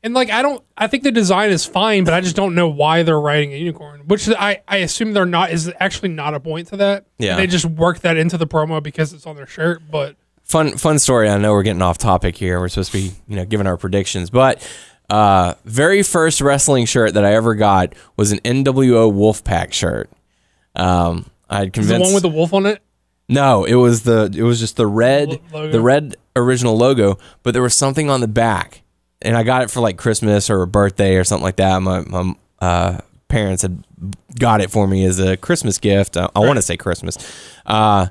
and 0.03 0.13
like 0.15 0.31
I 0.31 0.43
don't 0.43 0.63
I 0.77 0.87
think 0.89 1.03
the 1.05 1.11
design 1.13 1.51
is 1.51 1.65
fine, 1.65 2.05
but 2.05 2.13
I 2.15 2.21
just 2.21 2.37
don't 2.37 2.55
know 2.55 2.69
why 2.69 3.03
they're 3.03 3.19
writing 3.21 3.53
a 3.55 3.57
unicorn. 3.57 4.03
Which 4.07 4.29
I, 4.29 4.63
I 4.69 4.79
assume 4.79 5.15
they're 5.15 5.25
not 5.27 5.51
is 5.53 5.73
actually 5.81 6.11
not 6.11 6.35
a 6.35 6.41
point 6.41 6.69
to 6.69 6.77
that. 6.77 7.07
Yeah. 7.19 7.37
They 7.37 7.47
just 7.47 7.65
work 7.65 8.01
that 8.01 8.17
into 8.17 8.37
the 8.37 8.47
promo 8.47 8.83
because 8.83 9.13
it's 9.15 9.27
on 9.27 9.37
their 9.37 9.47
shirt. 9.47 9.83
But 9.91 10.17
fun 10.43 10.77
fun 10.77 10.99
story. 10.99 11.31
I 11.31 11.39
know 11.39 11.53
we're 11.53 11.63
getting 11.63 11.83
off 11.83 11.97
topic 11.99 12.37
here. 12.37 12.61
We're 12.61 12.69
supposed 12.69 12.93
to 12.93 12.99
be, 12.99 13.13
you 13.27 13.37
know, 13.37 13.45
giving 13.47 13.67
our 13.67 13.79
predictions, 13.79 14.29
but 14.31 14.63
uh, 15.09 15.55
very 15.65 16.03
first 16.03 16.41
wrestling 16.43 16.85
shirt 16.85 17.15
that 17.15 17.25
I 17.25 17.33
ever 17.35 17.55
got 17.55 17.95
was 18.17 18.33
an 18.33 18.39
NWO 18.41 19.11
Wolfpack 19.13 19.73
shirt. 19.73 20.11
Um, 20.77 21.27
I 21.51 21.59
had 21.61 21.73
convinced 21.73 21.99
the 21.99 22.05
one 22.05 22.15
with 22.15 22.23
the 22.23 22.29
wolf 22.29 22.53
on 22.53 22.67
it. 22.67 22.83
no, 23.29 23.65
it 23.65 23.75
was 23.75 24.03
the 24.03 24.33
it 24.37 24.43
was 24.43 24.61
just 24.61 24.77
the 24.77 24.87
red 24.87 25.41
the 25.53 25.81
red 25.81 26.17
original 26.37 26.77
logo, 26.77 27.19
but 27.43 27.53
there 27.55 27.63
was 27.63 27.75
something 27.75 28.11
on 28.11 28.21
the 28.21 28.29
back, 28.29 28.83
and 29.23 29.37
I 29.37 29.43
got 29.43 29.63
it 29.63 29.71
for 29.71 29.81
like 29.81 29.97
Christmas 29.97 30.51
or 30.51 30.63
a 30.63 30.67
birthday 30.67 31.17
or 31.17 31.25
something 31.25 31.45
like 31.45 31.57
that. 31.57 31.81
My 31.81 32.01
my 32.01 32.35
uh, 32.61 32.99
parents 33.29 33.63
had 33.63 33.85
got 34.39 34.61
it 34.61 34.71
for 34.71 34.87
me 34.87 35.05
as 35.05 35.19
a 35.19 35.37
Christmas 35.37 35.79
gift. 35.79 36.17
I, 36.17 36.29
I 36.37 36.41
want 36.41 36.57
to 36.57 36.63
say 36.63 36.77
Christmas, 36.77 37.17
uh, 37.65 38.09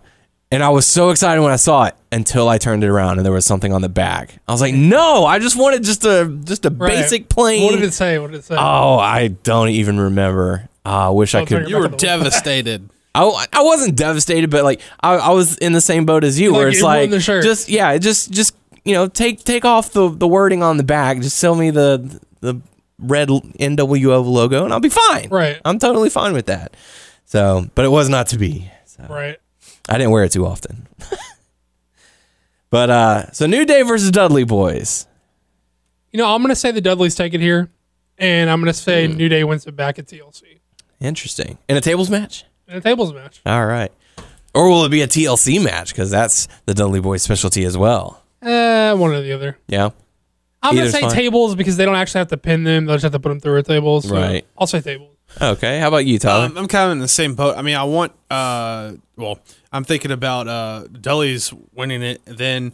and 0.52 0.64
I 0.64 0.70
was 0.70 0.88
so 0.88 1.10
excited 1.12 1.42
when 1.42 1.52
I 1.52 1.58
saw 1.58 1.84
it 1.86 1.96
until 2.12 2.48
I 2.50 2.58
turned 2.58 2.84
it 2.84 2.88
around 2.88 3.18
and 3.18 3.26
there 3.26 3.34
was 3.34 3.46
something 3.46 3.74
on 3.74 3.82
the 3.82 3.90
back. 3.90 4.40
I 4.48 4.52
was 4.54 4.62
like, 4.62 4.74
no, 4.74 5.26
I 5.26 5.40
just 5.40 5.58
wanted 5.58 5.84
just 5.84 6.06
a 6.06 6.34
just 6.46 6.66
a 6.66 6.70
Right. 6.70 6.90
basic 7.02 7.30
plain. 7.30 7.64
What 7.66 7.74
did 7.76 7.84
it 7.84 7.94
say? 7.94 8.18
What 8.18 8.32
did 8.32 8.38
it 8.40 8.46
say? 8.46 8.56
Oh, 8.58 8.98
I 8.98 9.28
don't 9.28 9.70
even 9.70 10.00
remember. 10.00 10.70
Uh, 10.86 11.08
I 11.08 11.10
wish 11.10 11.34
I 11.36 11.46
could. 11.46 11.70
you 11.70 11.78
were 11.78 11.88
devastated 11.88 12.90
I, 13.16 13.46
I 13.54 13.64
wasn't 13.64 13.96
devastated, 13.96 14.50
but 14.50 14.64
like 14.66 14.82
I, 15.00 15.16
I 15.16 15.30
was 15.30 15.58
in 15.58 15.72
the 15.72 15.80
same 15.82 16.06
boat 16.06 16.26
as 16.26 16.38
you, 16.38 16.52
Like, 16.52 16.58
where 16.58 16.68
it's 16.68 16.80
it 16.80 16.84
ruined 16.84 17.00
like 17.02 17.10
the 17.12 17.22
shirt. 17.22 17.44
just 17.46 17.70
yeah, 17.70 17.98
just 17.98 18.30
just 18.32 18.54
you 18.84 18.94
know 18.94 19.08
take 19.08 19.44
take 19.46 19.64
off 19.64 19.92
the 19.94 20.10
the 20.10 20.28
wording 20.28 20.62
on 20.62 20.76
the 20.76 20.84
back, 20.84 21.20
just 21.22 21.38
sell 21.38 21.56
me 21.56 21.70
the 21.72 22.20
the 22.42 22.60
red 23.00 23.30
NWO 23.30 24.26
logo, 24.26 24.66
and 24.66 24.74
I'll 24.74 24.82
be 24.82 24.90
fine. 24.90 25.30
Right. 25.30 25.62
I'm 25.64 25.80
totally 25.80 26.10
fine 26.10 26.34
with 26.34 26.48
that. 26.48 26.76
So, 27.24 27.70
but 27.74 27.86
it 27.86 27.90
was 27.90 28.10
not 28.10 28.28
to 28.28 28.38
be. 28.38 28.70
So 28.86 29.06
right. 29.10 29.38
I 29.88 29.98
didn't 29.98 30.12
wear 30.12 30.26
it 30.26 30.34
too 30.34 30.46
often. 30.46 30.86
but 32.70 32.90
uh, 32.90 33.32
so 33.32 33.46
New 33.46 33.66
Day 33.66 33.82
versus 33.84 34.12
Dudley 34.12 34.46
Boyz. 34.46 35.06
You 36.12 36.18
know, 36.18 36.34
I'm 36.34 36.42
gonna 36.42 36.56
say 36.56 36.72
the 36.72 36.82
Dudleys 36.82 37.16
take 37.16 37.34
it 37.34 37.42
here, 37.42 37.70
and 38.18 38.50
I'm 38.50 38.60
gonna 38.60 38.74
say 38.74 39.08
Hmm. 39.08 39.14
New 39.16 39.30
Day 39.30 39.44
wins 39.46 39.66
it 39.66 39.76
back 39.76 40.00
at 40.00 40.08
TLC 40.08 40.55
Interesting 41.00 41.58
in 41.68 41.78
a 41.78 41.82
tables 41.82 42.10
match. 42.10 42.46
in 42.68 42.78
a 42.78 42.82
tables 42.82 43.14
match. 43.14 43.42
All 43.46 43.66
right. 43.66 43.92
Or 44.54 44.70
will 44.70 44.86
it 44.86 44.90
be 44.90 45.02
a 45.02 45.08
TLC 45.08 45.62
match? 45.62 45.90
Because 45.92 46.10
that's 46.10 46.48
the 46.66 46.74
Dudley 46.74 47.02
Boyz 47.02 47.22
specialty 47.22 47.66
as 47.66 47.78
well. 47.78 48.22
Uh, 48.42 48.96
one 48.96 49.12
or 49.12 49.22
the 49.22 49.34
other. 49.34 49.58
Yeah. 49.68 49.90
I'm 50.64 50.76
gonna 50.76 50.90
say 50.90 51.02
fine. 51.02 51.12
tables 51.12 51.56
because 51.56 51.78
they 51.78 51.86
don't 51.86 51.96
actually 51.96 52.20
have 52.20 52.30
to 52.30 52.38
pin 52.38 52.64
them; 52.64 52.86
they'll 52.86 52.96
just 52.96 53.04
have 53.04 53.12
to 53.12 53.20
put 53.20 53.30
them 53.30 53.40
through 53.40 53.58
a 53.58 53.64
table. 53.64 54.02
So 54.02 54.16
Right. 54.16 54.46
I'll 54.58 54.66
say 54.68 54.82
tables. 54.82 55.16
Okay. 55.40 55.80
How 55.80 55.90
about 55.90 56.06
you, 56.06 56.18
Tyler? 56.18 56.46
Um, 56.46 56.58
I'm 56.58 56.68
kind 56.68 56.88
of 56.88 56.92
in 56.94 57.00
the 57.00 57.08
same 57.08 57.36
boat. 57.36 57.58
I 57.58 57.62
mean, 57.62 57.76
I 57.76 57.84
want. 57.84 58.14
Uh, 58.32 58.94
well, 59.16 59.40
I'm 59.72 59.84
thinking 59.84 60.12
about 60.12 60.48
uh, 60.48 60.86
Dudley's 60.92 61.54
winning 61.74 62.02
it. 62.02 62.22
Then 62.26 62.74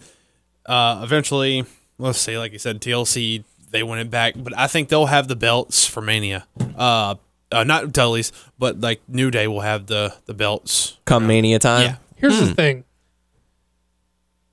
uh, 0.65 1.01
eventually, 1.03 1.65
let's 1.97 2.19
say, 2.19 2.37
like 2.37 2.53
you 2.53 2.59
said, 2.59 2.79
TLC 2.81 3.43
they 3.71 3.83
win 3.83 3.99
it 3.99 4.09
back. 4.11 4.35
But 4.37 4.57
I 4.57 4.67
think 4.67 4.89
they'll 4.89 5.05
have 5.07 5.27
the 5.27 5.35
belts 5.35 5.85
for 5.85 6.01
Mania. 6.01 6.45
Uh, 6.77 7.15
uh, 7.51 7.63
not 7.63 7.91
Dudley's, 7.91 8.31
but 8.57 8.79
like 8.81 9.01
New 9.07 9.31
Day 9.31 9.47
will 9.47 9.61
have 9.61 9.87
the 9.87 10.13
the 10.25 10.33
belts. 10.33 10.97
Come 11.05 11.27
Mania 11.27 11.59
time. 11.59 11.81
Yeah. 11.83 11.95
Here's 12.15 12.39
Hmm. 12.39 12.45
the 12.45 12.53
thing: 12.53 12.83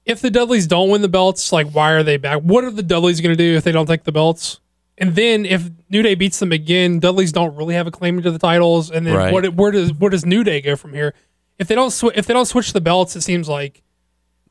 if 0.04 0.20
the 0.20 0.30
Dudleys 0.30 0.66
don't 0.66 0.88
win 0.90 1.02
the 1.02 1.08
belts, 1.08 1.52
like 1.52 1.70
why 1.70 1.90
are 1.92 2.02
they 2.02 2.16
back? 2.16 2.40
What 2.40 2.64
are 2.64 2.70
the 2.70 2.82
Dudleys 2.82 3.20
gonna 3.20 3.36
do 3.36 3.56
if 3.56 3.64
they 3.64 3.72
don't 3.72 3.86
take 3.86 4.04
the 4.04 4.12
belts? 4.12 4.60
And 4.96 5.14
then 5.14 5.46
if 5.46 5.68
New 5.90 6.02
Day 6.02 6.14
beats 6.16 6.38
them 6.40 6.50
again, 6.50 6.98
Dudleys 6.98 7.30
don't 7.30 7.54
really 7.54 7.74
have 7.74 7.86
a 7.86 7.90
claim 7.90 8.20
to 8.22 8.30
the 8.30 8.38
titles. 8.38 8.90
And 8.90 9.06
then 9.06 9.14
Right. 9.14 9.32
what? 9.32 9.54
Where 9.54 9.70
does 9.70 9.92
where 9.92 10.10
does 10.10 10.24
New 10.26 10.42
Day 10.42 10.60
go 10.60 10.74
from 10.76 10.92
here? 10.94 11.14
If 11.58 11.68
they 11.68 11.74
don't 11.74 11.90
sw- 11.90 12.14
if 12.14 12.26
they 12.26 12.34
don't 12.34 12.46
switch 12.46 12.72
the 12.72 12.80
belts, 12.80 13.14
it 13.16 13.20
seems 13.20 13.48
like 13.48 13.82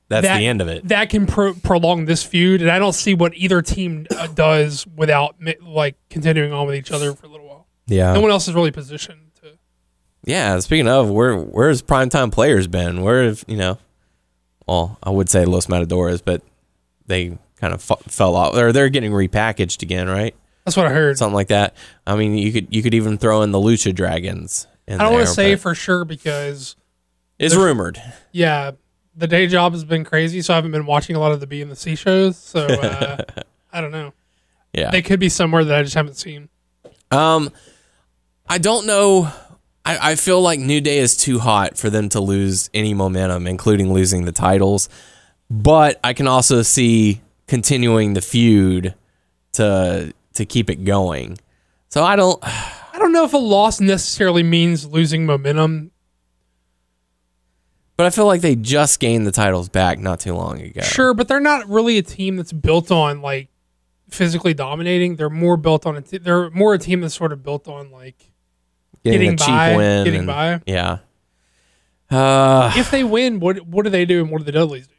That's 0.10 0.26
that, 0.28 0.38
the 0.38 0.46
end 0.48 0.62
of 0.62 0.68
it. 0.70 0.88
That 0.88 1.10
can 1.10 1.26
pro- 1.26 1.54
prolong 1.54 2.06
this 2.06 2.24
feud, 2.24 2.62
and 2.62 2.70
I 2.72 2.80
don't 2.80 2.94
see 2.94 3.14
what 3.14 3.34
either 3.36 3.62
team 3.62 4.08
uh, 4.16 4.28
does 4.28 4.86
without 4.96 5.36
mi- 5.40 5.56
like 5.62 5.96
continuing 6.10 6.54
on 6.54 6.66
with 6.68 6.76
each 6.76 6.92
other 6.92 7.14
for 7.14 7.26
a 7.26 7.30
little 7.30 7.46
while. 7.47 7.47
Yeah. 7.88 8.14
No 8.14 8.22
one 8.22 8.32
else 8.32 8.48
is 8.48 8.54
really 8.54 8.72
positioned 8.72 9.32
to. 9.42 9.58
yeah. 10.24 10.60
Speaking 10.60 10.88
of, 10.88 11.10
where 11.10 11.38
where's 11.38 11.82
primetime 11.82 12.32
players 12.32 12.68
been? 12.68 13.02
Where 13.02 13.24
have 13.24 13.44
you 13.48 13.58
know? 13.58 13.78
Well, 14.68 14.98
I 15.02 15.10
would 15.10 15.30
say 15.30 15.46
Los 15.46 15.70
Matadores, 15.70 16.22
but 16.22 16.42
they 17.06 17.38
kind 17.56 17.74
of 17.74 17.90
f- 17.90 18.04
fell 18.12 18.36
off. 18.36 18.56
Or 18.56 18.72
they're 18.74 18.90
getting 18.90 19.12
repackaged 19.12 19.82
again, 19.82 20.08
right? 20.10 20.36
That's 20.66 20.76
what 20.76 20.86
I 20.86 20.90
heard. 20.90 21.18
Something 21.18 21.36
like 21.36 21.48
that. 21.48 21.76
I 22.06 22.16
mean, 22.18 22.38
you 22.38 22.52
could 22.52 22.68
you 22.76 22.84
could 22.84 22.94
even 22.94 23.18
throw 23.18 23.42
in 23.44 23.52
the 23.52 23.60
Lucha 23.60 23.96
Dragons. 23.96 24.68
In 24.88 25.00
I 25.00 25.06
don't 25.06 25.14
want 25.14 25.28
to 25.28 25.34
say 25.34 25.56
for 25.56 25.74
sure 25.74 26.04
because 26.06 26.76
it's 27.40 27.56
rumored. 27.56 28.02
yeah, 28.34 28.72
the 29.16 29.28
day 29.28 29.48
job 29.48 29.72
has 29.74 29.84
been 29.86 30.04
crazy, 30.04 30.42
so 30.42 30.54
I 30.54 30.58
haven't 30.58 30.72
been 30.72 30.86
watching 30.86 31.16
a 31.16 31.20
lot 31.20 31.32
of 31.32 31.40
the 31.40 31.48
B 31.48 31.62
and 31.62 31.72
the 31.72 31.76
C 31.78 31.96
shows. 31.96 32.38
So 32.38 32.66
uh, 32.66 33.18
I 33.72 33.80
don't 33.82 33.92
know. 33.92 34.14
Yeah. 34.74 34.92
They 34.92 35.02
could 35.02 35.20
be 35.22 35.30
somewhere 35.30 35.64
that 35.64 35.78
I 35.78 35.84
just 35.84 35.96
haven't 35.96 36.16
seen. 36.18 36.50
Um, 37.12 37.52
I 38.50 38.58
don't 38.58 38.86
know. 38.86 39.32
I, 39.86 40.12
I 40.12 40.16
feel 40.16 40.42
like 40.42 40.60
New 40.60 40.82
Day 40.82 41.00
is 41.00 41.16
too 41.18 41.40
hot 41.40 41.78
for 41.78 41.90
them 41.90 42.10
to 42.10 42.20
lose 42.20 42.70
any 42.74 42.94
momentum, 42.94 43.48
including 43.48 43.94
losing 43.94 44.26
the 44.26 44.32
titles. 44.32 44.90
But 45.50 46.00
I 46.04 46.14
can 46.14 46.28
also 46.28 46.62
see 46.62 47.22
continuing 47.48 48.14
the 48.14 48.22
feud 48.22 48.96
to 49.54 50.14
to 50.34 50.46
keep 50.46 50.70
it 50.70 50.84
going. 50.84 51.40
So 51.90 52.04
I 52.04 52.16
don't. 52.16 52.40
I 52.98 53.00
don't 53.00 53.12
know 53.12 53.26
if 53.26 53.34
a 53.34 53.38
loss 53.38 53.80
necessarily 53.80 54.42
means 54.42 54.88
losing 54.88 55.28
momentum. 55.28 55.92
But 57.96 58.08
I 58.08 58.10
feel 58.10 58.26
like 58.26 58.42
they 58.42 58.56
just 58.56 59.00
gained 59.00 59.28
the 59.28 59.32
titles 59.32 59.70
back 59.70 60.00
not 60.00 60.20
too 60.20 60.34
long 60.34 60.60
ago. 60.60 60.82
Sure, 60.82 61.14
but 61.14 61.28
they're 61.28 61.40
not 61.40 61.68
really 61.70 62.00
a 62.00 62.02
team 62.02 62.38
that's 62.38 62.52
built 62.54 62.90
on 62.92 63.22
like 63.22 63.50
physically 64.10 64.56
dominating. 64.56 65.16
They're 65.16 65.30
more 65.30 65.58
built 65.58 65.86
on 65.86 65.96
a. 65.96 66.02
T- 66.02 66.18
they're 66.18 66.50
more 66.50 66.74
a 66.74 66.80
team 66.80 67.02
that's 67.02 67.14
sort 67.14 67.32
of 67.32 67.44
built 67.44 67.68
on 67.68 67.92
like 67.92 68.27
getting, 69.12 69.32
getting 69.32 69.34
a 69.34 69.38
cheap 69.38 69.48
by, 69.48 69.76
win. 69.76 70.04
getting 70.06 70.20
and- 70.20 70.28
by. 70.28 70.62
Yeah. 70.66 70.98
Uh, 72.10 72.72
if 72.78 72.90
they 72.90 73.04
win, 73.04 73.40
what 73.40 73.68
what 73.68 73.84
do 73.84 73.90
they 73.90 74.06
do 74.06 74.22
and 74.22 74.32
what 74.32 74.38
do 74.40 74.44
the 74.46 74.52
Dudleys 74.52 74.88
do? 74.88 74.94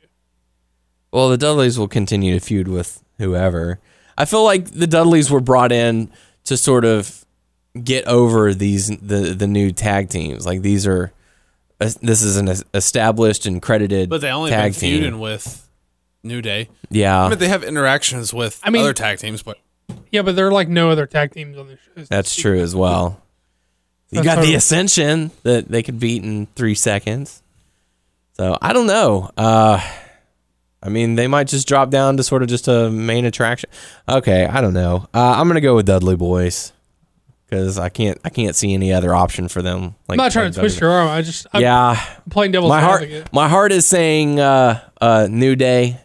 well, 1.11 1.30
the 1.30 1.38
Dudleys 1.38 1.78
will 1.78 1.88
continue 1.88 2.34
to 2.34 2.40
feud 2.40 2.68
with 2.68 3.02
whoever. 3.18 3.78
I 4.18 4.24
feel 4.26 4.44
like 4.44 4.66
the 4.72 4.86
Dudleys 4.86 5.30
were 5.30 5.40
brought 5.40 5.72
in 5.72 6.11
to 6.44 6.56
sort 6.56 6.84
of 6.84 7.24
get 7.82 8.04
over 8.06 8.52
these 8.52 8.88
the 8.88 9.34
the 9.34 9.46
new 9.46 9.72
tag 9.72 10.11
teams. 10.11 10.44
Like 10.44 10.61
these 10.61 10.86
are 10.86 11.12
this 11.78 12.22
is 12.22 12.36
an 12.36 12.48
established 12.74 13.46
and 13.46 13.62
credited 13.62 14.11
But 14.11 14.20
they 14.20 14.30
only 14.30 14.50
tag 14.50 14.72
been 14.72 14.80
team. 14.80 15.00
feuding 15.00 15.18
with 15.20 15.66
New 16.22 16.42
Day. 16.42 16.68
Yeah, 16.90 17.24
I 17.24 17.28
mean, 17.30 17.38
they 17.38 17.48
have 17.48 17.64
interactions 17.64 18.34
with 18.34 18.61
I 18.62 18.68
mean- 18.70 18.82
other 18.82 18.92
tag 18.92 19.18
teams, 19.18 19.42
but 19.42 19.56
Yeah, 20.12 20.20
but 20.22 20.36
they're 20.36 20.52
like 20.52 20.68
no 20.68 20.90
other 20.90 21.06
tag 21.06 21.32
teams 21.32 21.56
on 21.56 21.68
the 21.68 21.76
show. 21.78 22.04
That's 22.11 22.36
true 22.36 22.59
as 22.61 22.74
well. 22.76 23.22
You 24.11 24.22
got 24.24 24.42
the 24.42 24.54
Ascension 24.54 25.30
that 25.42 25.68
they 25.68 25.82
could 25.82 26.00
beat 26.00 26.22
in 26.24 26.46
three 26.54 26.74
seconds. 26.74 27.42
So 28.34 28.56
I 28.62 28.72
don't 28.72 28.86
know. 28.86 29.30
Uh, 29.36 29.80
I 30.82 30.88
mean, 30.88 31.16
they 31.16 31.26
might 31.26 31.48
just 31.48 31.66
drop 31.68 31.90
down 31.90 32.16
to 32.18 32.22
sort 32.22 32.42
of 32.42 32.48
just 32.48 32.68
a 32.68 32.88
main 32.90 33.24
attraction. 33.24 33.68
Okay, 34.09 34.46
I 34.46 34.61
don't 34.61 34.74
know. 34.74 35.06
Uh, 35.12 35.34
I'm 35.36 35.48
gonna 35.48 35.61
go 35.61 35.74
with 35.74 35.86
Dudley 35.86 36.16
Boyz 36.16 36.72
because 37.46 37.78
I 37.78 37.88
can't 37.88 38.18
I 38.24 38.30
can't 38.30 38.54
see 38.54 38.72
any 38.74 38.92
other 38.92 39.12
option 39.14 39.48
for 39.48 39.61
them. 39.61 39.96
Like, 40.09 40.18
I'm 40.18 40.24
not 40.24 40.32
trying 40.32 40.52
to 40.52 40.59
twist 40.61 40.80
your 40.80 40.90
arm. 40.90 41.09
I 41.09 41.20
just 41.22 41.46
I'm 41.52 41.61
Yeah, 41.62 42.00
playing 42.30 42.52
devil's 42.52 42.70
my 42.70 42.80
heart 42.80 43.02
advocate. 43.02 43.32
my 43.32 43.48
heart 43.48 43.72
is 43.72 43.86
saying 43.86 44.38
uh, 44.38 44.80
uh, 45.00 45.26
New 45.28 45.56
Day, 45.56 46.00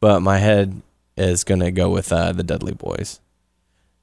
but 0.00 0.20
my 0.20 0.36
head 0.38 0.80
is 1.16 1.42
gonna 1.44 1.70
go 1.70 1.88
with 1.90 2.12
uh, 2.12 2.32
the 2.32 2.42
Dudley 2.44 2.74
Boyz. 2.74 3.18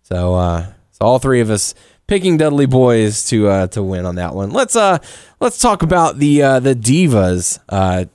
So 0.03 0.33
uh, 0.35 0.65
so 0.91 1.05
all 1.05 1.19
three 1.19 1.39
of 1.41 1.49
us 1.51 1.75
picking 2.07 2.37
Dudley 2.37 2.67
Boyz 2.67 3.27
to 3.29 3.47
uh, 3.47 3.67
to 3.67 3.81
win 3.83 4.05
on 4.05 4.15
that 4.15 4.35
one. 4.35 4.51
Let's 4.51 4.75
uh 4.75 4.99
let's 5.39 5.57
talk 5.59 5.81
about 5.83 6.17
the 6.19 6.41
uh, 6.41 6.59
the 6.59 6.75
Divas. 6.75 7.59
Uh, 7.69 8.05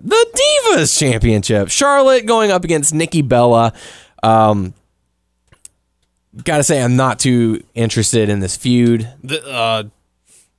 the 0.00 0.26
Divas 0.74 0.96
Championship. 0.98 1.68
Charlotte 1.70 2.24
going 2.26 2.50
up 2.50 2.64
against 2.64 2.94
Nikki 2.94 3.22
Bella. 3.22 3.72
Um, 4.22 4.74
gotta 6.44 6.62
say, 6.62 6.82
I'm 6.82 6.96
not 6.96 7.18
too 7.18 7.62
interested 7.74 8.28
in 8.28 8.40
this 8.40 8.56
feud. 8.56 9.08
the, 9.24 9.44
uh, 9.46 9.82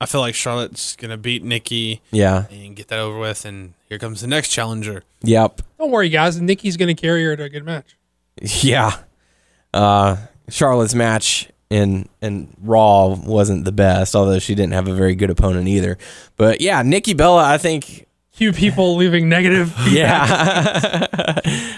I 0.01 0.05
feel 0.05 0.21
like 0.21 0.35
Charlotte's 0.35 0.95
gonna 0.95 1.17
beat 1.17 1.43
Nikki 1.43 2.01
Yeah. 2.11 2.45
and 2.51 2.75
get 2.75 2.87
that 2.89 2.99
over 2.99 3.17
with, 3.19 3.45
and 3.45 3.73
here 3.87 3.97
comes 3.97 4.21
the 4.21 4.27
next 4.27 4.49
challenger. 4.49 5.03
Yep. 5.23 5.61
Don't 5.77 5.91
worry, 5.91 6.09
guys. 6.09 6.39
Nikki's 6.39 6.77
going 6.77 6.93
to 6.95 6.99
carry 7.01 7.23
her 7.25 7.35
to 7.35 7.43
a 7.43 7.49
good 7.49 7.65
match. 7.65 7.97
Yeah. 8.61 8.95
Uh, 9.73 10.15
Charlotte's 10.49 10.95
match 10.95 11.49
in 11.69 12.07
in 12.21 12.53
Raw 12.61 13.07
wasn't 13.15 13.65
the 13.65 13.71
best, 13.71 14.15
although 14.15 14.39
she 14.39 14.55
didn't 14.55 14.73
have 14.73 14.87
a 14.87 14.93
very 14.93 15.15
good 15.15 15.29
opponent 15.29 15.67
either. 15.67 15.97
But 16.37 16.61
yeah, 16.61 16.81
Nikki 16.81 17.13
Bella, 17.13 17.43
I 17.43 17.57
think. 17.57 18.05
Few 18.31 18.53
people 18.53 18.95
leaving 18.95 19.27
negative. 19.27 19.75
Yeah. 19.91 21.05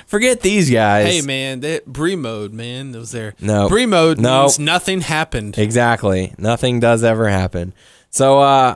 Forget 0.06 0.42
these 0.42 0.70
guys. 0.70 1.08
Hey 1.08 1.22
man, 1.22 1.62
that 1.62 1.86
Brie 1.88 2.16
mode, 2.16 2.54
man, 2.54 2.92
that 2.92 3.00
was 3.00 3.12
there. 3.12 3.34
No. 3.42 3.68
Brie 3.68 3.86
mode 3.88 4.20
No. 4.20 4.42
means 4.42 4.60
nothing 4.60 5.02
happened. 5.02 5.58
Exactly. 5.58 6.34
Nothing 6.38 6.80
does 6.80 7.04
ever 7.04 7.30
happen. 7.30 7.74
So 8.12 8.40
uh, 8.40 8.76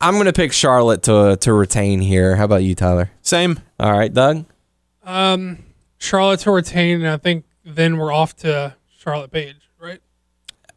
I'm 0.00 0.16
gonna 0.16 0.32
pick 0.32 0.52
Charlotte 0.52 1.02
to 1.04 1.36
to 1.42 1.52
retain 1.52 2.00
here. 2.00 2.36
How 2.36 2.44
about 2.44 2.62
you, 2.62 2.74
Tyler? 2.74 3.10
Same. 3.22 3.58
All 3.78 3.92
right, 3.92 4.12
Doug. 4.12 4.46
Um, 5.04 5.58
Charlotte 5.98 6.40
to 6.40 6.50
retain, 6.52 7.00
and 7.02 7.08
I 7.08 7.16
think 7.18 7.44
then 7.64 7.96
we're 7.98 8.12
off 8.12 8.34
to 8.38 8.76
Charlotte 8.98 9.30
Paige, 9.30 9.56
right? 9.56 9.62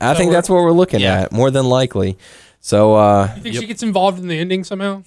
I 0.02 0.14
think 0.14 0.32
that's 0.32 0.50
what 0.50 0.62
we're 0.64 0.72
looking 0.72 1.00
Yeah. 1.02 1.22
at 1.22 1.32
more 1.32 1.52
than 1.52 1.66
likely. 1.66 2.18
So 2.62 2.95
uh, 2.95 3.32
You 3.36 3.41
think 3.41 3.56
she 3.56 3.66
gets 3.68 3.84
involved 3.84 4.20
in 4.20 4.28
the 4.28 4.38
ending 4.39 4.64
somehow? 4.64 5.04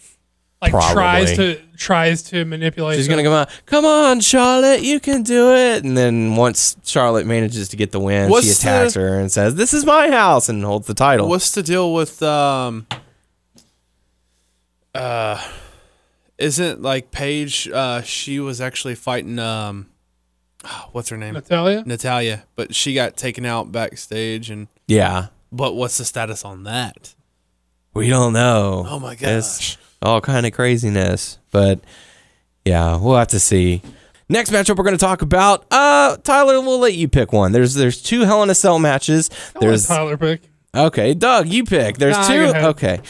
Like 0.60 0.70
Probably. 0.70 0.94
tries 0.94 1.36
to 1.38 1.60
tries 1.76 2.22
to 2.24 2.44
manipulate. 2.44 2.96
She's 2.96 3.06
the- 3.08 3.10
gonna 3.12 3.24
come 3.24 3.32
out. 3.32 3.48
Come 3.66 3.84
on, 3.84 4.20
Charlotte, 4.20 4.82
you 4.82 5.00
can 5.00 5.24
do 5.24 5.52
it. 5.56 5.82
And 5.82 5.96
then 5.98 6.36
once 6.36 6.76
Charlotte 6.84 7.26
manages 7.26 7.68
to 7.70 7.76
get 7.76 7.90
the 7.90 7.98
win, 7.98 8.30
What's 8.30 8.46
she 8.46 8.52
attacks 8.52 8.94
the- 8.94 9.00
her 9.00 9.18
and 9.18 9.30
says, 9.32 9.56
"This 9.56 9.74
is 9.74 9.84
my 9.84 10.08
house," 10.10 10.48
and 10.48 10.62
holds 10.64 10.86
the 10.86 10.94
title. 10.94 11.28
What's 11.28 11.50
the 11.50 11.64
deal 11.64 11.92
with 11.92 12.22
um? 12.22 12.86
Uh, 14.94 15.42
isn't 16.38 16.82
like 16.82 17.10
Paige? 17.10 17.68
Uh, 17.68 18.02
she 18.02 18.38
was 18.40 18.60
actually 18.60 18.94
fighting 18.94 19.38
um, 19.38 19.86
what's 20.92 21.08
her 21.08 21.16
name? 21.16 21.34
Natalya. 21.34 21.82
Natalya, 21.86 22.44
but 22.56 22.74
she 22.74 22.94
got 22.94 23.16
taken 23.16 23.44
out 23.44 23.72
backstage. 23.72 24.50
And 24.50 24.68
yeah, 24.86 25.28
but 25.50 25.74
what's 25.74 25.98
the 25.98 26.04
status 26.04 26.44
on 26.44 26.64
that? 26.64 27.14
we 27.94 28.08
don't 28.08 28.32
know. 28.32 28.86
Oh 28.88 28.98
my 28.98 29.12
It's 29.12 29.20
gosh! 29.20 29.78
all 30.00 30.20
kind 30.20 30.46
of 30.46 30.52
craziness, 30.52 31.38
but 31.50 31.80
yeah, 32.64 32.96
we'll 32.96 33.16
have 33.18 33.28
to 33.28 33.40
see. 33.40 33.82
Next 34.28 34.50
matchup 34.50 34.78
we're 34.78 34.84
going 34.84 34.96
to 34.96 35.04
talk 35.04 35.20
about. 35.20 35.66
Uh, 35.70 36.16
Tyler, 36.18 36.58
we'll 36.62 36.78
let 36.78 36.94
you 36.94 37.06
pick 37.06 37.32
one. 37.34 37.52
There's 37.52 37.74
there's 37.74 38.00
two 38.00 38.22
Hell 38.22 38.42
in 38.42 38.48
a 38.50 38.54
Cell 38.54 38.78
matches. 38.78 39.28
There's 39.60 39.86
There's 39.86 39.86
Tyler 39.86 40.16
pick. 40.16 40.48
Okay, 40.74 41.12
Doug, 41.12 41.48
you 41.48 41.64
pick. 41.64 41.98
There's 41.98 42.16
Nah, 42.16 42.28
two. 42.28 42.56
Okay, 42.68 43.00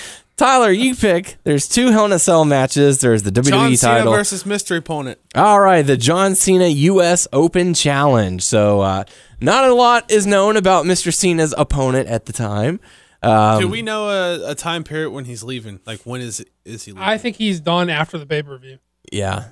Tyler, 0.43 0.72
you 0.72 0.97
pick. 0.97 1.36
There's 1.45 1.68
two 1.68 1.93
Hell 1.93 2.07
in 2.07 2.11
a 2.11 2.18
Cell 2.18 2.45
matches. 2.45 2.99
There's 2.99 3.22
the 3.22 3.30
WWE 3.30 3.49
John 3.49 3.76
Cena 3.76 3.99
title. 3.99 4.12
versus 4.12 4.45
mystery 4.45 4.78
opponent. 4.78 5.20
All 5.36 5.61
right, 5.61 5.82
the 5.82 5.97
John 5.97 6.34
Cena 6.34 6.66
U.S. 6.66 7.28
Open 7.32 7.74
Challenge. 7.74 8.43
So, 8.43 8.80
uh, 8.80 9.05
not 9.40 9.68
a 9.68 9.72
lot 9.72 10.11
is 10.11 10.26
known 10.26 10.57
about 10.57 10.84
Mr. 10.84 11.14
Cena's 11.14 11.55
opponent 11.57 12.09
at 12.09 12.26
the 12.26 12.32
time. 12.32 12.80
Um, 13.22 13.61
Do 13.61 13.68
we 13.68 13.82
know 13.82 14.09
a, 14.09 14.51
a 14.51 14.55
time 14.57 14.82
period 14.82 15.11
when 15.11 15.26
he's 15.26 15.45
leaving? 15.45 15.78
Like 15.86 16.01
when 16.01 16.20
is 16.20 16.45
is 16.64 16.86
he 16.86 16.90
leaving? 16.90 17.05
I 17.05 17.18
think 17.18 17.36
he's 17.36 17.61
done 17.61 17.88
after 17.88 18.18
the 18.18 18.26
pay 18.26 18.43
per 18.43 18.59
view. 18.59 18.78
yeah, 19.12 19.51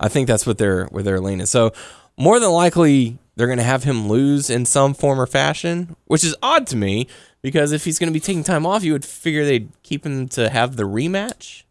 I 0.00 0.08
think 0.08 0.26
that's 0.26 0.44
what 0.48 0.58
they're 0.58 0.86
where 0.86 1.04
they're 1.04 1.20
leaning. 1.20 1.46
So, 1.46 1.72
more 2.18 2.40
than 2.40 2.50
likely, 2.50 3.18
they're 3.36 3.46
going 3.46 3.58
to 3.58 3.62
have 3.62 3.84
him 3.84 4.08
lose 4.08 4.50
in 4.50 4.66
some 4.66 4.94
form 4.94 5.20
or 5.20 5.28
fashion, 5.28 5.94
which 6.06 6.24
is 6.24 6.34
odd 6.42 6.66
to 6.66 6.76
me 6.76 7.06
because 7.44 7.72
if 7.72 7.84
he's 7.84 7.98
going 7.98 8.08
to 8.08 8.12
be 8.12 8.20
taking 8.20 8.42
time 8.42 8.64
off, 8.64 8.82
you 8.82 8.92
would 8.94 9.04
figure 9.04 9.44
they'd 9.44 9.68
keep 9.82 10.06
him 10.06 10.28
to 10.30 10.48
have 10.48 10.76
the 10.76 10.84
rematch. 10.84 11.64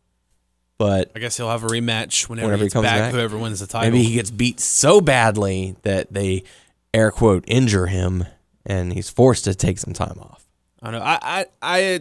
But 0.77 1.11
I 1.15 1.19
guess 1.19 1.35
he'll 1.35 1.49
have 1.49 1.63
a 1.63 1.67
rematch 1.67 2.29
whenever, 2.29 2.49
Whenever 2.49 2.63
he 2.65 2.69
comes 2.69 2.83
back, 2.83 2.99
back. 2.99 3.11
Whoever 3.11 3.39
wins 3.39 3.59
the 3.59 3.65
title. 3.65 3.89
Maybe 3.89 4.03
he 4.03 4.13
gets 4.13 4.29
beat 4.29 4.59
so 4.59 5.01
badly 5.01 5.75
that 5.81 6.13
they 6.13 6.43
air 6.93 7.09
quote 7.09 7.43
injure 7.47 7.87
him 7.87 8.25
and 8.67 8.93
he's 8.93 9.09
forced 9.09 9.45
to 9.45 9.55
take 9.55 9.79
some 9.79 9.93
time 9.93 10.19
off. 10.19 10.45
I 10.79 10.91
don't 10.91 10.99
know. 10.99 11.05
I, 11.05 11.19
I, 11.21 11.45
I, 11.61 11.99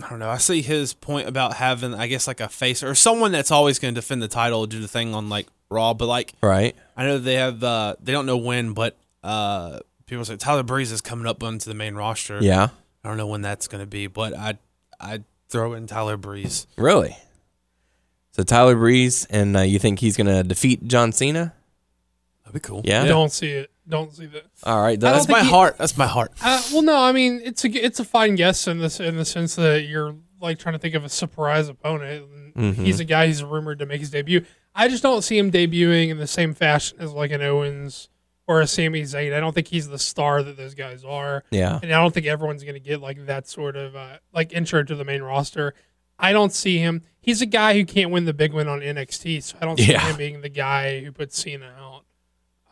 I 0.00 0.10
don't 0.10 0.20
know. 0.20 0.30
I 0.30 0.36
see 0.38 0.62
his 0.62 0.94
point 0.94 1.26
about 1.26 1.54
having, 1.54 1.94
I 1.94 2.06
guess, 2.06 2.28
like 2.28 2.38
a 2.38 2.48
face 2.48 2.84
or 2.84 2.94
someone 2.94 3.32
that's 3.32 3.50
always 3.50 3.80
going 3.80 3.94
to 3.94 4.00
defend 4.00 4.22
the 4.22 4.28
title, 4.28 4.64
do 4.66 4.80
the 4.80 4.86
thing 4.86 5.12
on 5.12 5.28
like 5.28 5.48
Raw. 5.70 5.92
But 5.94 6.06
like, 6.06 6.34
Right? 6.40 6.76
I 6.96 7.04
know 7.04 7.18
they 7.18 7.34
have, 7.34 7.64
uh, 7.64 7.96
they 8.00 8.12
don't 8.12 8.26
know 8.26 8.36
when, 8.36 8.74
but 8.74 8.96
uh, 9.24 9.80
people 10.06 10.24
say 10.24 10.36
Tyler 10.36 10.62
Breeze 10.62 10.92
is 10.92 11.00
coming 11.00 11.26
up 11.26 11.42
onto 11.42 11.68
the 11.68 11.74
main 11.74 11.96
roster. 11.96 12.38
Yeah. 12.40 12.68
I 13.08 13.10
don't 13.10 13.16
know 13.16 13.26
when 13.26 13.40
that's 13.40 13.68
going 13.68 13.80
to 13.82 13.86
be, 13.86 14.06
but 14.06 14.36
I, 14.36 14.58
I 15.00 15.20
throw 15.48 15.72
in 15.72 15.86
Tyler 15.86 16.18
Breeze. 16.18 16.66
Really? 16.76 17.16
So 18.32 18.42
Tyler 18.42 18.74
Breeze 18.76 19.26
and 19.30 19.56
uh, 19.56 19.60
you 19.60 19.78
think 19.78 19.98
he's 19.98 20.14
going 20.14 20.26
to 20.26 20.42
defeat 20.42 20.86
John 20.86 21.12
Cena? 21.12 21.54
That'd 22.44 22.52
be 22.52 22.60
cool. 22.60 22.82
Yeah? 22.84 23.06
Don't 23.06 23.32
see 23.32 23.48
it. 23.48 23.70
Don't 23.88 24.12
see 24.14 24.26
that. 24.26 24.44
All 24.62 24.82
right. 24.82 24.90
I 24.90 24.96
don't 24.96 25.00
Doug. 25.00 25.14
That's 25.14 25.28
my 25.30 25.42
he- 25.42 25.48
heart. 25.48 25.78
That's 25.78 25.96
my 25.96 26.06
heart. 26.06 26.32
Uh, 26.42 26.62
well, 26.70 26.82
no, 26.82 27.00
I 27.00 27.12
mean 27.12 27.40
it's 27.42 27.64
a 27.64 27.70
it's 27.70 27.98
a 27.98 28.04
fine 28.04 28.34
guess 28.34 28.68
in 28.68 28.78
this 28.78 29.00
in 29.00 29.16
the 29.16 29.24
sense 29.24 29.54
that 29.56 29.84
you're 29.86 30.14
like 30.38 30.58
trying 30.58 30.74
to 30.74 30.78
think 30.78 30.94
of 30.94 31.02
a 31.02 31.08
surprise 31.08 31.70
opponent. 31.70 32.26
And 32.54 32.74
Mhm. 32.76 32.84
He's 32.84 33.00
a 33.00 33.04
guy 33.06 33.26
who's 33.28 33.42
rumored 33.42 33.78
to 33.78 33.86
make 33.86 34.00
his 34.00 34.10
debut. 34.10 34.44
I 34.74 34.88
just 34.88 35.02
don't 35.02 35.22
see 35.22 35.38
him 35.38 35.50
debuting 35.50 36.10
in 36.10 36.18
the 36.18 36.26
same 36.26 36.52
fashion 36.52 36.98
as 37.00 37.12
like 37.12 37.30
an 37.30 37.40
Owens 37.40 38.10
or 38.48 38.60
a 38.60 38.66
Sami 38.66 39.02
Zayn. 39.02 39.32
I 39.32 39.38
don't 39.38 39.54
think 39.54 39.68
he's 39.68 39.86
the 39.88 39.98
star 39.98 40.42
that 40.42 40.56
those 40.56 40.74
guys 40.74 41.04
are, 41.04 41.44
Yeah. 41.50 41.78
and 41.82 41.92
I 41.92 42.00
don't 42.00 42.12
think 42.12 42.26
everyone's 42.26 42.62
going 42.64 42.74
to 42.74 42.80
get 42.80 43.00
like 43.00 43.26
that 43.26 43.46
sort 43.46 43.76
of 43.76 43.94
uh, 43.94 44.16
like 44.32 44.52
intro 44.52 44.82
to 44.82 44.94
the 44.96 45.04
main 45.04 45.22
roster. 45.22 45.74
I 46.18 46.32
don't 46.32 46.52
see 46.52 46.78
him. 46.78 47.02
He's 47.20 47.42
a 47.42 47.46
guy 47.46 47.74
who 47.74 47.84
can't 47.84 48.10
win 48.10 48.24
the 48.24 48.32
big 48.34 48.52
win 48.52 48.66
on 48.66 48.80
NXT, 48.80 49.42
so 49.42 49.56
I 49.60 49.64
don't 49.66 49.78
see 49.78 49.92
Yeah. 49.92 50.00
him 50.10 50.16
being 50.16 50.40
the 50.40 50.48
guy 50.48 51.00
who 51.00 51.12
puts 51.12 51.38
Cena 51.40 51.72
out. 51.78 52.04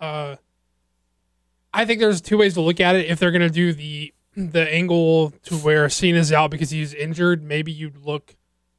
Uh, 0.01 0.37
I 1.73 1.85
think 1.85 2.01
there's 2.01 2.21
two 2.21 2.39
ways 2.39 2.55
to 2.55 2.61
look 2.63 2.81
at 2.81 2.97
it. 2.97 3.07
If 3.07 3.19
they're 3.19 3.31
gonna 3.31 3.51
do 3.51 3.73
the 3.73 4.13
the 4.35 4.71
angle 4.71 5.31
to 5.45 5.57
where 5.57 5.89
Cena's 5.89 6.33
out 6.33 6.51
because 6.51 6.71
he's 6.71 6.93
injured, 6.93 7.43
maybe 7.43 7.73
you'd 7.73 7.97
look 7.99 8.35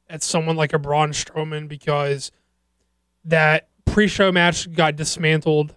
at 0.08 0.22
someone 0.22 0.56
like 0.56 0.72
a 0.72 0.78
Braun 0.78 1.10
Strowman 1.10 1.66
because 1.68 2.30
that 3.24 3.68
pre-show 3.84 4.30
match 4.30 4.72
got 4.72 4.94
dismantled, 4.96 5.74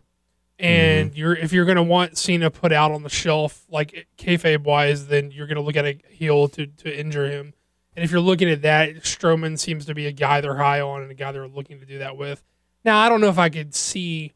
and 0.61 1.15
you're 1.15 1.35
if 1.35 1.51
you're 1.51 1.65
gonna 1.65 1.83
want 1.83 2.17
Cena 2.17 2.49
put 2.51 2.71
out 2.71 2.91
on 2.91 3.03
the 3.03 3.09
shelf 3.09 3.65
like 3.69 4.07
kayfabe 4.17 4.63
wise, 4.63 5.07
then 5.07 5.31
you're 5.31 5.47
gonna 5.47 5.61
look 5.61 5.75
at 5.75 5.85
a 5.85 5.99
heel 6.09 6.47
to 6.49 6.67
to 6.67 6.99
injure 6.99 7.29
him, 7.29 7.53
And 7.95 8.05
if 8.05 8.11
you're 8.11 8.21
looking 8.21 8.49
at 8.49 8.61
that, 8.61 8.95
Strowman 9.03 9.57
seems 9.59 9.85
to 9.87 9.93
be 9.95 10.05
a 10.07 10.11
guy 10.11 10.39
they're 10.41 10.55
high 10.57 10.79
on 10.81 11.01
and 11.01 11.11
a 11.11 11.15
guy 11.15 11.31
they're 11.31 11.47
looking 11.47 11.79
to 11.79 11.85
do 11.85 11.97
that 11.99 12.15
with. 12.15 12.43
Now, 12.85 12.99
I 12.99 13.09
don't 13.09 13.21
know 13.21 13.29
if 13.29 13.37
I 13.37 13.49
could 13.49 13.75
see 13.75 14.31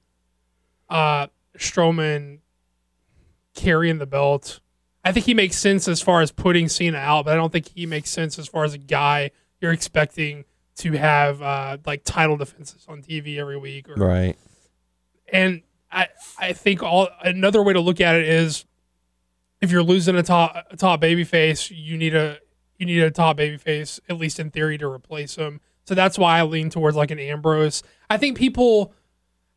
uh, 0.89 1.27
Strowman 1.57 2.39
carrying 3.53 3.97
the 3.97 4.05
belt. 4.05 4.59
I 5.03 5.11
think 5.11 5.25
he 5.25 5.33
makes 5.33 5.57
sense 5.57 5.87
as 5.87 6.01
far 6.01 6.21
as 6.21 6.31
putting 6.31 6.67
Cena 6.67 6.97
out, 6.97 7.25
but 7.25 7.33
I 7.33 7.37
don't 7.37 7.51
think 7.51 7.69
he 7.69 7.85
makes 7.85 8.09
sense 8.09 8.37
as 8.39 8.47
far 8.47 8.63
as 8.63 8.73
a 8.73 8.77
guy 8.79 9.31
you're 9.61 9.71
expecting 9.71 10.45
to 10.77 10.91
have 10.93 11.41
uh, 11.41 11.77
like 11.85 12.03
title 12.03 12.37
defenses 12.37 12.85
on 12.89 13.01
TV 13.01 13.37
every 13.37 13.57
week. 13.57 13.87
Or, 13.89 13.93
Right. 13.95 14.35
and 15.31 15.61
I 15.95 16.07
I 16.37 16.53
think 16.53 16.83
all 16.83 17.07
another 17.23 17.63
way 17.63 17.73
to 17.73 17.79
look 17.79 18.01
at 18.01 18.15
it 18.15 18.27
is 18.27 18.65
if 19.61 19.71
you're 19.71 19.83
losing 19.83 20.15
a 20.15 20.23
top 20.23 20.67
a 20.69 20.77
top 20.77 20.99
baby 20.99 21.23
face, 21.23 21.71
you 21.71 21.97
need 21.97 22.13
a 22.13 22.37
you 22.77 22.85
need 22.85 23.01
a 23.01 23.09
top 23.09 23.37
baby 23.37 23.57
face 23.57 23.99
at 24.09 24.17
least 24.17 24.39
in 24.39 24.51
theory 24.51 24.77
to 24.77 24.87
replace 24.87 25.35
him. 25.35 25.61
So 25.85 25.95
that's 25.95 26.17
why 26.17 26.39
I 26.39 26.43
lean 26.43 26.69
towards 26.69 26.97
like 26.97 27.11
an 27.11 27.19
Ambrose. 27.19 27.81
I 28.09 28.17
think 28.17 28.37
people 28.37 28.93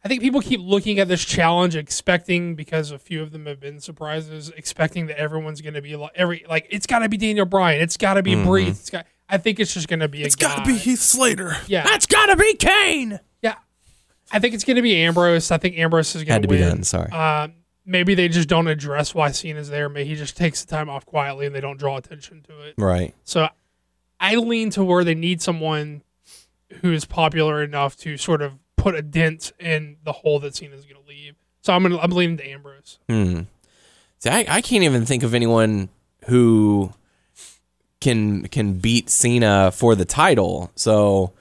I 0.05 0.09
think 0.09 0.23
people 0.23 0.41
keep 0.41 0.61
looking 0.61 1.01
at 1.01 1.09
this 1.09 1.25
challenge 1.25 1.75
expecting 1.75 2.55
because 2.55 2.93
a 2.93 2.99
few 2.99 3.21
of 3.21 3.33
them 3.33 3.47
have 3.47 3.59
been 3.59 3.81
surprises, 3.81 4.51
expecting 4.57 5.07
that 5.07 5.19
everyone's 5.19 5.61
going 5.61 5.75
to 5.75 5.83
be 5.83 5.97
like 5.97 6.13
every 6.15 6.45
like 6.49 6.67
it's 6.71 6.87
got 6.87 7.01
to 7.01 7.09
be 7.09 7.17
Daniel 7.17 7.47
Bryan, 7.47 7.83
it's 7.83 7.97
got 7.97 8.15
to 8.15 8.23
be 8.23 8.35
mm-hmm. 8.35 8.47
Breeze. 8.47 8.81
It's 8.81 8.91
got 8.91 9.07
I 9.29 9.39
think 9.39 9.59
it's 9.59 9.75
just 9.75 9.89
going 9.89 10.01
to 10.01 10.09
be 10.09 10.23
a 10.23 10.27
It's 10.27 10.37
got 10.37 10.65
to 10.65 10.65
be 10.65 10.79
Heath 10.79 11.01
Slater. 11.01 11.57
yeah. 11.67 11.83
That's 11.83 12.07
gotta 12.07 12.37
be 12.37 12.55
Kane. 12.55 13.21
I 14.31 14.39
think 14.39 14.55
it's 14.55 14.65
going 14.65 14.77
to 14.77 14.83
be 14.83 14.97
Ambrose. 14.97 15.51
I 15.51 15.59
think 15.59 15.79
Ambrose 15.79 16.15
is 16.15 16.25
going 16.25 16.43
to 16.43 16.49
win. 16.49 16.59
Had 16.59 16.65
to 16.65 16.71
be 16.71 16.77
done. 16.77 16.83
Sorry. 16.85 17.11
Uh, 17.11 17.49
maybe 17.87 18.15
they 18.15 18.29
just 18.29 18.49
don't 18.49 18.69
address 18.69 19.15
why 19.15 19.31
Cena's 19.31 19.71
there. 19.71 19.89
Maybe 19.89 20.09
he 20.09 20.15
just 20.15 20.37
takes 20.37 20.65
the 20.65 20.71
time 20.71 20.91
off 20.91 21.07
quietly 21.07 21.47
and 21.47 21.55
they 21.55 21.61
don't 21.61 21.79
draw 21.79 21.97
attention 21.97 22.43
to 22.43 22.61
it. 22.61 22.75
right. 22.77 23.15
So 23.25 23.49
I 24.21 24.35
lean 24.37 24.71
to 24.71 24.85
where 24.85 25.05
they 25.05 25.15
need 25.15 25.41
someone 25.41 26.03
who 26.83 26.93
is 26.93 27.05
popular 27.05 27.63
enough 27.63 27.97
to 27.99 28.17
sort 28.17 28.43
of 28.43 28.55
put 28.77 28.95
a 28.95 29.03
dent 29.03 29.53
in 29.59 29.97
the 30.05 30.13
hole 30.13 30.39
that 30.41 30.55
Cena's 30.55 30.85
going 30.85 31.03
to 31.03 31.09
leave. 31.09 31.35
So 31.63 31.73
I'm 31.73 31.83
gonna 31.83 31.99
I'm 31.99 32.11
leaning 32.11 32.37
to 32.39 32.49
Ambrose. 32.49 32.99
Hmm. 33.09 33.41
See, 34.19 34.31
I, 34.31 34.47
I 34.49 34.61
can't 34.61 34.85
even 34.85 35.05
think 35.07 35.23
of 35.23 35.35
anyone 35.35 35.89
who 36.27 36.93
can 38.01 38.47
can 38.49 38.75
beat 38.75 39.11
Cena 39.11 39.71
for 39.73 39.95
the 39.95 40.05
title. 40.05 40.71
So 40.75 41.33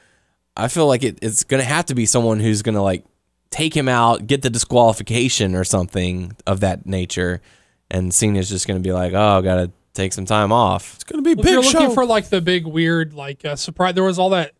I 0.57 0.67
feel 0.67 0.87
like 0.87 1.03
it, 1.03 1.19
it's 1.21 1.43
gonna 1.43 1.63
have 1.63 1.85
to 1.85 1.95
be 1.95 2.05
someone 2.05 2.39
who's 2.39 2.61
gonna 2.61 2.83
like 2.83 3.05
take 3.49 3.75
him 3.75 3.87
out, 3.87 4.27
get 4.27 4.41
the 4.41 4.49
disqualification 4.49 5.55
or 5.55 5.63
something 5.63 6.35
of 6.45 6.59
that 6.61 6.85
nature, 6.85 7.41
and 7.89 8.13
Cena's 8.13 8.49
just 8.49 8.67
gonna 8.67 8.79
be 8.79 8.91
like, 8.91 9.13
"Oh, 9.13 9.41
gotta 9.41 9.71
take 9.93 10.13
some 10.13 10.25
time 10.25 10.51
off." 10.51 10.95
It's 10.95 11.03
going 11.03 11.23
to 11.23 11.27
be 11.27 11.35
Well, 11.35 11.45
if 11.45 11.51
you're 11.51 11.61
big 11.61 11.73
looking 11.73 11.95
for 11.95 12.05
like 12.05 12.29
the 12.29 12.41
big 12.41 12.65
weird 12.65 13.13
like 13.13 13.43
uh, 13.43 13.55
surprise, 13.55 13.95
there 13.95 14.03
was 14.03 14.19
all 14.19 14.29
that 14.29 14.53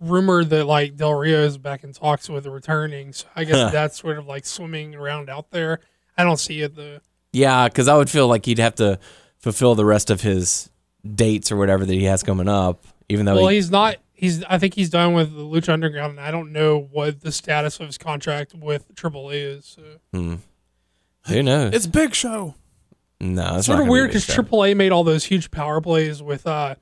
rumor 0.00 0.44
that 0.44 0.64
like 0.64 0.96
Del 0.96 1.14
Rio 1.14 1.44
is 1.44 1.58
back 1.58 1.84
in 1.84 1.92
talks 1.92 2.28
with 2.28 2.44
the 2.44 2.50
returning. 2.50 3.12
So 3.12 3.26
I 3.36 3.44
guess 3.44 3.72
that's 3.72 4.00
sort 4.00 4.18
of 4.18 4.26
like 4.26 4.46
swimming 4.46 4.94
around 4.94 5.30
out 5.30 5.50
there. 5.50 5.80
I 6.16 6.24
don't 6.24 6.38
see 6.38 6.62
it 6.62 6.74
though. 6.74 6.98
Yeah, 7.32 7.68
because 7.68 7.88
I 7.88 7.96
would 7.96 8.10
feel 8.10 8.26
like 8.26 8.46
he'd 8.46 8.58
have 8.58 8.76
to 8.76 8.98
fulfill 9.38 9.74
the 9.74 9.84
rest 9.84 10.10
of 10.10 10.22
his 10.22 10.70
dates 11.14 11.52
or 11.52 11.56
whatever 11.56 11.84
that 11.84 11.92
he 11.92 12.04
has 12.04 12.22
coming 12.22 12.48
up, 12.48 12.84
even 13.08 13.26
though 13.26 13.36
Well, 13.36 13.48
he, 13.48 13.56
he's 13.56 13.70
not. 13.70 13.96
He's. 14.18 14.42
I 14.44 14.58
think 14.58 14.74
he's 14.74 14.90
done 14.90 15.14
with 15.14 15.32
the 15.32 15.42
Lucha 15.42 15.72
Underground, 15.72 16.18
and 16.18 16.20
I 16.20 16.32
don't 16.32 16.52
know 16.52 16.88
what 16.90 17.20
the 17.20 17.30
status 17.30 17.78
of 17.78 17.86
his 17.86 17.98
contract 17.98 18.52
with 18.52 18.92
AAA 18.94 19.58
is. 19.58 19.76
So. 19.76 19.82
who 20.12 21.42
knows? 21.42 21.72
it's 21.72 21.86
big 21.86 22.14
show. 22.14 22.56
no, 23.20 23.58
it's 23.58 23.66
sort 23.66 23.78
not 23.78 23.84
of 23.84 23.88
weird 23.88 24.08
because 24.08 24.24
show. 24.24 24.42
AAA 24.42 24.76
made 24.76 24.90
all 24.90 25.04
those 25.04 25.26
huge 25.26 25.52
power 25.52 25.80
plays 25.80 26.20
with 26.20 26.48
uh, 26.48 26.74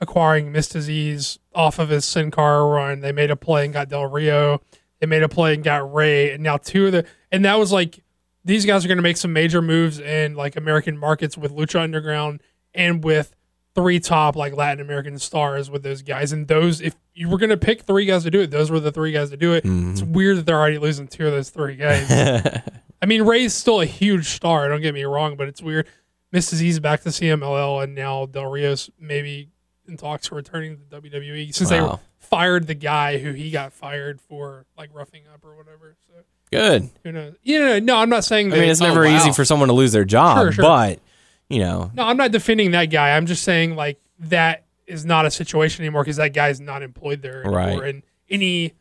acquiring 0.00 0.52
Myzteziz 0.52 1.38
off 1.54 1.78
of 1.78 1.90
his 1.90 2.04
Sin 2.04 2.32
Cara 2.32 2.64
run. 2.64 3.00
They 3.00 3.12
made 3.12 3.30
a 3.30 3.36
play 3.36 3.64
and 3.64 3.72
got 3.72 3.88
Del 3.88 4.06
Rio. 4.06 4.60
They 4.98 5.06
made 5.06 5.22
a 5.22 5.28
play 5.28 5.54
and 5.54 5.62
got 5.62 5.94
Rey, 5.94 6.32
and 6.32 6.42
now 6.42 6.56
two 6.56 6.86
of 6.86 6.92
the 6.92 7.06
and 7.30 7.44
that 7.44 7.54
was 7.58 7.70
like 7.70 8.02
these 8.44 8.66
guys 8.66 8.84
are 8.84 8.88
going 8.88 8.98
to 8.98 9.02
make 9.02 9.16
some 9.16 9.32
major 9.32 9.62
moves 9.62 10.00
in 10.00 10.34
like 10.34 10.56
American 10.56 10.98
markets 10.98 11.38
with 11.38 11.52
Lucha 11.52 11.80
Underground 11.80 12.42
and 12.74 13.04
with 13.04 13.34
three 13.74 14.00
top 14.00 14.36
like 14.36 14.54
Latin 14.56 14.80
American 14.80 15.18
stars 15.18 15.70
with 15.70 15.82
those 15.82 16.02
guys. 16.02 16.32
And 16.32 16.48
those, 16.48 16.80
if 16.80 16.94
you 17.14 17.28
were 17.28 17.38
going 17.38 17.50
to 17.50 17.56
pick 17.56 17.82
three 17.82 18.04
guys 18.04 18.24
to 18.24 18.30
do 18.30 18.40
it, 18.40 18.50
those 18.50 18.70
were 18.70 18.80
the 18.80 18.92
three 18.92 19.12
guys 19.12 19.30
to 19.30 19.36
do 19.36 19.52
it. 19.52 19.64
Mm-hmm. 19.64 19.92
It's 19.92 20.02
weird 20.02 20.38
that 20.38 20.46
they're 20.46 20.58
already 20.58 20.78
losing 20.78 21.06
two 21.06 21.26
of 21.26 21.32
those 21.32 21.50
three 21.50 21.76
guys. 21.76 22.10
I 23.02 23.06
mean, 23.06 23.22
Rey's 23.22 23.54
still 23.54 23.80
a 23.80 23.86
huge 23.86 24.26
star. 24.28 24.68
Don't 24.68 24.80
get 24.82 24.92
me 24.94 25.04
wrong, 25.04 25.36
but 25.36 25.48
it's 25.48 25.62
weird. 25.62 25.86
Myzteziz 26.34 26.80
back 26.80 27.00
to 27.02 27.08
CMLL, 27.08 27.82
and 27.82 27.94
now 27.94 28.26
Del 28.26 28.46
Rio's 28.46 28.90
maybe 28.98 29.48
in 29.88 29.96
talks 29.96 30.28
for 30.28 30.36
returning 30.36 30.76
to 30.90 31.00
WWE 31.00 31.52
since 31.54 31.70
they 31.70 31.86
fired 32.18 32.66
the 32.66 32.74
guy 32.74 33.18
who 33.18 33.32
he 33.32 33.50
got 33.50 33.72
fired 33.72 34.20
for 34.20 34.64
like 34.78 34.90
roughing 34.94 35.22
up 35.32 35.44
or 35.44 35.56
whatever. 35.56 35.96
So 36.06 36.12
Good. 36.52 36.90
who 37.02 37.12
knows? 37.12 37.34
Yeah, 37.42 37.58
know, 37.58 37.78
no, 37.80 37.96
I'm 37.96 38.08
not 38.08 38.24
saying 38.24 38.50
That, 38.50 38.58
I 38.58 38.60
mean, 38.60 38.70
it's 38.70 38.80
Oh, 38.80 38.86
never 38.88 39.04
wow. 39.04 39.16
easy 39.16 39.32
for 39.32 39.44
someone 39.44 39.68
to 39.68 39.72
lose 39.74 39.92
their 39.92 40.04
job, 40.04 40.38
Sure, 40.38 40.52
sure. 40.52 40.62
but 40.62 41.00
you 41.50 41.58
know, 41.60 41.90
no, 41.94 42.04
I'm 42.06 42.16
not 42.16 42.30
defending 42.32 42.70
that 42.70 42.86
guy. 42.86 43.16
I'm 43.16 43.26
just 43.26 43.42
saying 43.42 43.76
like 43.76 44.00
that 44.20 44.64
is 44.86 45.04
not 45.04 45.26
a 45.26 45.30
situation 45.30 45.84
anymore 45.84 46.02
because 46.02 46.16
that 46.16 46.32
guy's 46.32 46.60
not 46.60 46.82
employed 46.82 47.20
there 47.22 47.42
anymore. 47.42 47.56
Right. 47.56 47.82
And 47.94 48.02
any 48.30 48.72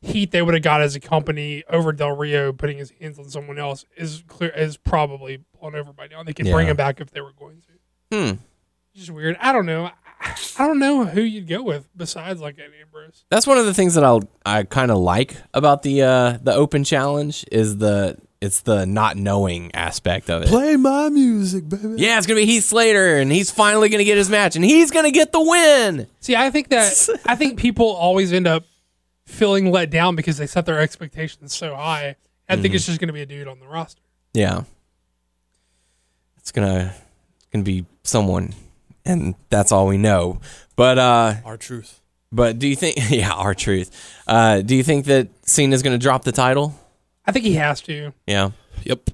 heat 0.00 0.30
they 0.30 0.40
would 0.42 0.54
have 0.54 0.62
got 0.62 0.80
as 0.80 0.94
a 0.94 1.00
company 1.00 1.64
over 1.68 1.92
Del 1.92 2.14
Rio 2.16 2.52
putting 2.52 2.78
his 2.78 2.92
hands 3.00 3.18
on 3.18 3.28
someone 3.28 3.58
else 3.58 3.84
is 3.96 4.22
clear 4.28 4.50
is 4.50 4.76
probably 4.76 5.40
blown 5.60 5.74
over 5.74 5.92
by 5.92 6.06
now. 6.06 6.20
And 6.20 6.28
they 6.28 6.32
could 6.34 6.46
bring 6.46 6.68
him 6.68 6.76
back 6.76 7.00
if 7.00 7.10
they 7.10 7.20
were 7.20 7.32
going 7.38 7.62
to. 8.10 8.16
hmm, 8.32 8.38
Just 8.94 9.10
weird. 9.10 9.36
I 9.40 9.52
don't 9.52 9.66
know. 9.66 9.86
I, 10.20 10.36
I 10.58 10.66
don't 10.66 10.78
know 10.78 11.04
who 11.04 11.20
you'd 11.20 11.46
go 11.48 11.62
with 11.62 11.88
besides 11.96 12.40
like 12.40 12.58
an 12.58 12.70
Ambrose. 12.80 13.24
that's 13.30 13.46
one 13.46 13.56
of 13.58 13.66
the 13.66 13.74
things 13.74 13.94
that 13.94 14.04
I'll 14.04 14.28
I 14.44 14.64
kind 14.64 14.90
of 14.90 14.98
like 14.98 15.36
about 15.54 15.82
the 15.82 16.02
uh 16.02 16.38
the 16.42 16.54
open 16.54 16.82
challenge 16.84 17.44
is 17.52 17.78
the 17.78 18.16
it's 18.40 18.60
the 18.60 18.86
not 18.86 19.16
knowing 19.16 19.74
aspect 19.74 20.30
of 20.30 20.42
it. 20.42 20.48
Play 20.48 20.76
my 20.76 21.08
music, 21.08 21.68
baby. 21.68 21.94
Yeah, 21.96 22.18
it's 22.18 22.26
gonna 22.26 22.40
be 22.40 22.46
Heath 22.46 22.64
Slater, 22.64 23.16
and 23.18 23.32
he's 23.32 23.50
finally 23.50 23.88
gonna 23.88 24.04
get 24.04 24.16
his 24.16 24.30
match, 24.30 24.54
and 24.56 24.64
he's 24.64 24.90
gonna 24.90 25.10
get 25.10 25.32
the 25.32 25.42
win. 25.42 26.06
See, 26.20 26.36
I 26.36 26.50
think 26.50 26.68
that 26.68 27.08
I 27.26 27.34
think 27.34 27.58
people 27.58 27.86
always 27.86 28.32
end 28.32 28.46
up 28.46 28.64
feeling 29.26 29.70
let 29.70 29.90
down 29.90 30.16
because 30.16 30.38
they 30.38 30.46
set 30.46 30.66
their 30.66 30.80
expectations 30.80 31.54
so 31.54 31.74
high. 31.74 32.16
I 32.48 32.56
think 32.56 32.74
it's 32.74 32.86
just 32.86 32.98
going 32.98 33.08
to 33.08 33.12
be 33.12 33.20
a 33.20 33.26
dude 33.26 33.46
on 33.46 33.60
the 33.60 33.66
roster. 33.68 34.00
Yeah, 34.32 34.62
it's 36.38 36.50
gonna 36.52 36.94
it's 37.36 37.46
gonna 37.52 37.64
be 37.64 37.84
someone, 38.04 38.54
and 39.04 39.34
that's 39.50 39.70
all 39.72 39.86
we 39.86 39.98
know. 39.98 40.40
But 40.76 40.98
uh, 40.98 41.34
R-Truth. 41.44 42.00
but 42.32 42.58
do 42.58 42.68
you 42.68 42.76
think? 42.76 42.96
Yeah, 43.10 43.32
R-Truth. 43.32 43.90
Uh, 44.26 44.62
do 44.62 44.74
you 44.76 44.82
think 44.82 45.06
that 45.06 45.28
Cena's 45.46 45.82
gonna 45.82 45.98
drop 45.98 46.24
the 46.24 46.32
title? 46.32 46.74
I 47.28 47.32
think 47.32 47.44
he 47.44 47.54
has 47.54 47.82
to. 47.82 48.12
Yeah. 48.26 48.50
Yep. 48.84 49.10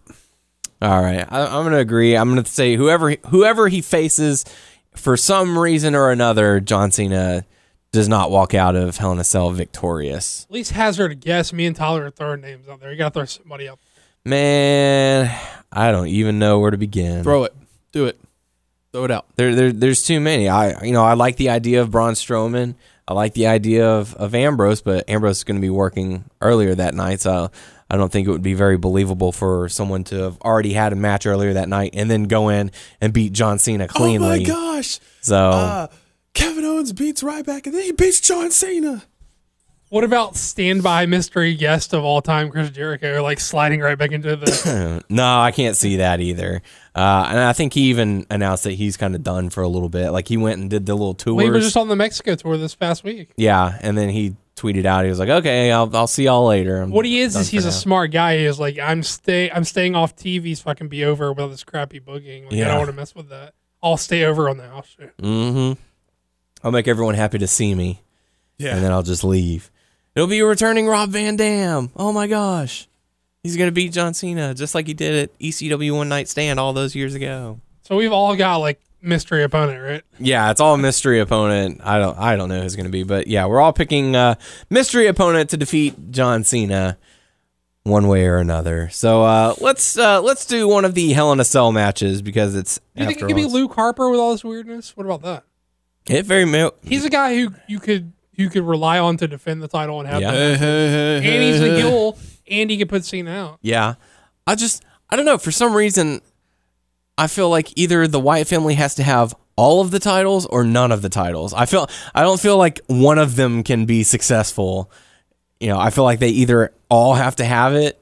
All 0.80 1.00
right, 1.02 1.26
I, 1.30 1.46
I'm 1.46 1.64
gonna 1.64 1.78
agree. 1.78 2.16
I'm 2.16 2.28
gonna 2.28 2.44
say 2.44 2.76
whoever 2.76 3.12
whoever 3.28 3.68
he 3.68 3.80
faces, 3.80 4.44
for 4.94 5.16
some 5.16 5.58
reason 5.58 5.94
or 5.94 6.10
another, 6.10 6.60
John 6.60 6.90
Cena 6.90 7.44
does 7.90 8.08
not 8.08 8.30
walk 8.30 8.54
out 8.54 8.76
of 8.76 8.96
Hell 8.96 9.12
in 9.12 9.18
a 9.18 9.24
Cell 9.24 9.50
victorious. 9.50 10.46
At 10.48 10.54
least 10.54 10.72
hazard 10.72 11.12
a 11.12 11.14
guess. 11.14 11.52
Me 11.52 11.64
and 11.64 11.74
Tyler 11.74 12.06
are 12.06 12.10
throwing 12.10 12.40
names 12.40 12.68
out 12.68 12.80
there. 12.80 12.92
You 12.92 12.98
got 12.98 13.14
to 13.14 13.20
throw 13.20 13.24
somebody 13.24 13.68
up. 13.68 13.78
Man, 14.24 15.30
I 15.72 15.90
don't 15.90 16.08
even 16.08 16.38
know 16.38 16.58
where 16.58 16.70
to 16.70 16.76
begin. 16.76 17.22
Throw 17.22 17.44
it. 17.44 17.54
Do 17.92 18.06
it. 18.06 18.18
Throw 18.92 19.04
it 19.04 19.10
out. 19.10 19.26
There, 19.36 19.54
there, 19.54 19.72
there's 19.72 20.04
too 20.04 20.20
many. 20.20 20.48
I, 20.48 20.82
you 20.82 20.92
know, 20.92 21.04
I 21.04 21.14
like 21.14 21.36
the 21.36 21.50
idea 21.50 21.82
of 21.82 21.90
Braun 21.90 22.14
Strowman. 22.14 22.74
I 23.06 23.14
like 23.14 23.34
the 23.34 23.46
idea 23.46 23.88
of, 23.88 24.14
of 24.14 24.34
Ambrose, 24.34 24.82
but 24.82 25.08
Ambrose 25.08 25.38
is 25.38 25.44
going 25.44 25.56
to 25.56 25.62
be 25.62 25.70
working 25.70 26.24
earlier 26.40 26.74
that 26.74 26.94
night, 26.94 27.20
so 27.20 27.50
I 27.90 27.96
don't 27.96 28.10
think 28.10 28.26
it 28.26 28.30
would 28.30 28.42
be 28.42 28.54
very 28.54 28.76
believable 28.78 29.30
for 29.32 29.68
someone 29.68 30.04
to 30.04 30.16
have 30.22 30.38
already 30.40 30.72
had 30.72 30.92
a 30.92 30.96
match 30.96 31.26
earlier 31.26 31.52
that 31.54 31.68
night 31.68 31.90
and 31.94 32.10
then 32.10 32.24
go 32.24 32.48
in 32.48 32.70
and 33.00 33.12
beat 33.12 33.32
John 33.32 33.58
Cena 33.58 33.86
cleanly. 33.88 34.26
Oh 34.26 34.30
my 34.38 34.42
gosh. 34.42 35.00
So 35.20 35.36
Uh, 35.50 35.86
Kevin 36.32 36.64
Owens 36.64 36.92
beats 36.92 37.22
Ryback 37.22 37.66
and 37.66 37.74
then 37.74 37.82
he 37.82 37.92
beats 37.92 38.20
John 38.20 38.50
Cena. 38.50 39.04
What 39.90 40.02
about 40.02 40.34
standby 40.34 41.06
mystery 41.06 41.54
guest 41.54 41.92
of 41.92 42.02
all 42.04 42.20
time, 42.20 42.50
Chris 42.50 42.70
Jericho, 42.70 43.22
like 43.22 43.38
sliding 43.38 43.78
right 43.80 43.96
back 43.96 44.10
into 44.10 44.34
the. 44.34 45.04
no, 45.08 45.38
I 45.40 45.52
can't 45.52 45.76
see 45.76 45.96
that 45.98 46.20
either. 46.20 46.62
Uh, 46.96 47.26
and 47.28 47.38
I 47.38 47.52
think 47.52 47.74
he 47.74 47.82
even 47.90 48.26
announced 48.28 48.64
that 48.64 48.72
he's 48.72 48.96
kind 48.96 49.14
of 49.14 49.22
done 49.22 49.50
for 49.50 49.62
a 49.62 49.68
little 49.68 49.88
bit. 49.90 50.10
Like 50.10 50.26
he 50.26 50.36
went 50.36 50.60
and 50.60 50.68
did 50.68 50.86
the 50.86 50.94
little 50.94 51.14
tours. 51.14 51.36
well, 51.36 51.44
he 51.44 51.50
was 51.50 51.64
just 51.64 51.76
on 51.76 51.86
the 51.86 51.94
Mexico 51.94 52.34
tour 52.34 52.56
this 52.56 52.74
past 52.74 53.04
week. 53.04 53.30
yeah, 53.36 53.78
and 53.82 53.96
then 53.96 54.08
he 54.08 54.34
tweeted 54.56 54.84
out 54.84 55.04
he 55.04 55.10
was 55.10 55.18
like, 55.18 55.28
"Okay, 55.28 55.70
I'll 55.72 55.94
I'll 55.96 56.06
see 56.06 56.24
y'all 56.24 56.46
later." 56.46 56.80
I'm 56.80 56.90
What 56.90 57.04
he 57.04 57.20
is 57.20 57.34
is 57.36 57.48
for 57.50 57.56
he's 57.56 57.64
a 57.64 57.68
now. 57.68 57.72
smart 57.72 58.10
guy. 58.12 58.38
He 58.38 58.44
is 58.44 58.58
like 58.60 58.78
I'm 58.78 59.02
stay 59.02 59.50
I'm 59.50 59.64
staying 59.64 59.94
off 59.96 60.14
TV 60.16 60.56
so 60.56 60.70
I 60.70 60.74
can 60.74 60.88
be 60.88 61.04
over 61.04 61.32
with 61.32 61.50
this 61.50 61.64
crappy 61.64 61.98
booking. 61.98 62.44
Like, 62.44 62.54
I 62.54 62.64
don't 62.68 62.78
want 62.78 62.90
to 62.90 62.96
mess 62.96 63.14
with 63.14 63.28
that. 63.30 63.54
I'll 63.82 63.96
stay 63.96 64.24
over 64.24 64.48
on 64.48 64.56
the 64.56 64.68
house 64.68 64.88
show. 64.98 65.08
Mm-hmm. 65.20 65.80
I'll 66.62 66.72
make 66.72 66.88
everyone 66.88 67.14
happy 67.14 67.38
to 67.38 67.46
see 67.46 67.74
me, 67.74 68.00
Yeah. 68.58 68.74
and 68.74 68.82
then 68.84 68.90
I'll 68.92 69.02
just 69.02 69.24
leave. 69.24 69.70
It'll 70.14 70.28
be 70.28 70.38
a 70.38 70.46
returning 70.46 70.86
Rob 70.86 71.10
Van 71.10 71.36
Dam. 71.36 71.90
Oh 71.96 72.12
my 72.12 72.26
gosh, 72.26 72.88
he's 73.42 73.56
gonna 73.56 73.72
beat 73.72 73.92
John 73.92 74.14
Cena 74.14 74.54
just 74.54 74.74
like 74.74 74.86
he 74.86 74.94
did 74.94 75.28
at 75.30 75.38
ECW 75.38 75.94
One 75.96 76.08
Night 76.08 76.28
Stand 76.28 76.58
all 76.60 76.72
those 76.72 76.94
years 76.94 77.14
ago. 77.14 77.60
So 77.82 77.96
we've 77.96 78.12
all 78.12 78.34
got 78.36 78.56
like 78.58 78.80
mystery 79.04 79.42
opponent, 79.42 79.82
right? 79.82 80.02
Yeah, 80.18 80.50
it's 80.50 80.60
all 80.60 80.76
mystery 80.76 81.20
opponent. 81.20 81.80
I 81.84 81.98
don't 81.98 82.18
I 82.18 82.36
don't 82.36 82.48
know 82.48 82.60
who's 82.62 82.76
going 82.76 82.86
to 82.86 82.92
be, 82.92 83.02
but 83.04 83.26
yeah, 83.26 83.46
we're 83.46 83.60
all 83.60 83.72
picking 83.72 84.16
uh, 84.16 84.34
mystery 84.70 85.06
opponent 85.06 85.50
to 85.50 85.56
defeat 85.56 86.10
John 86.10 86.42
Cena 86.44 86.98
one 87.84 88.08
way 88.08 88.26
or 88.26 88.38
another. 88.38 88.88
So 88.90 89.22
uh, 89.24 89.54
let's 89.60 89.98
uh, 89.98 90.20
let's 90.22 90.46
do 90.46 90.66
one 90.66 90.84
of 90.84 90.94
the 90.94 91.12
Hell 91.12 91.32
in 91.32 91.40
a 91.40 91.44
Cell 91.44 91.70
matches 91.72 92.22
because 92.22 92.54
it's. 92.54 92.78
Do 92.96 93.02
you 93.02 93.06
think 93.08 93.20
it 93.22 93.26
could 93.26 93.36
be 93.36 93.44
all- 93.44 93.52
Luke 93.52 93.74
Harper 93.74 94.08
with 94.10 94.18
all 94.20 94.32
this 94.32 94.42
weirdness? 94.44 94.96
What 94.96 95.04
about 95.06 95.22
that? 95.22 95.44
It 96.08 96.26
very 96.26 96.44
may- 96.44 96.70
He's 96.82 97.04
a 97.04 97.10
guy 97.10 97.34
who 97.34 97.54
you 97.68 97.78
could 97.80 98.12
you 98.34 98.50
could 98.50 98.64
rely 98.64 98.98
on 98.98 99.16
to 99.18 99.28
defend 99.28 99.62
the 99.62 99.68
title 99.68 100.00
and 100.00 100.08
have. 100.08 100.20
Yeah. 100.20 100.32
the- 100.32 100.64
and 101.24 101.42
he's 101.42 101.60
a 101.60 101.76
heel, 101.76 102.18
and 102.50 102.70
he 102.70 102.76
could 102.78 102.88
put 102.88 103.04
Cena 103.04 103.30
out. 103.30 103.58
Yeah. 103.62 103.94
I 104.46 104.54
just 104.54 104.84
I 105.10 105.16
don't 105.16 105.24
know, 105.24 105.38
for 105.38 105.50
some 105.52 105.74
reason 105.74 106.20
I 107.16 107.26
feel 107.26 107.48
like 107.48 107.72
either 107.76 108.06
the 108.06 108.20
Wyatt 108.20 108.48
family 108.48 108.74
has 108.74 108.94
to 108.96 109.02
have 109.02 109.34
all 109.56 109.80
of 109.80 109.90
the 109.90 110.00
titles 110.00 110.46
or 110.46 110.64
none 110.64 110.90
of 110.90 111.02
the 111.02 111.08
titles. 111.08 111.54
I 111.54 111.66
feel 111.66 111.88
I 112.14 112.22
don't 112.22 112.40
feel 112.40 112.56
like 112.56 112.80
one 112.86 113.18
of 113.18 113.36
them 113.36 113.62
can 113.62 113.86
be 113.86 114.02
successful. 114.02 114.90
You 115.60 115.68
know, 115.68 115.78
I 115.78 115.90
feel 115.90 116.04
like 116.04 116.18
they 116.18 116.30
either 116.30 116.72
all 116.88 117.14
have 117.14 117.36
to 117.36 117.44
have 117.44 117.74
it. 117.74 118.00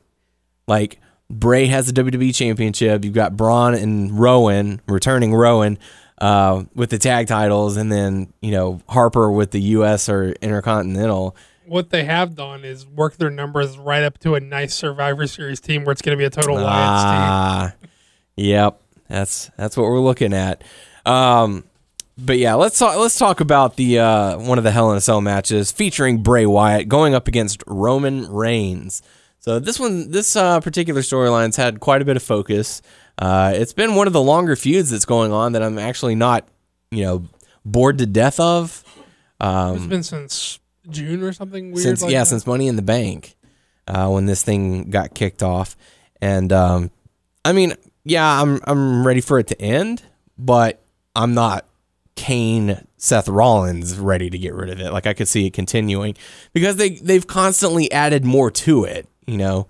Like 0.66 0.98
Bray 1.32 1.66
has 1.66 1.90
the 1.90 2.02
WWE 2.02 2.34
championship, 2.34 3.04
you've 3.04 3.14
got 3.14 3.36
Braun 3.36 3.74
and 3.74 4.18
Rowan, 4.18 4.80
returning 4.86 5.34
Rowan, 5.34 5.78
uh, 6.20 6.64
with 6.74 6.90
the 6.90 6.98
tag 6.98 7.26
titles, 7.26 7.76
and 7.76 7.90
then, 7.90 8.32
you 8.42 8.50
know, 8.50 8.80
Harper 8.88 9.30
with 9.30 9.50
the 9.50 9.60
US 9.60 10.08
or 10.08 10.32
Intercontinental. 10.42 11.34
What 11.64 11.88
they 11.90 12.04
have 12.04 12.34
done 12.34 12.64
is 12.64 12.86
work 12.86 13.16
their 13.16 13.30
numbers 13.30 13.78
right 13.78 14.02
up 14.02 14.18
to 14.18 14.34
a 14.34 14.40
nice 14.40 14.74
Survivor 14.74 15.26
Series 15.26 15.60
team 15.60 15.84
where 15.84 15.92
it's 15.92 16.02
going 16.02 16.16
to 16.16 16.20
be 16.20 16.26
a 16.26 16.30
total 16.30 16.56
Wyatt's 16.56 16.68
Ah, 16.68 17.74
yep. 18.36 18.81
That's 19.12 19.50
that's 19.58 19.76
what 19.76 19.84
we're 19.84 20.00
looking 20.00 20.32
at. 20.32 20.64
Um, 21.04 21.64
but 22.16 22.38
yeah, 22.38 22.54
let's 22.54 22.78
talk. 22.78 22.96
Let's 22.96 23.18
talk 23.18 23.40
about 23.40 23.76
the 23.76 23.98
uh, 23.98 24.38
one 24.38 24.56
of 24.56 24.64
the 24.64 24.70
Hell 24.70 24.90
in 24.90 24.96
a 24.96 25.02
Cell 25.02 25.20
matches 25.20 25.70
featuring 25.70 26.22
Bray 26.22 26.46
Wyatt 26.46 26.88
going 26.88 27.14
up 27.14 27.28
against 27.28 27.62
Roman 27.66 28.26
Reigns. 28.32 29.02
So 29.40 29.58
this 29.58 29.78
one, 29.78 30.10
this 30.10 30.34
uh, 30.34 30.60
particular 30.60 31.02
storyline's 31.02 31.56
had 31.56 31.78
quite 31.78 32.00
a 32.00 32.06
bit 32.06 32.16
of 32.16 32.22
focus. 32.22 32.80
Uh, 33.18 33.52
it's 33.54 33.74
been 33.74 33.96
one 33.96 34.06
of 34.06 34.14
the 34.14 34.22
longer 34.22 34.56
feuds 34.56 34.88
that's 34.88 35.04
going 35.04 35.30
on 35.30 35.52
that 35.52 35.62
I'm 35.62 35.78
actually 35.78 36.14
not, 36.14 36.48
you 36.90 37.04
know, 37.04 37.24
bored 37.66 37.98
to 37.98 38.06
death 38.06 38.40
of. 38.40 38.82
team. 39.40 39.76
It's 39.76 39.86
been 39.86 40.02
since 40.02 40.58
June 40.88 41.22
or 41.22 41.34
something 41.34 41.72
weird. 41.72 41.82
since 41.82 42.02
like 42.02 42.12
yeah, 42.12 42.20
that. 42.20 42.28
since 42.28 42.46
Money 42.46 42.66
in 42.66 42.76
the 42.76 42.82
Bank, 42.82 43.34
uh, 43.86 44.08
when 44.08 44.24
this 44.24 44.42
thing 44.42 44.88
got 44.90 45.14
kicked 45.14 45.42
off, 45.42 45.76
and 46.22 46.50
um, 46.52 46.90
I 47.44 47.52
mean, 47.52 47.74
yeah, 48.04 48.42
I'm 48.42 48.60
I'm 48.64 49.06
ready 49.06 49.20
for 49.20 49.38
it 49.38 49.46
to 49.48 49.60
end, 49.60 50.02
but 50.38 50.82
I'm 51.14 51.34
not 51.34 51.66
Kane 52.14 52.86
Seth 52.96 53.28
Rollins 53.28 53.98
ready 53.98 54.30
to 54.30 54.38
get 54.38 54.54
rid 54.54 54.70
of 54.70 54.80
it. 54.80 54.92
Like 54.92 55.06
I 55.06 55.14
could 55.14 55.28
see 55.28 55.46
it 55.46 55.52
continuing 55.52 56.14
because 56.52 56.76
they 56.76 56.90
they've 56.90 57.26
constantly 57.26 57.90
added 57.92 58.24
more 58.24 58.50
to 58.50 58.84
it. 58.84 59.08
You 59.26 59.38
know, 59.38 59.68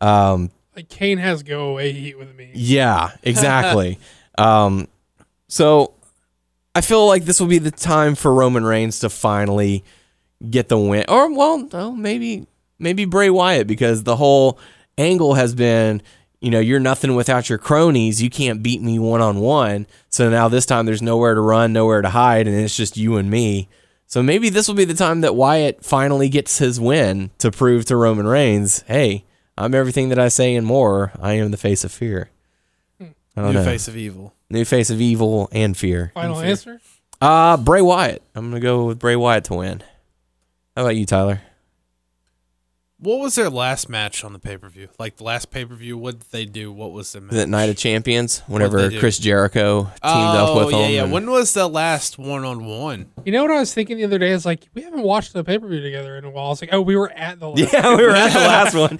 um, 0.00 0.50
like 0.76 0.88
Kane 0.88 1.18
has 1.18 1.42
go 1.42 1.70
away 1.70 1.92
heat 1.92 2.18
with 2.18 2.34
me. 2.34 2.50
yeah, 2.54 3.10
exactly. 3.22 3.98
um, 4.38 4.88
so 5.48 5.94
I 6.74 6.80
feel 6.80 7.06
like 7.06 7.24
this 7.24 7.40
will 7.40 7.48
be 7.48 7.58
the 7.58 7.70
time 7.70 8.14
for 8.14 8.32
Roman 8.32 8.64
Reigns 8.64 9.00
to 9.00 9.10
finally 9.10 9.84
get 10.48 10.68
the 10.68 10.78
win, 10.78 11.04
or 11.08 11.32
well, 11.34 11.68
no, 11.72 11.92
maybe 11.92 12.46
maybe 12.78 13.04
Bray 13.04 13.30
Wyatt 13.30 13.66
because 13.66 14.04
the 14.04 14.16
whole 14.16 14.58
angle 14.96 15.34
has 15.34 15.54
been, 15.54 16.02
you 16.42 16.50
know, 16.50 16.60
you're 16.60 16.80
nothing 16.80 17.14
without 17.14 17.48
your 17.48 17.58
cronies. 17.58 18.20
You 18.22 18.28
can't 18.28 18.62
beat 18.62 18.82
me 18.82 18.98
one 18.98 19.20
on 19.20 19.38
one. 19.40 19.86
So 20.10 20.28
now 20.28 20.48
this 20.48 20.66
time 20.66 20.86
there's 20.86 21.00
nowhere 21.02 21.34
to 21.34 21.40
run, 21.40 21.72
nowhere 21.72 22.02
to 22.02 22.10
hide, 22.10 22.46
and 22.46 22.56
it's 22.56 22.76
just 22.76 22.96
you 22.96 23.16
and 23.16 23.30
me. 23.30 23.68
So 24.06 24.22
maybe 24.22 24.50
this 24.50 24.68
will 24.68 24.74
be 24.74 24.84
the 24.84 24.92
time 24.94 25.22
that 25.22 25.34
Wyatt 25.36 25.84
finally 25.84 26.28
gets 26.28 26.58
his 26.58 26.78
win 26.78 27.30
to 27.38 27.50
prove 27.50 27.84
to 27.86 27.96
Roman 27.96 28.26
Reigns, 28.26 28.82
hey, 28.86 29.24
I'm 29.56 29.74
everything 29.74 30.08
that 30.10 30.18
I 30.18 30.28
say 30.28 30.54
and 30.54 30.66
more. 30.66 31.12
I 31.20 31.34
am 31.34 31.50
the 31.50 31.56
face 31.56 31.84
of 31.84 31.92
fear. 31.92 32.28
I 33.00 33.06
don't 33.36 33.52
New 33.52 33.60
know. 33.60 33.64
face 33.64 33.88
of 33.88 33.96
evil. 33.96 34.34
New 34.50 34.64
face 34.66 34.90
of 34.90 35.00
evil 35.00 35.48
and 35.52 35.76
fear. 35.76 36.10
Final 36.14 36.36
fear. 36.40 36.44
answer? 36.50 36.80
Uh 37.20 37.56
Bray 37.56 37.80
Wyatt. 37.80 38.22
I'm 38.34 38.50
gonna 38.50 38.60
go 38.60 38.84
with 38.86 38.98
Bray 38.98 39.16
Wyatt 39.16 39.44
to 39.44 39.54
win. 39.54 39.82
How 40.76 40.82
about 40.82 40.96
you, 40.96 41.06
Tyler? 41.06 41.40
What 43.02 43.18
was 43.18 43.34
their 43.34 43.50
last 43.50 43.88
match 43.88 44.22
on 44.22 44.32
the 44.32 44.38
pay 44.38 44.56
per 44.56 44.68
view? 44.68 44.88
Like 44.96 45.16
the 45.16 45.24
last 45.24 45.50
pay 45.50 45.64
per 45.64 45.74
view, 45.74 45.98
what 45.98 46.20
did 46.20 46.30
they 46.30 46.44
do? 46.44 46.70
What 46.70 46.92
was 46.92 47.10
the 47.10 47.20
match? 47.20 47.32
Is 47.32 47.40
it 47.40 47.48
Night 47.48 47.68
of 47.68 47.76
Champions? 47.76 48.38
Whenever? 48.46 48.92
Chris 48.92 49.18
Jericho 49.18 49.82
teamed 49.82 49.96
oh, 50.04 50.60
up 50.60 50.66
with 50.66 50.72
yeah, 50.72 50.86
him. 50.86 50.92
yeah. 50.92 51.02
and- 51.02 51.12
When 51.12 51.28
was 51.28 51.52
the 51.52 51.66
last 51.66 52.16
one 52.16 52.44
on 52.44 52.64
one? 52.64 53.10
You 53.24 53.32
know 53.32 53.42
what 53.42 53.50
I 53.50 53.58
was 53.58 53.74
thinking 53.74 53.96
the 53.96 54.04
other 54.04 54.20
day? 54.20 54.30
Is 54.30 54.46
like 54.46 54.68
we 54.72 54.82
haven't 54.82 55.02
watched 55.02 55.32
the 55.32 55.42
pay 55.42 55.58
per 55.58 55.66
view 55.66 55.80
together 55.80 56.16
in 56.16 56.24
a 56.24 56.30
while. 56.30 56.46
I 56.46 56.50
was 56.50 56.60
like, 56.60 56.72
oh, 56.72 56.80
we 56.80 56.94
were 56.94 57.10
at 57.10 57.40
the 57.40 57.48
last. 57.48 57.72
yeah, 57.72 57.96
we 57.96 58.04
were 58.04 58.10
at 58.10 58.32
the 58.32 58.38
last 58.38 58.74
one. 58.76 58.96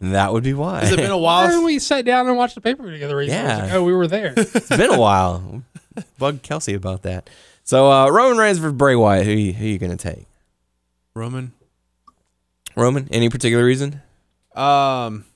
that 0.12 0.32
would 0.32 0.44
be 0.44 0.54
why. 0.54 0.82
Has 0.82 0.92
it 0.92 0.98
been 0.98 1.10
a 1.10 1.18
Why 1.18 1.42
haven't 1.42 1.56
while? 1.58 1.66
we 1.66 1.80
sat 1.80 2.04
down 2.04 2.28
and 2.28 2.36
watched 2.36 2.54
the 2.54 2.60
pay 2.60 2.76
per 2.76 2.84
view 2.84 2.92
together? 2.92 3.16
recently? 3.16 3.42
Yeah. 3.42 3.64
like, 3.64 3.72
oh, 3.72 3.82
we 3.82 3.92
were 3.92 4.06
there. 4.06 4.34
it's 4.36 4.68
been 4.68 4.90
a 4.94 4.98
while. 5.00 5.64
Bug 6.16 6.42
Kelsey 6.42 6.74
about 6.74 7.02
that. 7.02 7.28
So 7.64 7.90
uh, 7.90 8.08
Roman 8.08 8.38
Reigns 8.38 8.58
versus 8.58 8.76
Bray 8.76 8.94
Wyatt. 8.94 9.26
Who 9.26 9.32
you, 9.32 9.52
who 9.52 9.66
you 9.66 9.78
gonna 9.78 9.96
take? 9.96 10.26
Roman. 11.20 11.52
Roman? 12.74 13.06
Any 13.10 13.28
particular 13.28 13.62
reason? 13.64 14.00
Um. 14.54 15.26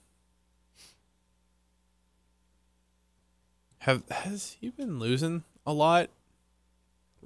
Have 3.80 4.02
has 4.10 4.56
he 4.60 4.70
been 4.70 4.98
losing 4.98 5.44
a 5.66 5.72
lot? 5.74 6.08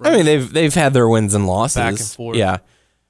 I 0.01 0.13
mean, 0.13 0.25
they've 0.25 0.51
they've 0.51 0.73
had 0.73 0.93
their 0.93 1.07
wins 1.07 1.33
and 1.33 1.47
losses. 1.47 1.75
Back 1.77 1.99
and 1.99 2.09
forth. 2.09 2.35
Yeah, 2.37 2.57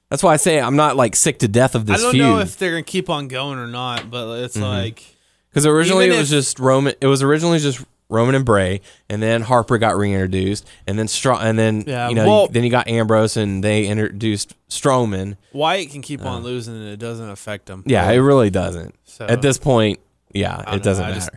that's 0.10 0.22
why 0.22 0.34
I 0.34 0.38
say 0.38 0.60
I'm 0.62 0.76
not 0.76 0.96
like 0.96 1.16
sick 1.16 1.40
to 1.40 1.48
death 1.48 1.74
of 1.74 1.88
this. 1.88 2.00
I 2.00 2.04
don't 2.04 2.12
feud. 2.12 2.22
know 2.24 2.40
if 2.40 2.58
they're 2.58 2.72
gonna 2.72 2.84
keep 2.84 3.10
on 3.10 3.28
going 3.28 3.58
or 3.58 3.66
not, 3.68 4.12
but 4.12 4.44
it's 4.44 4.56
like 4.56 5.04
Because 5.50 5.66
originally 5.66 6.08
it 6.08 6.18
was 6.18 6.32
if- 6.32 6.38
just 6.38 6.60
Roman. 6.60 6.94
It 7.02 7.08
was 7.08 7.24
originally 7.24 7.58
just 7.58 7.84
Roman 8.10 8.34
and 8.36 8.44
Bray, 8.44 8.82
and 9.08 9.22
then 9.22 9.42
Harper 9.44 9.78
got 9.78 9.96
reintroduced, 9.96 10.68
and 10.88 10.98
then 10.98 11.08
Str- 11.08 11.34
and 11.34 11.58
then 11.60 11.84
Yeah, 11.86 12.10
you 12.10 12.16
know 12.16 12.28
well- 12.28 12.48
then 12.48 12.64
you 12.64 12.70
got 12.72 12.88
Ambrose, 12.88 13.38
and 13.38 13.64
they 13.64 13.86
introduced 13.86 14.56
Strowman. 14.70 15.38
Wyatt 15.54 15.92
can 15.92 16.02
keep 16.02 16.26
on 16.26 16.44
losing 16.44 16.76
and 16.76 16.88
it 16.90 16.98
doesn't 16.98 17.30
affect 17.30 17.70
him. 17.70 17.80
Uh. 17.82 17.84
Yeah, 17.86 18.10
it 18.12 18.18
really 18.18 18.50
doesn't. 18.50 18.96
So, 19.06 19.26
At 19.26 19.42
this 19.42 19.58
point, 19.58 20.00
yeah, 20.34 20.56
I 20.56 20.60
it 20.60 20.66
don't 20.66 20.76
know, 20.78 20.84
doesn't 20.84 21.06
matter. 21.06 21.16
just- 21.16 21.30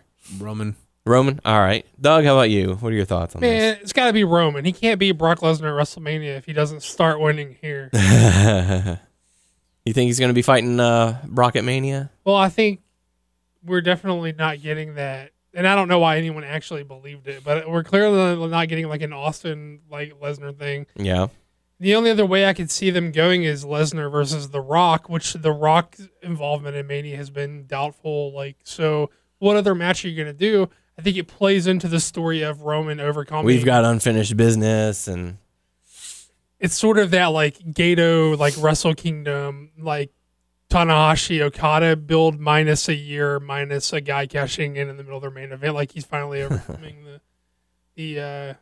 Roman. 0.42 0.76
Roman, 1.04 1.40
all 1.44 1.58
right. 1.58 1.84
Doug, 2.00 2.24
how 2.24 2.34
about 2.36 2.48
you? 2.50 2.74
What 2.76 2.92
are 2.92 2.94
your 2.96 3.04
thoughts 3.04 3.34
on 3.34 3.40
this? 3.40 3.48
Man, 3.50 3.78
it's 3.82 3.92
got 3.92 4.06
to 4.06 4.12
be 4.12 4.22
Roman. 4.22 4.64
He 4.64 4.70
can't 4.70 5.00
beat 5.00 5.12
Brock 5.12 5.40
Lesnar 5.40 5.76
at 5.76 5.86
WrestleMania 5.88 6.36
if 6.38 6.46
he 6.46 6.52
doesn't 6.52 6.84
start 6.84 7.18
winning 7.18 7.56
here. 7.60 7.90
this? 7.92 8.98
you 9.84 9.92
think 9.92 10.06
he's 10.06 10.20
going 10.20 10.28
to 10.30 10.34
be 10.34 10.42
fighting 10.42 10.78
uh, 10.78 11.20
Brock 11.26 11.56
at 11.56 11.64
Mania? 11.64 12.10
well, 12.24 12.36
I 12.36 12.48
think 12.48 12.82
we're 13.64 13.80
definitely 13.80 14.32
not 14.32 14.62
getting 14.62 14.94
that. 14.94 15.31
And 15.54 15.66
I 15.66 15.74
don't 15.74 15.88
know 15.88 15.98
why 15.98 16.16
anyone 16.16 16.44
actually 16.44 16.82
believed 16.82 17.28
it, 17.28 17.44
but 17.44 17.68
we're 17.68 17.84
clearly 17.84 18.48
not 18.48 18.68
getting 18.68 18.88
like 18.88 19.02
an 19.02 19.12
Austin 19.12 19.80
like 19.90 20.18
Lesnar 20.20 20.56
thing. 20.56 20.86
Yeah. 20.96 21.28
The 21.78 21.94
only 21.94 22.10
other 22.10 22.24
way 22.24 22.46
I 22.46 22.52
could 22.52 22.70
see 22.70 22.90
them 22.90 23.10
going 23.10 23.42
is 23.42 23.64
Lesnar 23.64 24.10
versus 24.10 24.50
The 24.50 24.60
Rock, 24.60 25.08
which 25.08 25.32
The 25.34 25.52
Rock's 25.52 26.08
involvement 26.22 26.76
in 26.76 26.86
Mania 26.86 27.16
has 27.16 27.28
been 27.28 27.66
doubtful. 27.66 28.32
Like, 28.32 28.56
so 28.62 29.10
what 29.40 29.56
other 29.56 29.74
match 29.74 30.04
are 30.04 30.08
you 30.08 30.16
going 30.16 30.32
to 30.32 30.38
do? 30.38 30.70
I 30.96 31.02
think 31.02 31.16
it 31.16 31.26
plays 31.26 31.66
into 31.66 31.88
the 31.88 32.00
story 32.00 32.42
of 32.42 32.62
Roman 32.62 33.00
overcoming. 33.00 33.46
We've 33.46 33.64
got 33.64 33.84
unfinished 33.84 34.36
business, 34.36 35.08
and 35.08 35.38
it's 36.60 36.78
sort 36.78 36.98
of 36.98 37.10
that 37.10 37.26
like 37.26 37.58
Gato, 37.74 38.36
like 38.36 38.54
Wrestle 38.58 38.94
Kingdom, 38.94 39.72
like 39.76 40.12
Tanahashi 40.72 41.40
Okada 41.42 41.96
build 41.96 42.40
minus 42.40 42.88
a 42.88 42.94
year, 42.94 43.38
minus 43.38 43.92
a 43.92 44.00
guy 44.00 44.26
cashing 44.26 44.76
in 44.76 44.88
in 44.88 44.96
the 44.96 45.02
middle 45.02 45.18
of 45.18 45.22
their 45.22 45.30
main 45.30 45.52
event. 45.52 45.74
Like 45.74 45.92
he's 45.92 46.04
finally 46.06 46.42
overcoming 46.44 47.04
the 47.04 47.20
the 47.94 48.20
uh, 48.20 48.54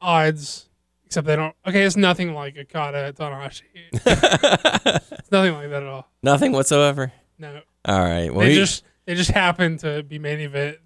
odds. 0.00 0.68
Except 1.06 1.26
they 1.26 1.36
don't. 1.36 1.54
Okay, 1.66 1.82
it's 1.84 1.96
nothing 1.96 2.34
like 2.34 2.56
Okada 2.56 3.12
Tanahashi. 3.12 3.62
it's 3.92 5.30
nothing 5.30 5.54
like 5.54 5.70
that 5.70 5.82
at 5.82 5.88
all. 5.88 6.08
nothing 6.22 6.52
whatsoever. 6.52 7.12
No, 7.38 7.60
All 7.84 8.00
right. 8.00 8.32
Well, 8.32 8.46
they 8.46 8.52
he- 8.52 8.58
just 8.58 8.84
they 9.06 9.14
just 9.14 9.30
happen 9.30 9.76
to 9.78 10.02
be 10.02 10.18
main 10.18 10.40
event 10.40 10.78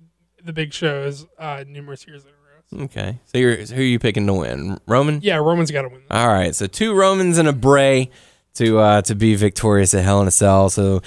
the 0.42 0.52
big 0.52 0.72
shows 0.72 1.26
uh, 1.38 1.64
numerous 1.66 2.06
years 2.06 2.24
in 2.24 2.30
a 2.30 2.78
row. 2.80 2.84
okay. 2.86 3.20
So 3.26 3.38
you're 3.38 3.56
who 3.56 3.80
are 3.80 3.84
you 3.84 3.98
picking 3.98 4.26
to 4.26 4.32
win? 4.34 4.78
Roman? 4.86 5.20
Yeah, 5.22 5.36
Roman's 5.36 5.70
got 5.70 5.82
to 5.82 5.88
win. 5.88 6.02
All 6.10 6.28
right, 6.28 6.54
so 6.54 6.66
two 6.66 6.94
Romans 6.94 7.36
and 7.38 7.48
a 7.48 7.52
Bray 7.52 8.10
to 8.58 8.78
uh, 8.78 9.02
to 9.02 9.14
be 9.14 9.34
victorious 9.34 9.94
at 9.94 10.04
Hell 10.04 10.20
in 10.22 10.28
a 10.28 10.30
Cell. 10.30 10.70
So 10.70 11.00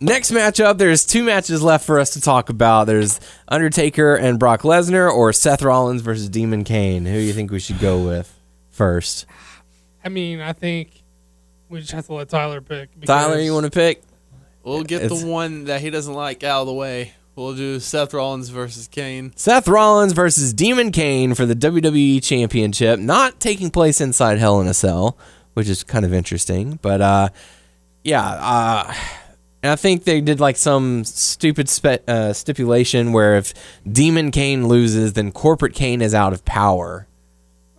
next 0.00 0.30
matchup, 0.30 0.78
there's 0.78 1.04
two 1.04 1.24
matches 1.24 1.62
left 1.62 1.84
for 1.86 1.98
us 1.98 2.10
to 2.10 2.20
talk 2.20 2.48
about. 2.50 2.86
There's 2.86 3.20
Undertaker 3.48 4.14
and 4.14 4.38
Brock 4.38 4.62
Lesnar, 4.62 5.10
or 5.12 5.32
Seth 5.32 5.62
Rollins 5.62 6.02
versus 6.02 6.28
Demon 6.28 6.64
Kane. 6.64 7.04
Who 7.06 7.14
do 7.14 7.20
you 7.20 7.32
think 7.32 7.50
we 7.50 7.60
should 7.60 7.78
go 7.80 8.04
with 8.04 8.32
first? 8.70 9.26
I 10.04 10.08
mean, 10.10 10.40
I 10.40 10.52
think 10.52 11.02
we 11.68 11.80
just 11.80 11.92
have 11.92 12.06
to 12.06 12.14
let 12.14 12.28
Tyler 12.28 12.60
pick. 12.60 12.90
Tyler, 13.06 13.38
you 13.38 13.54
want 13.54 13.64
to 13.64 13.70
pick? 13.70 14.02
We'll 14.62 14.82
get 14.82 15.02
It's- 15.02 15.20
the 15.22 15.26
one 15.26 15.64
that 15.64 15.80
he 15.80 15.90
doesn't 15.90 16.14
like 16.14 16.42
out 16.44 16.62
of 16.62 16.66
the 16.66 16.72
way. 16.74 17.12
We'll 17.36 17.54
do 17.56 17.80
Seth 17.80 18.14
Rollins 18.14 18.48
versus 18.48 18.86
Kane. 18.86 19.32
Seth 19.34 19.66
Rollins 19.66 20.12
versus 20.12 20.52
Demon 20.52 20.92
Kane 20.92 21.34
for 21.34 21.44
the 21.46 21.56
WWE 21.56 22.22
Championship, 22.22 23.00
not 23.00 23.40
taking 23.40 23.70
place 23.70 24.00
inside 24.00 24.38
Hell 24.38 24.60
in 24.60 24.68
a 24.68 24.74
Cell, 24.74 25.18
which 25.54 25.68
is 25.68 25.82
kind 25.82 26.04
of 26.04 26.12
interesting. 26.12 26.78
But 26.82 27.00
uh, 27.00 27.28
yeah, 28.02 28.22
uh, 28.22 28.94
and 29.62 29.72
I 29.72 29.76
think 29.76 30.04
they 30.04 30.20
did 30.20 30.40
like 30.40 30.56
some 30.56 31.04
stupid 31.04 31.68
spe- 31.68 32.06
uh, 32.06 32.32
stipulation 32.34 33.12
where 33.12 33.36
if 33.36 33.54
Demon 33.90 34.30
Kane 34.30 34.68
loses, 34.68 35.14
then 35.14 35.32
Corporate 35.32 35.74
Kane 35.74 36.02
is 36.02 36.14
out 36.14 36.34
of 36.34 36.44
power 36.44 37.06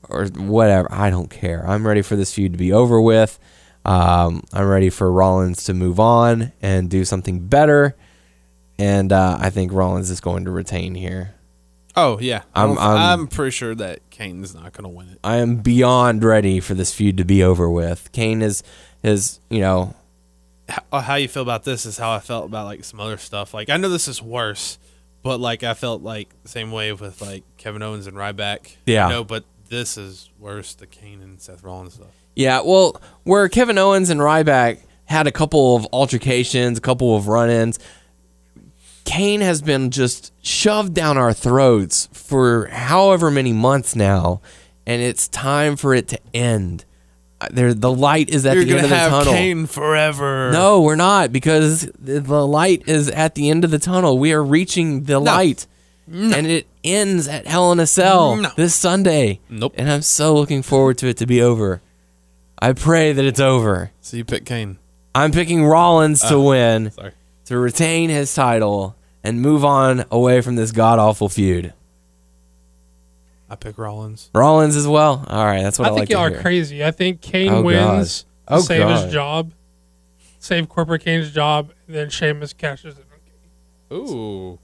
or 0.09 0.25
whatever. 0.25 0.91
I 0.91 1.09
don't 1.09 1.29
care. 1.29 1.63
I'm 1.67 1.85
ready 1.85 2.01
for 2.01 2.15
this 2.15 2.33
feud 2.33 2.53
to 2.53 2.57
be 2.57 2.73
over 2.73 2.99
with. 2.99 3.37
Um, 3.85 4.43
I'm 4.51 4.67
ready 4.67 4.89
for 4.89 5.11
Rollins 5.11 5.65
to 5.65 5.73
move 5.75 5.99
on 5.99 6.51
and 6.61 6.89
do 6.89 7.05
something 7.05 7.47
better. 7.47 7.95
And 8.79 9.13
uh, 9.13 9.37
I 9.39 9.51
think 9.51 9.71
Rollins 9.71 10.09
is 10.09 10.19
going 10.19 10.45
to 10.45 10.51
retain 10.51 10.95
here. 10.95 11.35
Oh 11.97 12.19
yeah, 12.19 12.41
I'm- 12.53 12.77
I'm- 12.77 13.19
I'm 13.21 13.27
pretty 13.27 13.51
sure 13.51 13.73
that 13.75 13.99
Kane's 14.09 14.53
not 14.53 14.73
going 14.73 14.83
to 14.83 14.89
win 14.89 15.09
it. 15.09 15.19
I 15.23 15.37
am 15.37 15.57
beyond 15.57 16.23
ready 16.23 16.59
for 16.59 16.73
this 16.73 16.93
feud 16.93 17.17
to 17.17 17.25
be 17.25 17.41
over 17.43 17.69
with. 17.69 18.11
Kane 18.11 18.41
is 18.41 18.63
is 19.03 19.39
you 19.49 19.59
know 19.61 19.93
How, 20.67 20.83
uh, 20.91 21.01
how 21.01 21.15
you 21.15 21.27
feel 21.27 21.43
about 21.43 21.63
this 21.63 21.85
is 21.85 21.97
how 21.97 22.11
I 22.11 22.19
felt 22.19 22.45
about 22.45 22.65
like 22.65 22.83
some 22.83 22.99
other 22.99 23.17
stuff. 23.17 23.53
Like 23.53 23.69
I 23.69 23.77
know 23.77 23.87
this 23.89 24.07
is 24.07 24.21
worse, 24.21 24.77
but 25.23 25.39
like 25.39 25.63
I 25.63 25.73
felt 25.73 26.01
like 26.01 26.29
the 26.43 26.49
same 26.49 26.71
way 26.71 26.91
with 26.91 27.21
like 27.21 27.43
Kevin 27.57 27.81
Owens 27.81 28.07
and 28.07 28.17
Ryback. 28.17 28.75
Yeah. 28.85 29.07
No, 29.07 29.23
but 29.23 29.43
this 29.69 29.97
is 29.97 30.29
worse. 30.39 30.73
The 30.75 30.87
Kane 30.87 31.21
and 31.21 31.39
Seth 31.39 31.63
Rollins 31.63 31.93
stuff. 31.95 32.07
yeah. 32.35 32.61
Well, 32.61 32.99
where 33.23 33.47
Kevin 33.49 33.77
Owens 33.77 34.09
and 34.09 34.19
Ryback 34.19 34.79
had 35.05 35.27
a 35.27 35.31
couple 35.31 35.75
of 35.75 35.87
altercations, 35.93 36.77
a 36.79 36.81
couple 36.81 37.15
of 37.15 37.27
run-ins. 37.27 37.77
Kane 39.05 39.41
has 39.41 39.61
been 39.61 39.91
just 39.91 40.33
shoved 40.43 40.93
down 40.93 41.17
our 41.17 41.31
throats 41.33 42.09
for 42.11 42.67
however 42.67 43.31
many 43.31 43.53
months 43.53 43.95
now, 43.95 44.41
and 44.85 45.01
it's 45.01 45.27
time 45.27 45.75
for 45.77 45.93
it 45.93 46.07
to 46.09 46.19
end. 46.33 46.83
Uh, 47.39 47.47
There, 47.51 47.73
the 47.73 47.91
light 47.91 48.29
is 48.29 48.45
at 48.45 48.55
You're 48.55 48.65
the 48.65 48.71
end 48.71 48.81
gonna 48.81 48.83
of 48.85 48.89
the 48.89 48.95
have 48.97 49.11
tunnel. 49.11 49.33
Kane 49.33 49.65
forever. 49.67 50.51
No, 50.51 50.81
we're 50.81 50.95
not 50.95 51.31
because 51.31 51.81
the 51.99 52.19
the 52.19 52.45
light 52.47 52.83
is 52.87 53.09
at 53.09 53.35
the 53.35 53.49
end 53.49 53.63
of 53.63 53.71
the 53.71 53.79
tunnel. 53.79 54.17
We 54.17 54.33
are 54.33 54.43
reaching 54.43 55.03
the 55.03 55.19
light. 55.19 55.67
And 56.07 56.45
it 56.45 56.67
ends 56.83 57.27
at 57.27 57.47
Hell 57.47 57.71
in 57.71 57.79
a 57.79 57.87
Cell 57.87 58.35
No. 58.35 58.49
this 58.55 58.75
Sunday. 58.75 59.39
Nope. 59.49 59.73
And 59.75 59.89
I'm 59.91 60.03
so 60.03 60.35
looking 60.35 60.61
forward 60.61 60.99
to 60.99 61.07
it 61.07 61.17
to 61.17 61.25
be 61.25 61.41
over. 61.41 61.81
I 62.61 62.73
pray 62.73 63.11
that 63.11 63.25
it's 63.25 63.39
over. 63.39 63.89
So 64.01 64.15
you 64.17 64.23
pick 64.23 64.45
Kane. 64.45 64.77
I'm 65.15 65.31
picking 65.31 65.65
Rollins 65.65 66.21
to 66.25 66.39
win, 66.39 66.91
Sorry. 66.91 67.11
To 67.45 67.57
retain 67.57 68.09
his 68.09 68.33
title, 68.33 68.95
and 69.23 69.41
move 69.41 69.63
on 69.65 70.05
away 70.11 70.41
from 70.41 70.55
this 70.55 70.71
god 70.71 70.99
awful 70.99 71.29
feud. 71.29 71.73
I 73.49 73.55
pick 73.55 73.77
Rollins. 73.77 74.29
Rollins 74.33 74.75
as 74.75 74.87
well. 74.87 75.23
All 75.27 75.45
right, 75.45 75.61
that's 75.61 75.77
what 75.77 75.87
I, 75.89 75.91
I 75.91 75.93
think 75.95 75.99
like 76.01 76.09
y'all 76.09 76.21
to 76.21 76.25
are 76.25 76.29
hear. 76.31 76.41
crazy. 76.41 76.83
I 76.83 76.91
think 76.91 77.21
Kane 77.21 77.49
Oh, 77.51 77.61
wins 77.61 78.25
God. 78.47 78.55
Oh, 78.57 78.61
save 78.61 78.79
God. 78.81 79.03
his 79.05 79.13
job, 79.13 79.51
save 80.39 80.67
corporate 80.69 81.03
Kane's 81.03 81.31
job, 81.31 81.71
and 81.87 81.95
then 81.95 82.09
Sheamus 82.09 82.53
cashes 82.53 82.95
in. 82.97 83.03
Ooh. 83.95 84.57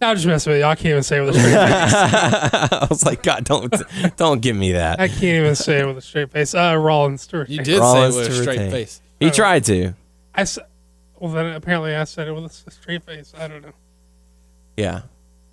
Now 0.00 0.10
I'm 0.10 0.16
just 0.16 0.26
messing 0.28 0.52
with 0.52 0.60
you. 0.60 0.64
I 0.64 0.74
can't 0.76 0.86
even 0.86 1.02
say 1.02 1.18
it 1.18 1.20
with 1.22 1.36
a 1.36 1.38
straight 1.38 1.52
face. 1.52 2.72
I 2.72 2.86
was 2.88 3.04
like, 3.04 3.22
God, 3.22 3.44
don't 3.44 3.74
don't 4.16 4.40
give 4.40 4.56
me 4.56 4.72
that. 4.72 5.00
I 5.00 5.08
can't 5.08 5.22
even 5.24 5.54
say 5.56 5.80
it 5.80 5.86
with 5.86 5.98
a 5.98 6.00
straight 6.00 6.30
face. 6.30 6.54
Uh, 6.54 6.76
Rollins 6.78 7.26
to 7.28 7.44
You 7.48 7.62
did 7.62 7.78
Rollins 7.80 8.14
say 8.14 8.20
it 8.20 8.24
with 8.28 8.30
a 8.38 8.42
straight 8.42 8.48
retain. 8.58 8.70
face. 8.70 9.02
He 9.20 9.30
tried 9.30 9.64
to. 9.64 9.92
I 10.34 10.42
s- 10.42 10.58
well, 11.20 11.30
then 11.32 11.46
apparently 11.54 11.94
I 11.94 12.04
said 12.04 12.28
it 12.28 12.32
with 12.32 12.44
a 12.66 12.70
straight 12.70 13.02
face. 13.04 13.32
I 13.36 13.48
don't 13.48 13.62
know. 13.62 13.72
Yeah. 14.76 15.02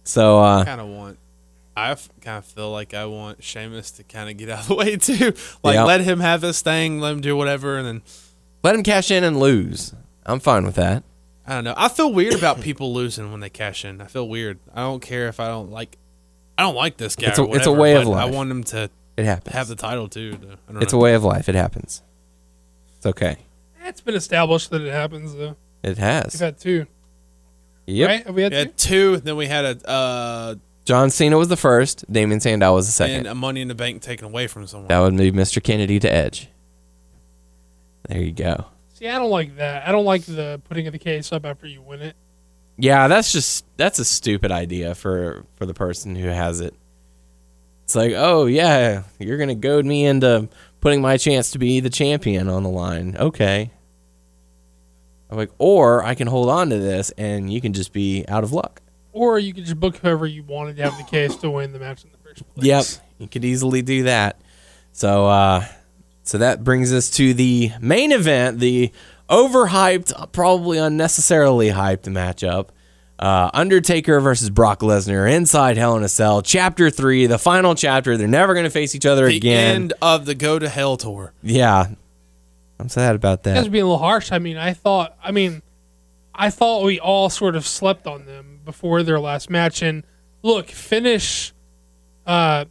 So 0.04 0.40
uh 0.40 0.62
I 0.62 0.66
kind 0.66 0.82
of 0.82 0.88
want. 0.88 1.18
I 1.78 1.94
kind 2.22 2.38
of 2.38 2.46
feel 2.46 2.72
like 2.72 2.94
I 2.94 3.06
want 3.06 3.44
Sheamus 3.44 3.92
to 3.92 4.04
kind 4.04 4.30
of 4.30 4.38
get 4.38 4.50
out 4.50 4.62
of 4.62 4.68
the 4.70 4.76
way 4.76 4.96
too. 4.98 5.34
Like 5.64 5.76
Yeah. 5.76 5.84
let 5.84 6.02
him 6.02 6.20
have 6.20 6.42
this 6.42 6.62
thing, 6.62 7.00
let 7.00 7.12
him 7.14 7.22
do 7.22 7.36
whatever, 7.36 7.78
and 7.78 7.86
then 7.88 8.02
let 8.64 8.76
him 8.76 8.84
cash 8.84 9.12
in 9.12 9.24
and 9.24 9.40
lose. 9.40 9.94
I'm 10.26 10.40
fine 10.40 10.66
with 10.66 10.76
that. 10.76 11.04
I 11.48 11.54
don't 11.56 11.64
know. 11.64 11.74
I 11.78 11.90
feel 11.90 12.12
weird 12.12 12.34
about 12.34 12.62
people 12.62 12.94
losing 12.94 13.32
when 13.32 13.40
they 13.42 13.50
cash 13.50 13.86
in. 13.86 14.02
I 14.02 14.06
feel 14.08 14.28
weird. 14.28 14.58
I 14.74 14.82
don't 14.82 15.02
care 15.02 15.28
if 15.28 15.40
I 15.40 15.48
don't 15.48 15.70
like. 15.72 15.98
I 16.58 16.64
don't 16.64 16.76
like 16.76 16.98
this 16.98 17.16
guy. 17.16 17.28
It's 17.28 17.38
a- 17.38 17.44
or 17.44 17.58
it's 17.58 17.68
a 17.68 17.72
way 17.72 17.96
of 17.96 18.08
life. 18.08 18.22
I 18.22 18.32
want 18.32 18.50
him 18.50 18.64
to 18.66 18.90
It 19.18 19.26
happens. 19.26 19.54
have 19.54 19.68
the 19.68 19.76
title 19.76 20.08
too. 20.08 20.32
to- 20.38 20.58
I 20.70 20.72
don't 20.74 20.82
it's 20.82 20.94
a 20.94 20.98
way 20.98 21.14
of 21.14 21.24
life. 21.24 21.50
It 21.50 21.56
happens. 21.56 22.02
It's 22.98 23.06
okay. 23.06 23.38
It's 23.86 24.02
been 24.02 24.16
established 24.16 24.70
that 24.72 24.82
it 24.82 24.91
happens 24.91 25.34
though. 25.36 25.56
It 25.84 25.98
has. 25.98 26.34
We've 26.34 26.40
had 26.41 26.57
two, 26.60 26.86
Yep. 27.86 28.10
right? 28.10 28.26
Have 28.26 28.36
we 28.36 28.41
had 28.41 28.52
We 28.52 28.56
two? 28.57 28.60
had 28.60 28.78
two. 28.78 29.18
Then 29.18 29.36
we 29.38 29.45
had 29.48 29.66
a 29.66 29.88
uh, 29.90 30.56
John 30.86 31.10
Cena 31.10 31.38
was 31.38 31.48
the 31.48 31.57
first. 31.57 32.12
Damien 32.12 32.40
Sandow 32.40 32.74
was 32.74 32.88
the 32.88 32.91
second. 32.91 33.16
and 33.18 33.28
a 33.28 33.36
Money 33.36 33.62
in 33.62 33.68
the 33.68 33.76
Bank 33.76 34.02
taken 34.02 34.26
away 34.26 34.48
from 34.48 34.66
someone. 34.68 34.88
that 34.88 34.99
would 34.99 35.16
be 35.18 35.32
Mr. 35.32 35.62
Kennedy 35.64 35.99
to 35.99 36.12
Edge. 36.12 36.49
There 38.07 38.22
you 38.22 38.32
go. 38.32 38.66
See, 38.94 39.07
I 39.07 39.18
don't 39.18 39.30
like 39.32 39.57
that. 39.57 39.88
I 39.88 39.91
don't 39.91 40.06
like 40.06 40.24
the 40.26 40.62
putting 40.66 40.88
of 40.88 40.94
the 40.94 40.99
case 40.99 41.32
up 41.32 41.45
after 41.45 41.68
you 41.68 41.82
win 41.82 42.02
it. 42.02 42.16
Yeah, 42.78 43.07
that's 43.07 43.32
just 43.32 43.66
that's 43.78 43.99
a 43.99 44.06
stupid 44.06 44.52
idea 44.52 44.95
for 44.95 45.44
for 45.56 45.66
the 45.66 45.74
person 45.74 46.16
who 46.16 46.28
has 46.28 46.60
it. 46.62 46.74
It's 47.86 47.95
like, 47.95 48.14
oh 48.16 48.45
yeah, 48.48 49.03
you're 49.20 49.38
gonna 49.38 49.56
goad 49.56 49.86
me 49.86 50.06
into 50.06 50.49
putting 50.82 51.02
my 51.02 51.18
chance 51.18 51.52
to 51.52 51.60
be 51.60 51.80
the 51.80 51.90
champion 51.90 52.48
on 52.49 52.64
the 52.64 52.70
line. 52.70 53.16
Okay. 53.18 53.72
I'm 55.36 55.40
like, 55.40 55.52
or 55.57 56.02
I 56.02 56.16
can 56.16 56.28
hold 56.28 56.48
on 56.49 56.70
to 56.70 56.78
this 56.80 57.12
and 57.18 57.52
you 57.52 57.60
can 57.60 57.74
just 57.74 57.91
be 57.91 58.24
out 58.30 58.45
of 58.45 58.53
luck. 58.53 58.82
Or 59.12 59.38
you 59.38 59.53
could 59.53 59.66
just 59.66 59.80
book 59.80 59.98
whoever 59.98 60.26
you 60.26 60.44
wanted 60.44 60.78
to 60.78 60.84
have 60.84 60.98
the 60.98 61.03
case 61.03 61.36
to 61.38 61.49
win 61.49 61.74
the 61.74 61.80
match 61.80 62.06
in 62.06 62.12
the 62.12 62.18
first 62.18 62.44
place. 62.53 62.66
Yep, 62.66 62.86
you 63.20 63.28
could 63.28 63.44
easily 63.44 63.82
do 63.82 64.03
that. 64.03 64.40
So, 64.94 65.28
uh, 65.28 65.66
so 66.24 66.38
that 66.38 66.64
brings 66.64 66.94
us 66.94 67.10
to 67.12 67.34
the 67.34 67.72
main 67.82 68.12
event, 68.14 68.60
the 68.60 68.91
overhyped, 69.30 70.32
probably 70.32 70.78
unnecessarily 70.78 71.70
hyped 71.70 72.03
matchup. 72.03 72.70
Uh, 73.18 73.49
Undertaker 73.53 74.20
versus 74.20 74.49
Brock 74.49 74.80
Lesnar 74.82 75.32
inside 75.32 75.78
Hell 75.78 75.95
in 75.95 76.03
a 76.03 76.10
Cell, 76.10 76.41
Chapter 76.41 76.90
Three, 76.90 77.26
the 77.28 77.38
final 77.38 77.74
chapter. 77.76 78.18
They're 78.18 78.28
never 78.28 78.53
going 78.53 78.66
to 78.66 78.70
face 78.70 78.94
each 78.95 79.06
other 79.06 79.28
the 79.28 79.38
again. 79.38 79.76
end 79.76 79.94
of 80.02 80.26
the 80.26 80.36
Go 80.36 80.60
to 80.60 80.68
Hell 80.68 80.98
tour. 80.98 81.32
Yeah, 81.41 81.88
I'm 82.80 82.90
sad 82.90 83.16
about 83.16 83.44
that. 83.44 83.58
are 83.66 83.70
being 83.70 83.84
a 83.84 83.88
little 83.88 83.98
harsh. 83.98 84.32
I 84.32 84.40
mean, 84.40 84.58
I 84.58 84.74
thought. 84.74 85.18
I 85.24 85.32
mean, 85.32 85.62
I 86.34 86.50
thought 86.50 86.84
we 86.84 87.00
all 87.00 87.30
sort 87.30 87.56
of 87.56 87.66
slept 87.66 88.06
on 88.08 88.26
them 88.26 88.60
before 88.66 89.04
their 89.04 89.20
last 89.20 89.50
match. 89.50 89.82
And 89.82 90.04
look, 90.44 90.68
finish. 90.70 91.54
Uh, 92.26 92.66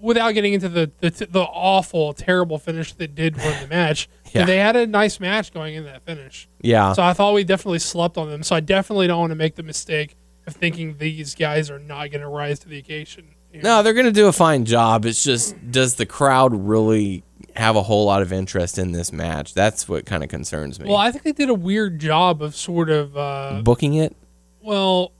without 0.00 0.32
getting 0.32 0.52
into 0.54 0.68
the 0.68 0.90
the, 1.00 1.10
the 1.30 1.42
awful, 1.42 2.12
terrible 2.12 2.58
finish 2.58 2.92
that 2.94 3.14
did 3.14 3.36
win 3.36 3.60
the 3.62 3.68
match, 3.68 4.08
Yeah. 4.32 4.44
they 4.46 4.58
had 4.58 4.76
a 4.76 4.86
nice 4.86 5.20
match 5.20 5.52
going 5.52 5.74
in 5.74 5.84
that 5.84 6.02
finish. 6.04 6.48
Yeah, 6.60 6.92
So 6.92 7.02
I 7.02 7.12
thought 7.12 7.34
we 7.34 7.44
definitely 7.44 7.78
slept 7.78 8.16
on 8.18 8.28
them. 8.30 8.42
So 8.42 8.56
I 8.56 8.60
definitely 8.60 9.06
don't 9.06 9.20
want 9.20 9.30
to 9.30 9.36
make 9.36 9.54
the 9.54 9.62
mistake 9.62 10.16
of 10.46 10.54
thinking 10.54 10.96
these 10.98 11.34
guys 11.34 11.70
are 11.70 11.78
not 11.78 12.10
going 12.10 12.20
to 12.20 12.28
rise 12.28 12.58
to 12.60 12.68
the 12.68 12.76
occasion. 12.78 13.33
No, 13.62 13.82
they're 13.82 13.92
going 13.94 14.06
to 14.06 14.12
do 14.12 14.26
a 14.26 14.32
fine 14.32 14.64
job. 14.64 15.04
It's 15.06 15.22
just, 15.22 15.54
does 15.70 15.94
the 15.96 16.06
crowd 16.06 16.52
really 16.54 17.22
have 17.56 17.76
a 17.76 17.82
whole 17.82 18.04
lot 18.06 18.20
of 18.22 18.32
interest 18.32 18.78
in 18.78 18.92
this 18.92 19.12
match? 19.12 19.54
That's 19.54 19.88
what 19.88 20.06
kind 20.06 20.22
of 20.24 20.28
concerns 20.28 20.80
me. 20.80 20.88
Well, 20.88 20.96
I 20.98 21.10
think 21.12 21.22
they 21.24 21.32
did 21.32 21.48
a 21.50 21.54
weird 21.54 21.98
job 22.00 22.42
of 22.42 22.56
sort 22.56 22.90
of. 22.90 23.16
Uh, 23.16 23.60
Booking 23.62 23.94
it. 23.94 24.16
Well, 24.60 25.12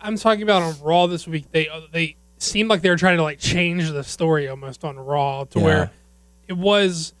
I'm 0.00 0.16
talking 0.16 0.42
about 0.42 0.62
on 0.62 0.74
Raw 0.82 1.06
this 1.06 1.26
week. 1.26 1.50
They 1.50 1.68
uh, 1.68 1.80
they 1.92 2.16
seemed 2.38 2.68
like 2.68 2.82
they 2.82 2.90
were 2.90 2.96
trying 2.96 3.16
to 3.18 3.22
like 3.22 3.38
change 3.38 3.90
the 3.90 4.02
story 4.04 4.48
almost 4.48 4.84
on 4.84 4.96
Raw 4.98 5.44
to 5.44 5.58
Yeah. 5.58 5.64
where 5.64 5.90
it 6.48 6.56
was 6.56 7.14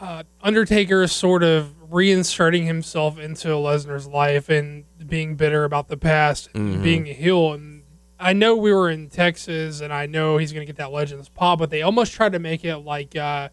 uh, 0.00 0.22
Undertaker 0.42 1.06
sort 1.06 1.42
of 1.42 1.72
reinserting 1.90 2.66
himself 2.66 3.18
into 3.18 3.48
Lesnar's 3.48 4.06
life 4.06 4.48
and 4.48 4.84
being 5.06 5.36
bitter 5.36 5.64
about 5.64 5.88
the 5.88 5.96
past, 5.96 6.48
Mm-hmm. 6.52 6.74
and 6.74 6.82
being 6.82 7.08
a 7.08 7.12
heel. 7.12 7.52
And 7.54 7.75
I 8.18 8.32
know 8.32 8.56
we 8.56 8.72
were 8.72 8.88
in 8.90 9.08
Texas, 9.10 9.80
and 9.80 9.92
I 9.92 10.06
know 10.06 10.38
he's 10.38 10.52
gonna 10.52 10.64
get 10.66 10.76
that 10.76 10.92
Legends 10.92 11.28
pop, 11.28 11.58
but 11.58 11.70
they 11.70 11.82
almost 11.82 12.12
tried 12.12 12.32
to 12.32 12.38
make 12.38 12.64
it 12.64 12.78
like 12.78 13.14
uh, 13.16 13.48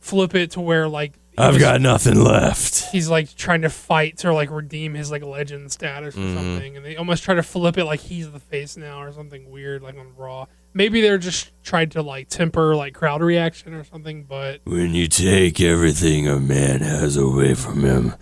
flip 0.00 0.34
it 0.34 0.52
to 0.52 0.60
where 0.60 0.88
like 0.88 1.14
I've 1.38 1.54
was- 1.54 1.62
got 1.62 1.80
nothing 1.80 2.22
left. 2.22 2.90
he's 2.92 3.08
like 3.10 3.34
trying 3.36 3.62
to 3.62 3.70
fight 3.70 4.18
to 4.18 4.32
like 4.32 4.50
redeem 4.50 4.94
his 4.94 5.10
like 5.10 5.22
legend 5.22 5.70
status 5.72 6.16
or 6.16 6.20
Mm-hmm. 6.20 6.34
something, 6.36 6.76
and 6.76 6.84
they 6.84 6.96
almost 6.96 7.22
try 7.24 7.34
to 7.34 7.42
flip 7.42 7.76
it 7.78 7.84
like 7.84 8.00
he's 8.00 8.30
the 8.30 8.40
face 8.40 8.76
now 8.76 9.02
or 9.02 9.12
something 9.12 9.50
weird 9.50 9.82
like 9.82 9.96
on 9.98 10.14
Raw. 10.16 10.46
Maybe 10.74 11.00
they're 11.00 11.16
just 11.18 11.52
trying 11.62 11.88
to 11.90 12.02
like 12.02 12.28
temper 12.28 12.76
like 12.76 12.92
crowd 12.94 13.22
reaction 13.22 13.72
or 13.74 13.84
something, 13.84 14.24
but 14.24 14.60
When 14.64 14.92
you 14.94 15.08
take 15.08 15.58
everything 15.60 16.28
a 16.28 16.38
man 16.38 16.80
has 16.80 17.16
away 17.16 17.54
from 17.54 17.82
him, 17.82 18.14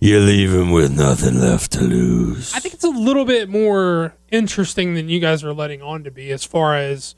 you 0.00 0.18
leave 0.20 0.52
him 0.52 0.70
with 0.70 0.90
nothing 0.96 1.38
left 1.40 1.72
to 1.72 1.82
lose. 1.84 2.54
I 2.54 2.58
think 2.60 2.74
it's 2.74 2.84
a 2.84 2.88
little 2.90 3.24
bit 3.24 3.48
more 3.48 4.14
interesting 4.30 4.94
than 4.94 5.08
you 5.08 5.20
guys 5.20 5.44
are 5.44 5.52
letting 5.52 5.82
on 5.82 6.04
to 6.04 6.10
be 6.10 6.30
as 6.32 6.42
far 6.44 6.74
as 6.76 7.14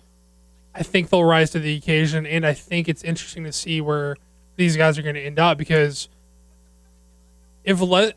I 0.74 0.82
think 0.82 1.10
they'll 1.10 1.24
rise 1.24 1.50
to 1.50 1.58
the 1.60 1.76
occasion, 1.76 2.26
and 2.26 2.46
I 2.46 2.54
think 2.54 2.88
it's 2.88 3.04
interesting 3.04 3.44
to 3.44 3.52
see 3.52 3.80
where 3.80 4.16
these 4.56 4.76
guys 4.76 4.98
are 4.98 5.02
going 5.02 5.14
to 5.14 5.20
end 5.22 5.38
up 5.38 5.58
because 5.58 6.08
if 7.64 7.80
let 7.80 8.16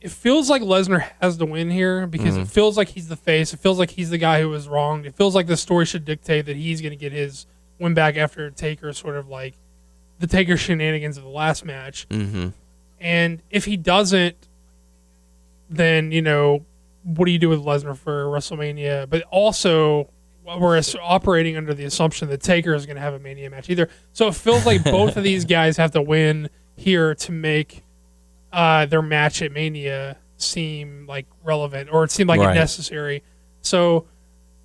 it 0.00 0.10
feels 0.10 0.50
like 0.50 0.62
Lesnar 0.62 1.04
has 1.20 1.36
to 1.36 1.46
win 1.46 1.70
here 1.70 2.06
because 2.06 2.34
Mm-hmm. 2.34 2.42
it 2.42 2.48
feels 2.48 2.76
like 2.76 2.88
he's 2.88 3.08
the 3.08 3.16
face. 3.16 3.52
It 3.54 3.60
feels 3.60 3.78
like 3.78 3.90
he's 3.90 4.10
the 4.10 4.18
guy 4.18 4.40
who 4.40 4.48
was 4.48 4.66
wronged. 4.68 5.06
It 5.06 5.14
feels 5.14 5.34
like 5.34 5.46
the 5.46 5.56
story 5.56 5.86
should 5.86 6.04
dictate 6.04 6.46
that 6.46 6.56
he's 6.56 6.80
going 6.80 6.90
to 6.90 6.96
get 6.96 7.12
his 7.12 7.46
win 7.78 7.94
back 7.94 8.16
after 8.16 8.50
Taker, 8.50 8.92
sort 8.92 9.16
of 9.16 9.28
like 9.28 9.54
the 10.18 10.26
Taker 10.26 10.56
shenanigans 10.56 11.16
of 11.16 11.22
the 11.22 11.28
last 11.28 11.64
match. 11.64 12.08
Mm-hmm. 12.08 12.48
And 13.02 13.42
if 13.50 13.64
he 13.64 13.76
doesn't, 13.76 14.36
then 15.68 16.12
you 16.12 16.22
know 16.22 16.64
what 17.04 17.26
do 17.26 17.32
you 17.32 17.38
do 17.38 17.48
with 17.48 17.58
Lesnar 17.60 17.96
for 17.96 18.26
WrestleMania? 18.26 19.10
But 19.10 19.22
also, 19.30 20.08
we're 20.44 20.80
operating 21.02 21.56
under 21.56 21.74
the 21.74 21.84
assumption 21.84 22.28
that 22.28 22.40
Taker 22.42 22.74
is 22.74 22.86
going 22.86 22.94
to 22.96 23.02
have 23.02 23.14
a 23.14 23.18
Mania 23.18 23.50
match 23.50 23.68
either. 23.70 23.88
So 24.12 24.28
it 24.28 24.34
feels 24.36 24.64
like 24.64 24.84
both 24.84 25.16
of 25.16 25.24
these 25.24 25.44
guys 25.44 25.76
have 25.78 25.90
to 25.92 26.02
win 26.02 26.48
here 26.76 27.14
to 27.16 27.32
make 27.32 27.82
uh, 28.52 28.86
their 28.86 29.02
match 29.02 29.42
at 29.42 29.50
Mania 29.52 30.16
seem 30.36 31.06
like 31.06 31.26
relevant 31.42 31.90
or 31.92 32.04
it 32.04 32.10
seemed 32.10 32.28
like 32.28 32.40
Right. 32.40 32.54
necessary. 32.54 33.22
So, 33.62 34.06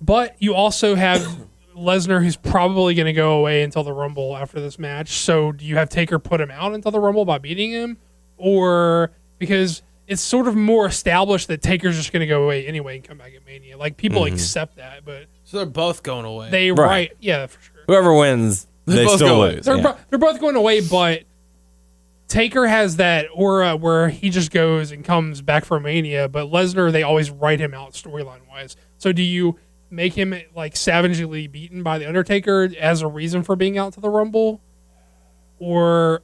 but 0.00 0.36
you 0.38 0.54
also 0.54 0.94
have 0.94 1.20
Lesnar 1.76 2.22
who's 2.22 2.36
probably 2.36 2.94
going 2.94 3.06
to 3.06 3.12
go 3.12 3.38
away 3.38 3.62
until 3.62 3.82
the 3.82 3.92
Rumble 3.92 4.36
after 4.36 4.60
this 4.60 4.78
match. 4.78 5.10
So, 5.10 5.50
do 5.52 5.64
you 5.64 5.76
have 5.76 5.88
Taker 5.88 6.18
put 6.18 6.40
him 6.40 6.50
out 6.52 6.72
until 6.74 6.90
the 6.92 7.00
Rumble 7.00 7.24
by 7.24 7.38
beating 7.38 7.70
him, 7.70 7.98
or 8.38 9.10
because 9.38 9.82
it's 10.06 10.22
sort 10.22 10.48
of 10.48 10.56
more 10.56 10.86
established 10.86 11.48
that 11.48 11.60
Taker's 11.60 11.96
just 11.96 12.12
going 12.12 12.20
to 12.20 12.26
go 12.26 12.44
away 12.44 12.66
anyway 12.66 12.96
and 12.96 13.04
come 13.04 13.18
back 13.18 13.34
at 13.34 13.44
Mania? 13.46 13.76
Like 13.76 13.96
people 13.96 14.22
mm-hmm. 14.22 14.34
accept 14.34 14.76
that, 14.76 15.04
but 15.04 15.26
So 15.44 15.58
they're 15.58 15.66
both 15.66 16.02
going 16.02 16.24
away. 16.24 16.50
they 16.50 16.70
Right. 16.70 16.86
right, 16.86 17.12
yeah, 17.20 17.46
for 17.46 17.60
sure. 17.60 17.74
Whoever 17.86 18.14
wins, 18.14 18.66
they 18.86 19.04
both 19.04 19.16
still 19.16 19.28
go 19.28 19.40
lose. 19.40 19.64
They're 19.64 19.76
yeah. 19.76 19.82
bo- 19.82 19.96
they're 20.08 20.18
both 20.18 20.40
going 20.40 20.56
away, 20.56 20.80
but 20.80 21.24
Taker 22.28 22.66
has 22.66 22.96
that 22.96 23.26
aura 23.34 23.76
where 23.76 24.10
he 24.10 24.28
just 24.30 24.50
goes 24.50 24.92
and 24.92 25.04
comes 25.04 25.40
back 25.40 25.64
for 25.64 25.80
Mania, 25.80 26.28
but 26.28 26.48
Lesnar 26.48 26.92
they 26.92 27.02
always 27.02 27.30
write 27.30 27.58
him 27.58 27.74
out 27.74 27.92
storyline 27.92 28.46
wise. 28.48 28.76
So 28.98 29.12
do 29.12 29.22
you 29.22 29.58
make 29.90 30.12
him 30.12 30.34
like 30.54 30.76
savagely 30.76 31.46
beaten 31.46 31.82
by 31.82 31.98
the 31.98 32.06
Undertaker 32.06 32.70
as 32.78 33.00
a 33.00 33.06
reason 33.06 33.42
for 33.42 33.56
being 33.56 33.78
out 33.78 33.94
to 33.94 34.00
the 34.00 34.10
Rumble, 34.10 34.60
or 35.58 36.22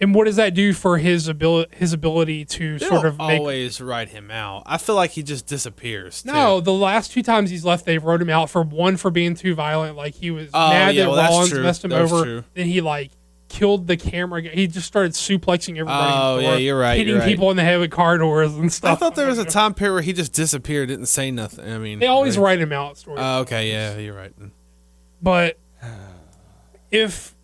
and 0.00 0.14
what 0.14 0.24
does 0.24 0.36
that 0.36 0.54
do 0.54 0.72
for 0.72 0.98
his 0.98 1.28
ability 1.28 1.74
his 1.76 1.92
ability 1.92 2.44
to 2.46 2.78
They 2.78 2.86
sort 2.86 3.04
of 3.06 3.18
make 3.18 3.38
always 3.40 3.80
write 3.80 4.08
him 4.10 4.30
out. 4.30 4.62
I 4.66 4.78
feel 4.78 4.94
like 4.94 5.10
he 5.10 5.22
just 5.22 5.46
disappears. 5.46 6.22
too. 6.22 6.32
no, 6.32 6.60
the 6.60 6.72
last 6.72 7.10
two 7.12 7.22
times 7.22 7.50
he's 7.50 7.64
left, 7.64 7.84
they've 7.84 8.02
wrote 8.02 8.22
him 8.22 8.30
out 8.30 8.48
for 8.50 8.62
one 8.62 8.96
for 8.96 9.10
being 9.10 9.34
too 9.34 9.54
violent, 9.54 9.96
like 9.96 10.14
he 10.14 10.30
was 10.30 10.48
Oh, 10.54 10.70
mad 10.70 10.94
yeah, 10.94 11.04
that 11.04 11.10
well, 11.10 11.30
Rollins 11.30 11.52
messed 11.54 11.84
him 11.84 11.90
That's 11.90 12.10
over. 12.12 12.24
true. 12.24 12.44
Then 12.54 12.66
he 12.66 12.80
like 12.80 13.10
killed 13.48 13.88
the 13.88 13.96
camera. 13.96 14.40
guy. 14.42 14.50
He 14.50 14.68
just 14.68 14.86
started 14.86 15.10
suplexing 15.12 15.70
everybody. 15.70 16.12
Oh, 16.14 16.38
yeah, 16.38 16.56
you're 16.56 16.78
right, 16.78 16.96
Hitting 16.96 17.10
you're 17.14 17.18
right. 17.18 17.28
people 17.28 17.50
in 17.50 17.56
the 17.56 17.64
head 17.64 17.80
with 17.80 17.90
car 17.90 18.16
doors 18.16 18.54
and 18.54 18.72
stuff. 18.72 18.96
I 18.96 19.00
thought 19.00 19.16
there 19.16 19.26
was 19.26 19.38
a 19.38 19.44
time 19.60 19.74
period 19.74 19.94
where 19.94 20.02
he 20.02 20.12
just 20.12 20.32
disappeared, 20.32 20.88
didn't 20.88 21.06
say 21.06 21.32
nothing. 21.32 21.68
I 21.70 21.78
mean, 21.78 21.98
They 21.98 22.06
always 22.06 22.36
really? 22.38 22.44
write 22.46 22.60
him 22.60 22.72
out. 22.72 22.96
Story, 22.96 23.16
Oh, 23.18 23.40
okay, 23.40 23.70
yeah, 23.72 23.96
you're 23.98 24.14
right. 24.14 24.32
but 25.20 25.58
if 26.90 27.34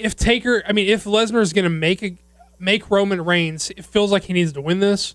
if 0.00 0.16
Taker, 0.16 0.62
I 0.66 0.72
mean, 0.72 0.88
if 0.88 1.04
Lesnar 1.04 1.40
is 1.40 1.52
going 1.52 1.64
to 1.64 1.70
make 1.70 2.02
a 2.02 2.16
make 2.58 2.90
Roman 2.90 3.24
Reigns, 3.24 3.70
it 3.70 3.84
feels 3.84 4.12
like 4.12 4.24
he 4.24 4.32
needs 4.32 4.52
to 4.52 4.60
win 4.60 4.80
this. 4.80 5.14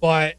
But 0.00 0.36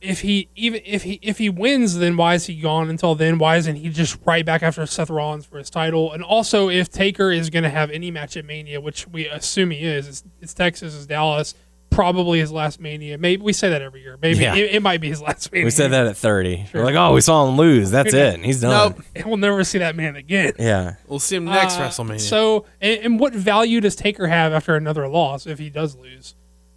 if 0.00 0.20
he 0.20 0.48
even 0.56 0.82
if 0.84 1.02
he 1.04 1.18
if 1.22 1.38
he 1.38 1.48
wins, 1.48 1.96
then 1.98 2.16
why 2.16 2.34
is 2.34 2.46
he 2.46 2.60
gone 2.60 2.90
until 2.90 3.14
then? 3.14 3.38
Why 3.38 3.56
isn't 3.56 3.76
he 3.76 3.88
just 3.88 4.18
right 4.24 4.44
back 4.44 4.62
after 4.62 4.84
Seth 4.86 5.10
Rollins 5.10 5.46
for 5.46 5.58
his 5.58 5.70
title? 5.70 6.12
And 6.12 6.22
also, 6.22 6.68
if 6.68 6.90
Taker 6.90 7.30
is 7.30 7.50
going 7.50 7.62
to 7.62 7.70
have 7.70 7.90
any 7.90 8.10
match 8.10 8.36
at 8.36 8.44
Mania, 8.44 8.80
which 8.80 9.06
we 9.08 9.28
assume 9.28 9.70
he 9.70 9.84
is, 9.84 10.08
it's, 10.08 10.24
it's 10.40 10.54
Texas, 10.54 10.94
it's 10.94 11.06
Dallas, 11.06 11.54
probably 11.92 12.40
his 12.40 12.50
last 12.50 12.80
Mania. 12.80 13.18
Maybe 13.18 13.42
we 13.42 13.52
say 13.52 13.68
that 13.68 13.82
every 13.82 14.00
year. 14.02 14.18
Maybe 14.20 14.40
Yeah. 14.40 14.54
it, 14.56 14.74
it 14.76 14.82
might 14.82 15.00
be 15.00 15.08
his 15.08 15.22
last 15.22 15.52
Mania. 15.52 15.64
We 15.66 15.70
said 15.70 15.92
that 15.92 16.06
at 16.06 16.16
30. 16.16 16.66
Sure. 16.70 16.80
We're 16.80 16.86
like, 16.86 16.96
oh, 16.96 17.12
we 17.12 17.20
saw 17.20 17.46
him 17.48 17.56
lose. 17.56 17.90
That's 17.90 18.12
it. 18.12 18.40
He's 18.44 18.60
done. 18.62 18.96
Nope. 19.14 19.26
We'll 19.26 19.36
never 19.36 19.62
see 19.64 19.78
that 19.78 19.94
man 19.94 20.16
again. 20.16 20.54
Yeah. 20.58 20.96
We'll 21.06 21.18
see 21.20 21.36
him 21.36 21.44
next 21.44 21.76
Uh, 21.76 21.82
WrestleMania. 21.82 22.20
So, 22.20 22.66
and, 22.80 23.00
and 23.04 23.20
what 23.20 23.34
value 23.34 23.80
does 23.80 23.94
Taker 23.94 24.26
have 24.26 24.52
after 24.52 24.74
another 24.74 25.06
loss 25.08 25.46
if 25.46 25.58
he 25.58 25.70
does 25.70 25.94
lose? 25.96 26.34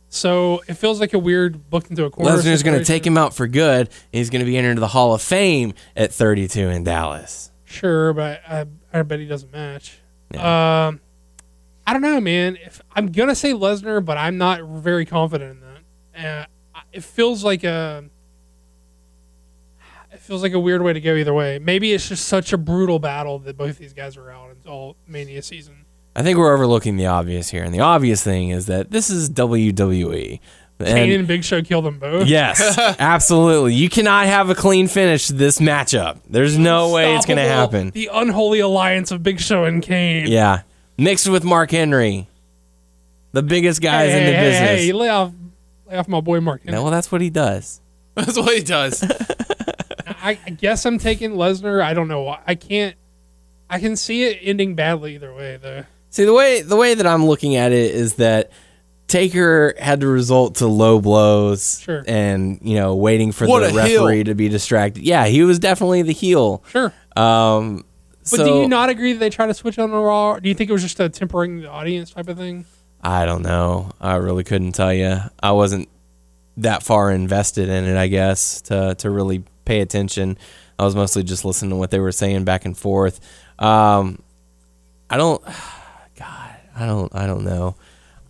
So 0.10 0.62
it 0.68 0.76
feels 0.76 1.00
like 1.02 1.14
a 1.14 1.20
weird 1.20 1.70
booked 1.70 1.90
into 1.90 2.06
a 2.06 2.10
corner. 2.10 2.32
Lesnar's 2.38 2.64
going 2.64 2.78
to 2.80 2.86
take 2.86 3.06
him 3.06 3.18
out 3.18 3.34
for 3.34 3.48
good. 3.48 3.88
and 3.88 3.90
He's 4.12 4.30
going 4.30 4.40
to 4.40 4.46
be 4.46 4.56
entered 4.58 4.72
into 4.72 4.80
the 4.80 4.88
Hall 4.88 5.14
of 5.14 5.22
Fame 5.22 5.74
at 5.96 6.14
32 6.14 6.70
in 6.70 6.84
Dallas. 6.84 7.52
Sure, 7.66 8.14
but 8.14 8.42
I, 8.48 8.66
I 8.94 9.02
bet 9.02 9.20
he 9.20 9.26
doesn't 9.26 9.52
match. 9.52 9.98
Um, 10.38 11.02
I 11.88 11.94
don't 11.94 12.02
know, 12.02 12.20
man. 12.20 12.58
If 12.66 12.82
I'm 12.96 13.12
gonna 13.12 13.36
say 13.36 13.52
Lesnar, 13.54 14.04
but 14.04 14.18
I'm 14.18 14.38
not 14.38 14.64
very 14.64 15.06
confident 15.06 15.60
in 15.62 15.62
that. 15.62 16.26
Uh, 16.26 16.46
it 16.92 17.04
feels 17.04 17.44
like 17.44 17.64
a. 17.64 18.06
It 20.12 20.20
feels 20.20 20.42
like 20.42 20.54
a 20.54 20.60
weird 20.60 20.82
way 20.82 20.94
to 20.94 21.02
go 21.02 21.14
either 21.16 21.34
way. 21.34 21.60
Maybe 21.60 21.94
it's 21.94 22.08
just 22.10 22.28
such 22.28 22.54
a 22.54 22.58
brutal 22.58 23.00
battle 23.00 23.38
that 23.40 23.58
both 23.58 23.78
these 23.78 23.94
guys 23.94 24.16
are 24.18 24.32
out 24.32 24.50
until 24.50 24.96
Mania 25.08 25.42
season. 25.42 25.86
I 26.16 26.24
think 26.24 26.38
we're 26.38 26.54
overlooking 26.54 26.96
the 26.96 27.08
obvious 27.08 27.50
here. 27.50 27.64
And 27.64 27.74
the 27.74 27.82
obvious 27.82 28.24
thing 28.24 28.50
is 28.50 28.68
that 28.68 28.92
this 28.92 29.10
is 29.10 29.30
WWE. 29.30 30.40
Kane 30.80 30.98
And 30.98 31.12
and 31.12 31.28
Big 31.28 31.44
Show 31.44 31.62
kill 31.62 31.82
them 31.82 32.00
both. 32.00 32.28
yes, 32.28 32.78
absolutely. 33.00 33.74
You 33.76 33.90
cannot 33.90 34.26
have 34.26 34.50
a 34.50 34.56
clean 34.56 34.88
finish 34.88 35.28
to 35.28 35.34
this 35.34 35.60
matchup. 35.60 36.20
There's 36.30 36.58
no 36.58 36.92
way 36.92 37.16
it's 37.16 37.26
going 37.26 37.38
to 37.38 37.44
happen. 37.44 37.92
The 37.92 38.10
unholy 38.12 38.60
alliance 38.60 39.12
of 39.12 39.22
Big 39.24 39.40
Show 39.40 39.64
and 39.66 39.82
Kane. 39.84 40.28
Yeah. 40.28 40.62
Mixed 40.98 41.28
with 41.28 41.44
Mark 41.44 41.72
Henry, 41.72 42.28
the 43.34 43.44
biggest 43.44 43.82
guys 43.82 44.12
hey, 44.12 44.20
in 44.20 44.26
the 44.28 44.34
hey, 44.38 44.50
business. 44.50 44.70
Hey, 44.82 44.94
lay 44.94 45.10
off, 45.10 45.32
lay 45.88 45.98
off 45.98 46.08
my 46.08 46.22
boy 46.22 46.40
Mark. 46.40 46.64
No, 46.66 46.84
well, 46.84 46.92
that's 46.92 47.12
what 47.12 47.22
he 47.22 47.30
does. 47.30 47.82
That's 48.16 48.38
what 48.38 48.56
he 48.56 48.64
does. 48.64 49.04
I, 50.08 50.40
I 50.46 50.50
guess 50.52 50.86
I'm 50.86 50.98
taking 51.00 51.32
Lesnar. 51.32 51.82
I 51.84 51.94
don't 51.94 52.08
know. 52.08 52.22
why. 52.22 52.40
I 52.48 52.56
can't. 52.56 52.96
I 53.70 53.80
can 53.80 53.98
see 53.98 54.24
it 54.24 54.40
ending 54.42 54.74
badly 54.74 55.16
either 55.16 55.34
way, 55.34 55.58
though. 55.62 55.84
See 56.12 56.24
the 56.24 56.34
way 56.34 56.62
the 56.62 56.78
way 56.78 56.94
that 56.94 57.06
I'm 57.06 57.26
looking 57.26 57.58
at 57.58 57.74
it 57.74 57.94
is 57.94 58.14
that 58.16 58.52
Taker 59.08 59.76
had 59.78 60.00
to 60.00 60.08
resort 60.08 60.56
to 60.56 60.68
low 60.68 61.02
blows 61.02 61.82
Sure. 61.82 62.06
and 62.08 62.58
you 62.64 62.76
know 62.76 62.96
waiting 62.96 63.34
for 63.34 63.48
What 63.48 63.60
the 63.70 63.78
a 63.78 63.86
heel. 63.86 64.06
referee 64.06 64.24
to 64.24 64.34
be 64.34 64.48
distracted. 64.48 65.04
Yeah, 65.04 65.26
he 65.26 65.44
was 65.44 65.60
definitely 65.60 66.02
the 66.04 66.14
heel. 66.14 66.64
Sure. 66.70 66.94
Um, 67.18 67.84
But 68.32 68.38
so 68.38 68.46
do 68.46 68.62
you 68.62 68.68
not 68.68 68.90
agree 68.90 69.14
that 69.14 69.20
they 69.20 69.30
try 69.30 69.46
to 69.46 69.54
switch 69.54 69.78
on 69.78 69.92
the 69.92 69.98
Raw? 69.98 70.40
Do 70.40 70.50
you 70.50 70.56
think 70.56 70.70
it 70.70 70.74
was 70.74 70.82
just 70.82 71.00
a 71.00 71.10
tempering 71.10 71.62
the 71.62 71.70
audience 71.70 72.12
type 72.12 72.28
of 72.28 72.38
thing? 72.38 72.66
I 73.02 73.26
don't 73.26 73.44
know. 73.44 73.92
I 74.02 74.16
really 74.16 74.44
couldn't 74.44 74.72
tell 74.72 74.94
you. 74.94 75.20
I 75.42 75.52
wasn't 75.52 75.90
that 76.58 76.82
far 76.82 77.12
invested 77.12 77.70
in 77.70 77.84
it. 77.86 77.98
I 77.98 78.08
guess 78.08 78.62
to 78.62 78.96
to 78.96 79.10
really 79.10 79.44
pay 79.66 79.82
attention. 79.82 80.38
I 80.80 80.86
was 80.86 80.96
mostly 80.96 81.24
just 81.24 81.46
listening 81.46 81.70
to 81.70 81.76
what 81.76 81.92
they 81.92 82.00
were 82.00 82.12
saying 82.12 82.44
back 82.46 82.66
and 82.66 82.78
forth. 82.78 83.20
Um, 83.60 84.22
I 85.10 85.18
don't. 85.18 85.44
God, 86.18 86.56
I 86.76 86.86
don't. 86.86 87.14
I 87.16 87.28
don't 87.28 87.44
know. 87.44 87.76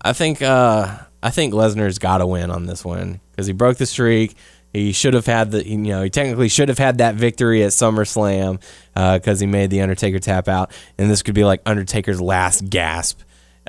I 0.02 0.14
think. 0.14 0.42
Uh, 0.42 0.98
I 1.24 1.32
think 1.32 1.56
Lesnar's 1.56 1.98
got 1.98 2.20
to 2.20 2.28
win 2.28 2.52
on 2.52 2.68
this 2.68 2.86
one 2.86 3.20
because 3.32 3.48
he 3.48 3.54
broke 3.54 3.78
the 3.78 3.88
streak. 3.88 4.36
He 4.76 4.92
should 4.92 5.14
have 5.14 5.26
had 5.26 5.52
the. 5.52 5.66
You 5.66 5.78
know, 5.78 6.04
he 6.04 6.10
technically 6.10 6.50
should 6.50 6.68
have 6.68 6.78
had 6.78 6.98
that 6.98 7.16
victory 7.16 7.64
at 7.64 7.72
SummerSlam 7.72 8.62
because 8.94 9.40
he 9.40 9.48
made 9.48 9.70
the 9.70 9.80
Undertaker 9.80 10.20
tap 10.20 10.50
out, 10.50 10.74
and 10.98 11.10
this 11.10 11.24
could 11.24 11.34
be 11.34 11.46
like 11.46 11.62
Undertaker's 11.66 12.20
last 12.20 12.70
gasp, 12.70 13.22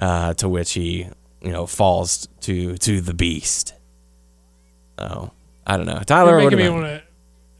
uh, 0.02 0.34
to 0.34 0.48
which 0.48 0.72
he 0.72 1.06
you 1.40 1.52
know 1.52 1.64
falls 1.66 2.26
to 2.40 2.76
to 2.78 3.00
the 3.00 3.14
Beast. 3.14 3.74
Oh, 4.98 5.30
I 5.64 5.76
don't 5.76 5.86
know. 5.86 6.00
Tyler, 6.04 6.32
You're 6.32 6.36
what 6.38 6.44
making 6.52 6.58
me 6.58 6.66
about? 6.66 6.82
want 6.82 7.02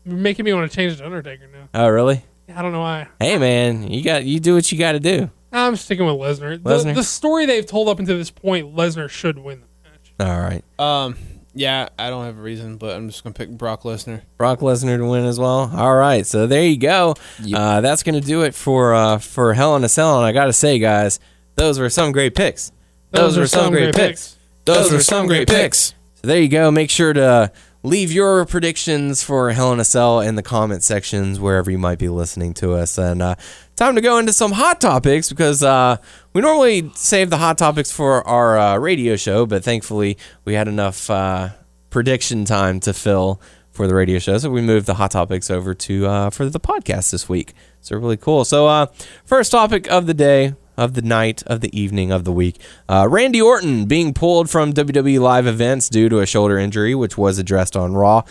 to. 0.06 0.12
Making 0.12 0.44
me 0.44 0.52
want 0.52 0.68
to 0.68 0.77
change 0.77 0.97
to 0.98 1.06
Undertaker 1.06 1.47
now. 1.47 1.68
Oh, 1.73 1.89
really? 1.89 2.24
I 2.52 2.62
don't 2.62 2.73
know 2.73 2.81
why. 2.81 3.06
Hey, 3.20 3.39
man, 3.39 3.89
you 3.90 4.02
got 4.02 4.24
you 4.24 4.40
do 4.40 4.55
what 4.55 4.73
you 4.73 4.78
got 4.78 4.93
to 4.93 5.01
do. 5.01 5.31
I'm 5.52 5.77
sticking 5.77 6.05
with 6.05 6.16
Lesnar. 6.16 6.60
The, 6.60 6.70
Lesnar? 6.70 6.94
the 6.97 7.05
story 7.05 7.47
they've 7.47 7.64
told 7.64 7.89
up 7.89 8.01
until 8.01 8.18
this 8.18 8.31
point, 8.32 8.74
Lesnar 8.74 9.09
should 9.09 9.39
win 9.39 9.60
the 9.60 9.89
match. 9.89 10.12
All 10.28 10.40
right. 10.40 10.64
um, 10.81 11.16
yeah, 11.57 11.89
I 11.99 12.11
don't 12.11 12.27
have 12.27 12.39
a 12.39 12.43
reason, 12.43 12.77
but 12.77 12.95
I'm 12.95 13.09
just 13.09 13.24
gonna 13.24 13.35
pick 13.35 13.49
Brock 13.51 13.83
Lesnar. 13.83 14.23
Brock 14.37 14.61
Lesnar 14.61 14.99
to 14.99 15.09
win 15.09 15.24
as 15.24 15.39
well. 15.39 15.70
All 15.74 15.95
right, 15.95 16.27
so 16.27 16.47
there 16.47 16.62
you 16.62 16.77
go. 16.77 17.15
Uh, 17.55 17.81
that's 17.81 18.03
going 18.03 18.20
to 18.20 18.27
do 18.27 18.43
it 18.43 18.55
for 18.55 18.95
uh, 18.95 19.19
for 19.19 19.55
Hell 19.55 19.74
in 19.77 19.83
a 19.83 19.89
Cell. 19.89 20.19
And 20.19 20.27
I 20.27 20.33
got 20.33 20.47
to 20.47 20.53
say, 20.53 20.78
guys, 20.78 21.19
those 21.55 21.78
were 21.78 21.89
some 21.89 22.12
great 22.12 22.35
picks. 22.35 22.73
Those, 23.11 23.39
were 23.39 23.47
some 23.47 23.73
great 23.73 23.95
picks. 23.95 24.37
Those 24.66 24.93
were 24.93 25.01
some 25.01 25.27
great 25.27 25.49
picks. 25.49 25.95
So 26.16 26.28
there 26.28 26.41
you 26.41 26.49
go. 26.49 26.70
Make 26.70 26.91
sure 26.91 27.15
to 27.15 27.51
leave 27.83 28.12
your 28.12 28.45
predictions 28.45 29.23
for 29.23 29.51
Hell 29.53 29.73
in 29.73 29.81
a 29.81 29.85
Cell 29.85 30.20
in 30.20 30.35
the 30.35 30.43
comment 30.43 30.83
sections 30.83 31.41
wherever 31.41 31.70
you 31.70 31.78
might 31.78 31.99
be 31.99 32.09
listening 32.09 32.53
to 32.55 32.74
us. 32.74 32.99
And 32.99 33.23
uh, 33.23 33.37
time 33.77 33.94
to 33.94 34.01
go 34.01 34.19
into 34.19 34.32
some 34.32 34.53
hot 34.53 34.81
topics 34.81 35.28
because 35.28 35.62
uh, 35.62 35.98
we 36.32 36.40
normally 36.40 36.90
save 36.94 37.31
the 37.31 37.36
hot 37.36 37.59
topics 37.59 37.93
for 37.93 38.27
our 38.27 38.59
uh, 38.59 38.77
radio 38.78 39.16
show, 39.16 39.44
but 39.47 39.62
thankfully 39.62 40.16
we 40.44 40.55
had 40.55 40.66
enough 40.66 41.11
uh, 41.11 41.51
prediction 41.90 42.44
time 42.44 42.81
to 42.81 42.93
fill 42.94 43.40
for 43.70 43.86
the 43.86 43.94
radio 43.94 44.19
show, 44.19 44.39
so 44.39 44.48
we 44.51 44.62
moved 44.62 44.86
the 44.86 44.94
hot 44.94 45.11
topics 45.11 45.51
over 45.51 45.74
to 45.74 46.07
uh, 46.07 46.31
for 46.31 46.48
the 46.48 46.59
podcast 46.59 47.11
this 47.11 47.28
week. 47.28 47.53
So 47.82 47.97
really 47.97 48.16
cool. 48.16 48.47
So 48.47 48.66
uh, 48.66 48.86
first 49.27 49.53
topic 49.53 49.90
of 49.90 50.07
the 50.07 50.15
day. 50.15 50.55
of 50.78 50.93
the 50.93 51.01
night, 51.01 51.43
of 51.47 51.62
the 51.62 51.73
evening, 51.73 52.12
of 52.12 52.24
the 52.24 52.32
week. 52.32 52.61
Uh, 52.86 53.07
Randy 53.09 53.40
Orton 53.40 53.86
being 53.86 54.12
pulled 54.12 54.51
from 54.51 54.74
WWE 54.74 55.19
live 55.19 55.47
events 55.47 55.89
due 55.89 56.11
to 56.11 56.19
a 56.19 56.27
shoulder 56.27 56.59
injury, 56.59 56.94
which 56.94 57.16
was 57.16 57.39
addressed 57.39 57.74
on 57.78 57.94
Raw, 57.94 58.24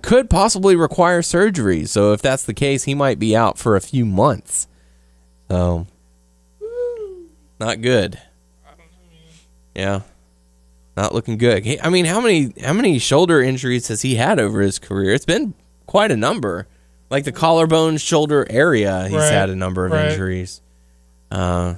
could 0.00 0.30
possibly 0.30 0.76
require 0.76 1.22
surgery. 1.22 1.84
So 1.84 2.12
if 2.12 2.22
that's 2.22 2.44
the 2.44 2.54
case, 2.54 2.84
he 2.84 2.94
might 2.94 3.18
be 3.18 3.34
out 3.34 3.58
for 3.58 3.74
a 3.74 3.80
few 3.80 4.06
months. 4.06 4.68
So, 5.52 5.86
not 7.60 7.82
good. 7.82 8.18
Yeah, 9.74 10.00
not 10.96 11.14
looking 11.14 11.36
good. 11.36 11.66
He- 11.66 11.78
I 11.78 11.90
mean, 11.90 12.06
how 12.06 12.22
many 12.22 12.54
how 12.64 12.72
many 12.72 12.98
shoulder 12.98 13.42
injuries 13.42 13.88
has 13.88 14.00
he 14.00 14.14
had 14.14 14.40
over 14.40 14.62
his 14.62 14.78
career? 14.78 15.12
It's 15.12 15.26
been 15.26 15.52
quite 15.86 16.10
a 16.10 16.16
number. 16.16 16.66
Like 17.10 17.24
the 17.24 17.32
collarbone, 17.32 17.98
shoulder 17.98 18.46
area, 18.48 19.02
he's 19.08 19.12
Right, 19.18 19.30
had 19.30 19.50
a 19.50 19.54
number 19.54 19.84
of 19.84 19.92
right. 19.92 20.12
injuries. 20.12 20.62
Uh, 21.30 21.74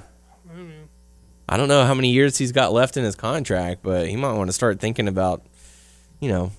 I 1.49 1.57
don't 1.57 1.67
know 1.67 1.83
how 1.83 1.93
many 1.93 2.11
years 2.11 2.37
he's 2.37 2.53
got 2.53 2.71
left 2.71 2.95
in 2.95 3.03
his 3.03 3.15
contract, 3.15 3.81
but 3.83 4.07
he 4.07 4.15
might 4.15 4.31
want 4.37 4.47
to 4.47 4.53
start 4.53 4.79
thinking 4.79 5.09
about, 5.09 5.43
you 6.21 6.29
know, 6.29 6.51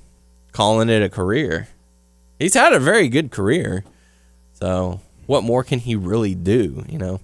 calling 0.52 0.90
it 0.90 1.00
a 1.02 1.08
career. 1.08 1.68
He's 2.38 2.52
had 2.52 2.74
a 2.74 2.78
very 2.78 3.08
good 3.08 3.30
career. 3.30 3.84
So, 4.52 5.00
what 5.26 5.42
more 5.44 5.62
can 5.64 5.78
he 5.80 5.94
really 5.96 6.34
do, 6.34 6.84
you 6.88 6.98
know? 6.98 7.20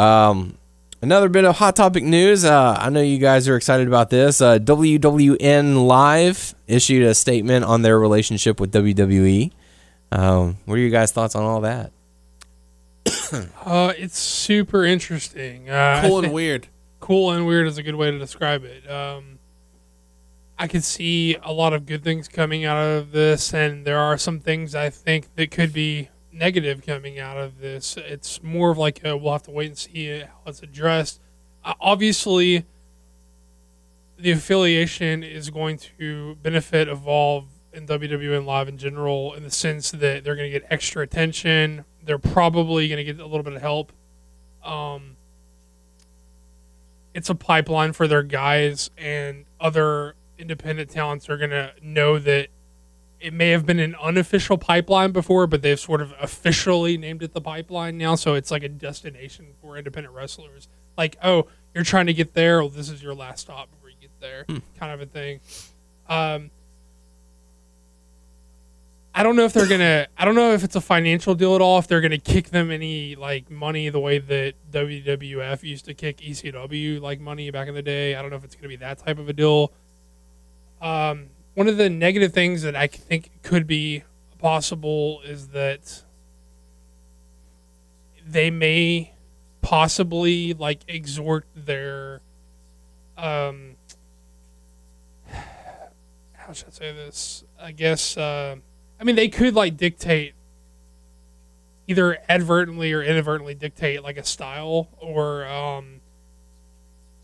Um, 0.00 0.56
another 1.02 1.28
bit 1.28 1.44
of 1.44 1.56
hot 1.56 1.76
topic 1.76 2.04
news. 2.04 2.44
Uh, 2.44 2.76
I 2.78 2.90
know 2.90 3.00
you 3.00 3.18
guys 3.18 3.48
are 3.48 3.56
excited 3.56 3.86
about 3.88 4.10
this. 4.10 4.40
Uh, 4.40 4.58
WWNLive 4.58 6.54
issued 6.66 7.02
a 7.02 7.14
statement 7.14 7.64
on 7.64 7.82
their 7.82 7.98
relationship 7.98 8.60
with 8.60 8.72
WWE. 8.72 9.52
Um, 10.12 10.56
what 10.66 10.74
are 10.74 10.78
your 10.78 10.90
guys' 10.90 11.12
thoughts 11.12 11.34
on 11.34 11.42
all 11.44 11.60
that? 11.62 11.92
Uh, 13.64 13.92
it's 13.98 14.18
super 14.18 14.84
interesting. 14.84 15.68
Uh, 15.68 16.00
Cool 16.06 16.20
and 16.24 16.32
weird. 16.32 16.68
cool 17.00 17.32
and 17.32 17.44
weird 17.44 17.66
is 17.66 17.76
a 17.78 17.82
good 17.82 17.96
way 17.96 18.10
to 18.12 18.18
describe 18.18 18.62
it. 18.64 18.88
Um, 18.88 19.40
I 20.56 20.68
could 20.68 20.84
see 20.84 21.36
a 21.42 21.52
lot 21.52 21.72
of 21.72 21.86
good 21.86 22.04
things 22.04 22.28
coming 22.28 22.64
out 22.64 22.76
of 22.78 23.10
this, 23.10 23.52
and 23.52 23.84
there 23.84 23.98
are 23.98 24.16
some 24.16 24.38
things 24.38 24.74
I 24.76 24.90
think 24.90 25.34
that 25.34 25.50
could 25.50 25.72
be 25.72 26.08
negative 26.36 26.84
coming 26.84 27.18
out 27.18 27.36
of 27.36 27.60
this. 27.60 27.96
It's 27.96 28.42
more 28.42 28.70
of 28.70 28.78
like 28.78 29.04
a, 29.04 29.16
we'll 29.16 29.32
have 29.32 29.42
to 29.44 29.50
wait 29.50 29.68
and 29.68 29.78
see 29.78 30.20
how 30.20 30.28
it's 30.46 30.62
addressed. 30.62 31.20
Uh, 31.64 31.74
obviously, 31.80 32.64
the 34.18 34.30
affiliation 34.30 35.22
is 35.22 35.50
going 35.50 35.78
to 35.98 36.36
benefit 36.36 36.88
Evolve 36.88 37.46
and 37.72 37.88
WWNLive 37.88 38.68
in 38.68 38.78
general 38.78 39.34
in 39.34 39.42
the 39.42 39.50
sense 39.50 39.90
that 39.90 40.24
they're 40.24 40.36
going 40.36 40.50
to 40.50 40.58
get 40.58 40.66
extra 40.70 41.02
attention. 41.02 41.84
They're 42.02 42.18
probably 42.18 42.88
going 42.88 43.04
to 43.04 43.04
get 43.04 43.20
a 43.20 43.26
little 43.26 43.42
bit 43.42 43.52
of 43.52 43.60
help. 43.60 43.92
Um, 44.64 45.16
it's 47.14 47.30
a 47.30 47.34
pipeline 47.34 47.92
for 47.92 48.06
their 48.08 48.22
guys 48.22 48.90
and 48.96 49.44
other 49.60 50.14
independent 50.38 50.90
talents 50.90 51.28
are 51.28 51.36
going 51.36 51.50
to 51.50 51.72
know 51.82 52.18
that 52.18 52.48
it 53.20 53.32
may 53.32 53.50
have 53.50 53.64
been 53.64 53.80
an 53.80 53.94
unofficial 53.96 54.58
pipeline 54.58 55.12
before 55.12 55.46
but 55.46 55.62
they've 55.62 55.80
sort 55.80 56.00
of 56.00 56.12
officially 56.20 56.96
named 56.96 57.22
it 57.22 57.32
the 57.32 57.40
pipeline 57.40 57.96
now 57.96 58.14
so 58.14 58.34
it's 58.34 58.50
like 58.50 58.62
a 58.62 58.68
destination 58.68 59.46
for 59.60 59.76
independent 59.76 60.14
wrestlers 60.14 60.68
like 60.96 61.16
oh 61.22 61.46
you're 61.74 61.84
trying 61.84 62.06
to 62.06 62.14
get 62.14 62.34
there 62.34 62.60
well 62.60 62.68
this 62.68 62.88
is 62.88 63.02
your 63.02 63.14
last 63.14 63.40
stop 63.40 63.70
before 63.70 63.90
you 63.90 63.96
get 64.00 64.10
there 64.20 64.44
kind 64.78 64.92
of 64.92 65.00
a 65.00 65.06
thing 65.06 65.40
um 66.08 66.50
I 69.18 69.22
don't 69.22 69.34
know 69.34 69.46
if 69.46 69.54
they're 69.54 69.66
gonna. 69.66 70.08
I 70.18 70.26
don't 70.26 70.34
know 70.34 70.52
if 70.52 70.62
it's 70.62 70.76
a 70.76 70.80
financial 70.80 71.34
deal 71.34 71.54
at 71.54 71.62
all. 71.62 71.78
If 71.78 71.88
they're 71.88 72.02
gonna 72.02 72.18
kick 72.18 72.50
them 72.50 72.70
any 72.70 73.14
like 73.14 73.50
money 73.50 73.88
the 73.88 73.98
way 73.98 74.18
that 74.18 74.52
WWF 74.70 75.62
used 75.62 75.86
to 75.86 75.94
kick 75.94 76.18
ECW 76.18 77.00
like 77.00 77.18
money 77.18 77.50
back 77.50 77.66
in 77.66 77.74
the 77.74 77.80
day. 77.80 78.14
I 78.14 78.20
don't 78.20 78.30
know 78.30 78.36
if 78.36 78.44
it's 78.44 78.54
gonna 78.54 78.68
be 78.68 78.76
that 78.76 78.98
type 78.98 79.18
of 79.18 79.30
a 79.30 79.32
deal. 79.32 79.72
Um, 80.82 81.30
one 81.56 81.68
of 81.68 81.78
the 81.78 81.88
negative 81.88 82.34
things 82.34 82.60
that 82.62 82.76
I 82.76 82.86
think 82.86 83.30
could 83.42 83.66
be 83.66 84.04
possible 84.38 85.22
is 85.24 85.48
that 85.48 86.02
they 88.26 88.50
may 88.50 89.14
possibly 89.62 90.52
like 90.52 90.80
exhort 90.86 91.46
their 91.56 92.20
um 93.16 93.76
how 96.34 96.52
should 96.52 96.68
I 96.68 96.72
say 96.72 96.92
this? 96.92 97.42
I 97.58 97.72
guess 97.72 98.18
uh, 98.18 98.56
I 99.00 99.04
mean 99.04 99.16
they 99.16 99.28
could 99.28 99.54
like 99.54 99.78
dictate 99.78 100.34
either 101.86 102.18
advertently 102.28 102.92
or 102.92 103.02
inadvertently 103.02 103.54
dictate 103.54 104.02
like 104.02 104.18
a 104.18 104.24
style 104.24 104.88
or 105.00 105.46
um 105.46 106.02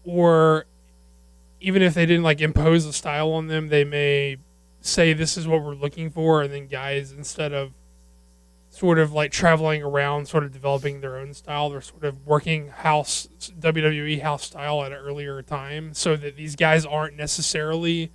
or 0.04 0.64
even 1.62 1.82
if 1.82 1.94
they 1.94 2.06
didn't 2.06 2.22
like 2.24 2.40
impose 2.40 2.84
a 2.86 2.92
style 2.92 3.30
on 3.32 3.46
them, 3.46 3.68
they 3.68 3.84
may 3.84 4.36
say 4.80 5.12
this 5.12 5.36
is 5.36 5.46
what 5.46 5.62
we're 5.62 5.74
looking 5.74 6.10
for 6.10 6.42
and 6.42 6.52
then 6.52 6.66
guys 6.66 7.12
instead 7.12 7.52
of 7.52 7.72
sort 8.68 8.98
of 8.98 9.12
like 9.12 9.30
traveling 9.30 9.80
around 9.82 10.26
sort 10.26 10.42
of 10.42 10.50
developing 10.50 11.00
their 11.00 11.18
own 11.18 11.32
style 11.32 11.70
they're 11.70 11.80
sort 11.80 12.02
of 12.02 12.26
working 12.26 12.66
house 12.68 13.28
WWE 13.60 14.20
house 14.22 14.44
style 14.44 14.82
at 14.82 14.90
an 14.90 14.98
earlier 14.98 15.40
time 15.42 15.94
so 15.94 16.16
that 16.16 16.36
these 16.36 16.56
guys 16.56 16.84
aren't 16.84 17.16
necessarily 17.16 18.10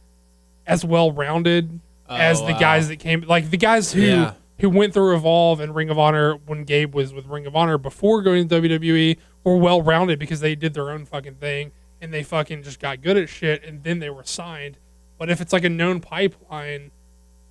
as 0.65 0.84
well 0.84 1.11
rounded 1.11 1.80
oh, 2.10 2.15
as 2.18 2.41
Oh, 2.41 2.48
the 2.48 2.53
wow. 2.53 2.60
guys 2.60 2.88
that 2.90 2.98
came 2.98 3.22
like 3.22 3.49
the 3.49 3.56
guys 3.57 3.94
who 3.94 4.02
Yeah. 4.02 4.34
who 4.60 4.69
went 4.69 4.94
through 4.94 5.15
Evolve 5.15 5.61
and 5.61 5.74
Ring 5.74 5.90
of 5.90 5.98
Honor 5.98 6.34
when 6.48 6.65
Gabe 6.65 6.94
was 6.94 7.14
with 7.14 7.28
Ring 7.28 7.45
of 7.45 7.56
Honor 7.56 7.78
before 7.78 8.22
going 8.22 8.45
to 8.49 8.61
WWE 8.61 9.15
were 9.45 9.56
well 9.56 9.82
rounded 9.82 10.19
because 10.19 10.41
they 10.41 10.53
did 10.56 10.74
their 10.74 10.90
own 10.91 11.06
fucking 11.06 11.36
thing 11.36 11.72
and 12.02 12.14
they 12.14 12.24
fucking 12.24 12.64
just 12.64 12.80
got 12.80 13.02
good 13.02 13.18
at 13.18 13.30
shit 13.30 13.64
and 13.64 13.84
then 13.84 13.99
they 13.99 14.10
were 14.10 14.24
signed. 14.24 14.78
But 15.18 15.30
if 15.30 15.41
it's 15.41 15.53
like 15.53 15.64
a 15.64 15.69
known 15.69 15.99
pipeline, 15.99 16.91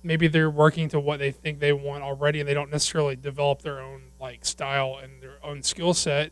maybe 0.03 0.27
they're 0.27 0.49
working 0.49 0.89
to 0.89 0.99
what 0.99 1.19
they 1.19 1.31
think 1.31 1.59
they 1.59 1.73
want 1.73 2.03
already 2.03 2.39
and 2.39 2.47
they 2.47 2.53
don't 2.53 2.71
necessarily 2.71 3.15
develop 3.15 3.61
their 3.61 3.79
own 3.79 4.03
like 4.19 4.45
style 4.45 4.99
and 5.01 5.21
their 5.21 5.37
own 5.43 5.63
skill 5.63 5.93
set. 5.93 6.31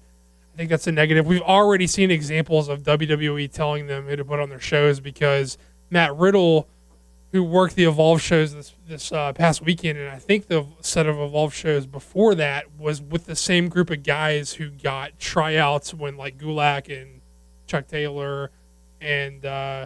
I 0.53 0.57
think 0.57 0.69
that's 0.69 0.87
a 0.87 0.91
negative. 0.91 1.25
We've 1.25 1.41
already 1.41 1.87
seen 1.87 2.09
examples 2.09 2.69
of 2.69 2.83
WWE 2.83 3.51
telling 3.51 3.87
them 3.87 4.07
who 4.07 4.15
to 4.15 4.23
put 4.23 4.39
on 4.39 4.49
their 4.49 4.59
shows 4.59 5.01
because 5.01 5.57
Matt 5.89 6.15
Riddle 6.15 6.69
who 7.35 7.43
worked 7.43 7.75
the 7.75 7.83
Evolve 7.83 8.21
shows 8.21 8.53
this 8.53 8.73
this 8.87 9.11
uh, 9.11 9.33
past 9.33 9.61
weekend, 9.61 9.99
and 9.99 10.09
I 10.09 10.19
think 10.19 10.47
the 10.47 10.65
set 10.79 11.05
of 11.05 11.19
Evolve 11.19 11.53
shows 11.53 11.85
before 11.85 12.33
that 12.35 12.79
was 12.79 13.01
with 13.01 13.25
the 13.25 13.35
same 13.35 13.67
group 13.67 13.89
of 13.89 14.03
guys 14.03 14.53
who 14.53 14.69
got 14.69 15.19
tryouts 15.19 15.93
when 15.93 16.15
like 16.15 16.37
Gulak 16.37 16.87
and 16.89 17.14
Chuck 17.75 17.87
Taylor 17.87 18.51
and 19.01 19.45
uh, 19.45 19.85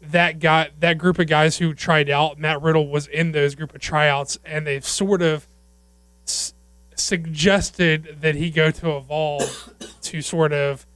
that 0.00 0.38
got 0.38 0.80
that 0.80 0.96
group 0.98 1.18
of 1.18 1.26
guys 1.26 1.58
who 1.58 1.74
tried 1.74 2.08
out. 2.08 2.38
Matt 2.38 2.62
Riddle 2.62 2.88
was 2.88 3.06
in 3.06 3.32
those 3.32 3.54
group 3.54 3.74
of 3.74 3.80
tryouts, 3.80 4.38
and 4.44 4.66
they've 4.66 4.84
sort 4.84 5.20
of 5.22 5.46
s- 6.26 6.54
suggested 6.94 8.18
that 8.20 8.34
he 8.34 8.50
go 8.50 8.70
to 8.70 8.96
Evolve 8.96 9.72
to 10.02 10.22
sort 10.22 10.52
of 10.52 10.86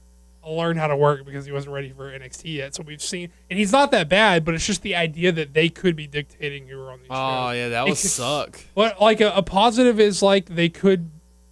learn 0.47 0.75
how 0.77 0.87
to 0.87 0.95
work 0.97 1.23
because 1.25 1.45
he 1.45 1.51
wasn't 1.51 1.73
ready 1.73 1.91
for 1.91 2.11
NXT 2.17 2.55
yet. 2.55 2.73
So 2.75 2.83
we've 2.83 3.01
seen, 3.01 3.29
and 3.49 3.59
he's 3.59 3.71
not 3.71 3.91
that 3.91 4.09
bad, 4.09 4.43
but 4.43 4.55
it's 4.55 4.65
just 4.65 4.81
the 4.81 4.95
idea 4.95 5.31
that 5.31 5.53
they 5.53 5.69
could 5.69 5.95
be 5.95 6.07
dictating 6.07 6.67
who 6.67 6.81
are 6.81 6.91
on 6.91 6.99
these 6.99 7.07
Oh 7.11 7.49
shows. 7.49 7.55
yeah, 7.57 7.69
that 7.69 7.83
would 7.83 7.89
could- 7.91 7.97
suck. 7.97 8.59
But 8.73 8.99
like 8.99 9.21
a, 9.21 9.31
a 9.35 9.43
positive 9.43 9.99
is 9.99 10.21
like 10.23 10.45
they 10.47 10.69
could, 10.69 11.09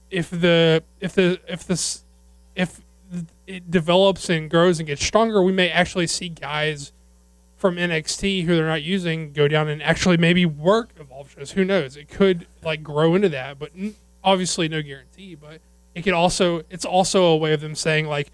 if 0.10 0.30
the 0.32 0.84
if 1.00 1.14
the 1.14 1.40
if 1.48 1.68
this 1.68 2.04
if 2.56 2.82
it 3.48 3.72
develops 3.72 4.30
and 4.30 4.50
grows 4.50 4.80
and 4.80 4.88
gets 4.88 5.04
stronger, 5.04 5.42
we 5.42 5.52
may 5.52 5.70
actually 5.70 6.08
see 6.08 6.30
guys 6.30 6.92
from 7.58 7.76
NXT 7.76 8.46
who 8.46 8.56
they're 8.56 8.68
not 8.68 8.84
using 8.84 9.34
go 9.34 9.48
down 9.48 9.68
and 9.68 9.84
actually 9.84 10.18
maybe 10.18 10.46
work 10.46 10.92
Evolve 11.00 11.32
shows. 11.32 11.52
Who 11.52 11.66
knows? 11.66 11.98
It 11.98 12.08
could 12.10 12.48
like 12.64 12.82
grow 12.82 13.16
into 13.16 13.30
that, 13.30 13.60
but 13.60 13.72
obviously 14.24 14.70
no 14.70 14.82
guarantee. 14.82 15.36
But 15.36 15.60
it 15.94 16.04
could 16.04 16.14
also 16.14 16.64
it's 16.70 16.86
also 16.86 17.26
a 17.26 17.38
way 17.38 17.54
of 17.54 17.62
them 17.62 17.76
saying 17.76 18.08
like 18.08 18.32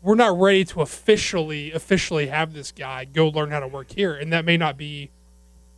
we're 0.00 0.14
not 0.14 0.38
ready 0.38 0.64
to 0.66 0.80
officially 0.80 1.72
officially 1.72 2.28
have 2.28 2.52
this 2.52 2.70
guy 2.70 3.04
go 3.04 3.28
learn 3.28 3.50
how 3.50 3.60
to 3.60 3.68
work 3.68 3.90
here, 3.90 4.14
and 4.14 4.32
that 4.32 4.44
may 4.44 4.56
not 4.56 4.76
be 4.76 5.10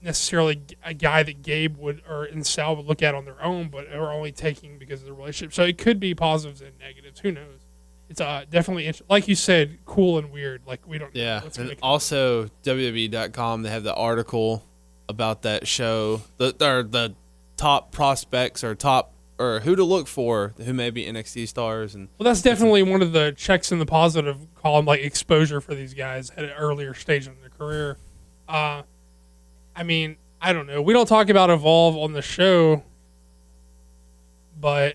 necessarily 0.03 0.61
a 0.85 0.93
guy 0.93 1.23
that 1.23 1.43
Gabe 1.43 1.79
would 1.79 2.03
or 2.09 2.25
and 2.25 2.47
Sal 2.47 2.77
would 2.77 2.87
look 2.87 3.03
at 3.03 3.15
on 3.15 3.25
their 3.25 3.43
own, 3.43 3.69
but 3.69 3.91
are 3.91 4.13
only 4.13 4.33
taking 4.33 4.77
because 4.77 5.01
of 5.01 5.07
the 5.07 5.15
relationship. 5.15 5.55
So 5.55 5.63
it 5.63 5.79
could 5.79 5.99
be 5.99 6.15
positives 6.15 6.61
and 6.61 6.79
negatives. 6.79 7.21
Who 7.21 7.33
knows? 7.33 7.64
It's 8.09 8.21
uh, 8.21 8.45
definitely 8.51 8.87
int- 8.87 9.03
like 9.09 9.29
you 9.29 9.35
said, 9.35 9.79
cool 9.87 10.19
and 10.19 10.31
weird. 10.31 10.63
Like 10.67 10.87
we 10.87 10.99
don't. 10.99 11.15
Yeah, 11.15 11.43
what's 11.43 11.59
and 11.59 11.75
also 11.83 12.49
WWE.com 12.63 13.63
they 13.63 13.71
have 13.71 13.83
the 13.83 13.95
article 13.95 14.65
about 15.09 15.43
that 15.43 15.67
show. 15.67 16.23
The 16.37 16.55
or 16.61 16.83
the 16.83 17.15
top 17.57 17.93
prospects 17.93 18.63
or 18.63 18.75
top 18.75 19.15
or 19.39 19.61
who 19.61 19.75
to 19.75 19.85
look 19.85 20.07
for 20.07 20.55
who 20.65 20.73
may 20.73 20.91
be 20.91 21.05
NXT 21.05 21.49
stars 21.49 21.95
and 21.95 22.09
Well, 22.19 22.25
that's 22.25 22.43
definitely 22.43 22.83
one 22.83 23.03
of 23.03 23.13
the 23.13 23.33
checks 23.37 23.73
in 23.73 23.79
the 23.79 23.87
positive 23.87 24.37
column, 24.55 24.85
like 24.85 25.01
exposure 25.01 25.61
for 25.61 25.75
these 25.75 25.95
guys 25.95 26.31
at 26.37 26.45
an 26.45 26.51
earlier 26.51 26.95
stage 26.95 27.27
in 27.27 27.35
their 27.41 27.51
career. 27.51 27.97
Uh, 28.49 28.83
I 29.75 29.83
mean, 29.83 30.17
I 30.41 30.53
don't 30.53 30.67
know. 30.67 30.83
We 30.83 30.93
don't 30.93 31.07
talk 31.07 31.31
about 31.31 31.51
Evolve 31.51 31.97
on 31.97 32.13
the 32.13 32.23
show, 32.23 32.85
but 34.61 34.95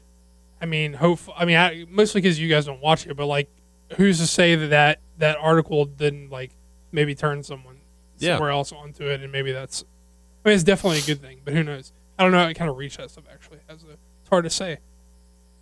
I 0.61 0.65
mean, 0.65 0.93
hope. 0.93 1.19
I 1.35 1.45
mean, 1.45 1.57
I, 1.57 1.85
mostly 1.89 2.21
because 2.21 2.39
you 2.39 2.49
guys 2.49 2.65
don't 2.65 2.81
watch 2.81 3.07
it, 3.07 3.15
but 3.15 3.25
like 3.27 3.49
who's 3.95 4.19
to 4.19 4.27
say 4.27 4.55
that 4.55 4.67
that, 4.67 4.99
that 5.17 5.37
article 5.39 5.85
didn't 5.85 6.29
like 6.29 6.51
maybe 6.91 7.15
turn 7.15 7.43
someone 7.43 7.77
Yeah. 8.17 8.33
somewhere 8.35 8.51
else 8.51 8.71
onto 8.71 9.05
it, 9.09 9.21
and 9.21 9.31
maybe 9.31 9.51
that's. 9.51 9.83
I 10.45 10.49
mean, 10.49 10.55
it's 10.55 10.63
definitely 10.63 10.99
a 10.99 11.03
good 11.03 11.21
thing, 11.21 11.39
but 11.43 11.53
who 11.53 11.63
knows? 11.63 11.91
I 12.17 12.23
don't 12.23 12.31
know. 12.31 12.39
how 12.43 12.47
it 12.49 12.53
kind 12.55 12.69
of 12.69 12.77
reached 12.77 12.97
that 12.97 13.11
stuff 13.11 13.25
actually. 13.31 13.59
As 13.69 13.83
a, 13.83 13.91
it's 13.91 14.29
hard 14.29 14.43
to 14.43 14.49
say, 14.49 14.79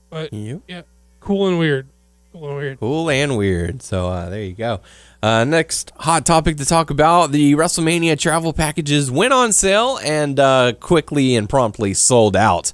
but 0.10 0.34
Yep. 0.34 0.62
yeah, 0.68 0.82
cool 1.20 1.48
and 1.48 1.60
weird. 1.60 1.88
Cool 2.34 2.48
and 2.50 2.58
weird. 2.58 2.80
Cool 2.80 3.10
and 3.10 3.38
weird. 3.38 3.82
So 3.82 4.08
uh, 4.10 4.30
there 4.30 4.44
you 4.44 4.54
go. 4.54 4.82
Uh, 5.24 5.44
next 5.44 5.92
hot 5.98 6.26
topic 6.26 6.58
to 6.58 6.66
talk 6.66 6.90
about: 6.90 7.32
the 7.32 7.54
WrestleMania 7.54 8.18
travel 8.20 8.54
packages 8.54 9.10
went 9.10 9.34
on 9.34 9.52
sale 9.54 10.00
and 10.04 10.40
uh, 10.40 10.74
quickly 10.80 11.36
and 11.36 11.48
promptly 11.50 11.94
sold 11.94 12.36
out. 12.36 12.72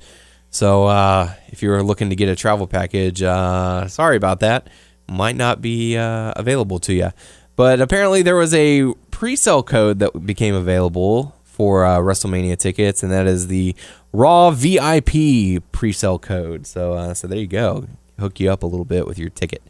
So 0.54 0.86
uh, 0.86 1.34
if 1.48 1.64
you 1.64 1.70
were 1.70 1.82
looking 1.82 2.12
to 2.12 2.16
get 2.16 2.30
a 2.30 2.36
travel 2.36 2.68
package, 2.68 3.24
uh, 3.24 3.88
sorry 3.88 4.16
about 4.16 4.40
that. 4.42 4.70
Might 5.10 5.36
not 5.36 5.62
be 5.62 5.98
uh, 5.98 6.32
available 6.36 6.78
to 6.82 6.94
you. 6.94 7.10
But 7.56 7.82
apparently 7.82 8.22
there 8.22 8.36
was 8.36 8.54
a 8.54 8.94
pre-sale 9.10 9.64
code 9.64 9.98
that 10.00 10.26
became 10.26 10.54
available 10.54 11.36
for 11.44 11.86
uh, 11.86 11.98
WrestleMania 11.98 12.58
tickets, 12.58 13.02
and 13.02 13.12
that 13.12 13.26
is 13.26 13.48
the 13.48 13.76
Raw 14.12 14.52
VIP 14.52 15.64
pre-sale 15.72 16.20
code. 16.20 16.68
So 16.68 16.94
uh, 16.94 17.14
so 17.16 17.28
there 17.28 17.40
you 17.40 17.48
go. 17.48 17.88
Hook 18.20 18.40
you 18.40 18.52
up 18.52 18.62
a 18.62 18.68
little 18.68 18.86
bit 18.86 19.08
with 19.08 19.18
your 19.18 19.30
ticket. 19.30 19.64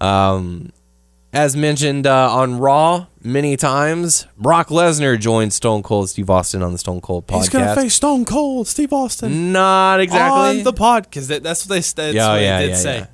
Um, 0.00 0.72
as 1.32 1.56
mentioned 1.56 2.06
uh, 2.06 2.34
on 2.34 2.58
Raw 2.58 3.06
many 3.22 3.56
times, 3.56 4.26
Brock 4.36 4.68
Lesnar 4.68 5.18
joined 5.18 5.52
Stone 5.52 5.82
Cold 5.82 6.10
Steve 6.10 6.28
Austin 6.28 6.62
on 6.62 6.72
the 6.72 6.78
Stone 6.78 7.00
Cold 7.00 7.26
podcast. 7.26 7.38
He's 7.38 7.48
gonna 7.48 7.74
face 7.74 7.94
Stone 7.94 8.24
Cold 8.24 8.68
Steve 8.68 8.92
Austin 8.92 9.52
Not 9.52 10.00
exactly 10.00 10.58
on 10.58 10.64
the 10.64 10.72
pod 10.72 11.04
because 11.04 11.28
that, 11.28 11.42
that's 11.42 11.66
what 11.66 11.70
they 11.70 11.80
that's 11.80 12.14
yeah, 12.14 12.32
what 12.32 12.42
yeah, 12.42 12.58
they 12.58 12.66
did 12.66 12.70
yeah, 12.72 12.76
say. 12.76 12.98
yeah. 12.98 13.06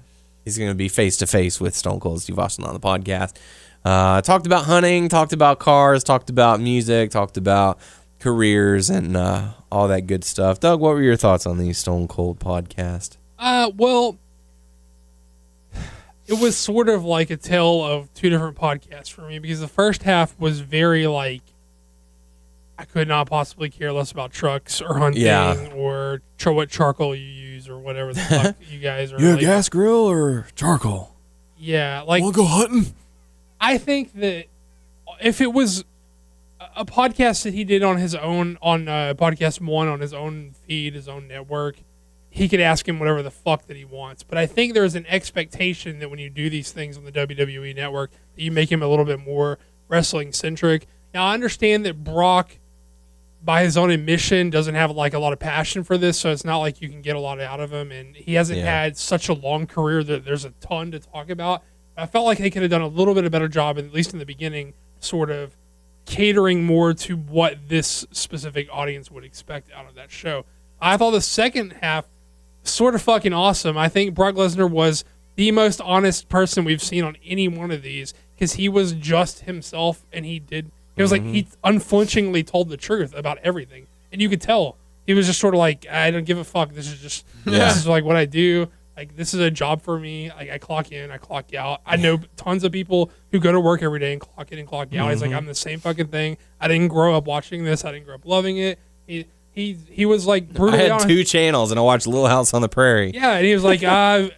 He's 0.44 0.56
going 0.56 0.70
to 0.70 0.74
be 0.74 0.88
face 0.88 1.18
to 1.18 1.26
face 1.26 1.60
with 1.60 1.76
Stone 1.76 2.00
Cold 2.00 2.22
Steve 2.22 2.38
Austin 2.38 2.64
on 2.64 2.72
the 2.72 2.80
podcast. 2.80 3.36
Uh, 3.84 4.22
talked 4.22 4.46
about 4.46 4.64
hunting, 4.64 5.10
talked 5.10 5.34
about 5.34 5.58
cars, 5.58 6.02
talked 6.02 6.30
about 6.30 6.58
music, 6.58 7.10
talked 7.10 7.36
about 7.36 7.78
careers, 8.18 8.88
and 8.88 9.14
uh, 9.14 9.50
all 9.70 9.88
that 9.88 10.06
good 10.06 10.24
stuff. 10.24 10.58
Doug, 10.58 10.80
what 10.80 10.94
were 10.94 11.02
your 11.02 11.16
thoughts 11.16 11.44
on 11.44 11.58
the 11.58 11.72
Stone 11.74 12.08
Cold 12.08 12.40
podcast? 12.40 13.18
Uh, 13.38 13.70
well, 13.76 14.18
it 16.28 16.38
was 16.40 16.56
sort 16.56 16.88
of 16.88 17.04
like 17.04 17.30
a 17.30 17.36
tale 17.36 17.82
of 17.82 18.12
two 18.14 18.28
different 18.30 18.56
podcasts 18.56 19.10
for 19.10 19.22
me 19.22 19.38
because 19.38 19.60
the 19.60 19.68
first 19.68 20.02
half 20.04 20.38
was 20.38 20.60
very 20.60 21.06
like 21.06 21.42
I 22.78 22.84
could 22.84 23.08
not 23.08 23.28
possibly 23.28 23.70
care 23.70 23.92
less 23.92 24.12
about 24.12 24.32
trucks 24.32 24.80
or 24.80 24.98
hunting 24.98 25.22
Yeah. 25.22 25.70
or 25.74 26.20
what 26.44 26.70
charcoal 26.70 27.14
you 27.14 27.24
use 27.24 27.68
or 27.68 27.78
whatever 27.78 28.12
the 28.14 28.20
fuck 28.20 28.56
you 28.70 28.78
guys 28.78 29.12
are. 29.12 29.20
You 29.20 29.30
like, 29.32 29.38
a 29.38 29.40
gas 29.40 29.68
grill 29.68 30.06
or 30.06 30.46
charcoal? 30.54 31.14
Yeah, 31.58 32.02
like 32.06 32.22
Wanna 32.22 32.36
go 32.36 32.44
hunting? 32.44 32.94
I 33.60 33.78
think 33.78 34.12
that 34.20 34.44
if 35.20 35.40
it 35.40 35.52
was 35.52 35.84
a- 36.60 36.82
a 36.82 36.84
podcast 36.84 37.42
that 37.42 37.54
he 37.54 37.64
did 37.64 37.82
on 37.82 37.96
his 37.96 38.14
own 38.14 38.56
on 38.62 38.86
uh, 38.86 39.14
podcast 39.18 39.60
one 39.60 39.88
on 39.88 39.98
his 39.98 40.12
own 40.14 40.52
feed, 40.66 40.94
his 40.94 41.08
own 41.08 41.26
network, 41.26 41.76
he 42.38 42.48
could 42.48 42.60
ask 42.60 42.88
him 42.88 42.98
whatever 42.98 43.22
the 43.22 43.30
fuck 43.30 43.66
that 43.66 43.76
he 43.76 43.84
wants. 43.84 44.22
But 44.22 44.38
I 44.38 44.46
think 44.46 44.74
there's 44.74 44.94
an 44.94 45.06
expectation 45.08 45.98
that 45.98 46.10
when 46.10 46.18
you 46.18 46.30
do 46.30 46.48
these 46.48 46.72
things 46.72 46.96
on 46.96 47.04
the 47.04 47.12
WWE 47.12 47.74
network, 47.76 48.10
that 48.34 48.42
you 48.42 48.50
make 48.52 48.70
him 48.72 48.82
a 48.82 48.88
little 48.88 49.04
bit 49.04 49.20
more 49.20 49.58
wrestling 49.88 50.32
centric. 50.32 50.86
Now 51.14 51.26
I 51.26 51.34
understand 51.34 51.84
that 51.86 52.02
Brock, 52.04 52.58
by 53.42 53.62
his 53.62 53.76
own 53.76 53.90
admission, 53.90 54.50
doesn't 54.50 54.74
have 54.74 54.90
like 54.90 55.14
a 55.14 55.18
lot 55.18 55.32
of 55.32 55.38
passion 55.38 55.84
for 55.84 55.96
this, 55.98 56.18
so 56.18 56.30
it's 56.30 56.44
not 56.44 56.58
like 56.58 56.80
you 56.80 56.88
can 56.88 57.02
get 57.02 57.16
a 57.16 57.20
lot 57.20 57.40
out 57.40 57.60
of 57.60 57.72
him. 57.72 57.90
And 57.92 58.14
he 58.16 58.34
hasn't 58.34 58.58
Yeah. 58.58 58.64
had 58.82 58.96
such 58.96 59.28
a 59.28 59.32
long 59.34 59.66
career 59.66 60.02
that 60.04 60.24
there's 60.24 60.44
a 60.44 60.50
ton 60.60 60.90
to 60.92 60.98
talk 60.98 61.30
about. 61.30 61.62
I 61.96 62.06
felt 62.06 62.26
like 62.26 62.38
they 62.38 62.50
could 62.50 62.62
have 62.62 62.70
done 62.70 62.80
a 62.82 62.86
little 62.88 63.14
bit 63.14 63.24
of 63.24 63.32
better 63.32 63.48
job, 63.48 63.78
at 63.78 63.92
least 63.92 64.12
in 64.12 64.18
the 64.18 64.26
beginning, 64.26 64.74
sort 65.00 65.30
of 65.30 65.56
catering 66.06 66.64
more 66.64 66.94
to 66.94 67.16
what 67.16 67.68
this 67.68 68.06
specific 68.12 68.68
audience 68.72 69.10
would 69.10 69.24
expect 69.24 69.70
out 69.72 69.86
of 69.88 69.94
that 69.96 70.10
show. 70.10 70.44
I 70.80 70.96
thought 70.96 71.10
the 71.10 71.20
second 71.20 71.74
half 71.80 72.06
sort 72.70 72.94
of 72.94 73.02
fucking 73.02 73.32
awesome. 73.32 73.76
I 73.76 73.88
think 73.88 74.14
Brock 74.14 74.34
Lesnar 74.34 74.70
was 74.70 75.04
the 75.36 75.50
most 75.52 75.80
honest 75.80 76.28
person 76.28 76.64
we've 76.64 76.82
seen 76.82 77.04
on 77.04 77.16
any 77.24 77.48
one 77.48 77.70
of 77.70 77.82
these 77.82 78.14
because 78.34 78.54
he 78.54 78.68
was 78.68 78.92
just 78.92 79.40
himself 79.40 80.04
and 80.12 80.24
he 80.24 80.38
did. 80.38 80.70
It 80.96 81.02
was 81.02 81.12
like 81.12 81.22
he 81.22 81.44
mm-hmm. 81.44 81.54
unflinchingly 81.62 82.42
told 82.42 82.68
the 82.68 82.76
truth 82.76 83.14
about 83.14 83.38
everything, 83.44 83.86
and 84.10 84.20
you 84.20 84.28
could 84.28 84.40
tell 84.40 84.76
he 85.06 85.14
was 85.14 85.26
just 85.26 85.40
sort 85.40 85.54
of 85.54 85.58
like, 85.58 85.86
I 85.88 86.10
don't 86.10 86.26
give 86.26 86.38
a 86.38 86.44
fuck. 86.44 86.72
This 86.72 86.86
is 86.86 87.00
just 87.00 87.26
Yeah. 87.46 87.68
this 87.68 87.76
is 87.76 87.86
like 87.86 88.04
what 88.04 88.16
I 88.16 88.24
do. 88.26 88.68
Like 88.96 89.16
this 89.16 89.32
is 89.32 89.40
a 89.40 89.50
job 89.50 89.80
for 89.80 89.98
me. 89.98 90.28
Like 90.30 90.50
I 90.50 90.58
clock 90.58 90.92
in, 90.92 91.10
I 91.10 91.18
clock 91.18 91.54
out. 91.54 91.80
I 91.86 91.96
know 91.96 92.18
tons 92.36 92.64
of 92.64 92.72
people 92.72 93.10
who 93.30 93.38
go 93.38 93.52
to 93.52 93.60
work 93.60 93.80
every 93.82 94.00
day 94.00 94.12
and 94.12 94.20
clock 94.20 94.50
in 94.52 94.58
and 94.58 94.68
clock 94.68 94.92
out. 94.94 95.10
He's 95.10 95.22
like, 95.22 95.30
mm-hmm. 95.30 95.38
I'm 95.38 95.46
the 95.46 95.54
same 95.54 95.78
fucking 95.78 96.08
thing. 96.08 96.36
I 96.60 96.68
didn't 96.68 96.88
grow 96.88 97.16
up 97.16 97.26
watching 97.26 97.64
this. 97.64 97.84
I 97.84 97.92
didn't 97.92 98.06
grow 98.06 98.16
up 98.16 98.26
loving 98.26 98.58
it. 98.58 98.80
He 99.06 99.26
he 99.58 99.76
he 99.90 100.06
was 100.06 100.26
like 100.26 100.48
I 100.60 100.76
had 100.76 100.90
honest. 100.92 101.08
two 101.08 101.24
channels 101.24 101.70
and 101.70 101.78
I 101.78 101.82
watched 101.82 102.06
Little 102.06 102.28
House 102.28 102.54
on 102.54 102.62
the 102.62 102.68
Prairie. 102.68 103.10
Yeah, 103.12 103.32
and 103.34 103.44
he 103.44 103.52
was 103.54 103.64
like, 103.64 103.82
uh, 103.82 104.28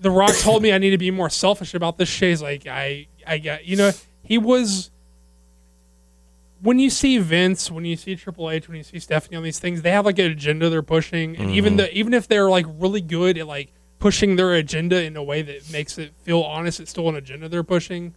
"The 0.00 0.10
Rock 0.10 0.34
told 0.38 0.62
me 0.62 0.72
I 0.72 0.78
need 0.78 0.90
to 0.90 0.98
be 0.98 1.10
more 1.10 1.30
selfish 1.30 1.74
about 1.74 1.98
this 1.98 2.08
shit." 2.08 2.30
He's 2.30 2.42
like, 2.42 2.66
"I, 2.66 3.06
I 3.26 3.38
got, 3.38 3.64
you 3.64 3.76
know." 3.76 3.92
He 4.24 4.38
was. 4.38 4.90
When 6.60 6.78
you 6.78 6.90
see 6.90 7.18
Vince, 7.18 7.70
when 7.72 7.84
you 7.84 7.96
see 7.96 8.14
Triple 8.14 8.48
H, 8.48 8.68
when 8.68 8.76
you 8.76 8.84
see 8.84 9.00
Stephanie 9.00 9.36
on 9.36 9.42
these 9.42 9.58
things, 9.58 9.82
they 9.82 9.90
have 9.90 10.04
like 10.06 10.18
an 10.20 10.30
agenda 10.30 10.70
they're 10.70 10.80
pushing, 10.82 11.36
and 11.36 11.50
even 11.50 11.76
the 11.76 11.92
even 11.96 12.14
if 12.14 12.28
they're 12.28 12.48
like 12.48 12.66
really 12.78 13.00
good 13.00 13.36
at 13.36 13.48
like 13.48 13.72
pushing 13.98 14.36
their 14.36 14.52
agenda 14.54 15.02
in 15.02 15.16
a 15.16 15.22
way 15.22 15.42
that 15.42 15.70
makes 15.72 15.98
it 15.98 16.12
feel 16.22 16.40
honest, 16.42 16.78
it's 16.78 16.90
still 16.90 17.08
an 17.08 17.16
agenda 17.16 17.48
they're 17.48 17.64
pushing. 17.64 18.14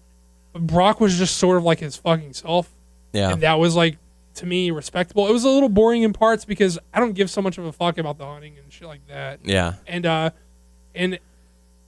But 0.53 0.67
Brock 0.67 0.99
was 1.01 1.17
just 1.17 1.37
sort 1.37 1.57
of 1.57 1.63
like 1.63 1.79
his 1.79 1.95
fucking 1.97 2.33
self 2.33 2.69
Yeah. 3.13 3.31
and 3.31 3.41
that 3.41 3.55
was 3.59 3.75
like 3.75 3.97
to 4.35 4.45
me 4.45 4.71
respectable. 4.71 5.27
It 5.27 5.31
was 5.31 5.43
a 5.43 5.49
little 5.49 5.69
boring 5.69 6.03
in 6.03 6.13
parts 6.13 6.45
because 6.45 6.77
I 6.93 6.99
don't 6.99 7.13
give 7.13 7.29
so 7.29 7.41
much 7.41 7.57
of 7.57 7.65
a 7.65 7.71
fuck 7.71 7.97
about 7.97 8.17
the 8.17 8.25
hunting 8.25 8.57
and 8.57 8.71
shit 8.71 8.87
like 8.87 9.05
that. 9.07 9.39
Yeah. 9.43 9.75
And 9.87 10.05
uh, 10.05 10.29
and 10.93 11.19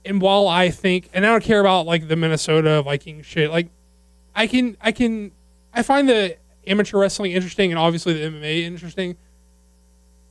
and 0.05 0.21
while 0.21 0.47
I 0.47 0.69
think, 0.69 1.09
and 1.13 1.25
I 1.25 1.29
don't 1.29 1.43
care 1.43 1.59
about 1.59 1.85
like 1.85 2.07
the 2.07 2.15
Minnesota 2.15 2.81
Viking 2.81 3.21
shit, 3.21 3.51
like 3.51 3.69
I 4.35 4.47
can 4.47 4.77
I 4.81 4.91
can 4.91 5.31
I 5.73 5.83
find 5.83 6.07
the 6.07 6.37
amateur 6.65 6.99
wrestling 6.99 7.31
interesting 7.31 7.71
and 7.71 7.79
obviously 7.79 8.13
the 8.13 8.29
MMA 8.29 8.63
interesting, 8.63 9.17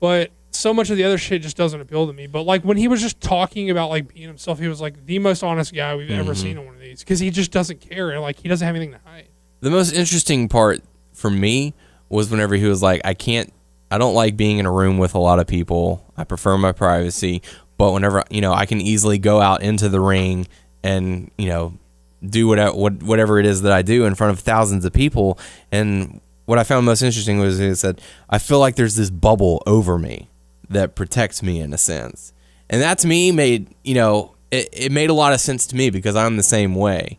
but 0.01 0.31
so 0.51 0.73
much 0.73 0.91
of 0.91 0.97
the 0.97 1.05
other 1.05 1.19
shit 1.19 1.43
just 1.43 1.57
doesn't 1.57 1.81
appeal 1.81 2.07
to 2.07 2.13
me. 2.13 2.27
But 2.27 2.43
like 2.43 2.63
when 2.63 2.77
he 2.77 2.89
was 2.89 3.01
just 3.01 3.21
talking 3.21 3.71
about 3.71 3.91
like 3.91 4.13
being 4.13 4.27
himself, 4.27 4.59
he 4.59 4.69
was 4.69 4.81
like 4.81 5.05
the 5.07 5.19
most 5.19 5.43
honest 5.43 5.75
guy 5.75 5.95
we've 5.95 6.11
ever 6.11 6.35
seen 6.35 6.57
in 6.59 6.65
one 6.65 6.75
of 6.75 6.81
these 6.81 7.01
because 7.01 7.21
he 7.21 7.31
just 7.31 7.51
doesn't 7.51 7.81
care 7.81 8.11
and 8.11 8.23
like 8.23 8.39
he 8.41 8.49
doesn't 8.49 8.67
have 8.67 8.75
anything 8.75 8.93
to 8.93 9.01
hide. 9.05 9.29
The 9.61 9.71
most 9.71 9.93
interesting 9.93 10.49
part 10.49 10.83
for 11.13 11.31
me 11.31 11.75
was 12.09 12.31
whenever 12.31 12.55
he 12.55 12.65
was 12.67 12.83
like, 12.83 13.01
I 13.05 13.15
can't, 13.15 13.53
I 13.91 13.99
don't 13.99 14.15
like 14.15 14.37
being 14.37 14.59
in 14.59 14.67
a 14.67 14.73
room 14.73 14.99
with 14.99 15.15
a 15.15 15.19
lot 15.19 15.39
of 15.39 15.47
people. 15.47 16.05
I 16.17 16.25
prefer 16.25 16.57
my 16.59 16.73
privacy. 16.73 17.43
But 17.79 17.93
whenever, 17.93 18.25
you 18.31 18.41
know, 18.41 18.53
I 18.53 18.67
can 18.67 18.81
easily 18.81 19.19
go 19.19 19.41
out 19.41 19.63
into 19.63 19.89
the 19.89 20.01
ring 20.01 20.47
and, 20.83 21.31
you 21.37 21.49
know, 21.49 21.79
do 22.25 22.47
whatever, 22.49 22.75
what- 22.75 23.03
whatever 23.03 23.39
it 23.39 23.47
is 23.47 23.63
that 23.63 23.73
I 23.73 23.83
do 23.83 24.05
in 24.07 24.15
front 24.15 24.33
of 24.33 24.41
thousands 24.41 24.85
of 24.85 24.93
people. 24.93 25.39
And 25.71 26.21
what 26.47 26.59
I 26.59 26.65
found 26.65 26.87
most 26.87 27.03
interesting 27.03 27.39
was 27.39 27.59
he 27.59 27.75
said, 27.75 28.01
I 28.31 28.39
feel 28.39 28.59
like 28.59 28.77
there's 28.77 28.97
this 28.97 29.11
bubble 29.11 29.63
over 29.67 29.99
me 29.99 30.29
that 30.71 30.95
protects 30.95 31.43
me 31.43 31.61
in 31.61 31.73
a 31.73 31.79
sense. 31.79 32.33
And 32.71 32.81
that 32.83 32.99
to 32.99 33.07
me 33.07 33.31
made, 33.31 33.75
you 33.85 33.95
know, 33.95 34.35
it, 34.51 34.69
it 34.73 34.93
made 34.93 35.11
a 35.11 35.15
lot 35.15 35.33
of 35.33 35.41
sense 35.41 35.67
to 35.69 35.77
me 35.77 35.91
because 35.91 36.17
I'm 36.17 36.37
the 36.37 36.43
same 36.43 36.75
way. 36.75 37.19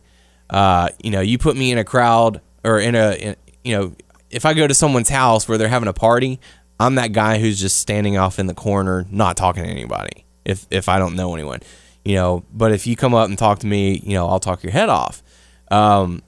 Uh, 0.50 0.88
you 1.02 1.10
know, 1.10 1.20
you 1.20 1.38
put 1.38 1.56
me 1.56 1.70
in 1.70 1.78
a 1.78 1.84
crowd 1.84 2.40
or 2.64 2.78
in 2.80 2.94
a, 2.94 3.12
in, 3.12 3.36
you 3.64 3.76
know, 3.76 3.92
if 4.30 4.44
I 4.44 4.54
go 4.54 4.66
to 4.66 4.74
someone's 4.74 5.08
house 5.08 5.48
where 5.48 5.58
they're 5.58 5.68
having 5.68 5.88
a 5.88 5.92
party, 5.92 6.40
I'm 6.80 6.94
that 6.96 7.12
guy 7.12 7.38
who's 7.38 7.60
just 7.60 7.78
standing 7.78 8.16
off 8.16 8.38
in 8.38 8.46
the 8.46 8.54
corner, 8.54 9.06
not 9.10 9.36
talking 9.36 9.64
to 9.64 9.68
anybody. 9.68 10.24
If 10.44 10.66
if 10.70 10.88
I 10.88 10.98
don't 10.98 11.16
know 11.16 11.34
anyone, 11.34 11.60
you 12.04 12.14
know. 12.14 12.44
But 12.52 12.72
if 12.72 12.86
you 12.86 12.96
come 12.96 13.14
up 13.14 13.28
and 13.28 13.38
talk 13.38 13.58
to 13.60 13.66
me, 13.66 13.98
you 14.04 14.14
know, 14.14 14.28
I'll 14.28 14.40
talk 14.40 14.62
your 14.62 14.72
head 14.72 14.88
off. 14.88 15.22
Um, 15.70 16.22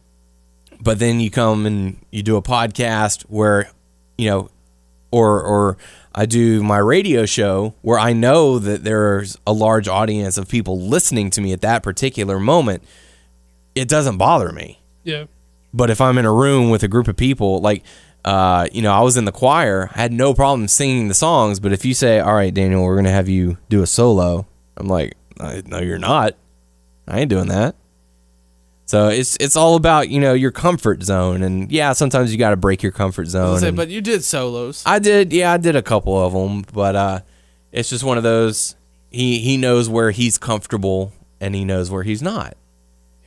but 0.81 0.98
then 0.98 1.20
you 1.20 1.31
come 1.31 1.66
and 1.66 1.98
you 2.10 2.22
do 2.22 2.36
a 2.36 2.43
podcast 2.43 3.22
where, 3.22 3.70
you 4.18 4.28
know, 4.28 4.51
or 5.10 5.43
or 5.43 5.77
I 6.14 6.27
do 6.27 6.62
my 6.62 6.78
radio 6.78 7.24
show 7.27 7.74
where 7.82 7.98
I 7.98 8.12
know 8.12 8.59
that 8.59 8.82
there's 8.82 9.39
a 9.47 9.52
large 9.52 9.89
audience 9.89 10.36
of 10.36 10.48
people 10.48 10.81
listening 10.81 11.31
to 11.31 11.40
me 11.40 11.52
at 11.52 11.60
that 11.60 11.82
particular 11.82 12.40
moment. 12.40 12.82
It 13.74 13.89
doesn't 13.89 14.18
bother 14.18 14.51
me. 14.52 14.81
Yeah. 15.05 15.24
But 15.72 15.90
if 15.90 16.01
I'm 16.01 16.18
in 16.18 16.24
a 16.24 16.32
room 16.32 16.70
with 16.70 16.82
a 16.82 16.88
group 16.88 17.06
of 17.09 17.16
people, 17.16 17.60
like, 17.60 17.84
uh, 18.24 18.66
you 18.72 18.82
know, 18.82 18.92
I 18.92 19.01
was 19.01 19.16
in 19.16 19.24
the 19.24 19.32
choir, 19.32 19.88
I 19.94 20.01
had 20.01 20.12
no 20.12 20.34
problem 20.34 20.68
singing 20.68 21.09
the 21.09 21.14
songs. 21.14 21.60
But 21.60 21.72
if 21.72 21.84
you 21.84 21.94
say, 21.94 22.20
"All 22.20 22.34
right, 22.34 22.52
Daniel, 22.52 22.82
we're 22.82 22.97
gonna 22.97 23.10
have 23.10 23.28
you 23.28 23.56
do 23.68 23.82
a 23.82 23.86
solo," 23.86 24.47
I'm 24.76 24.88
like, 24.88 25.16
"No, 25.66 25.78
you're 25.78 25.98
not. 25.98 26.34
I 27.06 27.20
ain't 27.20 27.30
doing 27.30 27.48
that." 27.48 27.76
So 28.90 29.06
it's 29.06 29.36
it's 29.38 29.55
all 29.55 29.76
about 29.76 30.09
you 30.09 30.18
know 30.18 30.34
your 30.34 30.51
comfort 30.51 31.05
zone, 31.05 31.44
and 31.44 31.70
yeah, 31.70 31.92
sometimes 31.92 32.32
you 32.32 32.38
got 32.38 32.51
to 32.51 32.56
break 32.56 32.82
your 32.82 32.90
comfort 32.90 33.26
zone. 33.26 33.60
say, 33.60 33.70
but 33.70 33.88
you 33.88 34.01
did 34.01 34.24
solos. 34.24 34.82
I 34.84 34.98
did, 34.98 35.32
yeah, 35.32 35.52
I 35.52 35.59
did 35.59 35.76
a 35.76 35.82
couple 35.82 36.18
of 36.18 36.32
them, 36.32 36.64
but 36.72 36.97
uh, 36.97 37.20
it's 37.70 37.88
just 37.88 38.02
one 38.02 38.16
of 38.16 38.24
those. 38.24 38.74
He 39.10 39.38
he 39.38 39.56
knows 39.56 39.88
where 39.88 40.10
he's 40.10 40.38
comfortable, 40.38 41.12
and 41.40 41.55
he 41.55 41.64
knows 41.64 41.88
where 41.88 42.02
he's 42.02 42.20
not, 42.20 42.56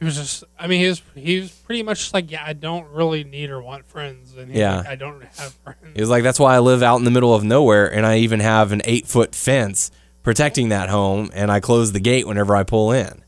he 0.03 0.05
was 0.05 0.15
just. 0.17 0.43
I 0.59 0.67
mean, 0.67 0.81
he 0.81 0.87
was 0.87 1.01
he 1.15 1.39
was 1.39 1.51
pretty 1.51 1.81
much 1.83 2.13
like, 2.13 2.29
yeah, 2.29 2.43
I 2.45 2.51
don't 2.53 2.87
really 2.89 3.23
need 3.23 3.49
or 3.49 3.61
want 3.61 3.85
friends, 3.85 4.35
and 4.35 4.51
Yeah. 4.53 4.77
like, 4.77 4.87
I 4.87 4.95
don't 4.95 5.23
have 5.23 5.53
friends. 5.63 5.79
He 5.95 6.01
was 6.01 6.09
like, 6.09 6.23
that's 6.23 6.39
why 6.39 6.55
I 6.55 6.59
live 6.59 6.83
out 6.83 6.97
in 6.97 7.05
the 7.05 7.11
middle 7.11 7.33
of 7.33 7.43
nowhere, 7.43 7.91
and 7.91 8.05
I 8.05 8.17
even 8.17 8.39
have 8.41 8.71
an 8.71 8.81
eight 8.85 9.07
foot 9.07 9.33
fence 9.33 9.91
protecting 10.23 10.69
that 10.69 10.89
home, 10.89 11.31
and 11.33 11.51
I 11.51 11.59
close 11.59 11.91
the 11.93 11.99
gate 11.99 12.27
whenever 12.27 12.55
I 12.55 12.63
pull 12.63 12.91
in. 12.91 13.23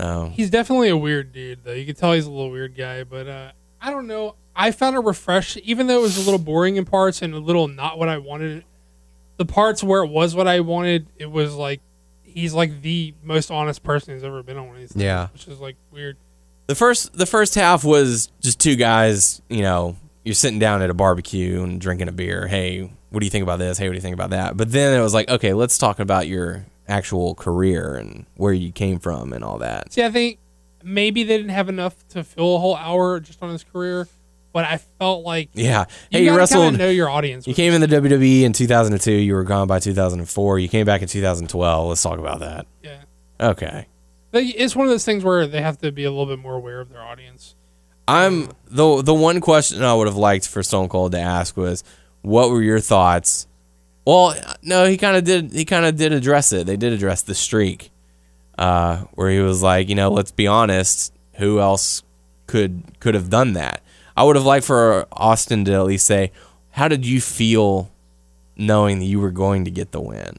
So 0.00 0.30
He's 0.34 0.50
definitely 0.50 0.88
a 0.88 0.96
weird 0.96 1.32
dude, 1.32 1.64
though. 1.64 1.72
You 1.72 1.86
can 1.86 1.94
tell 1.94 2.12
he's 2.12 2.26
a 2.26 2.30
little 2.30 2.50
weird 2.50 2.76
guy, 2.76 3.04
but 3.04 3.26
uh, 3.28 3.52
I 3.80 3.90
don't 3.90 4.06
know. 4.06 4.34
I 4.54 4.70
found 4.70 4.96
it 4.96 5.00
refreshing, 5.00 5.62
even 5.64 5.86
though 5.86 5.98
it 5.98 6.02
was 6.02 6.16
a 6.18 6.20
little 6.22 6.38
boring 6.38 6.76
in 6.76 6.84
parts 6.84 7.22
and 7.22 7.34
a 7.34 7.38
little 7.38 7.68
not 7.68 7.98
what 7.98 8.08
I 8.08 8.18
wanted. 8.18 8.64
The 9.38 9.44
parts 9.44 9.82
where 9.84 10.02
it 10.02 10.08
was 10.08 10.34
what 10.34 10.48
I 10.48 10.60
wanted, 10.60 11.08
it 11.18 11.30
was 11.30 11.54
like 11.54 11.80
he's 12.36 12.52
like 12.54 12.82
the 12.82 13.14
most 13.24 13.50
honest 13.50 13.82
person 13.82 14.12
who's 14.14 14.22
ever 14.22 14.42
been 14.42 14.56
on 14.58 14.66
one 14.66 14.76
of 14.76 14.80
these 14.80 14.92
things, 14.92 15.02
Yeah. 15.02 15.28
which 15.32 15.48
is 15.48 15.58
like 15.58 15.76
weird. 15.90 16.16
the 16.66 16.74
first 16.74 17.12
the 17.16 17.26
first 17.26 17.54
half 17.54 17.82
was 17.82 18.28
just 18.40 18.60
two 18.60 18.76
guys, 18.76 19.40
you 19.48 19.62
know, 19.62 19.96
you're 20.24 20.34
sitting 20.34 20.58
down 20.58 20.82
at 20.82 20.90
a 20.90 20.94
barbecue 20.94 21.62
and 21.62 21.80
drinking 21.80 22.08
a 22.08 22.12
beer. 22.12 22.46
Hey, 22.46 22.90
what 23.10 23.20
do 23.20 23.26
you 23.26 23.30
think 23.30 23.42
about 23.42 23.58
this? 23.58 23.78
Hey, 23.78 23.88
what 23.88 23.92
do 23.92 23.96
you 23.96 24.02
think 24.02 24.14
about 24.14 24.30
that? 24.30 24.56
But 24.56 24.70
then 24.72 24.98
it 24.98 25.02
was 25.02 25.14
like, 25.14 25.28
okay, 25.30 25.54
let's 25.54 25.78
talk 25.78 25.98
about 25.98 26.26
your 26.28 26.66
actual 26.88 27.34
career 27.34 27.94
and 27.96 28.26
where 28.36 28.52
you 28.52 28.70
came 28.72 28.98
from 28.98 29.32
and 29.32 29.42
all 29.42 29.58
that. 29.58 29.92
See, 29.92 30.02
I 30.04 30.10
think 30.10 30.38
maybe 30.84 31.22
they 31.24 31.36
didn't 31.36 31.50
have 31.52 31.68
enough 31.68 32.06
to 32.08 32.22
fill 32.22 32.56
a 32.56 32.58
whole 32.58 32.76
hour 32.76 33.18
just 33.20 33.42
on 33.42 33.50
his 33.50 33.64
career, 33.64 34.06
but 34.56 34.64
I 34.64 34.78
felt 34.98 35.22
like 35.22 35.50
Yeah. 35.52 35.84
you 36.10 36.18
hey, 36.20 36.24
you 36.24 36.34
wrestled. 36.34 36.78
know 36.78 36.88
your 36.88 37.10
audience. 37.10 37.46
You 37.46 37.52
came 37.52 37.74
in 37.74 37.82
the 37.82 37.86
WWE 37.88 38.42
in 38.44 38.54
2002. 38.54 39.12
You 39.12 39.34
were 39.34 39.44
gone 39.44 39.68
by 39.68 39.78
2004. 39.80 40.58
You 40.58 40.68
came 40.70 40.86
back 40.86 41.02
in 41.02 41.08
2012. 41.08 41.88
Let's 41.90 42.02
talk 42.02 42.18
about 42.18 42.40
that. 42.40 42.66
yeah. 42.82 43.02
Okay. 43.38 43.86
But 44.30 44.44
It's 44.44 44.74
one 44.74 44.86
of 44.86 44.90
those 44.90 45.04
things 45.04 45.22
where 45.24 45.46
they 45.46 45.60
have 45.60 45.76
to 45.80 45.92
be 45.92 46.04
a 46.04 46.10
little 46.10 46.24
bit 46.24 46.38
more 46.38 46.54
aware 46.54 46.80
of 46.80 46.88
their 46.88 47.02
audience. 47.02 47.54
I'm 48.08 48.48
the 48.70 49.02
the 49.02 49.12
one 49.14 49.40
question 49.42 49.82
I 49.82 49.92
would 49.92 50.06
have 50.06 50.16
liked 50.16 50.48
for 50.48 50.62
Stone 50.62 50.88
Cold 50.88 51.12
to 51.12 51.18
ask 51.20 51.54
was, 51.56 51.84
what 52.22 52.48
were 52.50 52.62
your 52.62 52.80
thoughts? 52.80 53.46
Well, 54.06 54.34
no, 54.62 54.86
he 54.86 54.96
kind 54.96 55.16
of 55.18 55.24
did. 55.24 55.52
He 55.52 55.64
kind 55.66 55.84
of 55.84 55.96
did 55.96 56.12
address 56.14 56.52
it. 56.52 56.66
They 56.66 56.76
did 56.78 56.92
address 56.94 57.22
the 57.22 57.34
streak, 57.34 57.90
uh, 58.56 58.98
where 59.14 59.30
he 59.30 59.40
was 59.40 59.62
like, 59.62 59.88
you 59.88 59.94
know, 59.96 60.08
let's 60.10 60.30
be 60.30 60.46
honest, 60.46 61.12
who 61.34 61.58
else 61.60 62.02
could 62.46 62.82
could 63.00 63.14
have 63.14 63.28
done 63.28 63.54
that? 63.54 63.82
I 64.16 64.22
would 64.24 64.36
have 64.36 64.44
liked 64.46 64.64
for 64.66 65.06
Austin 65.12 65.64
to 65.66 65.72
at 65.74 65.84
least 65.84 66.06
say, 66.06 66.32
how 66.70 66.88
did 66.88 67.04
you 67.06 67.20
feel 67.20 67.90
knowing 68.56 68.98
that 69.00 69.04
you 69.04 69.20
were 69.20 69.30
going 69.30 69.64
to 69.66 69.70
get 69.70 69.92
the 69.92 70.00
win? 70.00 70.38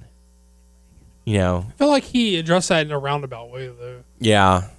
You 1.25 1.37
know, 1.39 1.65
I 1.67 1.71
feel 1.73 1.89
like 1.89 2.03
he 2.05 2.37
addressed 2.37 2.69
that 2.69 2.85
in 2.85 2.91
a 2.91 2.97
roundabout 2.99 3.49
way, 3.51 3.67
though. 3.67 4.03
yeah. 4.19 4.69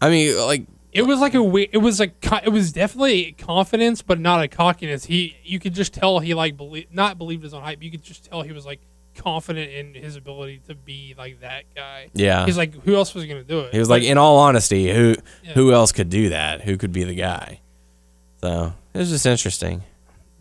I 0.00 0.10
mean, 0.10 0.36
like 0.38 0.66
It 0.92 1.02
was 1.02 1.20
like 1.20 1.32
a 1.34 1.42
we- 1.42 1.70
it 1.72 1.78
was 1.78 2.00
a 2.00 2.08
co- 2.08 2.40
it 2.44 2.50
was 2.50 2.70
definitely 2.70 3.32
confidence, 3.32 4.02
but 4.02 4.20
not 4.20 4.42
a 4.42 4.48
cockiness. 4.48 5.06
He 5.06 5.36
you 5.42 5.58
could 5.58 5.72
just 5.74 5.94
tell 5.94 6.18
he 6.18 6.34
like 6.34 6.56
believe 6.58 6.86
not 6.92 7.16
believed 7.16 7.42
his 7.42 7.54
own 7.54 7.62
hype. 7.62 7.82
You 7.82 7.90
could 7.90 8.02
just 8.02 8.24
tell 8.26 8.42
he 8.42 8.52
was 8.52 8.66
like 8.66 8.80
confident 9.14 9.72
in 9.72 9.94
his 9.94 10.16
ability 10.16 10.60
to 10.68 10.74
be 10.74 11.14
like 11.16 11.40
that 11.40 11.64
guy. 11.74 12.08
Yeah. 12.12 12.44
he's 12.44 12.58
like 12.58 12.74
who 12.84 12.94
else 12.94 13.14
was 13.14 13.24
gonna 13.24 13.42
do 13.42 13.60
it? 13.60 13.72
He 13.72 13.78
was 13.78 13.88
like, 13.88 14.02
in 14.02 14.18
all 14.18 14.36
honesty, 14.36 14.92
who 14.92 15.16
Yeah. 15.42 15.52
who 15.54 15.72
else 15.72 15.92
could 15.92 16.10
do 16.10 16.28
that? 16.28 16.60
Who 16.60 16.76
could 16.76 16.92
be 16.92 17.04
the 17.04 17.14
guy? 17.14 17.60
So 18.42 18.72
it 18.94 18.98
was 18.98 19.10
just 19.10 19.26
interesting. 19.26 19.82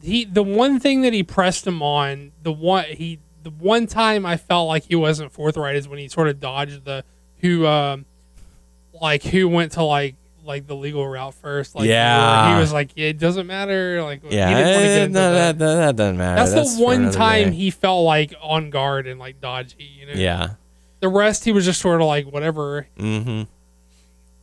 he 0.01 0.25
the 0.25 0.43
one 0.43 0.79
thing 0.79 1.01
that 1.01 1.13
he 1.13 1.23
pressed 1.23 1.65
him 1.65 1.81
on 1.81 2.31
the 2.43 2.51
one 2.51 2.85
he 2.85 3.19
the 3.43 3.49
one 3.51 3.87
time 3.87 4.25
I 4.25 4.37
felt 4.37 4.67
like 4.67 4.83
he 4.83 4.95
wasn't 4.95 5.31
forthright 5.31 5.75
is 5.75 5.87
when 5.87 5.99
he 5.99 6.07
sort 6.07 6.27
of 6.27 6.39
dodged 6.39 6.83
the 6.85 7.03
who 7.39 7.65
um 7.67 8.05
like 9.01 9.23
who 9.23 9.47
went 9.47 9.73
to 9.73 9.83
like 9.83 10.15
like 10.43 10.67
the 10.67 10.75
legal 10.75 11.07
route 11.07 11.33
first 11.33 11.73
like 11.75 11.87
Yeah. 11.87 12.53
he 12.53 12.59
was 12.59 12.71
like 12.71 12.91
it 12.95 13.17
doesn't 13.17 13.47
matter 13.47 14.03
like 14.03 14.21
Yeah, 14.29 14.49
he 14.49 14.53
didn't 14.55 14.71
want 14.71 14.81
to 14.81 14.83
get 14.87 14.91
eh, 14.99 15.03
into 15.03 15.13
no, 15.19 15.33
that. 15.33 15.57
that, 15.57 15.65
that, 15.65 15.75
that 15.75 15.95
doesn't 15.95 16.17
matter. 16.17 16.51
that's, 16.51 16.77
the 16.77 16.83
one 16.83 17.11
time 17.11 17.49
day. 17.49 17.55
he 17.55 17.71
felt 17.71 18.05
like 18.05 18.33
on 18.41 18.69
guard 18.69 19.07
and 19.07 19.19
like 19.19 19.41
dodgy 19.41 19.75
you 19.99 20.05
know 20.05 20.13
Yeah. 20.13 20.49
the 20.99 21.07
rest 21.09 21.45
he 21.45 21.51
was 21.51 21.65
just 21.65 21.81
sort 21.81 21.99
of 22.01 22.07
like 22.07 22.25
whatever 22.27 22.87
Mm-hmm. 22.97 23.43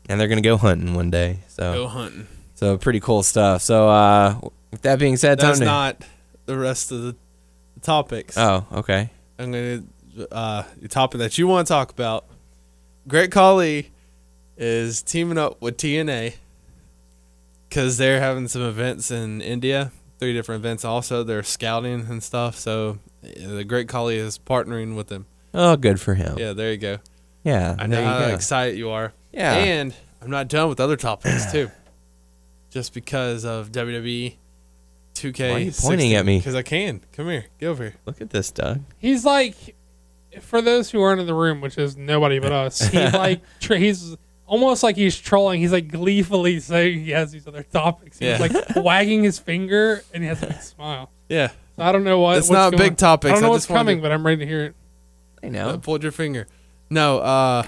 And 0.08 0.20
they're 0.20 0.26
gonna 0.28 0.40
go 0.40 0.56
hunting 0.56 0.94
one 0.94 1.10
day. 1.10 1.38
So 1.46 1.72
Go 1.74 1.86
hunting. 1.86 2.26
So 2.62 2.78
pretty 2.78 3.01
cool 3.01 3.24
stuff. 3.24 3.60
So 3.60 3.89
uh, 3.89 4.39
with 4.70 4.82
that 4.82 5.01
being 5.01 5.16
said, 5.16 5.40
That's 5.40 5.59
not 5.59 6.01
the 6.47 6.56
rest 6.56 6.93
of 6.93 7.02
the, 7.02 7.16
topics. 7.80 8.39
Oh, 8.39 8.64
okay. 8.72 9.10
I'm 9.40 9.51
gonna 9.51 9.82
uh, 10.30 10.62
the 10.80 10.86
topic 10.86 11.18
that 11.18 11.36
you 11.36 11.48
want 11.48 11.66
to 11.66 11.72
talk 11.72 11.90
about. 11.90 12.26
Great 13.09 13.32
Khali 13.32 13.90
is 14.56 15.02
teaming 15.02 15.39
up 15.39 15.60
with 15.60 15.76
TNA 15.76 16.36
because 17.68 17.98
they're 17.98 18.20
having 18.20 18.47
some 18.47 18.62
events 18.62 19.10
in 19.10 19.40
India. 19.40 19.90
Three 20.20 20.32
different 20.32 20.60
events. 20.60 20.84
Also, 20.84 21.24
they're 21.24 21.43
scouting 21.43 22.06
and 22.09 22.22
stuff. 22.22 22.56
So 22.56 23.01
the 23.22 23.64
Great 23.64 23.89
Khali 23.89 24.16
is 24.16 24.39
partnering 24.39 24.94
with 24.94 25.09
them. 25.09 25.26
Oh, 25.52 25.74
good 25.74 26.01
for 26.01 26.14
him. 26.14 26.39
Yeah, 26.39 26.52
there 26.52 26.70
you 26.70 26.78
go. 26.78 26.98
Yeah. 27.43 27.74
I 27.76 27.89
know 27.89 28.05
how 28.05 28.20
go. 28.20 28.34
excited 28.34 28.78
you 28.78 28.90
are. 28.90 29.12
Yeah. 29.32 29.55
And 29.55 29.93
I'm 30.20 30.30
not 30.30 30.47
done 30.47 30.68
with 30.68 30.78
other 30.78 30.97
topics 30.97 31.51
too. 31.51 31.68
Just 32.72 32.92
because 32.94 33.44
of 33.44 33.70
WWE 33.70 34.36
2K. 35.14 35.50
Why 35.50 35.56
are 35.56 35.58
you 35.60 35.72
pointing 35.72 36.14
at 36.14 36.24
me? 36.26 36.38
Because 36.38 36.54
I 36.54 36.62
can. 36.62 37.02
Come 37.12 37.28
here. 37.28 37.44
Get 37.60 37.66
over 37.66 37.84
here. 37.84 37.94
Look 38.06 38.20
at 38.20 38.30
this, 38.30 38.50
Doug. 38.50 38.80
he's 38.98 39.24
like 39.24 39.76
for 40.40 40.62
those 40.62 40.90
who 40.90 41.00
aren't 41.02 41.20
in 41.20 41.26
the 41.26 41.34
room 41.34 41.60
which 41.60 41.76
is 41.76 41.94
nobody 41.94 42.38
but 42.38 42.50
us 42.52 42.80
he's 42.88 43.12
like 43.12 43.42
tr- 43.60 43.74
he's 43.74 44.16
almost 44.46 44.82
like 44.82 44.96
he's 44.96 45.18
trolling 45.20 45.60
he's 45.60 45.72
like 45.72 45.88
gleefully 45.88 46.58
saying 46.58 47.04
he 47.04 47.10
has 47.10 47.30
these 47.32 47.46
other 47.46 47.62
topics 47.62 48.18
he's 48.18 48.28
Yeah. 48.28 48.38
like 48.38 48.52
wagging 48.76 49.22
his 49.22 49.38
finger 49.38 50.02
and 50.14 50.22
he 50.22 50.28
has 50.30 50.42
a 50.42 50.46
big 50.46 50.62
smile 50.62 51.10
Yeah. 51.28 51.48
so 51.76 51.82
i 51.82 51.92
don't 51.92 52.02
know 52.02 52.18
what 52.20 52.38
It's 52.38 52.48
what's 52.48 52.54
not 52.54 52.70
going- 52.72 52.78
big 52.92 52.96
topics, 52.96 53.30
i 53.30 53.34
don't 53.34 53.42
know 53.42 53.48
I 53.48 53.50
what's 53.50 53.64
just 53.64 53.70
wanted 53.70 53.80
coming 53.80 53.96
to- 53.98 54.02
but 54.04 54.10
i'm 54.12 54.24
ready 54.24 54.38
to 54.38 54.46
hear 54.46 54.64
it 54.64 54.74
I 55.42 55.48
Uh, 55.48 55.50
know. 55.50 55.78
pulled 55.78 56.02
your 56.02 56.12
finger. 56.12 56.46
No, 56.88 57.18
uh, 57.18 57.64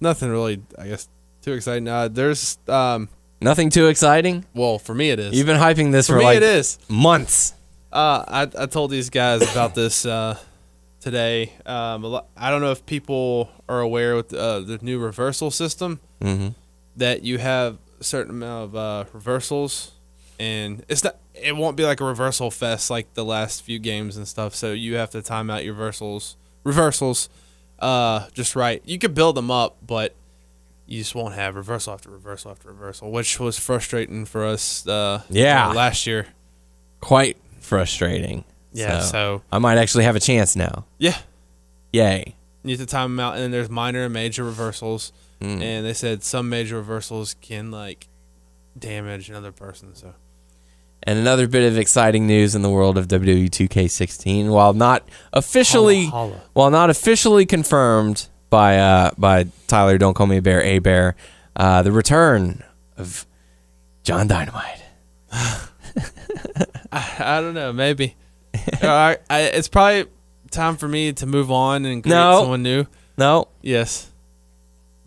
nothing 0.00 0.30
really. 0.30 0.60
I 0.76 0.88
guess 0.88 1.08
too 1.42 1.52
exciting. 1.52 1.86
Uh, 1.86 2.08
there's 2.08 2.58
um, 2.66 3.08
Nothing 3.44 3.70
too 3.70 3.86
exciting. 3.88 4.44
well, 4.54 4.78
for 4.78 4.94
me 4.94 5.10
it 5.10 5.18
is. 5.20 5.34
You've 5.36 5.46
been 5.46 5.60
hyping 5.60 5.92
this 5.92 6.06
for 6.06 6.14
for, 6.14 6.18
me 6.20 6.24
like 6.24 6.36
it 6.38 6.42
is. 6.42 6.78
months. 6.88 7.52
Uh, 7.92 8.24
I 8.26 8.42
I 8.62 8.66
told 8.66 8.90
these 8.90 9.10
guys 9.10 9.42
about 9.52 9.74
this 9.74 10.04
uh 10.06 10.36
today. 11.00 11.52
Um, 11.66 12.20
I 12.36 12.50
don't 12.50 12.62
know 12.62 12.70
if 12.72 12.84
people 12.86 13.50
are 13.68 13.80
aware 13.80 14.16
with 14.16 14.32
uh, 14.32 14.60
the 14.60 14.78
new 14.82 14.98
reversal 14.98 15.50
system 15.50 16.00
Mm-hmm. 16.20 16.48
that 16.96 17.22
you 17.22 17.36
have 17.38 17.76
a 18.00 18.04
certain 18.04 18.30
amount 18.30 18.64
of 18.64 18.76
uh, 18.76 19.04
reversals, 19.12 19.92
and 20.40 20.82
it's 20.88 21.04
not. 21.04 21.16
It 21.34 21.54
won't 21.54 21.76
be 21.76 21.84
like 21.84 22.00
a 22.00 22.04
reversal 22.04 22.50
fest 22.50 22.88
like 22.90 23.12
the 23.14 23.24
last 23.24 23.62
few 23.62 23.78
games 23.78 24.16
and 24.16 24.26
stuff. 24.26 24.54
So 24.54 24.72
you 24.72 24.94
have 24.96 25.10
to 25.10 25.20
time 25.20 25.50
out 25.50 25.64
your 25.64 25.74
reversals, 25.74 26.36
reversals, 26.64 27.28
uh, 27.78 28.28
just 28.32 28.56
right. 28.56 28.80
You 28.86 28.98
could 28.98 29.14
build 29.14 29.34
them 29.36 29.50
up, 29.50 29.76
but 29.86 30.14
you 30.86 30.98
just 30.98 31.14
won't 31.14 31.34
have 31.34 31.54
reversal 31.56 31.94
after 31.94 32.10
reversal 32.10 32.50
after 32.50 32.68
reversal, 32.68 33.10
which 33.10 33.40
was 33.40 33.58
frustrating 33.58 34.24
for 34.24 34.44
us. 34.44 34.86
Uh, 34.86 35.22
Yeah. 35.30 35.68
last 35.68 36.06
year. 36.06 36.26
Quite 37.00 37.36
frustrating. 37.60 38.44
Yeah, 38.72 39.00
So, 39.00 39.10
so 39.12 39.42
I 39.52 39.58
might 39.58 39.78
actually 39.78 40.04
have 40.04 40.16
a 40.16 40.20
chance 40.20 40.56
now. 40.56 40.84
yeah, 40.98 41.16
Yay. 41.92 42.34
you 42.64 42.70
have 42.76 42.80
to 42.80 42.86
time 42.86 43.12
them 43.16 43.20
out, 43.20 43.34
and 43.34 43.42
then 43.42 43.50
there's 43.50 43.70
minor 43.70 44.04
and 44.04 44.12
major 44.12 44.42
reversals, 44.44 45.12
Mm. 45.40 45.62
and 45.62 45.86
they 45.86 45.92
said 45.92 46.22
some 46.24 46.48
major 46.48 46.76
reversals 46.76 47.34
can 47.40 47.70
like 47.70 48.08
damage 48.78 49.28
another 49.30 49.52
person. 49.52 49.94
So 49.94 50.14
And 51.06 51.18
another 51.18 51.46
bit 51.46 51.70
of 51.70 51.76
exciting 51.78 52.26
news 52.26 52.54
in 52.54 52.62
the 52.62 52.70
world 52.70 52.96
of 52.96 53.08
WWE 53.08 53.48
2K16, 53.50 54.48
while 54.48 54.72
not 54.72 55.06
officially, 55.34 56.06
Holla, 56.06 56.30
holla. 56.30 56.40
while 56.54 56.70
not 56.70 56.88
officially 56.90 57.44
confirmed 57.46 58.28
by 58.54 58.78
uh, 58.78 59.10
by 59.18 59.46
Tyler, 59.66 59.98
don't 59.98 60.14
call 60.14 60.28
me 60.28 60.36
a 60.36 60.42
bear, 60.42 60.62
a 60.62 60.78
bear, 60.78 61.16
uh, 61.56 61.82
the 61.82 61.90
return 61.90 62.62
of 62.96 63.26
John 64.04 64.28
Dynamite. 64.28 64.80
I 66.92 67.40
don't 67.40 67.54
know, 67.54 67.72
maybe. 67.72 68.14
All 68.80 68.88
right, 68.88 69.18
I, 69.28 69.40
it's 69.42 69.66
probably 69.66 70.06
time 70.52 70.76
for 70.76 70.86
me 70.86 71.12
to 71.14 71.26
move 71.26 71.50
on 71.50 71.84
and 71.84 72.00
create 72.02 72.14
No. 72.14 72.42
someone 72.42 72.62
new. 72.62 72.86
No, 73.18 73.48
Yes, 73.60 74.10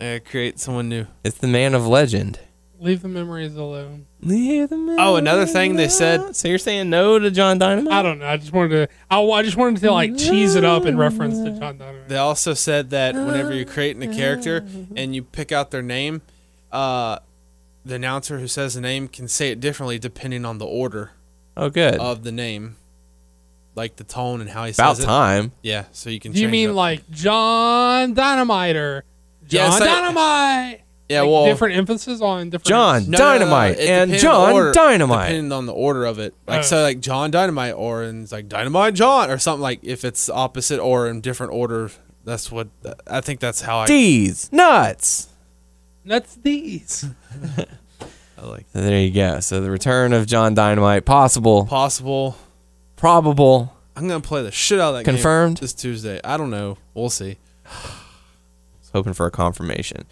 uh, 0.02 0.20
create 0.30 0.60
someone 0.60 0.90
new. 0.90 1.08
it's 1.24 1.38
the 1.38 1.48
man 1.48 1.74
of 1.74 1.88
legend. 1.88 2.40
Leave 2.80 3.02
the 3.02 3.08
memories 3.08 3.56
alone 3.56 4.06
Leave 4.22 4.70
the 4.70 4.78
man 4.78 4.98
Oh, 5.00 5.16
another 5.16 5.46
thing 5.46 5.76
they 5.76 5.88
said- 5.88 6.36
So 6.36 6.48
you're 6.48 6.58
saying 6.58 6.90
no 6.90 7.20
to 7.20 7.30
John 7.32 7.58
Dynamite? 7.60 7.94
i 7.94 8.02
don't 8.02 8.20
know 8.20 8.28
i 8.28 8.38
just 8.38 8.52
wanted 8.54 8.70
to 8.70 8.88
i, 9.10 9.20
I 9.22 9.44
just 9.44 9.58
wanted 9.58 9.80
to 9.82 9.92
like 9.92 10.18
cheese 10.18 10.56
it 10.56 10.64
up 10.64 10.86
in 10.86 10.98
reference 10.98 11.38
to 11.40 11.52
john 11.58 11.78
Donovan. 11.78 12.04
They 12.08 12.18
also 12.18 12.54
said 12.54 12.90
that 12.92 13.16
whenever 13.16 13.54
you're 13.54 13.66
creating 13.66 14.04
a 14.04 14.14
character 14.16 14.66
and 14.96 15.14
you 15.16 15.24
pick 15.24 15.52
out 15.52 15.72
their 15.72 15.82
name, 15.82 16.22
uh, 16.72 17.20
the 17.86 17.96
announcer 17.96 18.40
who 18.40 18.48
says 18.48 18.74
the 18.76 18.82
name 18.82 19.08
can 19.08 19.28
say 19.28 19.52
it 19.52 19.60
differently 19.60 19.98
depending 20.00 20.46
on 20.46 20.58
the 20.58 20.66
order 20.66 21.12
Oh, 21.56 21.70
good. 21.70 21.96
of 22.00 22.24
the 22.24 22.32
name, 22.32 22.76
like 23.76 23.96
the 23.96 24.04
tone 24.04 24.42
and 24.42 24.50
how 24.50 24.66
he 24.66 24.72
About 24.72 24.96
says 24.98 25.04
it. 25.04 25.08
time. 25.08 25.52
Yeah, 25.64 25.86
so 25.92 26.10
you 26.10 26.20
can. 26.20 26.32
do 26.34 26.40
you 26.40 26.46
change 26.46 26.52
mean 26.52 26.70
it. 26.70 26.74
like 26.74 27.10
john 27.10 28.14
dynamite 28.14 28.76
or 28.76 29.04
Yeah, 29.50 29.70
john 29.70 29.80
say- 29.80 29.86
dynamite 29.86 30.82
Yeah, 31.10 31.22
Like, 31.22 31.30
well, 31.32 31.46
different 31.46 31.76
emphasis 31.78 32.20
on 32.22 32.50
different. 32.50 32.68
John 32.68 33.10
No, 33.10 33.18
no, 33.18 33.18
no, 33.18 33.18
no, 33.18 33.40
Dynamite 33.40 33.80
and 33.80 34.14
John 34.14 34.54
order- 34.54 34.72
Dynamite. 34.74 35.30
Depending 35.30 35.52
on 35.54 35.66
the 35.66 35.74
order 35.74 36.06
of 36.06 36.20
it, 36.20 36.34
like 36.48 36.60
Oh. 36.60 36.64
so, 36.64 36.82
like 36.82 37.00
John 37.00 37.32
Dynamite, 37.32 37.76
or 37.76 38.04
and 38.04 38.24
it's 38.24 38.32
like 38.34 38.50
Dynamite 38.50 38.94
John, 38.94 39.30
or 39.32 39.38
something 39.38 39.62
like 39.62 39.80
if 39.84 40.04
it's 40.04 40.30
opposite 40.30 40.80
or 40.82 41.08
in 41.08 41.22
different 41.22 41.54
order. 41.54 41.92
That's 42.26 42.52
what 42.52 42.68
I 43.10 43.22
think. 43.22 43.40
That's 43.40 43.62
how 43.62 43.80
I. 43.80 43.86
D's 43.86 44.52
nuts. 44.52 45.30
nuts 46.04 46.38
these. 46.44 47.06
I 48.38 48.46
like 48.46 48.66
So 48.74 48.82
there 48.82 49.00
you 49.00 49.12
go. 49.12 49.40
So 49.40 49.62
the 49.62 49.72
return 49.72 50.12
of 50.12 50.26
John 50.28 50.54
Dynamite 50.54 51.06
possible, 51.06 51.66
possible. 51.66 52.36
probable. 52.98 53.74
I'm 53.96 54.10
gonna 54.10 54.20
play 54.20 54.44
the 54.44 54.52
shit 54.52 54.80
out 54.82 54.90
of 54.90 54.96
that. 54.98 55.06
Confirmed? 55.06 55.56
game 55.56 55.62
this 55.62 55.74
Tuesday. 55.74 56.20
I 56.24 56.36
don't 56.36 56.50
know. 56.50 56.78
We'll 56.94 57.10
see. 57.10 57.38
hoping 58.94 59.14
for 59.14 59.26
a 59.26 59.32
confirmation. 59.32 60.06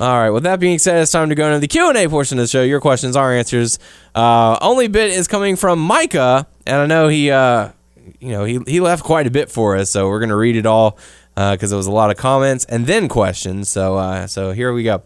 All 0.00 0.18
right. 0.18 0.30
With 0.30 0.44
that 0.44 0.58
being 0.58 0.78
said, 0.78 1.02
it's 1.02 1.12
time 1.12 1.28
to 1.28 1.34
go 1.34 1.46
into 1.46 1.60
the 1.60 1.68
Q 1.68 1.88
and 1.88 1.98
A 1.98 2.08
portion 2.08 2.38
of 2.38 2.44
the 2.44 2.48
show. 2.48 2.62
Your 2.62 2.80
questions, 2.80 3.14
our 3.14 3.32
answers. 3.32 3.78
Uh, 4.14 4.58
only 4.60 4.88
bit 4.88 5.10
is 5.10 5.28
coming 5.28 5.54
from 5.54 5.78
Micah, 5.78 6.46
and 6.66 6.76
I 6.76 6.86
know 6.86 7.08
he, 7.08 7.30
uh, 7.30 7.70
you 8.18 8.30
know, 8.30 8.44
he 8.44 8.58
he 8.66 8.80
left 8.80 9.04
quite 9.04 9.26
a 9.26 9.30
bit 9.30 9.50
for 9.50 9.76
us, 9.76 9.90
so 9.90 10.08
we're 10.08 10.20
gonna 10.20 10.36
read 10.36 10.56
it 10.56 10.66
all 10.66 10.98
because 11.34 11.70
there 11.70 11.76
was 11.76 11.86
a 11.86 11.92
lot 11.92 12.10
of 12.10 12.16
comments 12.16 12.64
and 12.64 12.86
then 12.86 13.08
questions. 13.08 13.68
So 13.68 13.96
uh, 13.96 14.26
so 14.26 14.52
here 14.52 14.72
we 14.72 14.82
go. 14.82 15.02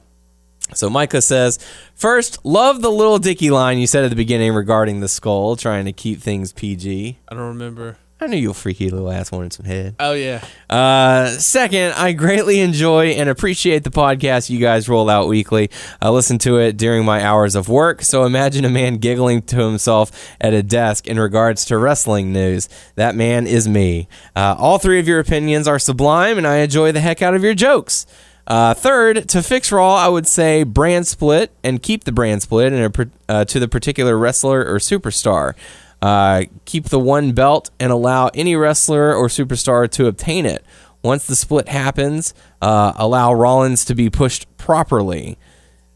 So 0.74 0.90
Micah 0.90 1.22
says, 1.22 1.58
first, 1.94 2.44
love 2.44 2.82
the 2.82 2.90
little 2.90 3.18
Dicky 3.18 3.50
line 3.50 3.78
you 3.78 3.86
said 3.86 4.02
at 4.04 4.10
the 4.10 4.16
beginning 4.16 4.52
regarding 4.52 4.98
the 5.00 5.08
skull, 5.08 5.54
trying 5.54 5.84
to 5.84 5.92
keep 5.92 6.20
things 6.20 6.52
PG. 6.52 7.18
I 7.28 7.34
don't 7.34 7.48
remember. 7.48 7.98
I 8.18 8.28
knew 8.28 8.38
your 8.38 8.54
freaky 8.54 8.88
little 8.88 9.10
ass 9.10 9.30
wanted 9.30 9.52
some 9.52 9.66
head. 9.66 9.94
Oh 10.00 10.14
yeah. 10.14 10.42
Uh, 10.70 11.28
second, 11.28 11.92
I 11.96 12.12
greatly 12.12 12.60
enjoy 12.60 13.08
and 13.08 13.28
appreciate 13.28 13.84
the 13.84 13.90
podcast 13.90 14.48
you 14.48 14.58
guys 14.58 14.88
roll 14.88 15.10
out 15.10 15.28
weekly. 15.28 15.70
I 16.00 16.08
listen 16.08 16.38
to 16.38 16.56
it 16.56 16.78
during 16.78 17.04
my 17.04 17.22
hours 17.22 17.54
of 17.54 17.68
work, 17.68 18.00
so 18.00 18.24
imagine 18.24 18.64
a 18.64 18.70
man 18.70 18.96
giggling 18.96 19.42
to 19.42 19.56
himself 19.56 20.10
at 20.40 20.54
a 20.54 20.62
desk 20.62 21.06
in 21.06 21.20
regards 21.20 21.66
to 21.66 21.76
wrestling 21.76 22.32
news. 22.32 22.70
That 22.94 23.14
man 23.14 23.46
is 23.46 23.68
me. 23.68 24.08
Uh, 24.34 24.56
all 24.58 24.78
three 24.78 24.98
of 24.98 25.06
your 25.06 25.20
opinions 25.20 25.68
are 25.68 25.78
sublime, 25.78 26.38
and 26.38 26.46
I 26.46 26.56
enjoy 26.56 26.92
the 26.92 27.00
heck 27.00 27.20
out 27.20 27.34
of 27.34 27.44
your 27.44 27.54
jokes. 27.54 28.06
Uh, 28.46 28.72
third, 28.74 29.28
to 29.28 29.42
fix 29.42 29.72
Raw, 29.72 29.94
I 29.96 30.08
would 30.08 30.26
say 30.26 30.62
brand 30.62 31.06
split 31.06 31.50
and 31.64 31.82
keep 31.82 32.04
the 32.04 32.12
brand 32.12 32.42
split 32.42 32.72
in 32.72 32.80
a, 32.80 33.06
uh, 33.28 33.44
to 33.44 33.58
the 33.58 33.68
particular 33.68 34.16
wrestler 34.16 34.64
or 34.64 34.78
superstar. 34.78 35.54
Uh, 36.02 36.44
keep 36.64 36.86
the 36.86 36.98
one 36.98 37.32
belt 37.32 37.70
and 37.80 37.90
allow 37.90 38.28
any 38.34 38.54
wrestler 38.54 39.14
or 39.14 39.28
superstar 39.28 39.90
to 39.90 40.06
obtain 40.06 40.46
it. 40.46 40.64
Once 41.02 41.26
the 41.26 41.36
split 41.36 41.68
happens, 41.68 42.34
uh, 42.60 42.92
allow 42.96 43.32
Rollins 43.32 43.84
to 43.84 43.94
be 43.94 44.10
pushed 44.10 44.46
properly 44.56 45.38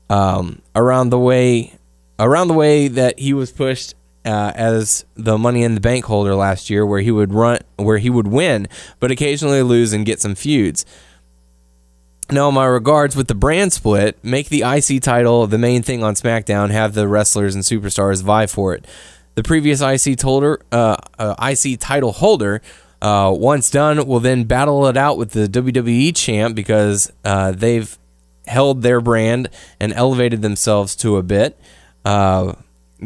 um, 0.08 0.62
around 0.74 1.10
the 1.10 1.18
way 1.18 1.78
around 2.18 2.48
the 2.48 2.54
way 2.54 2.86
that 2.86 3.18
he 3.18 3.32
was 3.32 3.50
pushed 3.50 3.94
uh, 4.24 4.52
as 4.54 5.04
the 5.14 5.38
Money 5.38 5.62
in 5.62 5.74
the 5.74 5.80
Bank 5.80 6.04
holder 6.04 6.34
last 6.34 6.68
year, 6.68 6.84
where 6.84 7.00
he 7.00 7.10
would 7.10 7.32
run, 7.32 7.58
where 7.76 7.98
he 7.98 8.10
would 8.10 8.28
win, 8.28 8.68
but 8.98 9.10
occasionally 9.10 9.62
lose 9.62 9.92
and 9.92 10.04
get 10.04 10.20
some 10.20 10.34
feuds. 10.34 10.84
Now, 12.30 12.50
my 12.50 12.66
regards 12.66 13.16
with 13.16 13.26
the 13.26 13.34
brand 13.34 13.72
split, 13.72 14.16
make 14.22 14.48
the 14.48 14.62
IC 14.62 15.02
title 15.02 15.46
the 15.46 15.58
main 15.58 15.82
thing 15.82 16.04
on 16.04 16.14
SmackDown. 16.14 16.70
Have 16.70 16.94
the 16.94 17.08
wrestlers 17.08 17.56
and 17.56 17.64
superstars 17.64 18.22
vie 18.22 18.46
for 18.46 18.74
it. 18.74 18.86
The 19.40 19.48
previous 19.48 19.80
IC 19.80 20.20
holder, 20.20 20.60
uh, 20.70 20.96
uh, 21.18 21.34
IC 21.40 21.80
title 21.80 22.12
holder, 22.12 22.60
uh, 23.00 23.32
once 23.34 23.70
done, 23.70 24.06
will 24.06 24.20
then 24.20 24.44
battle 24.44 24.86
it 24.86 24.98
out 24.98 25.16
with 25.16 25.30
the 25.30 25.46
WWE 25.48 26.14
champ 26.14 26.54
because 26.54 27.10
uh, 27.24 27.52
they've 27.52 27.98
held 28.46 28.82
their 28.82 29.00
brand 29.00 29.48
and 29.80 29.94
elevated 29.94 30.42
themselves 30.42 30.94
to 30.96 31.16
a 31.16 31.22
bit. 31.22 31.58
Uh, 32.04 32.52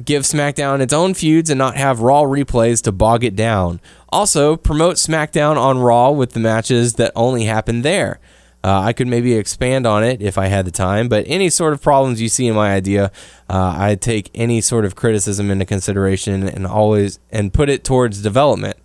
give 0.04 0.24
SmackDown 0.24 0.80
its 0.80 0.92
own 0.92 1.14
feuds 1.14 1.50
and 1.50 1.58
not 1.58 1.76
have 1.76 2.00
Raw 2.00 2.22
replays 2.22 2.82
to 2.82 2.90
bog 2.90 3.22
it 3.22 3.36
down. 3.36 3.78
Also, 4.08 4.56
promote 4.56 4.96
SmackDown 4.96 5.56
on 5.56 5.78
Raw 5.78 6.10
with 6.10 6.32
the 6.32 6.40
matches 6.40 6.94
that 6.94 7.12
only 7.14 7.44
happen 7.44 7.82
there. 7.82 8.18
Uh, 8.64 8.80
I 8.80 8.94
could 8.94 9.08
maybe 9.08 9.34
expand 9.34 9.86
on 9.86 10.02
it 10.02 10.22
if 10.22 10.38
I 10.38 10.46
had 10.46 10.64
the 10.64 10.70
time, 10.70 11.06
but 11.08 11.24
any 11.28 11.50
sort 11.50 11.74
of 11.74 11.82
problems 11.82 12.22
you 12.22 12.30
see 12.30 12.46
in 12.46 12.54
my 12.54 12.72
idea, 12.74 13.12
uh, 13.50 13.74
I 13.76 13.94
take 13.94 14.30
any 14.34 14.62
sort 14.62 14.86
of 14.86 14.94
criticism 14.94 15.50
into 15.50 15.66
consideration 15.66 16.48
and 16.48 16.66
always 16.66 17.18
and 17.30 17.52
put 17.52 17.68
it 17.68 17.84
towards 17.84 18.22
development. 18.22 18.78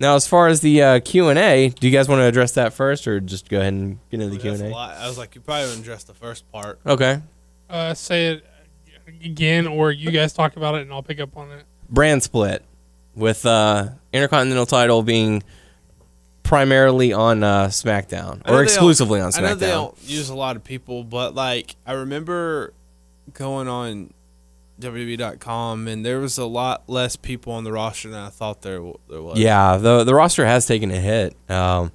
Now, 0.00 0.16
as 0.16 0.26
far 0.26 0.48
as 0.48 0.62
the 0.62 0.82
uh, 0.82 1.00
Q 1.00 1.28
and 1.28 1.38
A, 1.38 1.68
do 1.68 1.86
you 1.86 1.92
guys 1.92 2.08
want 2.08 2.18
to 2.18 2.24
address 2.24 2.52
that 2.52 2.72
first, 2.72 3.06
or 3.06 3.20
just 3.20 3.48
go 3.48 3.60
ahead 3.60 3.72
and 3.72 3.98
get 4.10 4.20
into 4.20 4.34
the 4.34 4.40
Q 4.40 4.50
That's 4.50 4.62
and 4.62 4.72
a 4.72 4.76
A? 4.76 4.98
I 5.04 5.06
was 5.06 5.16
like, 5.16 5.36
you 5.36 5.42
probably 5.42 5.66
wouldn't 5.66 5.82
address 5.82 6.02
the 6.02 6.14
first 6.14 6.50
part. 6.50 6.80
Okay. 6.84 7.22
Uh, 7.68 7.94
say 7.94 8.32
it 8.32 8.44
again, 9.22 9.68
or 9.68 9.92
you 9.92 10.10
guys 10.10 10.32
talk 10.32 10.56
about 10.56 10.74
it, 10.74 10.82
and 10.82 10.92
I'll 10.92 11.04
pick 11.04 11.20
up 11.20 11.36
on 11.36 11.52
it. 11.52 11.64
brand 11.88 12.22
split 12.24 12.64
with 13.14 13.44
uh 13.46 13.88
intercontinental 14.12 14.66
title 14.66 15.02
being 15.02 15.42
primarily 16.50 17.12
on 17.12 17.44
uh 17.44 17.66
SmackDown 17.68 18.42
or 18.50 18.60
exclusively 18.64 19.20
on 19.20 19.30
I 19.36 19.40
know 19.40 19.54
they 19.54 19.68
don't 19.68 19.96
use 20.02 20.30
a 20.30 20.34
lot 20.34 20.56
of 20.56 20.64
people, 20.64 21.04
but 21.04 21.32
like 21.32 21.76
I 21.86 21.92
remember 21.92 22.72
going 23.34 23.68
on 23.68 24.12
WWE.com 24.80 25.86
and 25.86 26.04
there 26.04 26.18
was 26.18 26.38
a 26.38 26.46
lot 26.46 26.82
less 26.88 27.14
people 27.14 27.52
on 27.52 27.62
the 27.62 27.70
roster 27.70 28.08
than 28.10 28.18
I 28.18 28.30
thought 28.30 28.62
there 28.62 28.78
w- 28.78 28.98
there 29.08 29.22
was. 29.22 29.38
Yeah, 29.38 29.76
the 29.76 30.02
the 30.02 30.12
roster 30.14 30.44
has 30.44 30.66
taken 30.66 30.90
a 30.90 30.96
hit. 30.98 31.36
Um 31.48 31.92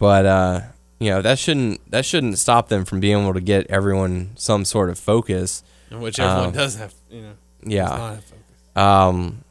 but 0.00 0.26
uh 0.26 0.60
you 0.98 1.10
know, 1.10 1.22
that 1.22 1.38
shouldn't 1.38 1.88
that 1.92 2.04
shouldn't 2.04 2.38
stop 2.38 2.68
them 2.68 2.84
from 2.84 2.98
being 2.98 3.20
able 3.22 3.34
to 3.34 3.40
get 3.40 3.66
everyone 3.68 4.30
some 4.34 4.64
sort 4.64 4.90
of 4.90 4.98
focus. 4.98 5.62
which 5.92 6.18
everyone 6.18 6.46
Um, 6.48 6.52
does 6.52 6.76
have. 6.76 6.94
You 7.10 7.22
know, 7.22 7.32
does 7.62 7.72
Yeah. 7.72 7.84
not 7.84 8.14
have 8.16 8.24
focus. 8.24 8.40
Um, 8.76 9.43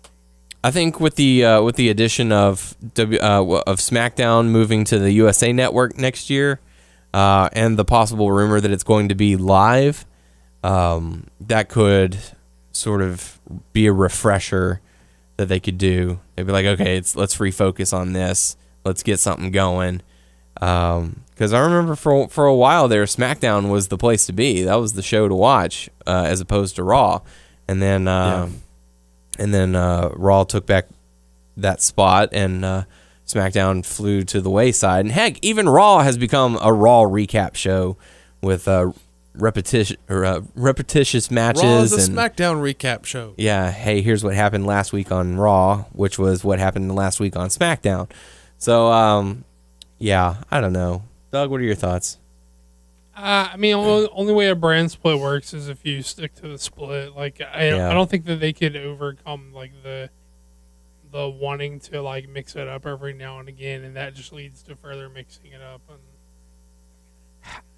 I 0.63 0.71
think 0.71 0.99
with 0.99 1.15
the 1.15 1.43
uh, 1.43 1.61
with 1.61 1.75
the 1.75 1.89
addition 1.89 2.31
of 2.31 2.75
w, 2.93 3.19
uh, 3.19 3.63
of 3.67 3.79
SmackDown 3.79 4.47
moving 4.47 4.85
to 4.85 4.97
the 4.97 5.11
USA 5.11 5.51
Network 5.51 5.97
next 5.97 6.29
year, 6.29 6.61
uh, 7.13 7.49
and 7.51 7.77
the 7.77 7.85
possible 7.85 8.31
rumor 8.31 8.61
that 8.61 8.71
it's 8.71 8.83
going 8.83 9.09
to 9.09 9.15
be 9.15 9.35
live, 9.35 10.05
um, 10.63 11.27
that 11.41 11.67
could 11.67 12.17
sort 12.71 13.01
of 13.01 13.39
be 13.73 13.87
a 13.87 13.93
refresher 13.93 14.79
that 15.37 15.47
they 15.47 15.59
could 15.59 15.77
do. 15.77 16.19
They'd 16.35 16.45
be 16.45 16.51
like, 16.53 16.65
okay, 16.65 16.95
let's 16.95 17.37
refocus 17.37 17.93
on 17.93 18.13
this. 18.13 18.55
Let's 18.85 19.03
get 19.03 19.19
something 19.19 19.51
going. 19.51 20.01
Because 20.53 21.51
I 21.51 21.59
remember 21.59 21.95
for 21.95 22.29
for 22.29 22.45
a 22.45 22.55
while 22.55 22.87
there, 22.87 23.03
SmackDown 23.03 23.69
was 23.69 23.89
the 23.89 23.97
place 23.97 24.25
to 24.27 24.33
be. 24.33 24.63
That 24.63 24.75
was 24.75 24.93
the 24.93 25.01
show 25.01 25.27
to 25.27 25.35
watch, 25.35 25.89
uh, 26.07 26.23
as 26.27 26.39
opposed 26.39 26.77
to 26.77 26.83
Raw. 26.83 27.21
And 27.67 27.81
then, 27.81 28.07
uh, 28.07 28.47
and 29.39 29.53
then 29.53 29.75
uh, 29.75 30.09
Raw 30.15 30.43
took 30.43 30.65
back 30.65 30.87
that 31.57 31.81
spot, 31.81 32.29
and 32.31 32.63
uh, 32.65 32.83
SmackDown 33.25 33.85
flew 33.85 34.23
to 34.23 34.41
the 34.41 34.49
wayside. 34.49 35.05
And 35.05 35.11
heck, 35.11 35.37
even 35.43 35.67
Raw 35.69 35.99
has 35.99 36.17
become 36.17 36.57
a 36.61 36.73
Raw 36.73 37.03
recap 37.03 37.55
show 37.55 37.97
with 38.41 38.67
uh, 38.67 38.91
repetition 39.35 39.97
or 40.09 40.25
uh, 40.25 40.41
repetitious 40.55 41.31
matches 41.31 41.63
Raw 41.63 41.81
is 41.81 41.93
a 41.93 42.11
and 42.11 42.17
SmackDown 42.17 42.61
recap 42.61 43.05
show. 43.05 43.33
yeah, 43.37 43.71
hey, 43.71 44.01
here's 44.01 44.23
what 44.23 44.35
happened 44.35 44.65
last 44.65 44.93
week 44.93 45.11
on 45.11 45.37
Raw, 45.37 45.85
which 45.93 46.19
was 46.19 46.43
what 46.43 46.59
happened 46.59 46.93
last 46.95 47.19
week 47.19 47.35
on 47.35 47.49
SmackDown. 47.49 48.09
So, 48.57 48.91
um, 48.91 49.43
yeah, 49.97 50.35
I 50.51 50.61
don't 50.61 50.73
know. 50.73 51.03
Doug, 51.31 51.49
what 51.49 51.59
are 51.59 51.63
your 51.63 51.75
thoughts? 51.75 52.17
Uh, 53.15 53.49
I 53.53 53.57
mean, 53.57 53.75
only, 53.75 54.09
only 54.11 54.33
way 54.33 54.47
a 54.49 54.55
brand 54.55 54.89
split 54.91 55.19
works 55.19 55.53
is 55.53 55.69
if 55.69 55.85
you 55.85 56.01
stick 56.01 56.33
to 56.35 56.47
the 56.47 56.57
split. 56.57 57.15
Like, 57.15 57.39
I, 57.41 57.67
Yeah. 57.69 57.89
I 57.89 57.93
don't 57.93 58.09
think 58.09 58.25
that 58.25 58.39
they 58.39 58.53
could 58.53 58.75
overcome 58.75 59.53
like 59.53 59.71
the 59.83 60.09
the 61.11 61.29
wanting 61.29 61.79
to 61.79 62.01
like 62.01 62.27
mix 62.27 62.55
it 62.55 62.67
up 62.67 62.87
every 62.87 63.13
now 63.13 63.37
and 63.39 63.47
again, 63.47 63.83
and 63.83 63.95
that 63.95 64.15
just 64.15 64.33
leads 64.33 64.63
to 64.63 64.75
further 64.75 65.09
mixing 65.09 65.51
it 65.51 65.61
up. 65.61 65.81
And 65.87 65.99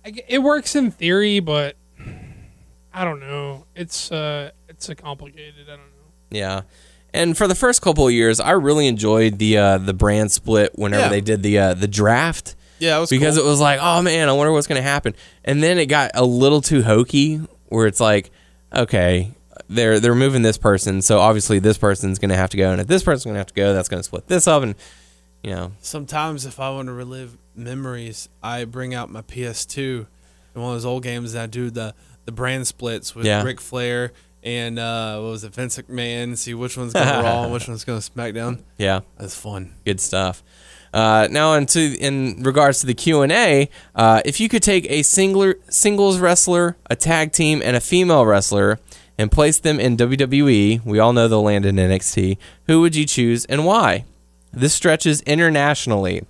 I 0.06 0.12
g 0.12 0.24
it 0.28 0.40
works 0.40 0.74
in 0.76 0.90
theory, 0.92 1.42
but 1.42 1.76
I 2.94 3.04
don't 3.04 3.20
know. 3.20 3.66
It's 3.76 4.12
uh, 4.12 4.52
it's 4.70 4.88
a 4.88 4.96
complicated. 4.96 5.66
I 5.66 5.72
don't 5.72 5.80
know. 5.80 6.12
Yeah. 6.30 6.62
And 7.14 7.38
for 7.38 7.48
the 7.48 7.56
first 7.56 7.82
couple 7.82 8.08
of 8.08 8.14
years, 8.14 8.40
I 8.40 8.52
really 8.52 8.88
enjoyed 8.88 9.38
the 9.40 9.58
uh, 9.58 9.78
the 9.80 9.94
brand 9.94 10.32
split 10.32 10.72
whenever 10.76 11.04
Yeah. 11.04 11.10
they 11.10 11.22
did 11.22 11.44
the 11.44 11.58
uh, 11.60 11.74
the 11.74 11.88
draft 11.90 12.56
Yeah, 12.80 12.98
it 12.98 13.00
was 13.02 13.10
because 13.10 13.38
cool. 13.38 13.46
it 13.46 13.50
was 13.50 13.60
like, 13.60 13.80
oh 13.82 14.02
man, 14.02 14.28
I 14.30 14.34
wonder 14.34 14.52
what's 14.52 14.68
going 14.68 14.80
to 14.82 14.88
happen. 14.88 15.16
And 15.44 15.62
then 15.64 15.78
it 15.78 15.86
got 15.88 16.12
a 16.16 16.26
little 16.26 16.62
too 16.62 16.82
hokey, 16.84 17.38
where 17.70 17.88
it's 17.88 18.00
like, 18.00 18.32
okay, 18.74 19.32
they're 19.70 20.00
they're 20.00 20.16
moving 20.16 20.42
this 20.42 20.58
person, 20.58 21.02
so 21.02 21.20
obviously 21.20 21.60
this 21.60 21.78
person's 21.78 22.20
going 22.20 22.30
to 22.30 22.36
have 22.36 22.50
to 22.52 22.58
go, 22.58 22.72
and 22.72 22.82
if 22.82 22.88
this 22.88 23.04
person's 23.04 23.24
going 23.26 23.36
to 23.36 23.40
have 23.40 23.48
to 23.48 23.54
go, 23.54 23.74
that's 23.74 23.90
going 23.90 24.00
to 24.00 24.04
split 24.04 24.28
this 24.28 24.48
up, 24.48 24.64
and 24.64 24.76
you 25.44 25.52
know, 25.52 25.72
Sometimes 25.82 26.46
if 26.46 26.60
I 26.60 26.70
want 26.72 26.88
to 26.88 26.94
relive 26.94 27.38
memories, 27.56 28.30
I 28.42 28.66
bring 28.66 28.94
out 28.96 29.10
my 29.12 29.22
PS2 29.22 30.08
and 30.54 30.64
one 30.64 30.72
of 30.72 30.76
those 30.78 30.86
old 30.86 31.04
games 31.04 31.34
and 31.36 31.44
I 31.44 31.46
do 31.46 31.70
the 31.70 31.94
the 32.26 32.32
brand 32.32 32.66
splits 32.66 33.14
with 33.16 33.26
Yeah. 33.28 33.44
Ric 33.44 33.62
Flair 33.62 34.12
and 34.44 34.80
uh, 34.80 35.20
what 35.20 35.30
was 35.30 35.44
it, 35.44 35.54
Vince 35.54 35.78
McMahon. 35.78 36.36
See 36.38 36.54
which 36.56 36.76
one's 36.78 36.94
going 36.94 37.08
to 37.08 37.14
Raw 37.22 37.44
and 37.44 37.54
which 37.54 37.68
one's 37.68 37.84
going 37.84 38.00
to 38.02 38.12
SmackDown. 38.12 38.60
yeah, 38.78 39.02
That's 39.18 39.36
fun. 39.36 39.74
good 39.86 40.00
stuff. 40.02 40.44
Uh, 40.96 41.28
now, 41.30 41.56
into 41.56 41.94
in 42.00 42.42
regards 42.42 42.80
to 42.80 42.86
the 42.86 42.94
Q 42.94 43.22
and 43.22 43.32
A, 43.34 43.70
uh, 43.96 44.22
if 44.24 44.40
you 44.40 44.48
could 44.48 44.64
take 44.64 44.90
a 44.90 45.04
singular 45.04 45.56
singles 45.68 46.20
wrestler, 46.20 46.78
a 46.90 46.96
tag 46.96 47.34
team, 47.34 47.62
and 47.62 47.76
a 47.76 47.82
female 47.82 48.26
wrestler 48.26 48.80
and 49.18 49.30
place 49.30 49.60
them 49.60 49.78
in 49.78 49.98
WWE, 49.98 50.86
we 50.86 51.00
all 51.00 51.12
know 51.12 51.28
they'll 51.28 51.44
land 51.44 51.66
in 51.66 51.76
NXT. 51.76 52.38
Who 52.68 52.80
would 52.80 52.96
you 52.96 53.06
choose 53.06 53.44
and 53.44 53.66
why? 53.66 54.06
This 54.54 54.74
stretches 54.74 55.20
internationally. 55.24 56.24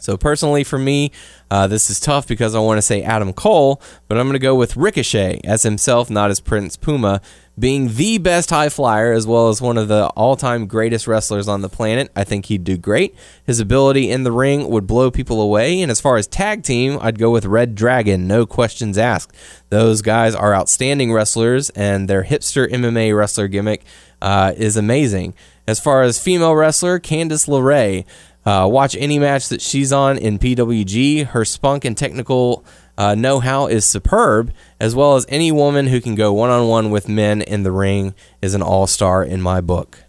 So 0.00 0.16
personally, 0.16 0.64
for 0.64 0.78
me, 0.78 1.12
uh, 1.50 1.66
this 1.66 1.90
is 1.90 2.00
tough 2.00 2.26
because 2.26 2.54
I 2.54 2.60
want 2.60 2.78
to 2.78 2.82
say 2.82 3.02
Adam 3.02 3.32
Cole, 3.32 3.80
but 4.08 4.18
I'm 4.18 4.26
going 4.26 4.34
to 4.34 4.38
go 4.38 4.54
with 4.54 4.76
Ricochet 4.76 5.40
as 5.44 5.62
himself, 5.62 6.10
not 6.10 6.30
as 6.30 6.40
Prince 6.40 6.76
Puma, 6.76 7.20
being 7.58 7.94
the 7.94 8.16
best 8.18 8.50
high 8.50 8.70
flyer 8.70 9.12
as 9.12 9.26
well 9.26 9.48
as 9.48 9.60
one 9.60 9.76
of 9.76 9.88
the 9.88 10.06
all-time 10.16 10.66
greatest 10.66 11.06
wrestlers 11.06 11.46
on 11.46 11.60
the 11.60 11.68
planet. 11.68 12.10
I 12.16 12.24
think 12.24 12.46
he'd 12.46 12.64
do 12.64 12.78
great. 12.78 13.14
His 13.44 13.60
ability 13.60 14.10
in 14.10 14.22
the 14.22 14.32
ring 14.32 14.70
would 14.70 14.86
blow 14.86 15.10
people 15.10 15.42
away. 15.42 15.82
And 15.82 15.90
as 15.90 16.00
far 16.00 16.16
as 16.16 16.26
tag 16.26 16.62
team, 16.62 16.98
I'd 17.02 17.18
go 17.18 17.30
with 17.30 17.44
Red 17.44 17.74
Dragon, 17.74 18.26
no 18.26 18.46
questions 18.46 18.96
asked. 18.96 19.36
Those 19.68 20.00
guys 20.00 20.34
are 20.34 20.54
outstanding 20.54 21.12
wrestlers, 21.12 21.68
and 21.70 22.08
their 22.08 22.24
hipster 22.24 22.70
MMA 22.70 23.16
wrestler 23.16 23.46
gimmick 23.46 23.84
uh, 24.22 24.52
is 24.56 24.76
amazing. 24.76 25.34
As 25.68 25.78
far 25.78 26.02
as 26.02 26.18
female 26.18 26.54
wrestler, 26.54 26.98
Candice 26.98 27.46
LeRae. 27.46 28.04
Uh, 28.44 28.66
watch 28.70 28.96
any 28.98 29.18
match 29.18 29.48
that 29.50 29.60
she's 29.60 29.92
on 29.92 30.16
in 30.16 30.38
PWG. 30.38 31.26
Her 31.26 31.44
spunk 31.44 31.84
and 31.84 31.96
technical 31.96 32.64
uh, 32.96 33.14
know 33.14 33.40
how 33.40 33.66
is 33.66 33.84
superb, 33.84 34.52
as 34.78 34.94
well 34.94 35.16
as 35.16 35.26
any 35.28 35.52
woman 35.52 35.86
who 35.88 36.00
can 36.00 36.14
go 36.14 36.32
one 36.32 36.50
on 36.50 36.66
one 36.68 36.90
with 36.90 37.08
men 37.08 37.42
in 37.42 37.62
the 37.62 37.72
ring 37.72 38.14
is 38.42 38.54
an 38.54 38.62
all 38.62 38.86
star 38.86 39.22
in 39.22 39.40
my 39.42 39.60
book. 39.60 40.04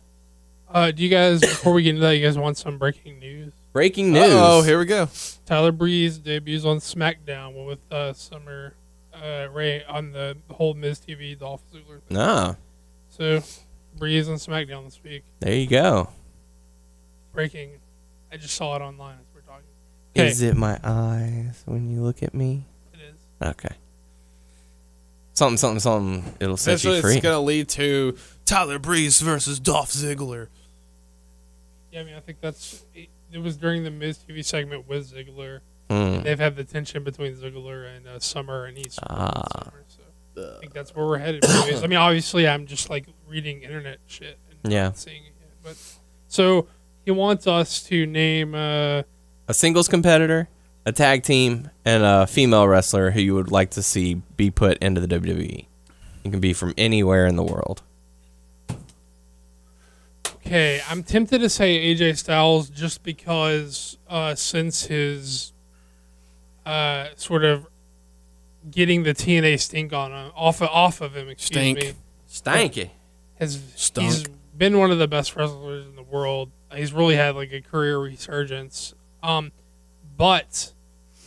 Uh, 0.69 0.91
do 0.91 1.03
you 1.03 1.09
guys, 1.09 1.39
before 1.41 1.73
we 1.73 1.83
get 1.83 1.89
into 1.91 2.01
that, 2.01 2.15
you 2.15 2.25
guys 2.25 2.37
want 2.37 2.57
some 2.57 2.77
breaking 2.77 3.19
news? 3.19 3.51
Breaking 3.73 4.11
news. 4.13 4.23
Oh, 4.27 4.61
here 4.63 4.79
we 4.79 4.85
go. 4.85 5.09
Tyler 5.45 5.71
Breeze 5.71 6.17
debuts 6.17 6.65
on 6.65 6.77
SmackDown 6.77 7.65
with 7.65 7.79
uh, 7.91 8.11
Summer 8.13 8.73
uh, 9.13 9.47
Rae 9.51 9.83
on 9.85 10.11
the 10.13 10.37
whole 10.51 10.73
Miz 10.73 10.99
TV 11.05 11.37
Dolph 11.37 11.61
Ziggler 11.73 12.01
thing. 12.07 12.17
Ah, 12.17 12.55
So, 13.09 13.41
Breeze 13.97 14.27
on 14.29 14.35
SmackDown 14.35 14.85
this 14.85 14.99
week. 15.03 15.23
there 15.39 15.53
you 15.53 15.67
go. 15.67 16.09
Breaking. 17.33 17.71
I 18.31 18.37
just 18.37 18.55
saw 18.55 18.75
it 18.75 18.81
online 18.81 19.17
as 19.19 19.25
we're 19.33 19.41
talking. 19.41 19.65
Okay. 20.15 20.27
Is 20.29 20.41
it 20.41 20.55
my 20.55 20.79
eyes 20.83 21.61
when 21.65 21.89
you 21.89 22.01
look 22.01 22.23
at 22.23 22.33
me? 22.33 22.65
It 22.93 22.99
is. 23.01 23.47
Okay. 23.49 23.75
Something, 25.33 25.57
something, 25.57 25.79
something. 25.79 26.33
It'll 26.39 26.57
set 26.57 26.71
Eventually, 26.73 26.95
you 26.97 27.01
free. 27.01 27.13
it's 27.15 27.23
gonna 27.23 27.41
lead 27.41 27.69
to 27.69 28.17
Tyler 28.45 28.79
Breeze 28.79 29.21
versus 29.21 29.59
Dolph 29.59 29.91
Ziggler. 29.91 30.47
Yeah, 31.91 32.01
I 32.01 32.03
mean, 32.03 32.15
I 32.15 32.19
think 32.19 32.39
that's. 32.41 32.85
It, 32.93 33.09
it 33.31 33.37
was 33.39 33.55
during 33.57 33.83
the 33.83 33.91
Miz 33.91 34.19
TV 34.19 34.43
segment 34.43 34.87
with 34.89 35.13
Ziggler. 35.13 35.59
Hmm. 35.89 36.21
They've 36.21 36.39
had 36.39 36.55
the 36.57 36.63
tension 36.65 37.03
between 37.03 37.33
Ziggler 37.35 37.95
and 37.95 38.07
uh, 38.07 38.19
Summer, 38.19 38.65
and 38.65 38.77
he's 38.77 38.99
Ah. 39.09 39.43
Summer. 39.63 39.83
So 40.35 40.55
I 40.55 40.59
think 40.59 40.73
that's 40.73 40.93
where 40.95 41.05
we're 41.05 41.17
headed. 41.17 41.43
anyways. 41.45 41.83
I 41.83 41.87
mean, 41.87 41.97
obviously, 41.99 42.47
I'm 42.47 42.65
just 42.65 42.89
like 42.89 43.07
reading 43.27 43.63
internet 43.63 43.99
shit 44.07 44.37
and 44.63 44.71
Yeah. 44.71 44.91
seeing 44.93 45.23
it. 45.25 45.33
But 45.63 45.77
so 46.27 46.67
he 47.05 47.11
wants 47.11 47.47
us 47.47 47.81
to 47.83 48.05
name. 48.05 48.53
Uh, 48.55 49.03
A 49.47 49.53
singles 49.53 49.87
competitor, 49.87 50.47
a 50.85 50.91
tag 50.91 51.23
team, 51.23 51.69
and 51.85 52.03
a 52.03 52.27
female 52.27 52.67
wrestler 52.67 53.11
who 53.11 53.21
you 53.21 53.33
would 53.35 53.51
like 53.51 53.71
to 53.71 53.81
see 53.83 54.15
be 54.37 54.49
put 54.51 54.77
into 54.79 55.01
the 55.01 55.07
WWE. 55.19 55.65
It 56.23 56.29
can 56.31 56.39
be 56.39 56.53
from 56.53 56.73
anywhere 56.77 57.25
in 57.25 57.35
the 57.35 57.43
world. 57.43 57.81
Okay, 60.45 60.81
I'm 60.89 61.03
tempted 61.03 61.39
to 61.39 61.49
say 61.49 61.93
AJ 61.93 62.17
Styles 62.17 62.69
just 62.69 63.03
because 63.03 63.97
uh, 64.09 64.35
since 64.35 64.85
his 64.85 65.53
uh, 66.65 67.07
sort 67.15 67.45
of 67.45 67.67
getting 68.69 69.03
the 69.03 69.13
TNA 69.13 69.59
stink 69.59 69.93
on 69.93 70.11
him 70.11 70.31
off 70.35 70.61
of, 70.61 70.69
off 70.69 71.01
of 71.01 71.15
him, 71.15 71.29
excuse 71.29 71.59
Stink. 71.61 71.79
me, 71.79 71.93
Stanky. 72.29 72.89
has 73.39 73.61
Stunk. 73.75 74.07
he's 74.07 74.23
been 74.57 74.77
one 74.77 74.91
of 74.91 74.99
the 74.99 75.07
best 75.07 75.35
wrestlers 75.35 75.85
in 75.85 75.95
the 75.95 76.03
world. 76.03 76.51
He's 76.75 76.93
really 76.93 77.15
had 77.15 77.35
like 77.35 77.51
a 77.51 77.61
career 77.61 77.99
resurgence. 77.99 78.93
Um, 79.23 79.51
but 80.17 80.73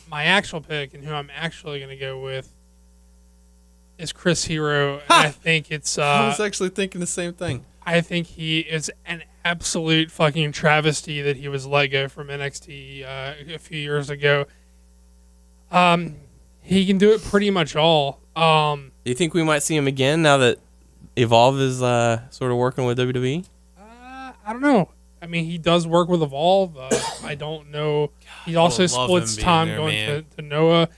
my 0.08 0.24
actual 0.24 0.60
pick 0.60 0.94
and 0.94 1.04
who 1.04 1.12
I'm 1.12 1.30
actually 1.34 1.78
going 1.78 1.90
to 1.90 1.96
go 1.96 2.20
with 2.20 2.52
is 3.98 4.12
Chris 4.12 4.44
Hero. 4.44 4.94
And 4.94 5.02
I 5.08 5.30
think 5.30 5.70
it's 5.70 5.98
I 5.98 6.24
uh, 6.24 6.28
was 6.28 6.40
actually 6.40 6.70
thinking 6.70 7.00
the 7.00 7.06
same 7.06 7.32
thing. 7.32 7.64
I 7.86 8.00
think 8.00 8.26
he 8.28 8.60
is 8.60 8.90
an 9.04 9.24
absolute 9.44 10.10
fucking 10.10 10.52
travesty 10.52 11.20
that 11.22 11.36
he 11.36 11.48
was 11.48 11.66
let 11.66 11.88
go 11.88 12.08
from 12.08 12.28
NXT 12.28 13.04
uh, 13.04 13.54
a 13.54 13.58
few 13.58 13.78
years 13.78 14.08
ago. 14.08 14.46
Um, 15.70 16.16
he 16.62 16.86
can 16.86 16.96
do 16.98 17.12
it 17.12 17.22
pretty 17.22 17.50
much 17.50 17.76
all. 17.76 18.20
Um, 18.34 18.92
Do 19.04 19.10
you 19.10 19.14
think 19.14 19.34
we 19.34 19.42
might 19.42 19.62
see 19.62 19.76
him 19.76 19.86
again 19.86 20.22
now 20.22 20.38
that 20.38 20.58
Evolve 21.16 21.60
is 21.60 21.82
uh, 21.82 22.28
sort 22.30 22.50
of 22.50 22.56
working 22.56 22.84
with? 22.84 22.98
WWE? 22.98 23.44
uh, 23.78 24.32
I 24.46 24.52
don't 24.52 24.62
know. 24.62 24.88
I 25.24 25.26
mean, 25.26 25.46
he 25.46 25.56
does 25.56 25.86
work 25.86 26.10
with 26.10 26.22
Evolve. 26.22 26.76
Uh, 26.76 26.90
I 27.24 27.34
don't 27.34 27.70
know. 27.70 28.10
He 28.44 28.56
also 28.56 28.84
splits 28.86 29.36
time 29.36 29.68
there, 29.68 29.76
going 29.78 30.06
to, 30.06 30.22
to 30.36 30.42
Noah. 30.42 30.88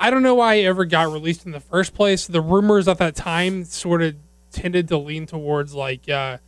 I 0.00 0.10
don't 0.10 0.24
know 0.24 0.34
why 0.34 0.56
he 0.56 0.66
ever 0.66 0.84
got 0.84 1.12
released 1.12 1.46
in 1.46 1.52
the 1.52 1.60
first 1.60 1.94
place. 1.94 2.26
The 2.26 2.40
rumors 2.40 2.88
at 2.88 2.98
that 2.98 3.14
time 3.14 3.62
sort 3.64 4.02
of 4.02 4.16
tended 4.50 4.88
to 4.88 4.98
lean 4.98 5.26
towards 5.26 5.72
like 5.72 6.08
uh, 6.08 6.38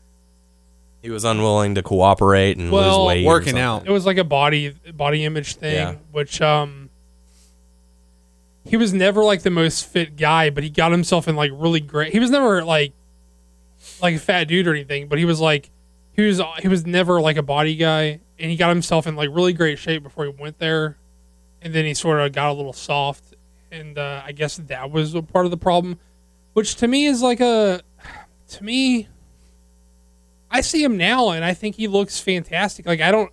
He 1.01 1.11
was 1.11 1.23
unwilling 1.25 1.77
to 1.77 1.83
cooperate 1.85 2.57
and 2.59 2.73
Well, 2.73 3.05
lose 3.05 3.07
weight. 3.07 3.25
or 3.25 3.29
working 3.29 3.57
out. 3.57 3.87
it 3.87 3.91
was 3.93 4.05
like 4.05 4.17
a 4.19 4.25
body 4.25 4.71
body 4.93 5.25
image 5.25 5.55
thing 5.55 5.75
Yeah. 5.75 5.95
which 6.11 6.41
um 6.43 6.91
he 8.65 8.77
was 8.77 8.93
never 8.93 9.23
like 9.23 9.43
the 9.43 9.51
most 9.51 9.87
fit 9.87 10.17
guy 10.17 10.51
but 10.51 10.65
he 10.65 10.71
got 10.71 10.91
himself 10.91 11.29
in 11.29 11.37
like 11.37 11.53
really 11.55 11.79
great 11.81 12.13
he 12.13 12.19
was 12.19 12.31
never 12.31 12.65
like 12.65 12.93
like 14.01 14.17
a 14.17 14.19
fat 14.19 14.45
dude 14.49 14.67
or 14.67 14.75
anything 14.75 15.07
but 15.09 15.19
he 15.19 15.25
was 15.25 15.39
like 15.41 15.71
he 16.13 16.23
was 16.23 16.41
he 16.61 16.69
was 16.69 16.87
never 16.87 17.21
like 17.21 17.37
a 17.37 17.43
body 17.43 17.77
guy 17.77 18.21
and 18.39 18.51
he 18.51 18.57
got 18.57 18.69
himself 18.69 19.07
in 19.07 19.17
like 19.17 19.29
really 19.33 19.53
great 19.53 19.79
shape 19.79 20.03
before 20.03 20.25
he 20.25 20.31
went 20.31 20.59
there 20.59 20.99
and 21.61 21.75
then 21.75 21.85
he 21.85 21.95
sort 21.95 22.21
of 22.21 22.33
got 22.33 22.51
a 22.51 22.53
little 22.53 22.73
soft 22.73 23.35
and 23.71 23.99
uh, 23.99 24.23
i 24.25 24.33
guess 24.33 24.57
that 24.57 24.91
was 24.91 25.15
a 25.15 25.23
part 25.23 25.45
of 25.45 25.51
the 25.51 25.57
problem 25.57 25.99
which 26.53 26.75
to 26.77 26.89
me 26.89 27.07
is 27.07 27.23
like 27.23 27.41
a 27.41 27.81
to 28.49 28.65
me 28.65 29.09
i 30.51 30.61
see 30.61 30.83
him 30.83 30.97
now 30.97 31.31
and 31.31 31.45
i 31.45 31.55
think 31.55 31.77
he 31.77 31.89
looks 31.89 32.21
fantastic 32.21 32.87
like 32.87 33.01
i 33.01 33.11
don't 33.11 33.33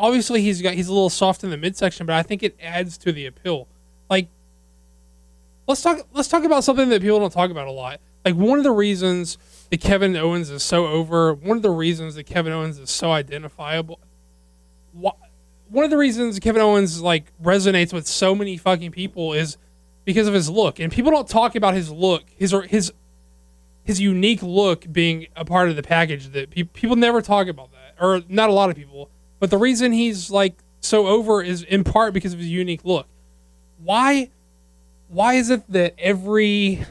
obviously 0.00 0.40
he's 0.40 0.62
got 0.62 0.74
he's 0.74 0.88
a 0.88 0.92
little 0.92 1.10
soft 1.10 1.44
in 1.44 1.50
the 1.50 1.56
midsection, 1.56 2.06
but 2.06 2.16
I 2.16 2.22
think 2.22 2.42
it 2.42 2.56
adds 2.60 2.98
to 2.98 3.12
the 3.12 3.26
appeal. 3.26 3.68
Like 4.08 4.28
let's 5.68 5.82
talk 5.82 6.00
let's 6.12 6.28
talk 6.28 6.42
about 6.42 6.64
something 6.64 6.88
that 6.88 7.02
people 7.02 7.20
don't 7.20 7.32
talk 7.32 7.50
about 7.50 7.68
a 7.68 7.72
lot. 7.72 8.00
Like 8.24 8.34
one 8.34 8.58
of 8.58 8.64
the 8.64 8.72
reasons 8.72 9.38
that 9.70 9.80
Kevin 9.80 10.16
Owens 10.16 10.50
is 10.50 10.62
so 10.62 10.86
over, 10.86 11.32
one 11.32 11.56
of 11.56 11.62
the 11.62 11.70
reasons 11.70 12.16
that 12.16 12.24
Kevin 12.24 12.52
Owens 12.52 12.78
is 12.78 12.90
so 12.90 13.12
identifiable. 13.12 14.00
One 14.92 15.84
of 15.84 15.90
the 15.90 15.96
reasons 15.96 16.38
Kevin 16.40 16.60
Owens 16.60 17.00
like 17.00 17.32
resonates 17.40 17.92
with 17.92 18.06
so 18.06 18.34
many 18.34 18.56
fucking 18.56 18.90
people 18.90 19.32
is 19.32 19.56
because 20.04 20.26
of 20.26 20.34
his 20.34 20.50
look, 20.50 20.80
and 20.80 20.92
people 20.92 21.12
don't 21.12 21.28
talk 21.28 21.54
about 21.54 21.74
his 21.74 21.90
look, 21.90 22.24
his 22.36 22.54
his 22.68 22.92
his 23.84 24.00
unique 24.00 24.42
look 24.42 24.90
being 24.92 25.28
a 25.36 25.44
part 25.44 25.68
of 25.68 25.76
the 25.76 25.82
package 25.82 26.28
that 26.32 26.50
pe- 26.50 26.64
people 26.64 26.96
never 26.96 27.22
talk 27.22 27.46
about 27.46 27.70
that, 27.72 27.94
or 28.04 28.22
not 28.28 28.50
a 28.50 28.52
lot 28.52 28.70
of 28.70 28.76
people. 28.76 29.10
But 29.38 29.50
the 29.50 29.58
reason 29.58 29.92
he's 29.92 30.30
like 30.30 30.54
so 30.80 31.06
over 31.06 31.42
is 31.42 31.62
in 31.62 31.84
part 31.84 32.12
because 32.12 32.32
of 32.32 32.40
his 32.40 32.48
unique 32.48 32.84
look. 32.84 33.06
Why? 33.78 34.30
Why 35.08 35.34
is 35.34 35.50
it 35.50 35.70
that 35.72 35.94
every 35.98 36.84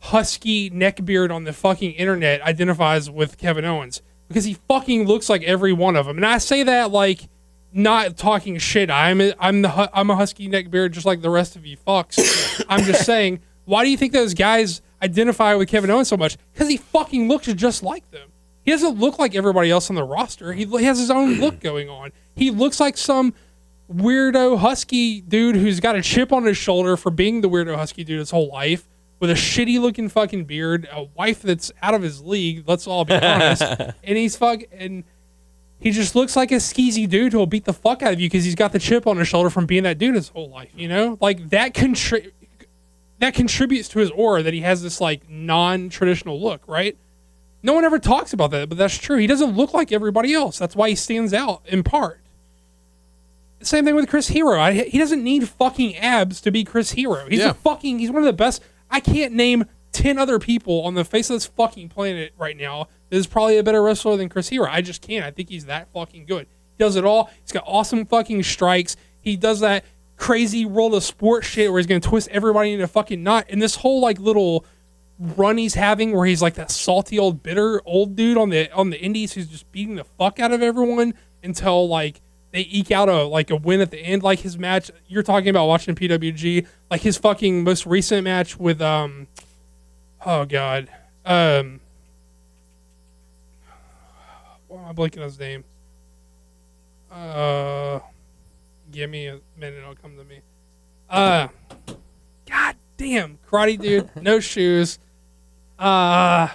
husky 0.00 0.70
neckbeard 0.70 1.32
on 1.34 1.44
the 1.44 1.52
fucking 1.52 1.92
internet 1.92 2.42
identifies 2.42 3.10
with 3.10 3.38
Kevin 3.38 3.64
Owens? 3.64 4.02
Because 4.28 4.44
he 4.44 4.54
fucking 4.68 5.06
looks 5.06 5.28
like 5.28 5.42
every 5.42 5.72
one 5.72 5.96
of 5.96 6.06
them, 6.06 6.16
and 6.16 6.26
I 6.26 6.38
say 6.38 6.62
that 6.62 6.90
like 6.90 7.28
not 7.72 8.16
talking 8.16 8.58
shit. 8.58 8.90
I'm 8.90 9.20
a, 9.20 9.34
I'm 9.38 9.62
the 9.62 9.90
I'm 9.96 10.10
a 10.10 10.16
husky 10.16 10.48
neckbeard 10.48 10.92
just 10.92 11.06
like 11.06 11.22
the 11.22 11.30
rest 11.30 11.56
of 11.56 11.66
you 11.66 11.76
fucks. 11.76 12.64
I'm 12.68 12.84
just 12.84 13.04
saying. 13.04 13.40
Why 13.64 13.84
do 13.84 13.90
you 13.90 13.96
think 13.96 14.12
those 14.12 14.34
guys 14.34 14.82
identify 15.00 15.54
with 15.54 15.68
Kevin 15.68 15.90
Owens 15.90 16.08
so 16.08 16.16
much? 16.16 16.36
Because 16.52 16.68
he 16.68 16.76
fucking 16.76 17.28
looks 17.28 17.46
just 17.52 17.84
like 17.84 18.10
them. 18.10 18.30
He 18.64 18.72
doesn't 18.72 18.98
look 18.98 19.18
like 19.18 19.34
everybody 19.34 19.70
else 19.70 19.90
on 19.90 19.96
the 19.96 20.02
roster. 20.02 20.52
He, 20.52 20.64
he 20.64 20.84
has 20.84 20.98
his 20.98 21.10
own 21.10 21.34
look 21.34 21.60
going 21.60 21.88
on. 21.88 22.10
He 22.34 22.50
looks 22.50 22.80
like 22.80 22.96
some 22.96 23.32
weirdo 23.92 24.58
husky 24.58 25.20
dude 25.20 25.56
who's 25.56 25.78
got 25.78 25.96
a 25.96 26.02
chip 26.02 26.32
on 26.32 26.44
his 26.44 26.56
shoulder 26.56 26.96
for 26.96 27.10
being 27.10 27.40
the 27.40 27.48
weirdo 27.48 27.76
husky 27.76 28.04
dude 28.04 28.18
his 28.18 28.30
whole 28.30 28.48
life, 28.48 28.88
with 29.20 29.30
a 29.30 29.34
shitty 29.34 29.78
looking 29.80 30.08
fucking 30.08 30.44
beard, 30.46 30.88
a 30.90 31.04
wife 31.14 31.42
that's 31.42 31.70
out 31.82 31.94
of 31.94 32.02
his 32.02 32.22
league. 32.22 32.64
Let's 32.66 32.86
all 32.86 33.04
be 33.04 33.14
honest. 33.14 33.62
and 34.04 34.16
he's 34.18 34.34
fuck 34.36 34.62
and 34.72 35.04
he 35.78 35.90
just 35.92 36.14
looks 36.14 36.36
like 36.36 36.50
a 36.52 36.56
skeezy 36.56 37.08
dude 37.08 37.32
who'll 37.32 37.46
beat 37.46 37.64
the 37.64 37.72
fuck 37.72 38.02
out 38.02 38.12
of 38.12 38.20
you 38.20 38.28
because 38.28 38.44
he's 38.44 38.54
got 38.54 38.72
the 38.72 38.78
chip 38.78 39.06
on 39.06 39.16
his 39.18 39.28
shoulder 39.28 39.48
from 39.50 39.66
being 39.66 39.82
that 39.84 39.98
dude 39.98 40.14
his 40.14 40.28
whole 40.28 40.48
life. 40.50 40.70
You 40.76 40.88
know, 40.88 41.16
like 41.20 41.50
that 41.50 41.72
contri- 41.74 42.32
that 43.18 43.34
contributes 43.34 43.88
to 43.90 43.98
his 43.98 44.10
aura 44.10 44.42
that 44.42 44.52
he 44.54 44.60
has 44.60 44.82
this 44.82 45.00
like 45.00 45.28
non-traditional 45.30 46.40
look, 46.40 46.62
right? 46.66 46.96
No 47.62 47.74
one 47.74 47.84
ever 47.84 47.98
talks 47.98 48.32
about 48.32 48.50
that, 48.52 48.70
but 48.70 48.78
that's 48.78 48.96
true. 48.96 49.18
He 49.18 49.26
doesn't 49.26 49.54
look 49.54 49.74
like 49.74 49.92
everybody 49.92 50.32
else. 50.32 50.58
That's 50.58 50.74
why 50.74 50.88
he 50.88 50.94
stands 50.94 51.34
out 51.34 51.60
in 51.66 51.82
part. 51.82 52.20
same 53.62 53.84
thing 53.84 53.94
with 53.94 54.08
Chris 54.08 54.28
Hero. 54.28 54.58
I, 54.58 54.72
he 54.72 54.96
doesn't 54.98 55.22
need 55.22 55.46
fucking 55.48 55.96
abs 55.98 56.40
to 56.42 56.50
be 56.50 56.64
Chris 56.64 56.92
Hero. 56.92 57.26
He's 57.28 57.40
Yeah. 57.40 57.50
a 57.50 57.54
fucking. 57.54 57.98
He's 57.98 58.10
one 58.10 58.22
of 58.22 58.26
the 58.26 58.32
best. 58.32 58.62
I 58.90 59.00
can't 59.00 59.32
name 59.32 59.64
ten 59.92 60.18
other 60.18 60.38
people 60.38 60.82
on 60.82 60.94
the 60.94 61.04
face 61.04 61.30
of 61.30 61.36
this 61.36 61.46
fucking 61.46 61.88
planet 61.88 62.32
right 62.38 62.56
now 62.56 62.88
that 63.08 63.16
is 63.16 63.26
probably 63.26 63.58
a 63.58 63.62
better 63.62 63.82
wrestler 63.82 64.16
than 64.16 64.28
Chris 64.28 64.48
Hero. 64.48 64.68
I 64.70 64.80
just 64.80 65.02
can't. 65.02 65.24
I 65.24 65.30
think 65.30 65.48
he's 65.48 65.66
that 65.66 65.92
fucking 65.92 66.26
good. 66.26 66.46
He 66.46 66.84
does 66.84 66.96
it 66.96 67.04
all. 67.04 67.30
He's 67.42 67.52
got 67.52 67.64
awesome 67.66 68.06
fucking 68.06 68.42
strikes. 68.42 68.96
He 69.20 69.36
does 69.36 69.60
that 69.60 69.84
crazy 70.16 70.66
world 70.66 70.94
of 70.94 71.02
sport 71.02 71.44
shit 71.44 71.70
where 71.70 71.78
he's 71.78 71.86
gonna 71.86 72.00
twist 72.00 72.28
everybody 72.28 72.72
into 72.72 72.84
a 72.84 72.88
fucking 72.88 73.22
knot. 73.22 73.46
And 73.48 73.60
this 73.60 73.76
whole 73.76 74.00
like 74.00 74.18
little 74.18 74.64
run 75.18 75.58
he's 75.58 75.74
having 75.74 76.12
where 76.12 76.26
he's 76.26 76.40
like 76.40 76.54
that 76.54 76.70
salty 76.70 77.18
old 77.18 77.42
bitter 77.42 77.82
old 77.84 78.16
dude 78.16 78.38
on 78.38 78.48
the 78.48 78.72
on 78.72 78.90
the 78.90 78.98
indies 79.00 79.34
who's 79.34 79.48
just 79.48 79.70
beating 79.70 79.96
the 79.96 80.04
fuck 80.04 80.40
out 80.40 80.50
of 80.52 80.62
everyone 80.62 81.14
until 81.42 81.88
like 81.88 82.20
they 82.52 82.66
eke 82.70 82.90
out 82.90 83.08
a 83.08 83.24
like 83.24 83.50
a 83.50 83.56
win 83.56 83.80
at 83.80 83.90
the 83.90 83.98
end. 83.98 84.22
Like 84.22 84.40
his 84.40 84.58
match 84.58 84.90
you're 85.06 85.22
talking 85.22 85.48
about 85.48 85.66
watching 85.66 85.94
PWG 85.94 86.66
like 86.90 87.02
his 87.02 87.16
fucking 87.16 87.64
most 87.64 87.86
recent 87.86 88.24
match 88.24 88.58
with 88.58 88.80
um 88.80 89.28
oh 90.24 90.44
god. 90.44 90.88
Um 91.24 91.80
why 94.68 94.82
am 94.82 94.88
I 94.88 94.92
blanking 94.92 95.18
on 95.18 95.24
his 95.24 95.38
name? 95.38 95.64
Uh 97.10 98.00
give 98.90 99.10
me 99.10 99.28
a 99.28 99.40
minute 99.56 99.78
it'll 99.78 99.94
come 99.94 100.16
to 100.16 100.24
me. 100.24 100.40
Uh 101.08 101.48
god 102.48 102.76
damn 102.96 103.38
karate 103.48 103.80
dude 103.80 104.10
no 104.22 104.40
shoes. 104.40 104.98
Uh 105.78 106.48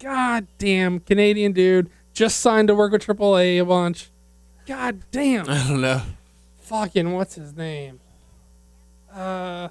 god 0.00 0.46
damn 0.58 1.00
canadian 1.00 1.52
dude 1.52 1.88
just 2.12 2.40
signed 2.40 2.68
to 2.68 2.74
work 2.74 2.92
with 2.92 3.06
AAA 3.06 3.60
a 3.60 3.64
bunch 3.64 4.10
god 4.66 5.00
damn 5.12 5.48
I 5.50 5.66
don't 5.66 5.80
know. 5.80 6.02
fucking 6.60 7.12
what's 7.12 7.34
his 7.36 7.56
name 7.56 8.00
uh 9.14 9.68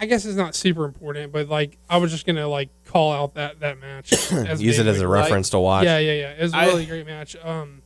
i 0.00 0.06
guess 0.06 0.24
it's 0.24 0.36
not 0.36 0.54
super 0.54 0.84
important 0.84 1.32
but 1.32 1.48
like 1.48 1.76
i 1.88 1.98
was 1.98 2.10
just 2.10 2.26
gonna 2.26 2.48
like 2.48 2.70
call 2.86 3.12
out 3.12 3.34
that 3.34 3.60
that 3.60 3.78
match 3.78 4.12
as 4.32 4.60
Use 4.62 4.78
it 4.78 4.86
as 4.86 5.00
a 5.00 5.06
like, 5.08 5.22
reference 5.22 5.50
to 5.50 5.58
watch. 5.58 5.84
yeah 5.84 5.98
yeah 5.98 6.12
yeah 6.12 6.30
it 6.32 6.42
was 6.42 6.52
a 6.54 6.56
I- 6.56 6.66
really 6.66 6.86
great 6.86 7.06
match 7.06 7.36
um 7.42 7.82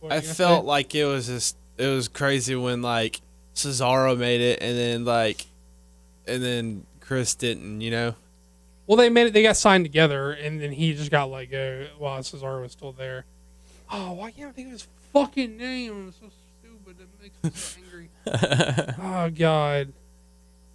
what 0.00 0.12
I 0.12 0.20
felt 0.20 0.62
say? 0.64 0.66
like 0.68 0.94
it 0.94 1.04
was 1.06 1.26
just 1.26 1.56
it 1.76 1.86
was 1.86 2.06
crazy 2.06 2.54
when 2.54 2.82
like 2.82 3.20
Cesaro 3.54 4.16
made 4.16 4.40
it 4.40 4.62
and 4.62 4.78
then 4.78 5.04
like 5.04 5.46
and 6.28 6.40
then 6.42 6.86
Chris 7.00 7.34
didn't, 7.34 7.80
you 7.80 7.90
know. 7.90 8.14
Well, 8.86 8.96
they 8.98 9.08
made 9.08 9.28
it. 9.28 9.32
They 9.32 9.42
got 9.42 9.56
signed 9.56 9.84
together, 9.84 10.30
and 10.32 10.60
then 10.60 10.70
he 10.72 10.92
just 10.94 11.10
got 11.10 11.30
let 11.30 11.50
go 11.50 11.86
while 11.98 12.20
Cesaro 12.20 12.60
was 12.62 12.72
still 12.72 12.92
there. 12.92 13.24
Oh, 13.90 14.12
why 14.12 14.30
can't 14.30 14.50
I 14.50 14.52
think 14.52 14.66
of 14.68 14.72
his 14.72 14.86
fucking 15.12 15.56
name? 15.56 16.08
It's 16.08 16.18
so 16.18 16.26
stupid. 16.60 16.96
It 17.00 17.08
makes 17.22 17.42
me 17.44 17.50
so 17.54 17.80
angry. 17.84 18.10
oh 19.02 19.30
God, 19.30 19.92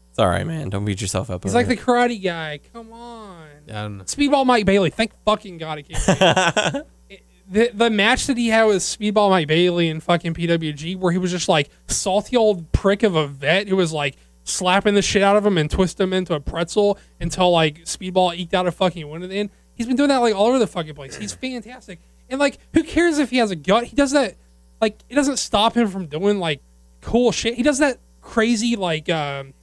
It's 0.09 0.19
all 0.19 0.27
right, 0.27 0.45
man. 0.45 0.69
Don't 0.69 0.85
beat 0.85 1.01
yourself 1.01 1.29
up. 1.29 1.43
he's 1.43 1.53
over 1.55 1.65
like 1.65 1.67
the 1.67 1.81
karate 1.83 2.21
guy. 2.23 2.59
Come 2.73 2.91
on, 2.93 3.47
I 3.69 3.71
don't 3.71 3.97
know. 3.99 4.03
Speedball 4.05 4.45
Mike 4.45 4.65
Bailey. 4.65 4.89
Thank 4.89 5.11
fucking 5.25 5.57
God 5.57 5.79
he 5.79 5.83
came. 5.83 5.97
the 7.49 7.71
the 7.73 7.89
match 7.89 8.27
that 8.27 8.37
he 8.37 8.47
had 8.49 8.65
with 8.65 8.77
Speedball 8.77 9.29
Mike 9.29 9.47
Bailey 9.47 9.89
and 9.89 10.01
fucking 10.01 10.33
PWG, 10.33 10.97
where 10.97 11.11
he 11.11 11.17
was 11.17 11.31
just 11.31 11.49
like 11.49 11.69
salty 11.87 12.35
old 12.37 12.71
prick 12.71 13.03
of 13.03 13.15
a 13.15 13.27
vet 13.27 13.67
who 13.67 13.75
was 13.75 13.91
like 13.93 14.15
slapping 14.45 14.93
the 14.93 15.01
shit 15.01 15.21
out 15.21 15.37
of 15.37 15.45
him 15.45 15.57
and 15.57 15.71
twist 15.71 15.99
him 15.99 16.11
into 16.11 16.33
a 16.33 16.39
pretzel 16.39 16.97
until 17.19 17.51
like 17.51 17.79
Speedball 17.85 18.35
eked 18.35 18.53
out 18.53 18.67
a 18.67 18.71
fucking 18.71 19.09
win 19.09 19.23
at 19.23 19.29
the 19.29 19.37
end. 19.37 19.49
He's 19.75 19.87
been 19.87 19.95
doing 19.95 20.09
that 20.09 20.17
like 20.17 20.35
all 20.35 20.47
over 20.47 20.59
the 20.59 20.67
fucking 20.67 20.95
place. 20.95 21.15
He's 21.15 21.33
fantastic. 21.33 21.99
And 22.33 22.39
like, 22.39 22.57
who 22.73 22.81
cares 22.81 23.19
if 23.19 23.29
he 23.29 23.37
has 23.37 23.51
a 23.51 23.55
gut? 23.55 23.83
He 23.83 23.95
does 23.95 24.11
that. 24.13 24.33
Like, 24.81 24.97
it 25.07 25.13
doesn't 25.13 25.37
stop 25.37 25.77
him 25.77 25.87
from 25.87 26.07
doing 26.07 26.39
like 26.39 26.61
cool 27.01 27.31
shit. 27.31 27.53
He 27.53 27.61
does 27.61 27.77
that 27.77 27.99
crazy 28.21 28.75
like 28.75 29.07
um, 29.07 29.53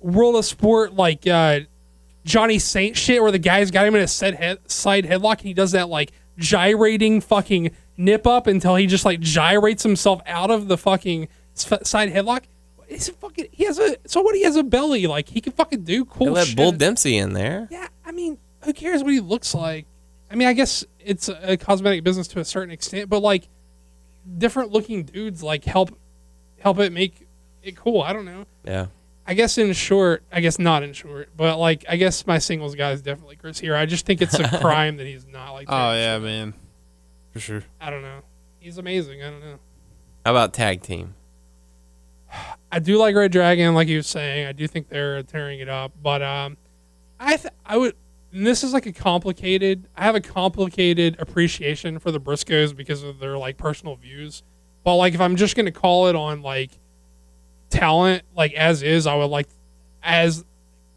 world 0.00 0.34
of 0.34 0.44
sport 0.44 0.94
like 0.94 1.24
uh, 1.24 1.60
Johnny 2.24 2.58
Saint 2.58 2.96
shit 2.96 3.22
where 3.22 3.30
the 3.30 3.38
guy's 3.38 3.70
got 3.70 3.86
him 3.86 3.94
in 3.94 4.02
a 4.02 4.08
set 4.08 4.34
head, 4.34 4.58
side 4.68 5.04
headlock 5.04 5.38
and 5.38 5.42
he 5.42 5.54
does 5.54 5.70
that 5.70 5.88
like 5.88 6.10
gyrating 6.36 7.20
fucking 7.20 7.70
nip 7.96 8.26
up 8.26 8.48
until 8.48 8.74
he 8.74 8.86
just 8.88 9.04
like 9.04 9.20
gyrates 9.20 9.84
himself 9.84 10.20
out 10.26 10.50
of 10.50 10.66
the 10.66 10.76
fucking 10.76 11.28
side 11.54 12.12
headlock. 12.12 12.42
He's 12.88 13.08
a 13.08 13.12
fucking 13.12 13.46
he 13.52 13.66
has 13.66 13.78
a 13.78 13.98
so 14.06 14.20
what 14.20 14.34
he 14.34 14.42
has 14.42 14.56
a 14.56 14.64
belly 14.64 15.06
like 15.06 15.28
he 15.28 15.40
can 15.40 15.52
fucking 15.52 15.84
do 15.84 16.04
They 16.04 16.10
cool 16.10 16.32
let 16.32 16.48
shit. 16.48 16.56
Bull 16.56 16.72
Dempsey 16.72 17.16
in 17.16 17.34
there. 17.34 17.68
yeah, 17.70 17.86
I 18.04 18.10
mean, 18.10 18.38
who 18.64 18.72
cares 18.72 19.04
what 19.04 19.12
he 19.12 19.20
looks 19.20 19.54
like? 19.54 19.86
I 20.32 20.34
mean, 20.34 20.48
I 20.48 20.54
guess 20.54 20.82
it's 20.98 21.28
a 21.28 21.58
cosmetic 21.58 22.02
business 22.02 22.26
to 22.28 22.40
a 22.40 22.44
certain 22.44 22.72
extent, 22.72 23.10
but 23.10 23.20
like 23.20 23.48
different 24.38 24.72
looking 24.72 25.04
dudes 25.04 25.42
like 25.42 25.64
help 25.64 25.96
help 26.58 26.78
it 26.78 26.90
make 26.90 27.26
it 27.62 27.76
cool. 27.76 28.00
I 28.00 28.14
don't 28.14 28.24
know. 28.24 28.46
Yeah. 28.64 28.86
I 29.26 29.34
guess 29.34 29.58
in 29.58 29.72
short, 29.74 30.22
I 30.32 30.40
guess 30.40 30.58
not 30.58 30.82
in 30.82 30.94
short, 30.94 31.28
but 31.36 31.58
like 31.58 31.84
I 31.88 31.96
guess 31.96 32.26
my 32.26 32.38
singles 32.38 32.74
guy 32.74 32.92
is 32.92 33.02
definitely 33.02 33.36
Chris 33.36 33.58
Hero. 33.58 33.78
I 33.78 33.84
just 33.84 34.06
think 34.06 34.22
it's 34.22 34.38
a 34.38 34.48
crime 34.60 34.96
that 34.96 35.06
he's 35.06 35.26
not 35.26 35.52
like. 35.52 35.66
Oh 35.70 35.92
yeah, 35.92 36.14
Silver. 36.14 36.26
man. 36.26 36.54
For 37.32 37.40
sure. 37.40 37.64
I 37.80 37.90
don't 37.90 38.02
know. 38.02 38.20
He's 38.58 38.78
amazing. 38.78 39.22
I 39.22 39.30
don't 39.30 39.40
know. 39.40 39.58
How 40.24 40.32
about 40.32 40.54
tag 40.54 40.82
team? 40.82 41.14
I 42.70 42.78
do 42.78 42.96
like 42.96 43.14
Red 43.14 43.32
Dragon, 43.32 43.74
like 43.74 43.88
you 43.88 43.98
were 43.98 44.02
saying. 44.02 44.46
I 44.46 44.52
do 44.52 44.66
think 44.66 44.88
they're 44.88 45.22
tearing 45.24 45.60
it 45.60 45.68
up, 45.68 45.92
but 46.02 46.22
um, 46.22 46.56
I 47.20 47.36
th- 47.36 47.52
I 47.66 47.76
would. 47.76 47.94
And 48.32 48.46
this 48.46 48.64
is 48.64 48.72
like 48.72 48.86
a 48.86 48.92
complicated. 48.92 49.88
I 49.96 50.04
have 50.04 50.14
a 50.14 50.20
complicated 50.20 51.16
appreciation 51.18 51.98
for 51.98 52.10
the 52.10 52.20
Briscoes 52.20 52.74
because 52.74 53.02
of 53.02 53.18
their 53.18 53.36
like 53.36 53.58
personal 53.58 53.96
views. 53.96 54.42
But 54.84 54.96
like, 54.96 55.14
if 55.14 55.20
I'm 55.20 55.36
just 55.36 55.54
gonna 55.54 55.72
call 55.72 56.08
it 56.08 56.16
on 56.16 56.42
like 56.42 56.70
talent, 57.68 58.22
like 58.34 58.54
as 58.54 58.82
is, 58.82 59.06
I 59.06 59.14
would 59.14 59.26
like 59.26 59.48
as 60.02 60.44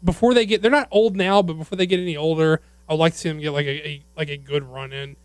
before 0.02 0.32
they 0.32 0.46
get. 0.46 0.62
They're 0.62 0.70
not 0.70 0.88
old 0.90 1.16
now, 1.16 1.42
but 1.42 1.54
before 1.54 1.76
they 1.76 1.86
get 1.86 2.00
any 2.00 2.16
older, 2.16 2.62
I 2.88 2.94
would 2.94 3.00
like 3.00 3.12
to 3.12 3.18
see 3.18 3.28
them 3.28 3.38
get 3.40 3.50
like 3.50 3.66
a, 3.66 3.86
a 3.86 4.02
like 4.16 4.30
a 4.30 4.38
good 4.38 4.64
run 4.64 4.92
in 4.92 5.16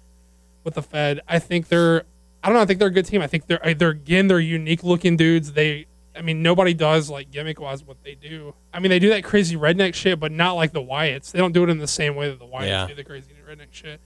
with 0.64 0.74
the 0.74 0.82
Fed. 0.84 1.22
I 1.28 1.40
think 1.40 1.70
they're. 1.70 2.04
I 2.44 2.48
don't 2.48 2.56
know. 2.56 2.62
I 2.62 2.66
think 2.66 2.80
they're 2.80 2.88
a 2.88 2.92
good 2.92 3.06
team. 3.06 3.22
I 3.22 3.28
think 3.28 3.48
they're 3.48 3.74
they're 3.76 3.90
again 3.90 4.28
they're 4.28 4.40
unique 4.40 4.84
looking 4.84 5.16
dudes. 5.16 5.54
They 5.54 5.86
I 6.16 6.22
mean 6.22 6.42
nobody 6.42 6.74
does 6.74 7.10
like 7.10 7.32
gimmick 7.32 7.60
wise 7.60 7.84
what 7.84 7.98
they 8.04 8.16
do. 8.16 8.54
I 8.74 8.80
mean 8.80 8.90
they 8.90 9.00
do 9.00 9.10
that 9.10 9.24
crazy 9.24 9.56
redneck 9.56 9.94
shit, 9.94 10.20
but 10.20 10.32
not 10.32 10.54
like 10.54 10.72
the 10.74 10.82
Wyatts. 10.82 11.32
They 11.32 11.40
don't 11.40 11.52
do 11.54 11.64
it 11.64 11.70
in 11.70 11.78
the 11.78 11.88
same 11.88 12.16
way 12.16 12.30
that 12.30 12.40
the 12.40 12.46
Wyatts 12.46 12.68
Yeah. 12.68 12.88
do 12.88 12.96
the 12.96 13.04
crazy 13.04 13.32
redneck 13.50 13.68
shit. 13.72 14.00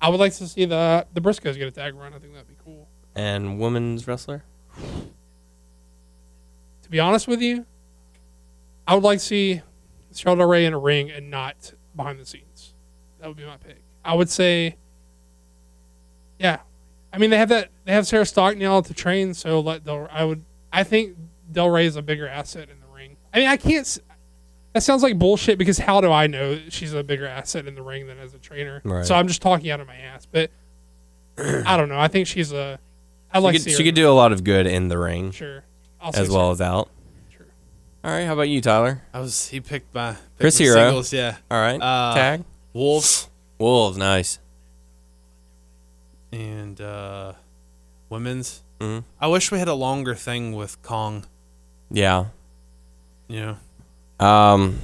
I 0.00 0.08
would 0.08 0.20
like 0.20 0.32
to 0.34 0.46
see 0.48 0.64
the 0.64 1.06
the 1.14 1.20
Briscoes 1.20 1.56
get 1.56 1.68
a 1.68 1.70
tag 1.70 1.94
run. 1.94 2.12
I 2.14 2.18
think 2.18 2.32
that'd 2.32 2.48
be 2.48 2.54
cool. 2.64 2.88
And 3.14 3.58
women's 3.60 4.06
wrestler? 4.08 4.44
To 6.82 6.90
be 6.90 7.00
honest 7.00 7.26
with 7.28 7.40
you, 7.40 7.64
I 8.86 8.94
would 8.94 9.04
like 9.04 9.18
to 9.18 9.24
see 9.24 9.62
Charlotte 10.14 10.46
Rey 10.46 10.64
in 10.66 10.72
a 10.74 10.78
ring 10.78 11.10
and 11.10 11.30
not 11.30 11.72
behind 11.96 12.18
the 12.20 12.26
scenes. 12.26 12.74
That 13.20 13.28
would 13.28 13.36
be 13.36 13.44
my 13.46 13.56
pick. 13.56 13.82
I 14.04 14.14
would 14.14 14.28
say, 14.28 14.76
yeah. 16.38 16.58
I 17.12 17.18
mean, 17.18 17.30
they 17.30 17.38
have 17.38 17.48
that. 17.48 17.70
They 17.84 17.92
have 17.92 18.06
Sarah 18.06 18.24
Stocknell 18.24 18.84
to 18.86 18.92
train, 18.94 19.32
so 19.34 19.60
let 19.60 19.84
Del. 19.84 20.08
I 20.10 20.24
would. 20.24 20.44
I 20.74 20.84
think 20.84 21.16
Del 21.52 21.70
Rey 21.70 21.86
is 21.86 21.96
a 21.96 22.02
bigger 22.02 22.26
asset 22.28 22.68
in 22.68 22.80
the 22.80 22.86
ring. 22.94 23.16
I 23.32 23.38
mean, 23.38 23.48
I 23.48 23.56
can't. 23.56 23.98
That 24.72 24.82
sounds 24.82 25.02
like 25.04 25.18
bullshit 25.18 25.56
because 25.56 25.78
how 25.78 26.00
do 26.00 26.10
I 26.10 26.26
know 26.26 26.58
she's 26.68 26.92
a 26.94 27.04
bigger 27.04 27.26
asset 27.26 27.66
in 27.68 27.76
the 27.76 27.82
ring 27.82 28.08
than 28.08 28.18
as 28.18 28.34
a 28.34 28.38
trainer? 28.38 28.80
Right. 28.84 29.06
So 29.06 29.14
I'm 29.14 29.28
just 29.28 29.40
talking 29.40 29.70
out 29.70 29.78
of 29.80 29.86
my 29.86 29.94
ass. 29.94 30.26
But 30.30 30.50
I 31.38 31.76
don't 31.76 31.88
know. 31.88 31.98
I 31.98 32.08
think 32.08 32.26
she's 32.26 32.52
a. 32.52 32.78
I 33.32 33.38
She 33.38 33.42
like 33.44 33.52
could, 33.54 33.58
to 33.62 33.64
see 33.70 33.76
she 33.76 33.82
her 33.84 33.88
could 33.88 33.94
do 33.94 34.08
a 34.08 34.12
lot 34.12 34.32
of 34.32 34.42
good 34.42 34.66
in 34.66 34.88
the 34.88 34.98
ring 34.98 35.30
sure 35.30 35.64
I'll 36.00 36.10
as 36.14 36.28
well 36.28 36.40
Sarah. 36.40 36.50
as 36.50 36.60
out. 36.60 36.88
Sure. 37.36 37.46
All 38.02 38.10
right. 38.10 38.24
How 38.24 38.32
about 38.32 38.48
you, 38.48 38.60
Tyler? 38.60 39.02
I 39.12 39.20
was 39.20 39.46
he 39.48 39.60
picked 39.60 39.94
my 39.94 40.12
picked 40.12 40.40
Chris 40.40 40.58
my 40.58 40.64
Hero. 40.64 40.76
Singles, 40.76 41.12
yeah. 41.12 41.36
All 41.50 41.58
right. 41.60 41.80
Uh, 41.80 42.14
tag. 42.14 42.44
Wolves 42.72 43.28
Wolves. 43.58 43.96
Nice. 43.96 44.40
and 46.32 46.80
uh 46.80 47.34
women's. 48.08 48.63
Mhm. 48.84 49.04
I 49.20 49.26
wish 49.28 49.50
we 49.50 49.58
had 49.58 49.68
a 49.68 49.74
longer 49.74 50.14
thing 50.14 50.54
with 50.54 50.80
Kong. 50.82 51.24
Yeah. 51.90 52.26
Yeah. 53.28 53.56
Um, 54.20 54.78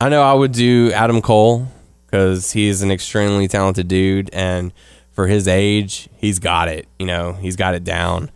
I 0.00 0.08
know 0.08 0.22
I 0.22 0.32
would 0.32 0.52
do 0.52 0.92
Adam 0.92 1.20
Cole 1.20 1.66
because 2.06 2.52
he's 2.52 2.82
an 2.82 2.90
extremely 2.90 3.48
talented 3.48 3.88
dude, 3.88 4.30
and 4.32 4.72
for 5.12 5.26
his 5.26 5.46
age, 5.48 6.08
he's 6.16 6.38
got 6.38 6.68
it. 6.68 6.86
You 6.98 7.06
know, 7.06 7.32
he's 7.34 7.56
got 7.56 7.74
it 7.74 7.84
down. 7.84 8.30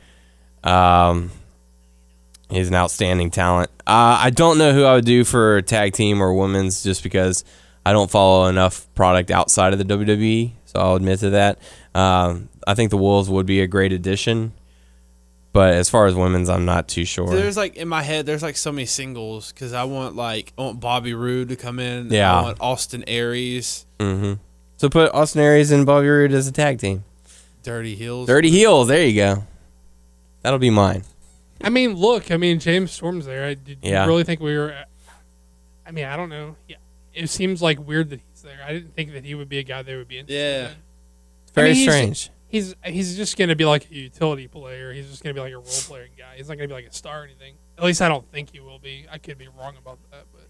Um, 0.65 1.31
he's 2.51 2.69
an 2.69 2.74
outstanding 2.74 3.31
talent. 3.31 3.70
Uh, 3.87 4.19
I 4.20 4.31
don't 4.31 4.59
know 4.59 4.73
who 4.73 4.85
I 4.85 4.95
would 4.95 5.05
do 5.05 5.24
for 5.24 5.62
tag 5.62 5.93
team 5.93 6.20
or 6.23 6.35
women's, 6.35 6.83
just 6.83 7.03
because 7.03 7.45
I 7.85 7.93
don't 7.93 8.11
follow 8.11 8.47
enough 8.47 8.87
product 8.95 9.31
outside 9.31 9.73
of 9.73 9.78
the 9.78 9.85
WWE. 9.85 10.53
So 10.65 10.81
I'll 10.81 10.97
admit 10.97 11.20
to 11.20 11.31
that. 11.31 11.59
Um, 11.95 12.49
I 12.66 12.74
think 12.74 12.91
the 12.91 12.97
Wolves 12.97 13.31
would 13.31 13.47
be 13.47 13.61
a 13.61 13.66
great 13.66 13.93
addition. 13.93 14.53
But 15.57 15.73
as 15.74 15.89
far 15.89 16.07
as 16.07 16.15
women's, 16.15 16.49
I'm 16.51 16.65
not 16.66 16.87
too 16.87 17.05
sure. 17.07 17.28
There's 17.31 17.57
like 17.57 17.77
in 17.77 17.89
my 17.89 18.03
head, 18.03 18.27
there's 18.27 18.43
like 18.43 18.57
so 18.59 18.70
many 18.70 18.85
singles 18.87 19.53
because 19.53 19.73
I 19.73 19.85
want 19.85 20.15
like 20.15 20.53
I 20.59 20.62
want 20.62 20.81
Bobby 20.81 21.15
Roode 21.15 21.49
to 21.49 21.57
come 21.57 21.78
in. 21.78 22.11
Yeah. 22.12 22.33
I 22.33 22.43
want 22.43 22.59
Austin 22.61 23.03
Aries, 23.07 23.87
Mm-hmm. 23.99 24.35
So 24.77 24.91
put 24.91 25.11
Austin 25.15 25.41
Aries 25.41 25.70
and 25.70 25.87
Bobby 25.87 26.09
Roode 26.09 26.33
as 26.33 26.47
a 26.47 26.53
tag 26.53 26.78
team. 26.78 27.05
Dirty 27.62 27.95
Heels. 27.95 28.27
Dirty 28.27 28.51
Heels. 28.51 28.89
There 28.89 29.03
you 29.07 29.15
go. 29.16 29.45
That'll 30.43 30.59
be 30.59 30.69
mine. 30.69 31.03
I 31.65 31.70
mean, 31.70 31.95
look, 31.95 32.31
I 32.31 32.37
mean, 32.37 32.59
James 32.59 32.93
Storm's 32.93 33.24
there. 33.24 33.47
I 33.47 33.55
did 33.55 33.78
Yeah. 33.81 34.03
you 34.05 34.09
really 34.11 34.24
think 34.24 34.41
we 34.43 34.55
were? 34.59 34.74
I 35.87 35.91
mean, 35.91 36.05
I 36.05 36.16
don't 36.19 36.28
know. 36.28 36.57
Yeah, 36.69 36.77
it 37.15 37.28
seems 37.28 37.62
like 37.62 37.78
weird 37.85 38.11
that 38.11 38.20
he's 38.31 38.43
there. 38.43 38.59
I 38.62 38.74
didn't 38.74 38.95
think 38.95 39.12
that 39.15 39.24
he 39.24 39.35
would 39.35 39.49
be 39.49 39.59
a 39.59 39.62
guy 39.62 39.81
they 39.81 39.97
would 39.97 40.09
be 40.09 40.19
interested 40.19 40.39
Yeah. 40.62 40.69
in. 40.69 40.74
Very 41.55 41.70
I 41.70 41.73
mean, 41.73 41.81
he's- 41.81 41.95
strange. 41.95 42.31
He's 42.48 42.74
he's 42.85 43.16
just 43.16 43.36
gonna 43.36 43.56
be 43.56 43.64
like 43.64 43.90
a 43.90 43.94
utility 43.94 44.47
player. 44.48 44.93
He's 44.93 45.09
just 45.10 45.23
gonna 45.23 45.35
be 45.35 45.40
like 45.40 45.52
a 45.52 45.56
role 45.56 45.64
playing 45.64 46.10
guy. 46.16 46.36
He's 46.36 46.48
not 46.48 46.56
gonna 46.56 46.68
be 46.68 46.74
like 46.74 46.86
a 46.86 46.93
star 46.93 47.23
or 47.23 47.24
anything. 47.24 47.55
At 47.77 47.85
least 47.85 48.01
I 48.01 48.09
don't 48.09 48.31
think 48.31 48.52
he 48.52 48.60
will 48.60 48.78
be. 48.78 49.06
I 49.10 49.18
could 49.18 49.39
be 49.39 49.48
wrong 49.48 49.74
about 49.77 49.98
that, 50.10 50.24
but 50.32 50.48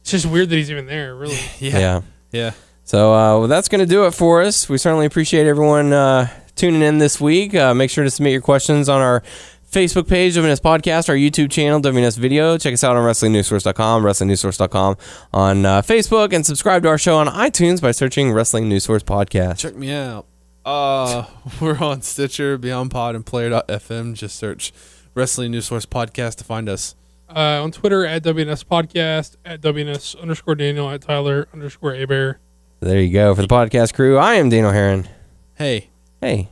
it's 0.00 0.10
just 0.10 0.26
weird 0.26 0.48
that 0.50 0.56
he's 0.56 0.70
even 0.70 0.86
there. 0.86 1.14
Really. 1.14 1.38
Yeah. 1.58 1.78
yeah. 1.78 2.00
Yeah. 2.30 2.50
So 2.84 3.12
uh, 3.12 3.38
well, 3.38 3.48
that's 3.48 3.68
going 3.68 3.80
to 3.80 3.86
do 3.86 4.06
it 4.06 4.12
for 4.12 4.40
us. 4.42 4.68
We 4.68 4.78
certainly 4.78 5.04
appreciate 5.04 5.46
everyone 5.46 5.92
uh, 5.92 6.28
tuning 6.56 6.80
in 6.80 6.96
this 6.98 7.20
week. 7.20 7.54
Uh, 7.54 7.74
make 7.74 7.90
sure 7.90 8.02
to 8.04 8.10
submit 8.10 8.32
your 8.32 8.40
questions 8.40 8.88
on 8.88 9.02
our 9.02 9.22
Facebook 9.70 10.08
page, 10.08 10.36
WNS 10.36 10.60
Podcast, 10.62 11.10
our 11.10 11.14
YouTube 11.14 11.50
channel, 11.50 11.80
WNS 11.82 12.16
Video. 12.16 12.56
Check 12.56 12.72
us 12.72 12.82
out 12.82 12.96
on 12.96 13.02
WrestlingNewsSource.com, 13.04 14.02
WrestlingNewsSource.com 14.02 14.96
on 15.34 15.66
uh, 15.66 15.82
Facebook, 15.82 16.32
and 16.32 16.46
subscribe 16.46 16.82
to 16.84 16.88
our 16.88 16.96
show 16.96 17.18
on 17.18 17.26
iTunes 17.26 17.82
by 17.82 17.90
searching 17.90 18.32
Wrestling 18.32 18.70
News 18.70 18.84
Source 18.84 19.02
Podcast. 19.02 19.58
Check 19.58 19.76
me 19.76 19.92
out. 19.92 20.27
Uh, 20.68 21.24
we're 21.62 21.78
on 21.78 22.02
Stitcher, 22.02 22.58
BeyondPod, 22.58 23.14
and 23.14 23.24
Player.fm. 23.24 24.12
Just 24.14 24.36
search 24.36 24.70
Wrestling 25.14 25.52
News 25.52 25.64
Source 25.64 25.86
Podcast 25.86 26.34
to 26.36 26.44
find 26.44 26.68
us. 26.68 26.94
Uh, 27.34 27.62
on 27.62 27.70
Twitter 27.72 28.04
at 28.04 28.22
WNS 28.22 28.64
Podcast, 28.66 29.36
at 29.46 29.62
WNS 29.62 30.20
underscore 30.20 30.54
Daniel, 30.54 30.90
at 30.90 31.00
Tyler 31.00 31.48
underscore 31.54 31.94
Abear. 31.94 32.38
There 32.80 33.00
you 33.00 33.10
go. 33.12 33.34
For 33.34 33.40
the 33.42 33.48
podcast 33.48 33.94
crew, 33.94 34.18
I 34.18 34.34
am 34.34 34.50
Daniel 34.50 34.72
Heron. 34.72 35.08
Hey, 35.54 35.88
Hey, 36.20 36.48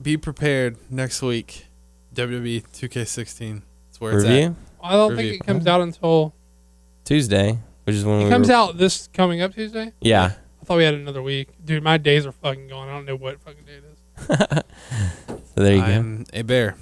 be 0.00 0.16
prepared 0.16 0.76
next 0.90 1.22
week. 1.22 1.66
WWE 2.14 2.62
2K16. 2.72 3.62
That's 3.88 4.00
where 4.00 4.14
it's 4.16 4.24
at. 4.26 4.52
I 4.82 4.92
don't 4.92 5.10
Review. 5.12 5.30
think 5.32 5.42
it 5.42 5.46
comes 5.46 5.66
out 5.66 5.80
until 5.80 6.34
Tuesday, 7.04 7.58
which 7.84 7.96
is 7.96 8.04
when 8.04 8.20
it 8.20 8.24
we 8.24 8.30
comes 8.30 8.48
were- 8.48 8.54
out 8.54 8.78
this 8.78 9.08
coming 9.14 9.40
up 9.40 9.54
Tuesday. 9.54 9.92
Yeah. 10.00 10.32
I 10.62 10.64
thought 10.64 10.76
we 10.76 10.84
had 10.84 10.94
another 10.94 11.22
week, 11.22 11.48
dude. 11.64 11.82
My 11.82 11.98
days 11.98 12.24
are 12.24 12.30
fucking 12.32 12.68
gone. 12.68 12.88
I 12.88 12.92
don't 12.92 13.04
know 13.04 13.16
what 13.16 13.40
fucking 13.40 13.64
day 13.64 13.72
it 13.78 13.84
is. 13.84 14.62
So 15.54 15.62
there 15.62 15.74
you 15.74 15.82
at. 15.82 15.88
go. 15.88 15.92
I'm 15.94 16.24
a 16.32 16.42
bear. 16.42 16.76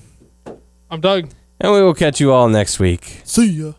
I'm 0.90 1.00
Doug. 1.00 1.28
And 1.60 1.72
we 1.72 1.82
will 1.82 1.94
catch 1.94 2.20
you 2.20 2.32
all 2.32 2.48
next 2.48 2.78
week. 2.78 3.20
See 3.24 3.46
ya. 3.46 3.72